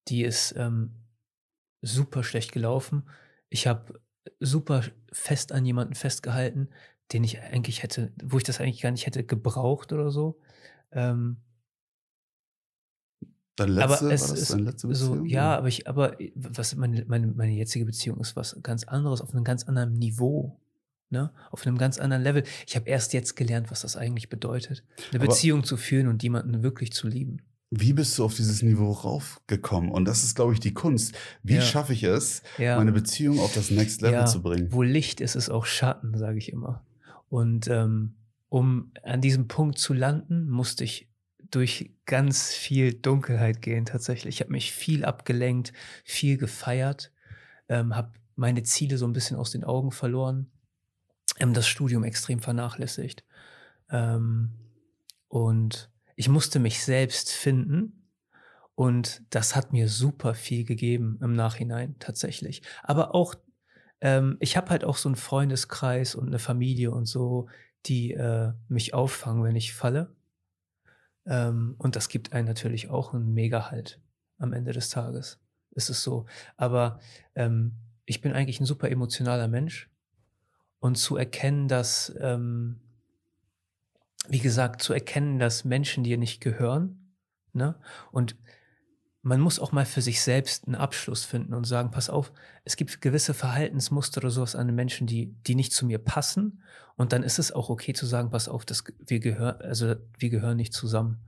die 0.08 0.22
ist 0.22 0.54
ähm, 0.56 0.94
super 1.82 2.24
schlecht 2.24 2.52
gelaufen. 2.52 3.08
Ich 3.50 3.66
habe 3.66 4.00
super 4.40 4.82
fest 5.12 5.52
an 5.52 5.64
jemanden 5.64 5.94
festgehalten, 5.94 6.68
den 7.12 7.24
ich 7.24 7.40
eigentlich 7.40 7.82
hätte, 7.82 8.12
wo 8.22 8.36
ich 8.38 8.44
das 8.44 8.60
eigentlich 8.60 8.80
gar 8.82 8.90
nicht 8.90 9.06
hätte 9.06 9.24
gebraucht 9.24 9.92
oder 9.92 10.10
so. 10.10 10.38
Ähm, 10.92 11.38
Deine 13.56 13.72
letzte, 13.72 14.04
aber 14.04 14.14
es 14.14 14.30
ist 14.30 14.48
so, 14.90 15.24
ja, 15.24 15.56
aber 15.56 15.66
ich, 15.66 15.88
aber 15.88 16.16
was 16.36 16.76
meine, 16.76 17.04
meine, 17.06 17.26
meine 17.26 17.52
jetzige 17.52 17.84
Beziehung 17.84 18.20
ist 18.20 18.36
was 18.36 18.56
ganz 18.62 18.84
anderes, 18.84 19.20
auf 19.20 19.34
einem 19.34 19.42
ganz 19.42 19.64
anderen 19.64 19.94
Niveau, 19.94 20.60
ne? 21.10 21.32
Auf 21.50 21.66
einem 21.66 21.76
ganz 21.76 21.98
anderen 21.98 22.22
Level. 22.22 22.44
Ich 22.68 22.76
habe 22.76 22.88
erst 22.88 23.12
jetzt 23.14 23.34
gelernt, 23.34 23.72
was 23.72 23.80
das 23.80 23.96
eigentlich 23.96 24.28
bedeutet, 24.28 24.84
eine 25.10 25.20
Aber- 25.20 25.30
Beziehung 25.30 25.64
zu 25.64 25.76
führen 25.76 26.06
und 26.06 26.22
jemanden 26.22 26.62
wirklich 26.62 26.92
zu 26.92 27.08
lieben. 27.08 27.42
Wie 27.70 27.92
bist 27.92 28.18
du 28.18 28.24
auf 28.24 28.34
dieses 28.34 28.62
Niveau 28.62 28.90
raufgekommen? 28.92 29.90
Und 29.90 30.06
das 30.06 30.24
ist, 30.24 30.34
glaube 30.34 30.54
ich, 30.54 30.60
die 30.60 30.72
Kunst. 30.72 31.14
Wie 31.42 31.56
Ja. 31.56 31.60
schaffe 31.60 31.92
ich 31.92 32.02
es, 32.02 32.42
Ja. 32.56 32.76
meine 32.76 32.92
Beziehung 32.92 33.38
auf 33.40 33.52
das 33.52 33.70
Next 33.70 34.00
Level 34.00 34.20
Ja, 34.20 34.24
zu 34.26 34.42
bringen? 34.42 34.68
Wo 34.72 34.82
Licht 34.82 35.20
ist, 35.20 35.34
ist 35.34 35.50
auch 35.50 35.66
Schatten, 35.66 36.16
sage 36.16 36.38
ich 36.38 36.50
immer. 36.50 36.86
Und 37.28 37.68
ähm, 37.68 38.14
um 38.48 38.92
an 39.02 39.20
diesem 39.20 39.48
Punkt 39.48 39.78
zu 39.78 39.92
landen, 39.92 40.48
musste 40.48 40.82
ich 40.84 41.10
durch 41.50 41.94
ganz 42.06 42.52
viel 42.52 42.94
Dunkelheit 42.94 43.60
gehen 43.60 43.84
tatsächlich. 43.84 44.36
Ich 44.36 44.40
habe 44.40 44.52
mich 44.52 44.72
viel 44.72 45.04
abgelenkt, 45.04 45.72
viel 46.04 46.38
gefeiert, 46.38 47.12
ähm, 47.68 47.94
habe 47.94 48.12
meine 48.34 48.62
Ziele 48.62 48.96
so 48.96 49.06
ein 49.06 49.12
bisschen 49.12 49.36
aus 49.36 49.50
den 49.50 49.64
Augen 49.64 49.90
verloren, 49.90 50.50
ähm, 51.38 51.52
das 51.52 51.66
Studium 51.68 52.04
extrem 52.04 52.40
vernachlässigt. 52.40 53.24
Ähm, 53.90 54.52
und 55.28 55.90
ich 56.18 56.28
musste 56.28 56.58
mich 56.58 56.82
selbst 56.82 57.30
finden. 57.30 58.10
Und 58.74 59.22
das 59.30 59.54
hat 59.54 59.72
mir 59.72 59.88
super 59.88 60.34
viel 60.34 60.64
gegeben 60.64 61.16
im 61.22 61.32
Nachhinein 61.32 61.94
tatsächlich. 62.00 62.62
Aber 62.82 63.14
auch, 63.14 63.36
ähm, 64.00 64.36
ich 64.40 64.56
habe 64.56 64.70
halt 64.70 64.82
auch 64.82 64.96
so 64.96 65.08
einen 65.08 65.14
Freundeskreis 65.14 66.16
und 66.16 66.26
eine 66.26 66.40
Familie 66.40 66.90
und 66.90 67.06
so, 67.06 67.48
die 67.86 68.14
äh, 68.14 68.52
mich 68.66 68.94
auffangen, 68.94 69.44
wenn 69.44 69.54
ich 69.54 69.72
falle. 69.72 70.12
Ähm, 71.24 71.76
und 71.78 71.94
das 71.94 72.08
gibt 72.08 72.32
einen 72.32 72.48
natürlich 72.48 72.90
auch 72.90 73.14
einen 73.14 73.32
Mega-Halt 73.32 74.00
am 74.38 74.52
Ende 74.52 74.72
des 74.72 74.90
Tages. 74.90 75.38
Ist 75.70 75.88
es 75.88 76.02
so. 76.02 76.26
Aber 76.56 76.98
ähm, 77.36 77.76
ich 78.06 78.20
bin 78.20 78.32
eigentlich 78.32 78.58
ein 78.58 78.66
super 78.66 78.90
emotionaler 78.90 79.46
Mensch. 79.46 79.88
Und 80.80 80.96
zu 80.96 81.16
erkennen, 81.16 81.68
dass, 81.68 82.12
ähm, 82.20 82.80
wie 84.28 84.40
gesagt, 84.40 84.82
zu 84.82 84.92
erkennen, 84.92 85.38
dass 85.38 85.64
Menschen 85.64 86.04
dir 86.04 86.18
nicht 86.18 86.40
gehören. 86.40 87.14
Ne? 87.52 87.76
Und 88.12 88.36
man 89.22 89.40
muss 89.40 89.58
auch 89.58 89.72
mal 89.72 89.84
für 89.84 90.00
sich 90.00 90.22
selbst 90.22 90.66
einen 90.66 90.76
Abschluss 90.76 91.24
finden 91.24 91.54
und 91.54 91.64
sagen, 91.64 91.90
pass 91.90 92.08
auf, 92.08 92.32
es 92.64 92.76
gibt 92.76 93.00
gewisse 93.00 93.34
Verhaltensmuster 93.34 94.20
oder 94.20 94.30
sowas 94.30 94.54
an 94.54 94.66
den 94.66 94.76
Menschen, 94.76 95.06
die, 95.06 95.34
die 95.46 95.54
nicht 95.54 95.72
zu 95.72 95.86
mir 95.86 95.98
passen. 95.98 96.62
Und 96.96 97.12
dann 97.12 97.22
ist 97.22 97.38
es 97.38 97.52
auch 97.52 97.68
okay 97.68 97.92
zu 97.92 98.06
sagen, 98.06 98.30
pass 98.30 98.48
auf, 98.48 98.64
das, 98.64 98.84
wir, 99.06 99.20
gehören, 99.20 99.60
also 99.60 99.96
wir 100.18 100.30
gehören 100.30 100.56
nicht 100.56 100.72
zusammen. 100.72 101.18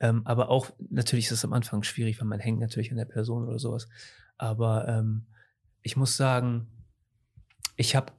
Ähm, 0.00 0.22
aber 0.24 0.50
auch, 0.50 0.70
natürlich 0.90 1.26
ist 1.26 1.32
es 1.32 1.44
am 1.44 1.52
Anfang 1.52 1.82
schwierig, 1.82 2.20
weil 2.20 2.28
man 2.28 2.40
hängt 2.40 2.60
natürlich 2.60 2.90
an 2.90 2.96
der 2.96 3.04
Person 3.04 3.46
oder 3.46 3.58
sowas. 3.58 3.88
Aber 4.38 4.88
ähm, 4.88 5.26
ich 5.82 5.96
muss 5.96 6.16
sagen, 6.16 6.68
ich 7.76 7.96
habe 7.96 8.12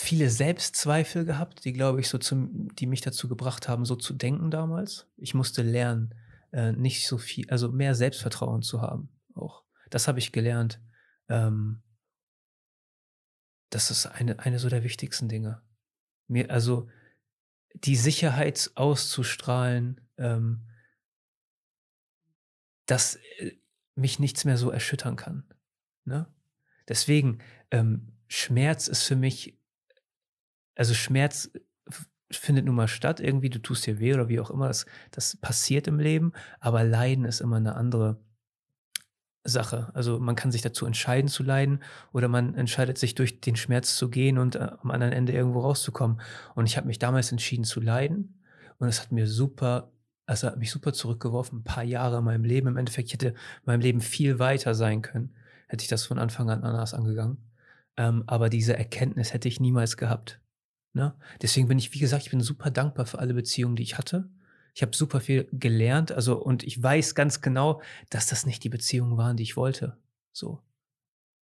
viele 0.00 0.30
Selbstzweifel 0.30 1.24
gehabt, 1.24 1.64
die, 1.64 1.72
glaube 1.72 2.00
ich, 2.00 2.08
so 2.08 2.18
zum, 2.18 2.72
die 2.76 2.86
mich 2.86 3.00
dazu 3.00 3.28
gebracht 3.28 3.68
haben, 3.68 3.84
so 3.84 3.96
zu 3.96 4.14
denken 4.14 4.48
damals. 4.48 5.08
Ich 5.16 5.34
musste 5.34 5.62
lernen, 5.62 6.14
äh, 6.52 6.70
nicht 6.70 7.08
so 7.08 7.18
viel, 7.18 7.50
also 7.50 7.72
mehr 7.72 7.96
Selbstvertrauen 7.96 8.62
zu 8.62 8.80
haben. 8.80 9.08
Auch 9.34 9.64
das 9.90 10.06
habe 10.06 10.20
ich 10.20 10.30
gelernt. 10.30 10.80
Ähm, 11.28 11.82
das 13.70 13.90
ist 13.90 14.06
eine, 14.06 14.38
eine 14.38 14.60
so 14.60 14.68
der 14.68 14.84
wichtigsten 14.84 15.28
Dinge. 15.28 15.62
Mir, 16.28 16.48
also 16.48 16.88
die 17.74 17.96
Sicherheit 17.96 18.70
auszustrahlen, 18.76 20.00
ähm, 20.16 20.68
dass 22.86 23.16
äh, 23.38 23.58
mich 23.96 24.20
nichts 24.20 24.44
mehr 24.44 24.58
so 24.58 24.70
erschüttern 24.70 25.16
kann. 25.16 25.42
Ne? 26.04 26.32
Deswegen, 26.86 27.40
ähm, 27.72 28.12
Schmerz 28.28 28.86
ist 28.86 29.02
für 29.02 29.16
mich, 29.16 29.57
also 30.78 30.94
Schmerz 30.94 31.50
findet 32.30 32.64
nun 32.64 32.74
mal 32.74 32.88
statt, 32.88 33.20
irgendwie, 33.20 33.50
du 33.50 33.58
tust 33.58 33.86
dir 33.86 33.98
weh 33.98 34.14
oder 34.14 34.28
wie 34.28 34.40
auch 34.40 34.50
immer, 34.50 34.68
das, 34.68 34.86
das 35.10 35.36
passiert 35.36 35.86
im 35.86 35.98
Leben, 35.98 36.32
aber 36.60 36.84
Leiden 36.84 37.24
ist 37.24 37.40
immer 37.40 37.56
eine 37.56 37.74
andere 37.74 38.18
Sache. 39.44 39.90
Also 39.94 40.18
man 40.18 40.36
kann 40.36 40.52
sich 40.52 40.62
dazu 40.62 40.86
entscheiden 40.86 41.28
zu 41.28 41.42
leiden 41.42 41.82
oder 42.12 42.28
man 42.28 42.54
entscheidet 42.54 42.98
sich 42.98 43.14
durch 43.14 43.40
den 43.40 43.56
Schmerz 43.56 43.96
zu 43.96 44.10
gehen 44.10 44.38
und 44.38 44.56
äh, 44.56 44.70
am 44.82 44.90
anderen 44.90 45.12
Ende 45.12 45.32
irgendwo 45.32 45.60
rauszukommen. 45.60 46.20
Und 46.54 46.66
ich 46.66 46.76
habe 46.76 46.86
mich 46.86 46.98
damals 46.98 47.32
entschieden 47.32 47.64
zu 47.64 47.80
leiden 47.80 48.42
und 48.78 48.88
es 48.88 49.00
hat 49.00 49.10
mir 49.10 49.26
super, 49.26 49.90
also 50.26 50.48
hat 50.48 50.58
mich 50.58 50.70
super 50.70 50.92
zurückgeworfen, 50.92 51.60
ein 51.60 51.64
paar 51.64 51.84
Jahre 51.84 52.18
in 52.18 52.24
meinem 52.24 52.44
Leben. 52.44 52.68
Im 52.68 52.76
Endeffekt 52.76 53.12
hätte 53.12 53.34
mein 53.64 53.80
Leben 53.80 54.00
viel 54.00 54.38
weiter 54.38 54.74
sein 54.74 55.02
können, 55.02 55.34
hätte 55.66 55.82
ich 55.82 55.88
das 55.88 56.04
von 56.04 56.18
Anfang 56.18 56.50
an 56.50 56.62
anders 56.62 56.92
angegangen. 56.92 57.38
Ähm, 57.96 58.24
aber 58.26 58.50
diese 58.50 58.76
Erkenntnis 58.76 59.32
hätte 59.32 59.48
ich 59.48 59.60
niemals 59.60 59.96
gehabt. 59.96 60.40
Ne? 60.92 61.14
Deswegen 61.42 61.68
bin 61.68 61.78
ich, 61.78 61.92
wie 61.94 61.98
gesagt, 61.98 62.24
ich 62.24 62.30
bin 62.30 62.40
super 62.40 62.70
dankbar 62.70 63.06
für 63.06 63.18
alle 63.18 63.34
Beziehungen, 63.34 63.76
die 63.76 63.82
ich 63.82 63.98
hatte. 63.98 64.28
Ich 64.74 64.82
habe 64.82 64.94
super 64.94 65.20
viel 65.20 65.48
gelernt, 65.52 66.12
also 66.12 66.40
und 66.40 66.62
ich 66.62 66.80
weiß 66.80 67.14
ganz 67.14 67.40
genau, 67.40 67.82
dass 68.10 68.26
das 68.26 68.46
nicht 68.46 68.62
die 68.62 68.68
Beziehungen 68.68 69.16
waren, 69.16 69.36
die 69.36 69.42
ich 69.42 69.56
wollte. 69.56 69.96
So. 70.32 70.62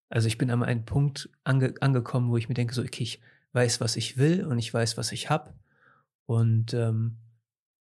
Also 0.08 0.28
ich 0.28 0.38
bin 0.38 0.50
an 0.50 0.62
einen 0.62 0.84
Punkt 0.84 1.28
ange 1.44 1.74
angekommen, 1.80 2.30
wo 2.30 2.36
ich 2.36 2.48
mir 2.48 2.54
denke, 2.54 2.74
so, 2.74 2.82
okay, 2.82 3.02
ich 3.02 3.20
weiß, 3.52 3.80
was 3.80 3.96
ich 3.96 4.16
will 4.16 4.44
und 4.44 4.58
ich 4.58 4.72
weiß, 4.72 4.96
was 4.96 5.12
ich 5.12 5.28
habe. 5.28 5.52
Und 6.26 6.74
ähm, 6.74 7.18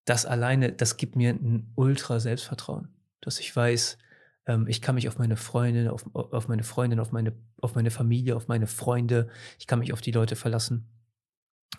das 0.05 0.25
alleine, 0.25 0.71
das 0.71 0.97
gibt 0.97 1.15
mir 1.15 1.31
ein 1.31 1.71
ultra 1.75 2.19
Selbstvertrauen, 2.19 2.89
dass 3.21 3.39
ich 3.39 3.55
weiß, 3.55 3.97
ähm, 4.45 4.67
ich 4.67 4.81
kann 4.81 4.95
mich 4.95 5.07
auf 5.07 5.17
meine 5.17 5.37
Freundin, 5.37 5.87
auf, 5.87 6.09
auf 6.13 6.47
meine 6.47 6.63
Freundin, 6.63 6.99
auf 6.99 7.11
meine, 7.11 7.33
auf 7.61 7.75
meine 7.75 7.91
Familie, 7.91 8.35
auf 8.35 8.47
meine 8.47 8.67
Freunde, 8.67 9.29
ich 9.59 9.67
kann 9.67 9.79
mich 9.79 9.93
auf 9.93 10.01
die 10.01 10.11
Leute 10.11 10.35
verlassen. 10.35 10.87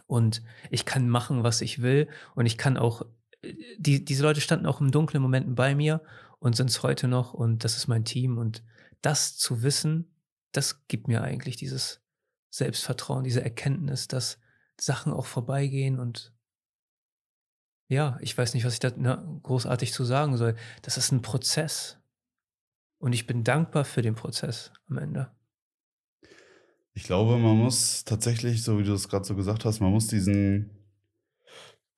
Und 0.06 0.42
ich 0.70 0.84
kann 0.84 1.08
machen, 1.08 1.42
was 1.42 1.60
ich 1.60 1.82
will. 1.82 2.08
Und 2.34 2.46
ich 2.46 2.58
kann 2.58 2.76
auch, 2.76 3.02
äh, 3.42 3.54
die, 3.78 4.04
diese 4.04 4.22
Leute 4.22 4.40
standen 4.40 4.66
auch 4.66 4.80
in 4.80 4.90
dunklen 4.90 5.22
Momenten 5.22 5.54
bei 5.54 5.74
mir 5.74 6.02
und 6.38 6.56
sind 6.56 6.70
es 6.70 6.82
heute 6.82 7.08
noch. 7.08 7.34
Und 7.34 7.64
das 7.64 7.76
ist 7.76 7.88
mein 7.88 8.04
Team. 8.04 8.38
Und 8.38 8.62
das 9.02 9.36
zu 9.36 9.62
wissen, 9.62 10.10
das 10.52 10.86
gibt 10.88 11.08
mir 11.08 11.22
eigentlich 11.22 11.56
dieses 11.56 12.00
Selbstvertrauen, 12.50 13.24
diese 13.24 13.42
Erkenntnis, 13.42 14.08
dass 14.08 14.38
Sachen 14.80 15.12
auch 15.12 15.26
vorbeigehen 15.26 15.98
und 15.98 16.34
ja, 17.88 18.18
ich 18.20 18.36
weiß 18.36 18.54
nicht, 18.54 18.64
was 18.64 18.74
ich 18.74 18.80
da 18.80 18.90
großartig 18.90 19.92
zu 19.92 20.04
sagen 20.04 20.36
soll. 20.36 20.56
Das 20.82 20.96
ist 20.96 21.12
ein 21.12 21.22
Prozess. 21.22 21.98
Und 22.98 23.12
ich 23.12 23.26
bin 23.26 23.44
dankbar 23.44 23.84
für 23.84 24.00
den 24.00 24.14
Prozess 24.14 24.72
am 24.88 24.98
Ende. 24.98 25.30
Ich 26.94 27.04
glaube, 27.04 27.38
man 27.38 27.56
muss 27.56 28.04
tatsächlich, 28.04 28.62
so 28.62 28.78
wie 28.78 28.84
du 28.84 28.92
es 28.92 29.08
gerade 29.08 29.24
so 29.24 29.34
gesagt 29.34 29.64
hast, 29.64 29.80
man 29.80 29.90
muss 29.90 30.06
diesen, 30.06 30.70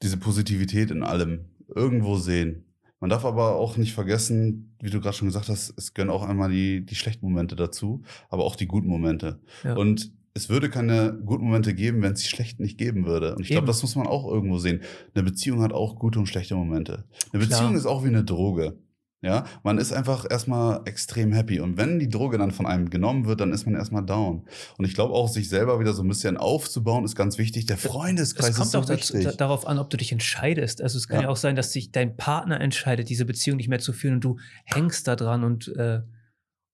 diese 0.02 0.16
Positivität 0.16 0.90
in 0.90 1.02
allem 1.02 1.46
irgendwo 1.74 2.16
sehen. 2.16 2.64
Man 2.98 3.10
darf 3.10 3.26
aber 3.26 3.56
auch 3.56 3.76
nicht 3.76 3.92
vergessen, 3.92 4.74
wie 4.80 4.88
du 4.88 5.00
gerade 5.00 5.16
schon 5.16 5.28
gesagt 5.28 5.50
hast, 5.50 5.74
es 5.76 5.92
gönnen 5.92 6.10
auch 6.10 6.26
einmal 6.26 6.50
die, 6.50 6.84
die 6.84 6.94
schlechten 6.94 7.26
Momente 7.26 7.54
dazu, 7.54 8.02
aber 8.30 8.44
auch 8.44 8.56
die 8.56 8.66
guten 8.66 8.88
Momente. 8.88 9.38
Ja. 9.64 9.76
Und 9.76 10.12
es 10.32 10.48
würde 10.48 10.70
keine 10.70 11.18
guten 11.24 11.44
Momente 11.44 11.74
geben, 11.74 12.02
wenn 12.02 12.12
es 12.12 12.22
die 12.22 12.28
schlechten 12.28 12.62
nicht 12.62 12.78
geben 12.78 13.06
würde. 13.06 13.36
Und 13.36 13.42
ich 13.42 13.48
glaube, 13.48 13.66
das 13.66 13.82
muss 13.82 13.96
man 13.96 14.06
auch 14.06 14.26
irgendwo 14.30 14.58
sehen. 14.58 14.80
Eine 15.14 15.24
Beziehung 15.24 15.62
hat 15.62 15.72
auch 15.72 15.98
gute 15.98 16.18
und 16.18 16.26
schlechte 16.26 16.54
Momente. 16.54 17.04
Eine 17.32 17.42
Beziehung 17.42 17.68
Klar. 17.68 17.76
ist 17.76 17.86
auch 17.86 18.04
wie 18.04 18.08
eine 18.08 18.24
Droge. 18.24 18.78
Ja, 19.22 19.46
man 19.62 19.78
ist 19.78 19.92
einfach 19.92 20.26
erstmal 20.28 20.82
extrem 20.84 21.32
happy. 21.32 21.58
Und 21.58 21.78
wenn 21.78 21.98
die 21.98 22.08
Droge 22.08 22.36
dann 22.36 22.50
von 22.50 22.66
einem 22.66 22.90
genommen 22.90 23.24
wird, 23.26 23.40
dann 23.40 23.50
ist 23.50 23.64
man 23.64 23.74
erstmal 23.74 24.04
down. 24.04 24.46
Und 24.76 24.84
ich 24.84 24.94
glaube 24.94 25.14
auch, 25.14 25.28
sich 25.28 25.48
selber 25.48 25.80
wieder 25.80 25.94
so 25.94 26.02
ein 26.02 26.08
bisschen 26.08 26.36
aufzubauen, 26.36 27.04
ist 27.04 27.16
ganz 27.16 27.38
wichtig. 27.38 27.64
Der 27.64 27.78
Freundeskreis 27.78 28.58
ist 28.58 28.70
so 28.70 28.88
wichtig. 28.88 29.00
Es 29.00 29.10
kommt 29.12 29.26
auch 29.26 29.36
darauf 29.36 29.66
an, 29.66 29.78
ob 29.78 29.88
du 29.88 29.96
dich 29.96 30.12
entscheidest. 30.12 30.82
Also 30.82 30.98
es 30.98 31.08
kann 31.08 31.20
ja, 31.20 31.22
ja 31.24 31.28
auch 31.30 31.36
sein, 31.36 31.56
dass 31.56 31.72
sich 31.72 31.92
dein 31.92 32.16
Partner 32.16 32.60
entscheidet, 32.60 33.08
diese 33.08 33.24
Beziehung 33.24 33.56
nicht 33.56 33.68
mehr 33.68 33.78
zu 33.78 33.94
führen 33.94 34.14
und 34.14 34.24
du 34.24 34.38
hängst 34.64 35.08
da 35.08 35.16
dran 35.16 35.44
und, 35.44 35.68
äh, 35.76 36.02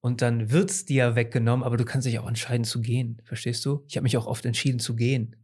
und 0.01 0.21
dann 0.21 0.51
wird's 0.51 0.85
dir 0.85 1.15
weggenommen, 1.15 1.65
aber 1.65 1.77
du 1.77 1.85
kannst 1.85 2.09
dich 2.09 2.19
auch 2.19 2.29
entscheiden 2.29 2.65
zu 2.65 2.81
gehen. 2.81 3.23
Verstehst 3.25 3.65
du? 3.65 3.85
Ich 3.89 3.97
habe 3.97 4.03
mich 4.03 4.17
auch 4.17 4.27
oft 4.27 4.45
entschieden 4.45 4.81
zu 4.81 4.97
gehen. 4.97 5.37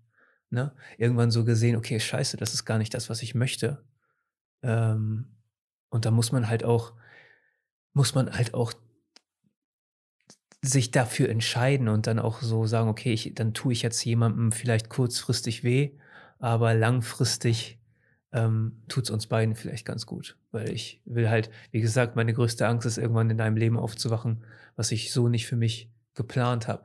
Ne? 0.51 0.75
Irgendwann 0.97 1.31
so 1.31 1.45
gesehen, 1.45 1.77
okay, 1.77 2.01
scheiße, 2.01 2.37
das 2.37 2.55
ist 2.55 2.65
gar 2.65 2.79
nicht 2.79 2.93
das, 2.93 3.09
was 3.09 3.23
ich 3.23 3.37
möchte. 3.37 3.85
Ähm, 4.63 5.38
und 5.91 6.05
da 6.05 6.11
muss 6.11 6.33
man 6.33 6.49
halt 6.49 6.65
auch, 6.65 6.93
muss 7.93 8.15
man 8.15 8.33
halt 8.33 8.55
auch 8.55 8.73
sich 10.61 10.91
dafür 10.91 11.29
entscheiden 11.29 11.89
und 11.89 12.07
dann 12.07 12.19
auch 12.19 12.43
so 12.43 12.67
sagen, 12.67 12.89
okay, 12.89 13.13
ich, 13.13 13.35
dann 13.35 13.55
tue 13.55 13.73
ich 13.73 13.83
jetzt 13.83 14.05
jemandem 14.05 14.53
vielleicht 14.53 14.89
kurzfristig 14.89 15.63
weh, 15.63 15.93
aber 16.39 16.75
langfristig 16.75 17.79
ähm, 18.33 18.83
tut 18.89 19.05
es 19.05 19.11
uns 19.11 19.27
beiden 19.27 19.55
vielleicht 19.55 19.87
ganz 19.87 20.05
gut. 20.07 20.37
Weil 20.51 20.71
ich 20.71 21.01
will 21.05 21.31
halt, 21.31 21.51
wie 21.71 21.81
gesagt, 21.81 22.17
meine 22.17 22.33
größte 22.33 22.67
Angst 22.67 22.87
ist, 22.87 22.99
irgendwann 22.99 23.31
in 23.31 23.41
einem 23.41 23.57
Leben 23.57 23.79
aufzuwachen, 23.79 24.45
was 24.77 24.93
ich 24.93 25.13
so 25.13 25.29
nicht 25.29 25.47
für 25.47 25.57
mich 25.57 25.91
geplant 26.15 26.69
habe. 26.69 26.85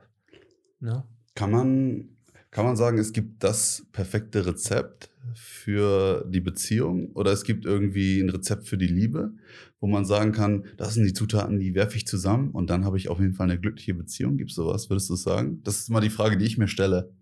Ne? 0.80 1.04
Kann 1.34 1.50
man, 1.50 2.13
kann 2.54 2.64
man 2.64 2.76
sagen, 2.76 2.98
es 2.98 3.12
gibt 3.12 3.42
das 3.42 3.84
perfekte 3.90 4.46
Rezept 4.46 5.10
für 5.34 6.24
die 6.28 6.40
Beziehung 6.40 7.10
oder 7.14 7.32
es 7.32 7.42
gibt 7.42 7.64
irgendwie 7.64 8.20
ein 8.20 8.30
Rezept 8.30 8.68
für 8.68 8.78
die 8.78 8.86
Liebe, 8.86 9.32
wo 9.80 9.88
man 9.88 10.04
sagen 10.04 10.30
kann, 10.30 10.64
das 10.76 10.94
sind 10.94 11.04
die 11.04 11.12
Zutaten, 11.12 11.58
die 11.58 11.74
werfe 11.74 11.96
ich 11.96 12.06
zusammen 12.06 12.52
und 12.52 12.70
dann 12.70 12.84
habe 12.84 12.96
ich 12.96 13.08
auf 13.08 13.18
jeden 13.18 13.34
Fall 13.34 13.50
eine 13.50 13.58
glückliche 13.58 13.94
Beziehung. 13.94 14.36
Gibt 14.36 14.50
es 14.50 14.56
sowas, 14.56 14.88
würdest 14.88 15.10
du 15.10 15.16
sagen? 15.16 15.62
Das 15.64 15.80
ist 15.80 15.88
immer 15.88 16.00
die 16.00 16.10
Frage, 16.10 16.36
die 16.36 16.44
ich 16.44 16.56
mir 16.56 16.68
stelle. 16.68 17.12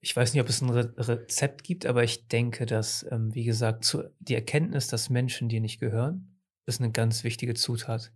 Ich 0.00 0.14
weiß 0.14 0.32
nicht, 0.32 0.40
ob 0.40 0.48
es 0.48 0.62
ein 0.62 0.70
Re 0.70 0.94
Rezept 0.96 1.64
gibt, 1.64 1.84
aber 1.84 2.04
ich 2.04 2.28
denke, 2.28 2.64
dass, 2.64 3.04
ähm, 3.10 3.34
wie 3.34 3.44
gesagt, 3.44 3.84
zu, 3.84 4.04
die 4.20 4.36
Erkenntnis, 4.36 4.86
dass 4.86 5.10
Menschen 5.10 5.48
dir 5.48 5.60
nicht 5.60 5.80
gehören, 5.80 6.38
ist 6.64 6.80
eine 6.80 6.92
ganz 6.92 7.24
wichtige 7.24 7.54
Zutat. 7.54 8.12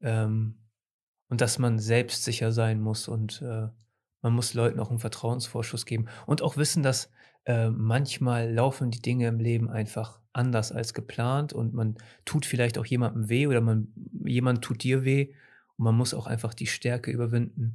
Ähm, 0.00 0.56
und 1.28 1.40
dass 1.40 1.60
man 1.60 1.78
selbstsicher 1.78 2.50
sein 2.50 2.80
muss 2.80 3.06
und 3.06 3.40
äh, 3.42 3.68
man 4.22 4.32
muss 4.32 4.54
Leuten 4.54 4.80
auch 4.80 4.90
einen 4.90 4.98
Vertrauensvorschuss 4.98 5.86
geben 5.86 6.06
und 6.26 6.42
auch 6.42 6.56
wissen, 6.56 6.82
dass 6.82 7.10
äh, 7.44 7.70
manchmal 7.70 8.52
laufen 8.52 8.90
die 8.90 9.00
Dinge 9.02 9.28
im 9.28 9.38
Leben 9.40 9.70
einfach 9.70 10.20
anders 10.32 10.70
als 10.72 10.94
geplant 10.94 11.52
und 11.52 11.74
man 11.74 11.96
tut 12.24 12.46
vielleicht 12.46 12.78
auch 12.78 12.86
jemandem 12.86 13.28
weh 13.28 13.46
oder 13.46 13.60
man, 13.60 13.88
jemand 14.24 14.62
tut 14.62 14.82
dir 14.82 15.04
weh 15.04 15.32
und 15.76 15.84
man 15.84 15.96
muss 15.96 16.14
auch 16.14 16.26
einfach 16.26 16.54
die 16.54 16.66
Stärke 16.66 17.10
überwinden, 17.10 17.74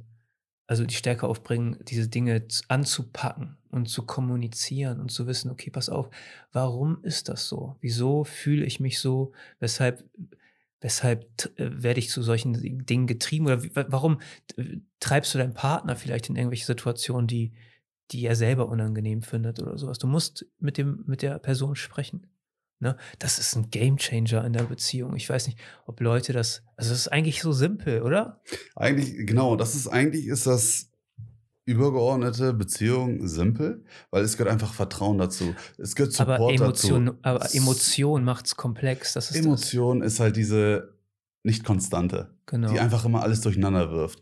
also 0.66 0.84
die 0.84 0.94
Stärke 0.94 1.26
aufbringen, 1.26 1.78
diese 1.82 2.08
Dinge 2.08 2.46
anzupacken 2.68 3.56
und 3.70 3.88
zu 3.88 4.06
kommunizieren 4.06 5.00
und 5.00 5.10
zu 5.10 5.26
wissen, 5.26 5.50
okay, 5.50 5.70
pass 5.70 5.88
auf, 5.88 6.08
warum 6.52 7.02
ist 7.02 7.28
das 7.28 7.48
so? 7.48 7.76
Wieso 7.80 8.24
fühle 8.24 8.64
ich 8.64 8.80
mich 8.80 9.00
so? 9.00 9.32
Weshalb, 9.58 10.04
weshalb 10.80 11.24
äh, 11.58 11.82
werde 11.82 12.00
ich 12.00 12.10
zu 12.10 12.22
solchen 12.22 12.84
Dingen 12.86 13.06
getrieben? 13.06 13.46
Oder 13.46 13.62
warum 13.88 14.20
treibst 15.00 15.34
du 15.34 15.38
deinen 15.38 15.54
Partner 15.54 15.96
vielleicht 15.96 16.28
in 16.28 16.36
irgendwelche 16.36 16.66
Situationen, 16.66 17.26
die, 17.26 17.52
die 18.10 18.24
er 18.26 18.36
selber 18.36 18.68
unangenehm 18.68 19.22
findet 19.22 19.60
oder 19.60 19.78
sowas. 19.78 19.98
Du 19.98 20.06
musst 20.06 20.46
mit, 20.58 20.78
dem, 20.78 21.04
mit 21.06 21.22
der 21.22 21.38
Person 21.38 21.76
sprechen. 21.76 22.26
Ne? 22.80 22.96
Das 23.18 23.38
ist 23.38 23.56
ein 23.56 23.70
Gamechanger 23.70 24.44
in 24.44 24.52
der 24.52 24.64
Beziehung. 24.64 25.16
Ich 25.16 25.28
weiß 25.28 25.46
nicht, 25.46 25.58
ob 25.86 26.00
Leute 26.00 26.32
das. 26.32 26.62
Also, 26.76 26.90
das 26.90 27.00
ist 27.00 27.08
eigentlich 27.08 27.40
so 27.40 27.52
simpel, 27.52 28.02
oder? 28.02 28.42
Eigentlich, 28.76 29.26
genau, 29.26 29.56
das 29.56 29.74
ist 29.74 29.88
eigentlich 29.88 30.26
ist 30.26 30.46
das 30.46 30.90
übergeordnete 31.66 32.52
Beziehung 32.52 33.26
simpel, 33.26 33.84
weil 34.10 34.22
es 34.22 34.36
gehört 34.36 34.52
einfach 34.52 34.74
Vertrauen 34.74 35.18
dazu. 35.18 35.54
Es 35.78 35.94
gehört 35.94 36.12
Support 36.12 36.40
aber 36.40 36.52
Emotion, 36.52 37.06
dazu. 37.06 37.18
Aber 37.22 37.54
Emotion 37.54 38.24
macht 38.24 38.46
es 38.46 38.56
komplex. 38.56 39.14
Das 39.14 39.30
ist 39.30 39.36
Emotion 39.36 40.00
das. 40.00 40.14
ist 40.14 40.20
halt 40.20 40.36
diese 40.36 40.94
nicht 41.44 41.62
konstante, 41.62 42.30
genau. 42.46 42.72
die 42.72 42.80
einfach 42.80 43.04
immer 43.04 43.22
alles 43.22 43.42
durcheinander 43.42 43.90
wirft. 43.90 44.20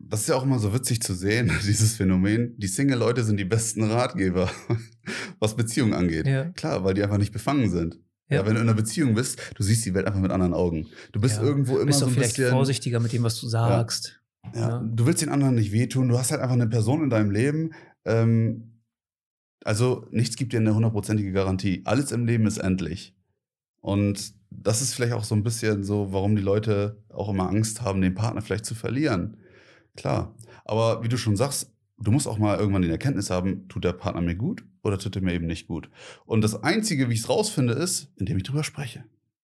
Das 0.00 0.22
ist 0.22 0.28
ja 0.28 0.34
auch 0.34 0.42
immer 0.42 0.58
so 0.58 0.74
witzig 0.74 1.00
zu 1.00 1.14
sehen, 1.14 1.50
dieses 1.64 1.96
Phänomen. 1.96 2.58
Die 2.58 2.66
Single-Leute 2.66 3.22
sind 3.22 3.36
die 3.36 3.44
besten 3.44 3.84
Ratgeber, 3.84 4.50
was 5.38 5.54
Beziehungen 5.54 5.94
angeht. 5.94 6.26
Ja. 6.26 6.50
Klar, 6.50 6.84
weil 6.84 6.94
die 6.94 7.04
einfach 7.04 7.18
nicht 7.18 7.32
befangen 7.32 7.70
sind. 7.70 8.00
Ja. 8.28 8.38
ja. 8.38 8.46
wenn 8.46 8.54
du 8.54 8.60
in 8.60 8.68
einer 8.68 8.76
Beziehung 8.76 9.14
bist, 9.14 9.40
du 9.54 9.62
siehst 9.62 9.86
die 9.86 9.94
Welt 9.94 10.06
einfach 10.06 10.20
mit 10.20 10.32
anderen 10.32 10.54
Augen. 10.54 10.88
Du 11.12 11.20
bist 11.20 11.36
ja. 11.36 11.42
irgendwo 11.44 11.76
immer 11.76 11.86
bist 11.86 12.00
so 12.00 12.06
ein 12.06 12.12
vielleicht 12.12 12.36
bisschen 12.36 12.50
vorsichtiger 12.50 12.98
mit 12.98 13.12
dem, 13.12 13.22
was 13.22 13.40
du 13.40 13.46
sagst. 13.46 14.20
Ja. 14.54 14.60
ja. 14.60 14.78
du 14.84 15.06
willst 15.06 15.22
den 15.22 15.28
anderen 15.28 15.54
nicht 15.54 15.72
wehtun. 15.72 16.08
Du 16.08 16.18
hast 16.18 16.30
halt 16.30 16.40
einfach 16.40 16.54
eine 16.54 16.68
Person 16.68 17.02
in 17.02 17.10
deinem 17.10 17.30
Leben. 17.30 17.72
Ähm, 18.04 18.80
also 19.64 20.06
nichts 20.10 20.36
gibt 20.36 20.52
dir 20.52 20.60
eine 20.60 20.74
hundertprozentige 20.74 21.32
Garantie. 21.32 21.82
Alles 21.84 22.12
im 22.12 22.26
Leben 22.26 22.46
ist 22.46 22.58
endlich. 22.58 23.16
Und 23.80 24.34
das 24.50 24.80
ist 24.80 24.94
vielleicht 24.94 25.12
auch 25.12 25.24
so 25.24 25.34
ein 25.34 25.42
bisschen 25.42 25.84
so, 25.84 26.12
warum 26.12 26.36
die 26.36 26.42
Leute 26.42 27.02
auch 27.08 27.28
immer 27.28 27.48
Angst 27.48 27.82
haben, 27.82 28.00
den 28.00 28.14
Partner 28.14 28.42
vielleicht 28.42 28.64
zu 28.64 28.74
verlieren. 28.74 29.38
Klar. 29.96 30.34
Aber 30.64 31.02
wie 31.02 31.08
du 31.08 31.16
schon 31.16 31.36
sagst, 31.36 31.72
du 31.98 32.10
musst 32.10 32.28
auch 32.28 32.38
mal 32.38 32.58
irgendwann 32.58 32.82
die 32.82 32.90
Erkenntnis 32.90 33.30
haben, 33.30 33.68
tut 33.68 33.84
der 33.84 33.92
Partner 33.92 34.20
mir 34.20 34.36
gut 34.36 34.64
oder 34.82 34.98
tut 34.98 35.16
er 35.16 35.22
mir 35.22 35.34
eben 35.34 35.46
nicht 35.46 35.66
gut. 35.66 35.90
Und 36.26 36.42
das 36.42 36.62
Einzige, 36.62 37.08
wie 37.08 37.14
ich 37.14 37.20
es 37.20 37.28
rausfinde, 37.28 37.74
ist, 37.74 38.12
indem 38.16 38.36
ich 38.36 38.42
drüber 38.44 38.64
spreche. 38.64 39.04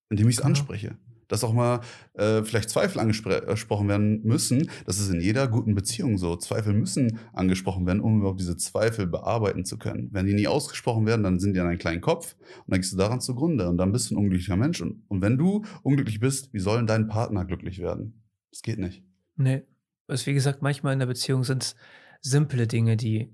Indem 0.10 0.28
ich 0.28 0.36
es 0.36 0.42
genau. 0.42 0.50
anspreche 0.50 0.98
dass 1.30 1.46
auch 1.46 1.54
mal 1.54 1.80
äh, 2.16 2.44
vielleicht 2.44 2.70
Zweifel 2.70 3.00
angesprochen 3.00 3.88
werden 3.88 4.22
müssen. 4.24 4.70
Das 4.86 5.00
ist 5.00 5.10
in 5.10 5.22
jeder 5.22 5.48
guten 5.48 5.76
Beziehung 5.76 6.18
so. 6.18 6.36
Zweifel 6.36 6.74
müssen 6.74 7.20
angesprochen 7.32 7.86
werden, 7.86 8.02
um 8.02 8.20
überhaupt 8.20 8.42
diese 8.42 8.58
Zweifel 8.58 9.08
bearbeiten 9.08 9.64
zu 9.64 9.78
können. 9.78 10.10
Wenn 10.12 10.26
die 10.26 10.34
nie 10.34 10.48
ausgesprochen 10.48 11.06
werden, 11.06 11.24
dann 11.24 11.40
sind 11.40 11.54
die 11.54 11.62
an 11.62 11.68
einem 11.68 11.80
kleinen 11.80 12.02
Kopf 12.02 12.36
und 12.66 12.74
dann 12.74 12.82
gehst 12.82 12.92
du 12.92 12.98
daran 12.98 13.22
zugrunde 13.22 13.70
und 13.70 13.78
dann 13.78 13.94
bist 13.94 14.10
du 14.10 14.16
ein 14.16 14.18
unglücklicher 14.18 14.58
Mensch. 14.58 14.82
Und, 14.82 15.04
und 15.08 15.22
wenn 15.22 15.38
du 15.38 15.64
unglücklich 15.84 16.20
bist, 16.20 16.52
wie 16.52 16.60
sollen 16.60 16.88
dein 16.88 17.08
Partner 17.08 17.46
glücklich 17.46 17.80
werden? 17.80 18.22
Das 18.52 18.62
geht 18.62 18.80
nicht. 18.80 19.04
Nee. 19.38 19.64
Also 20.08 20.26
wie 20.26 20.34
gesagt, 20.34 20.64
manchmal 20.64 20.94
in 20.94 21.00
der 21.00 21.06
Beziehung 21.06 21.44
sind 21.44 21.64
es 21.64 21.76
simple 22.22 22.66
Dinge, 22.66 22.98
die, 22.98 23.32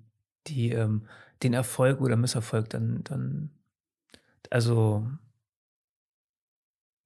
die 0.47 0.71
ähm, 0.71 1.07
den 1.41 1.53
Erfolg 1.53 2.01
oder 2.01 2.17
Misserfolg 2.17 2.69
dann, 2.69 3.03
dann 3.05 3.49
also 4.49 5.07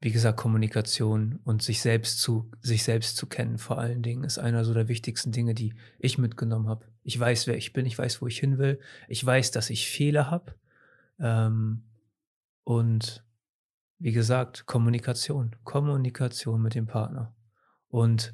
wie 0.01 0.11
gesagt, 0.11 0.37
Kommunikation 0.37 1.39
und 1.43 1.61
sich 1.61 1.81
selbst 1.81 2.19
zu, 2.19 2.49
sich 2.61 2.83
selbst 2.83 3.17
zu 3.17 3.27
kennen, 3.27 3.57
vor 3.57 3.79
allen 3.79 4.01
Dingen, 4.01 4.23
ist 4.23 4.37
einer 4.37 4.63
so 4.63 4.73
der 4.73 4.87
wichtigsten 4.87 5.31
Dinge, 5.31 5.53
die 5.53 5.73
ich 5.97 6.17
mitgenommen 6.17 6.69
habe. 6.69 6.85
Ich 7.03 7.19
weiß, 7.19 7.47
wer 7.47 7.57
ich 7.57 7.73
bin, 7.73 7.85
ich 7.85 7.97
weiß, 7.97 8.21
wo 8.21 8.27
ich 8.27 8.39
hin 8.39 8.57
will, 8.57 8.79
ich 9.09 9.25
weiß, 9.25 9.51
dass 9.51 9.69
ich 9.69 9.89
Fehler 9.89 10.31
habe. 10.31 10.55
Ähm, 11.19 11.83
und 12.63 13.25
wie 13.97 14.13
gesagt, 14.13 14.65
Kommunikation, 14.67 15.55
Kommunikation 15.65 16.61
mit 16.61 16.75
dem 16.75 16.87
Partner. 16.87 17.35
Und 17.89 18.33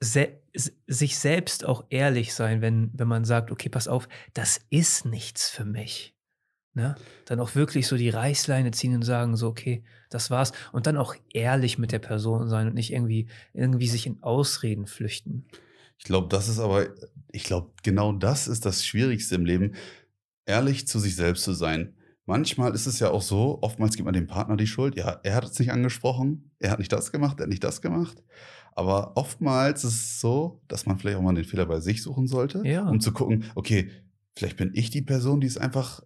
se 0.00 0.40
sich 0.86 1.18
selbst 1.18 1.66
auch 1.66 1.84
ehrlich 1.90 2.34
sein, 2.34 2.62
wenn, 2.62 2.90
wenn 2.94 3.08
man 3.08 3.24
sagt, 3.24 3.50
okay, 3.50 3.68
pass 3.68 3.88
auf, 3.88 4.08
das 4.32 4.60
ist 4.70 5.04
nichts 5.04 5.50
für 5.50 5.66
mich 5.66 6.15
ne, 6.76 6.94
dann 7.24 7.40
auch 7.40 7.54
wirklich 7.54 7.88
so 7.88 7.96
die 7.96 8.10
Reißleine 8.10 8.70
ziehen 8.70 8.94
und 8.94 9.02
sagen, 9.02 9.36
so, 9.36 9.48
okay, 9.48 9.82
das 10.10 10.30
war's. 10.30 10.52
Und 10.72 10.86
dann 10.86 10.98
auch 10.98 11.16
ehrlich 11.32 11.78
mit 11.78 11.90
der 11.90 11.98
Person 11.98 12.48
sein 12.48 12.68
und 12.68 12.74
nicht 12.74 12.92
irgendwie, 12.92 13.26
irgendwie 13.54 13.88
sich 13.88 14.06
in 14.06 14.22
Ausreden 14.22 14.86
flüchten. 14.86 15.46
Ich 15.98 16.04
glaube, 16.04 16.28
das 16.28 16.48
ist 16.48 16.58
aber, 16.58 16.86
ich 17.32 17.44
glaube, 17.44 17.70
genau 17.82 18.12
das 18.12 18.46
ist 18.46 18.66
das 18.66 18.84
Schwierigste 18.84 19.34
im 19.34 19.46
Leben, 19.46 19.74
ehrlich 20.44 20.86
zu 20.86 20.98
sich 20.98 21.16
selbst 21.16 21.44
zu 21.44 21.54
sein. 21.54 21.94
Manchmal 22.26 22.74
ist 22.74 22.86
es 22.86 22.98
ja 22.98 23.10
auch 23.10 23.22
so, 23.22 23.58
oftmals 23.62 23.96
gibt 23.96 24.04
man 24.04 24.12
dem 24.12 24.26
Partner 24.26 24.56
die 24.56 24.66
Schuld. 24.66 24.96
Ja, 24.96 25.20
er 25.22 25.34
hat 25.34 25.44
es 25.44 25.58
nicht 25.58 25.72
angesprochen, 25.72 26.50
er 26.58 26.70
hat 26.70 26.78
nicht 26.78 26.92
das 26.92 27.10
gemacht, 27.10 27.38
er 27.40 27.44
hat 27.44 27.50
nicht 27.50 27.64
das 27.64 27.80
gemacht. 27.80 28.22
Aber 28.74 29.16
oftmals 29.16 29.84
ist 29.84 29.94
es 29.94 30.20
so, 30.20 30.60
dass 30.68 30.84
man 30.84 30.98
vielleicht 30.98 31.16
auch 31.16 31.22
mal 31.22 31.34
den 31.34 31.44
Fehler 31.44 31.64
bei 31.64 31.80
sich 31.80 32.02
suchen 32.02 32.26
sollte, 32.26 32.62
ja. 32.66 32.86
um 32.86 33.00
zu 33.00 33.12
gucken, 33.12 33.44
okay, 33.54 33.90
vielleicht 34.34 34.58
bin 34.58 34.72
ich 34.74 34.90
die 34.90 35.02
Person, 35.02 35.40
die 35.40 35.46
es 35.46 35.56
einfach 35.56 36.02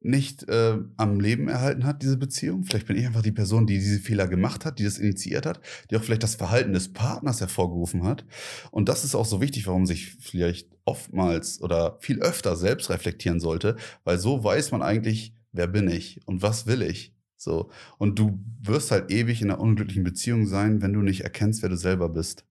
nicht 0.00 0.48
äh, 0.48 0.78
am 0.96 1.20
Leben 1.20 1.48
erhalten 1.48 1.84
hat, 1.84 2.02
diese 2.02 2.16
Beziehung. 2.16 2.64
Vielleicht 2.64 2.86
bin 2.86 2.96
ich 2.96 3.06
einfach 3.06 3.22
die 3.22 3.32
Person, 3.32 3.66
die 3.66 3.78
diese 3.78 3.98
Fehler 3.98 4.28
gemacht 4.28 4.64
hat, 4.64 4.78
die 4.78 4.84
das 4.84 4.98
initiiert 4.98 5.46
hat, 5.46 5.60
die 5.90 5.96
auch 5.96 6.02
vielleicht 6.02 6.22
das 6.22 6.36
Verhalten 6.36 6.72
des 6.72 6.92
Partners 6.92 7.40
hervorgerufen 7.40 8.04
hat. 8.04 8.24
Und 8.70 8.88
das 8.88 9.04
ist 9.04 9.14
auch 9.14 9.24
so 9.24 9.40
wichtig, 9.40 9.66
warum 9.66 9.86
sich 9.86 10.14
vielleicht 10.14 10.68
oftmals 10.84 11.60
oder 11.60 11.98
viel 12.00 12.20
öfter 12.20 12.56
selbst 12.56 12.90
reflektieren 12.90 13.40
sollte, 13.40 13.76
weil 14.04 14.18
so 14.18 14.44
weiß 14.44 14.70
man 14.70 14.82
eigentlich, 14.82 15.34
wer 15.52 15.66
bin 15.66 15.88
ich 15.88 16.20
und 16.26 16.42
was 16.42 16.66
will 16.66 16.82
ich. 16.82 17.14
So. 17.36 17.70
Und 17.98 18.18
du 18.18 18.38
wirst 18.60 18.90
halt 18.90 19.10
ewig 19.10 19.42
in 19.42 19.50
einer 19.50 19.60
unglücklichen 19.60 20.04
Beziehung 20.04 20.46
sein, 20.46 20.82
wenn 20.82 20.92
du 20.92 21.00
nicht 21.00 21.22
erkennst, 21.22 21.62
wer 21.62 21.68
du 21.68 21.76
selber 21.76 22.08
bist. 22.08 22.44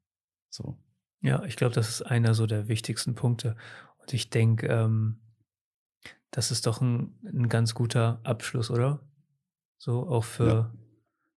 So. 0.50 0.78
Ja, 1.22 1.44
ich 1.46 1.56
glaube, 1.56 1.74
das 1.74 1.90
ist 1.90 2.02
einer 2.02 2.34
so 2.34 2.46
der 2.46 2.68
wichtigsten 2.68 3.16
Punkte. 3.16 3.56
Und 3.98 4.14
ich 4.14 4.30
denke, 4.30 4.68
ähm, 4.68 5.18
das 6.32 6.52
ist 6.52 6.68
doch 6.68 6.82
ein, 6.82 7.16
ein 7.24 7.50
ganz 7.50 7.74
guter 7.74 8.20
Abschluss, 8.24 8.70
oder? 8.70 9.00
So 9.78 10.08
auch 10.08 10.24
für, 10.24 10.48
ja. 10.48 10.74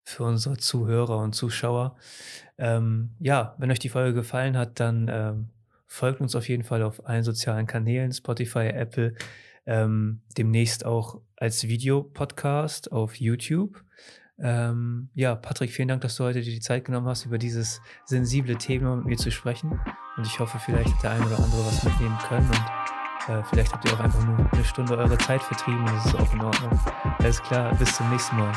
für 0.04 0.24
unsere 0.24 0.58
Zuhörer 0.58 1.20
und 1.20 1.34
Zuschauer. 1.34 1.98
Ähm, 2.58 3.16
ja, 3.20 3.56
wenn 3.58 3.72
euch 3.72 3.80
die 3.80 3.90
Folge 3.90 4.14
gefallen 4.14 4.58
hat, 4.58 4.80
dann 4.80 5.08
ähm, 5.10 5.50
folgt 5.88 6.22
uns 6.22 6.36
auf 6.36 6.48
jeden 6.50 6.64
Fall 6.64 6.84
auf 6.84 7.06
allen 7.06 7.24
sozialen 7.24 7.68
Kanälen, 7.68 8.12
Spotify, 8.12 8.68
Apple, 8.68 9.16
ähm, 9.66 10.22
demnächst 10.38 10.86
auch 10.86 11.22
als 11.36 11.68
Videopodcast 11.68 12.92
auf 12.92 13.16
YouTube. 13.16 13.84
Ähm, 14.40 15.10
ja, 15.14 15.36
Patrick, 15.36 15.72
vielen 15.72 15.88
Dank, 15.88 16.02
dass 16.02 16.16
du 16.16 16.24
heute 16.24 16.42
dir 16.42 16.54
die 16.54 16.60
Zeit 16.60 16.86
genommen 16.86 17.08
hast, 17.08 17.26
über 17.26 17.38
dieses 17.38 17.82
sensible 18.06 18.58
Thema 18.58 18.96
mit 18.96 19.06
mir 19.06 19.18
zu 19.18 19.32
sprechen. 19.32 19.80
Und 20.16 20.28
ich 20.28 20.40
hoffe, 20.40 20.60
vielleicht 20.60 20.94
hat 20.94 21.04
der 21.04 21.12
eine 21.12 21.26
oder 21.26 21.38
andere 21.38 21.66
was 21.66 21.84
mitnehmen 21.84 22.18
können. 22.28 22.48
Und 22.48 22.77
äh, 23.30 23.44
vielleicht 23.44 23.74
habt 23.74 23.86
ihr 23.86 23.94
auch 23.94 24.00
einfach 24.00 24.24
nur 24.24 24.38
eine 24.52 24.64
Stunde 24.64 24.98
eure 24.98 25.18
Zeit 25.18 25.42
vertrieben 25.42 25.86
das 25.86 26.06
ist 26.06 26.16
auch 26.16 26.34
in 26.34 26.42
Ordnung. 26.42 26.80
Alles 27.20 27.42
klar, 27.42 27.74
bis 27.76 27.96
zum 27.96 28.10
nächsten 28.10 28.38
Mal. 28.38 28.54